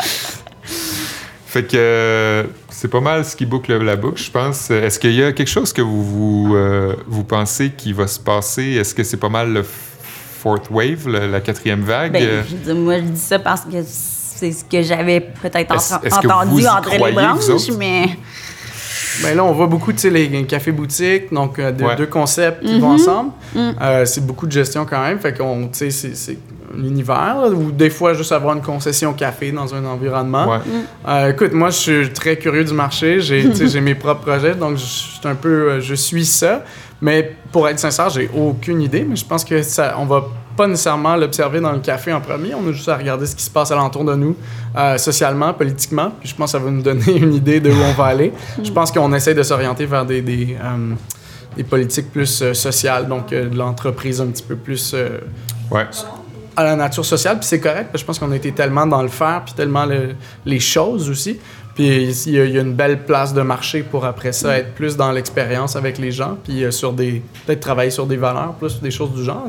Fait 1.48 1.64
que 1.64 1.76
euh, 1.78 2.44
c'est 2.70 2.90
pas 2.90 3.02
mal 3.02 3.26
ce 3.26 3.36
qui 3.36 3.46
boucle 3.46 3.76
la 3.84 3.96
boucle, 3.96 4.22
je 4.22 4.30
pense. 4.30 4.70
Est-ce 4.70 5.00
qu'il 5.00 5.14
y 5.14 5.24
a 5.24 5.32
quelque 5.32 5.48
chose 5.50 5.74
que 5.74 5.82
vous, 5.82 6.04
vous, 6.04 6.56
euh, 6.56 6.96
vous 7.08 7.24
pensez 7.24 7.72
qui 7.72 7.92
va 7.92 8.06
se 8.06 8.20
passer? 8.20 8.64
Est-ce 8.74 8.94
que 8.94 9.04
c'est 9.04 9.18
pas 9.18 9.30
mal 9.30 9.52
le 9.52 9.64
fourth 9.64 10.70
wave, 10.70 11.08
le- 11.08 11.26
la 11.28 11.42
quatrième 11.42 11.82
vague? 11.82 12.12
Ben, 12.14 12.44
je 12.68 12.72
moi, 12.74 12.98
je 13.00 13.04
dis 13.04 13.20
ça 13.20 13.40
parce 13.40 13.62
que 13.62 13.78
c'est 13.84 14.52
ce 14.52 14.64
que 14.64 14.84
j'avais 14.84 15.22
peut-être 15.22 15.72
entendu 15.74 16.68
entre 16.68 16.92
les 16.92 17.12
branches, 17.12 17.72
mais 17.78 18.10
Ben 19.24 19.36
là, 19.36 19.44
on 19.44 19.52
voit 19.52 19.68
beaucoup, 19.68 19.92
tu 19.92 20.00
sais, 20.00 20.10
les 20.12 20.46
cafés-boutiques, 20.46 21.34
donc 21.34 21.60
euh, 21.60 21.72
de- 21.74 21.84
Ouais. 21.84 21.96
deux 21.98 22.06
concepts 22.06 22.64
qui 22.64 22.76
Mhm. 22.76 22.80
vont 22.80 22.92
ensemble. 22.92 23.32
Mm. 23.54 23.72
Euh, 23.82 24.06
c'est 24.06 24.26
beaucoup 24.26 24.46
de 24.48 24.52
gestion 24.52 24.86
quand 24.86 25.02
même, 25.02 25.20
fait 25.20 25.36
qu'on, 25.38 25.68
tu 25.68 25.92
sais, 25.92 25.92
c'est- 26.16 26.38
c'est 26.72 26.80
un 26.80 26.84
univers, 26.84 27.38
là, 27.42 27.50
ou 27.50 27.72
des 27.72 27.90
fois 27.90 28.14
juste 28.14 28.32
avoir 28.32 28.56
une 28.56 28.62
concession 28.62 29.14
café 29.14 29.52
dans 29.52 29.74
un 29.74 29.86
environnement. 29.86 30.48
ouais. 30.50 30.60
Euh, 31.08 31.32
écoute, 31.32 31.54
moi, 31.54 31.70
je 31.70 31.78
suis 31.78 32.14
très 32.14 32.38
curieux 32.38 32.64
du 32.64 32.74
marché. 32.74 33.20
J'ai, 33.22 33.82
mes 33.82 33.96
propres 33.96 34.22
projets, 34.22 34.56
donc 34.56 34.78
je 34.78 34.84
suis 34.86 35.20
un 35.26 35.36
peu, 35.36 35.50
euh, 35.50 35.82
je 35.82 35.96
suis 35.96 36.26
ça. 36.26 36.64
Mais 37.02 37.36
pour 37.52 37.68
être 37.70 37.80
sincère, 37.80 38.10
j'ai 38.10 38.30
aucune 38.36 38.82
idée. 38.82 39.06
Mais 39.08 39.16
je 39.16 39.26
pense 39.26 39.46
que 39.46 39.62
ça, 39.62 39.96
on 39.98 40.06
va 40.06 40.26
pas 40.58 40.68
nécessairement 40.68 41.16
l'observer 41.16 41.62
dans 41.62 41.72
le 41.72 41.80
café 41.80 42.12
en 42.12 42.20
premier. 42.20 42.54
On 42.54 42.68
a 42.68 42.74
juste 42.74 42.90
à 42.90 42.98
regarder 42.98 43.26
ce 43.26 43.34
qui 43.36 43.44
se 43.44 43.50
passe 43.50 43.72
alentour 43.72 44.04
de 44.04 44.16
nous, 44.16 44.36
euh, 44.78 44.98
socialement, 44.98 45.54
politiquement. 45.54 46.12
Puis 46.20 46.28
je 46.30 46.36
pense 46.36 46.52
que 46.52 46.58
ça 46.58 46.64
va 46.64 46.70
nous 46.70 46.82
donner 46.82 47.18
une 47.18 47.34
idée 47.34 47.62
de 47.62 47.72
où 47.72 47.82
on 47.82 47.94
va 47.94 48.06
aller. 48.06 48.34
Je 48.62 48.72
pense 48.72 48.92
qu'on 48.92 49.14
essaie 49.14 49.34
de 49.34 49.44
s'orienter 49.44 49.86
vers 49.86 50.06
des, 50.06 50.22
des, 50.22 50.58
euh, 50.62 50.94
des 51.56 51.64
politiques 51.64 52.12
plus 52.12 52.42
euh, 52.42 52.54
sociales, 52.54 53.08
donc 53.08 53.32
euh, 53.32 53.50
de 53.50 53.58
l'entreprise 53.58 54.20
un 54.22 54.28
petit 54.28 54.44
peu 54.44 54.56
plus 54.56 54.92
euh, 54.94 55.20
Ouais. 55.72 55.86
À 56.60 56.64
la 56.64 56.76
nature 56.76 57.06
sociale, 57.06 57.38
puis 57.38 57.48
c'est 57.48 57.60
correct, 57.60 57.90
je 57.96 58.04
pense 58.04 58.20
qu'on 58.20 58.32
a 58.32 58.36
été 58.36 58.52
tellement 58.52 58.86
dans 58.86 59.02
le 59.02 59.08
faire, 59.08 59.42
puis 59.46 59.54
tellement 59.54 59.86
le- 59.86 60.16
les 60.46 60.60
choses 60.60 61.10
aussi. 61.10 61.40
Puis 61.76 62.12
il 62.26 62.34
y, 62.34 62.58
a, 62.58 62.62
une 62.62 62.74
belle 62.74 63.06
place 63.06 63.34
de 63.34 63.42
marché 63.42 63.84
pour 63.84 64.04
après 64.04 64.34
ça 64.34 64.58
être 64.58 64.74
plus 64.74 64.98
dans 64.98 65.12
l'expérience 65.14 65.78
avec 65.78 65.98
les 65.98 66.12
gens, 66.12 66.38
puis 66.44 66.66
euh, 66.66 66.72
sur 66.72 66.92
des 66.92 67.22
peut-être 67.46 67.62
travailler 67.62 67.92
sur 67.92 68.06
des 68.06 68.18
valeurs, 68.18 68.54
plus 68.56 68.82
des 68.82 68.92
choses 68.92 69.14
du 69.14 69.24
genre. 69.24 69.48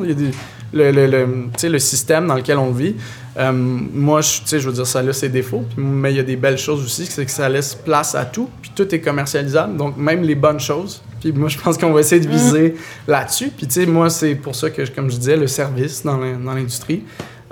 Le, 0.72 0.90
le, 0.90 1.06
le- 1.06 1.78
système 1.78 2.26
dans 2.26 2.34
lequel 2.34 2.58
on 2.58 2.70
vit. 2.70 2.94
euh, 3.38 3.52
moi, 3.52 4.20
je, 4.20 4.56
veux 4.58 4.72
dire, 4.72 4.86
ça 4.86 5.00
a 5.00 5.12
ses 5.12 5.28
défauts, 5.28 5.64
mais 5.76 6.12
il 6.12 6.16
y 6.16 6.20
a 6.20 6.24
des 6.24 6.36
belles 6.36 6.58
choses 6.58 6.82
aussi, 6.84 7.06
c'est 7.06 7.24
que 7.24 7.30
ça 7.30 7.48
laisse 7.48 7.74
place 7.74 8.14
à 8.14 8.24
tout, 8.24 8.48
puis 8.62 8.70
tout 8.74 8.94
est 8.94 9.00
commercialisable, 9.00 9.76
donc 9.76 9.96
même 9.96 10.22
les 10.22 10.34
bonnes 10.34 10.60
choses. 10.60 11.02
Puis 11.20 11.32
moi, 11.32 11.48
je 11.48 11.58
pense 11.58 11.76
qu'on 11.76 11.92
va 11.92 12.00
essayer 12.00 12.20
de 12.24 12.28
viser 12.30 12.74
là-dessus. 13.06 13.50
Puis 13.56 13.66
tu 13.66 13.74
sais, 13.80 13.86
moi, 13.86 14.08
c'est 14.10 14.34
pour 14.34 14.54
ça 14.54 14.70
que, 14.70 14.82
comme 14.90 15.10
je 15.10 15.16
disais, 15.16 15.36
le 15.36 15.46
service 15.46 16.02
dans 16.04 16.16
l'in- 16.16 16.38
dans 16.38 16.54
l'industrie, 16.54 17.02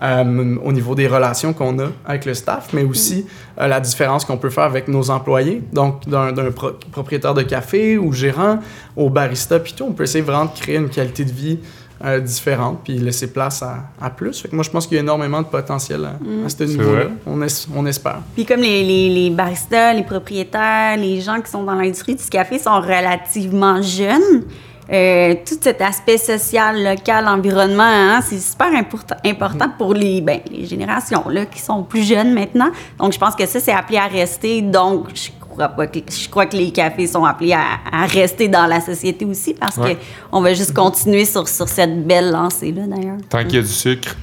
euh, 0.01 0.57
au 0.65 0.73
niveau 0.73 0.95
des 0.95 1.09
relations 1.09 1.53
qu'on 1.53 1.77
a 1.81 1.89
avec 2.07 2.25
le 2.25 2.33
staff, 2.33 2.69
mais 2.73 2.85
aussi 2.85 3.27
euh, 3.61 3.67
la 3.67 3.81
différence 3.81 4.25
qu'on 4.25 4.37
peut 4.39 4.49
faire 4.51 4.63
avec 4.65 4.87
nos 4.89 5.11
employés. 5.11 5.61
Donc, 5.73 6.09
d'un 6.09 6.31
d'un 6.33 6.51
pro- 6.53 6.71
propriétaire 6.93 7.35
de 7.35 7.43
café 7.43 7.99
ou 7.99 8.13
gérant 8.13 8.61
au 8.97 9.11
barista, 9.11 9.59
puis 9.59 9.75
tout, 9.77 9.85
on 9.85 9.93
peut 9.93 10.05
essayer 10.05 10.23
vraiment 10.23 10.45
de 10.47 10.59
créer 10.59 10.77
une 10.77 10.89
qualité 10.89 11.25
de 11.25 11.33
vie 11.33 11.59
euh, 12.05 12.21
différente, 12.21 12.81
puis 12.85 12.99
laisser 12.99 13.33
place 13.33 13.63
à, 13.63 13.77
à 14.01 14.11
plus. 14.11 14.41
Fait 14.41 14.49
que 14.49 14.55
moi, 14.55 14.63
je 14.65 14.71
pense 14.71 14.87
qu'il 14.87 14.95
y 14.97 14.99
a 14.99 15.03
énormément 15.03 15.43
de 15.43 15.47
potentiel 15.49 16.05
à, 16.05 16.11
à 16.47 16.49
ce 16.49 16.63
niveau-là. 16.65 17.05
On, 17.27 17.43
es- 17.43 17.67
on 17.77 17.85
espère. 17.87 18.21
Puis 18.35 18.45
comme 18.45 18.61
les, 18.61 18.85
les, 18.85 19.09
les 19.09 19.31
baristas, 19.31 19.95
les 19.95 20.05
propriétaires, 20.05 20.97
les 20.97 21.21
gens 21.21 21.41
qui 21.41 21.51
sont 21.51 21.65
dans 21.65 21.75
l'industrie 21.75 22.15
du 22.15 22.25
café 22.25 22.59
sont 22.59 22.81
relativement 22.81 23.83
jeunes, 23.83 24.45
euh, 24.91 25.35
tout 25.47 25.57
cet 25.61 25.83
aspect 25.83 26.17
social, 26.17 26.83
local, 26.83 27.29
environnement, 27.29 27.83
hein, 27.83 28.21
c'est 28.23 28.39
super 28.39 28.69
important, 28.75 29.17
important 29.27 29.67
pour 29.77 29.93
les, 29.93 30.23
ben, 30.23 30.41
les 30.51 30.65
générations 30.65 31.29
là, 31.29 31.45
qui 31.45 31.61
sont 31.61 31.83
plus 31.83 32.05
jeunes 32.09 32.33
maintenant. 32.33 32.71
Donc, 32.99 33.13
je 33.13 33.19
pense 33.19 33.35
que 33.35 33.45
ça, 33.45 33.61
c'est 33.61 33.73
appelé 33.73 33.99
à 33.99 34.07
rester. 34.07 34.63
Donc, 34.63 35.09
je 35.15 35.29
pas 35.67 35.87
je 35.93 36.29
crois 36.29 36.47
que 36.47 36.57
les 36.57 36.71
cafés 36.71 37.07
sont 37.09 37.25
appelés 37.25 37.53
à, 37.55 37.63
à 37.91 38.07
rester 38.07 38.47
dans 38.49 38.67
la 38.67 38.81
société 38.81 39.25
aussi 39.25 39.55
parce 39.55 39.77
Ouais. 39.79 39.95
que 39.97 40.01
on 40.31 40.41
va 40.41 40.55
juste 40.55 40.73
continuer 40.75 41.25
sur, 41.25 41.49
sur 41.49 41.69
cette 41.69 42.07
belle 42.07 42.31
lancée-là, 42.31 42.83
d'ailleurs. 42.87 43.17
Tant 43.29 43.43
qu'il 43.45 43.57
y 43.57 43.59
a 43.59 43.63
du 43.63 43.67
sucre. 43.69 44.15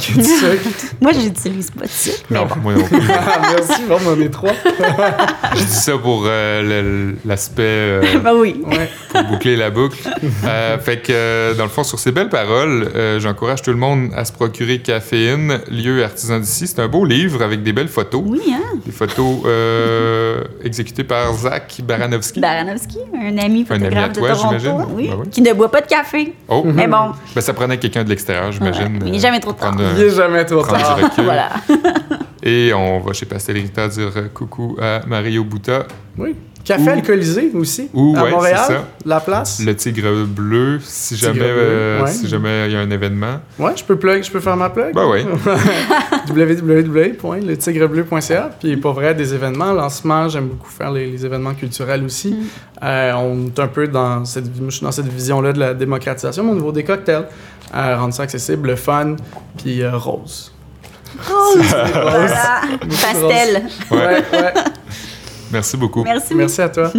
Sucre. 0.00 0.68
Moi, 1.00 1.12
j'utilise 1.12 1.70
pas 1.70 1.84
de 1.84 1.90
sucre. 1.90 2.18
Non, 2.30 2.46
moi 2.62 2.74
non 2.74 2.84
plus. 2.84 2.98
Ah, 3.10 3.40
Merci, 3.56 3.82
bon, 3.88 3.96
on 4.06 4.12
en 4.12 4.20
est 4.20 4.28
trois. 4.28 4.52
Je 5.54 5.60
dis 5.64 5.66
ça 5.72 5.98
pour 5.98 6.24
euh, 6.26 7.12
l'aspect 7.24 7.62
euh, 7.62 8.18
Ben 8.22 8.32
oui. 8.34 8.62
Ouais. 8.66 8.88
pour 9.10 9.24
boucler 9.24 9.56
la 9.56 9.70
boucle. 9.70 9.98
Euh, 10.44 10.78
fait 10.78 10.98
que, 10.98 11.12
euh, 11.12 11.54
dans 11.54 11.64
le 11.64 11.68
fond, 11.70 11.82
sur 11.84 11.98
ces 11.98 12.12
belles 12.12 12.28
paroles, 12.28 12.90
euh, 12.94 13.18
j'encourage 13.20 13.62
tout 13.62 13.70
le 13.70 13.76
monde 13.76 14.10
à 14.16 14.24
se 14.24 14.32
procurer 14.32 14.78
Caféine, 14.80 15.60
lieu 15.70 16.04
artisan 16.04 16.38
d'ici. 16.38 16.66
C'est 16.66 16.80
un 16.80 16.88
beau 16.88 17.04
livre 17.04 17.42
avec 17.42 17.62
des 17.62 17.72
belles 17.72 17.88
photos. 17.88 18.22
Oui, 18.26 18.40
hein? 18.52 18.78
Des 18.86 18.92
photos 18.92 19.40
euh, 19.46 20.42
exécutées 20.64 21.04
par 21.04 21.32
Zach 21.34 21.80
Baranowski. 21.84 22.40
Baranovski, 22.40 22.98
un 23.14 23.38
ami 23.38 23.38
Un 23.38 23.38
ami 23.44 23.64
photographe 23.64 24.04
à 24.04 24.08
toi, 24.10 24.28
de 24.30 24.34
Toronto, 24.34 24.58
j'imagine. 24.58 24.84
oui, 24.94 25.08
Ben 25.08 25.16
oui. 25.20 25.28
qui 25.30 25.42
ne 25.42 25.52
boit 25.52 25.70
pas 25.70 25.80
de 25.80 25.86
café. 25.86 26.34
Oh, 26.48 26.62
Mais 26.64 26.86
bon, 26.86 27.12
ben, 27.34 27.40
ça 27.40 27.52
prenait 27.52 27.78
quelqu'un 27.78 28.04
de 28.04 28.08
l'extérieur, 28.08 28.52
j'imagine. 28.52 28.94
Ouais, 29.02 29.08
il 29.08 29.14
est 29.14 29.18
euh, 29.18 29.20
jamais 29.20 29.40
trop 29.40 29.52
tard. 29.52 29.71
Un- 29.80 29.94
Il 29.96 30.02
est 30.02 30.10
jamais 30.10 30.44
trop 30.44 30.62
tard. 30.62 30.98
voilà. 31.18 31.48
Et 32.42 32.72
on 32.74 32.98
va 33.00 33.12
chez 33.12 33.26
Pastel 33.26 33.56
Rita 33.56 33.86
dire 33.88 34.10
coucou 34.34 34.76
à 34.80 35.00
Mario 35.06 35.44
Bouta, 35.44 35.84
Oui. 36.18 36.34
Café 36.64 36.90
alcoolisé 36.90 37.50
aussi. 37.54 37.88
Ou, 37.92 38.14
à 38.16 38.22
ouais, 38.22 38.30
Montréal, 38.30 38.60
c'est 38.68 38.72
ça. 38.74 38.84
la 39.04 39.18
place. 39.18 39.60
le 39.66 39.74
Tigre 39.74 40.24
Bleu, 40.26 40.78
si 40.80 41.16
Tigre 41.16 41.32
jamais 41.34 41.40
euh, 41.44 42.02
ouais. 42.04 42.10
si 42.12 42.28
jamais 42.28 42.66
il 42.68 42.72
y 42.72 42.76
a 42.76 42.80
un 42.80 42.90
événement. 42.90 43.40
Ouais, 43.58 43.72
je 43.74 43.82
peux 43.82 43.96
plug, 43.96 44.22
je 44.22 44.30
peux 44.30 44.38
faire 44.38 44.56
ma 44.56 44.70
plug? 44.70 44.94
Ben 44.94 45.08
oui. 45.10 45.24
www.letigrebleu.ca. 46.30 48.50
Puis 48.60 48.76
pour 48.76 48.92
vrai, 48.92 49.14
des 49.14 49.34
événements, 49.34 49.72
lancement, 49.72 50.28
j'aime 50.28 50.48
beaucoup 50.48 50.68
faire 50.70 50.92
les, 50.92 51.10
les 51.10 51.24
événements 51.26 51.54
culturels 51.54 52.04
aussi. 52.04 52.36
Euh, 52.82 53.12
on 53.14 53.46
est 53.46 53.58
un 53.58 53.68
peu 53.68 53.88
dans 53.88 54.24
cette, 54.24 54.44
dans 54.82 54.92
cette 54.92 55.08
vision-là 55.08 55.52
de 55.52 55.60
la 55.60 55.74
démocratisation, 55.74 56.44
mais 56.44 56.52
au 56.52 56.56
niveau 56.56 56.72
des 56.72 56.84
cocktails, 56.84 57.26
euh, 57.74 57.96
rendre 57.98 58.14
ça 58.14 58.24
accessible, 58.24 58.68
le 58.68 58.76
fun, 58.76 59.16
puis 59.58 59.82
euh, 59.82 59.96
rose. 59.96 60.52
Rose, 61.28 61.56
voilà. 61.92 62.62
Pastel. 62.88 63.62
Ouais. 63.90 63.98
ouais. 64.32 64.54
Merci 65.50 65.76
beaucoup. 65.76 66.02
Merci. 66.02 66.34
Merci 66.34 66.62
à 66.62 66.68
toi. 66.68 66.92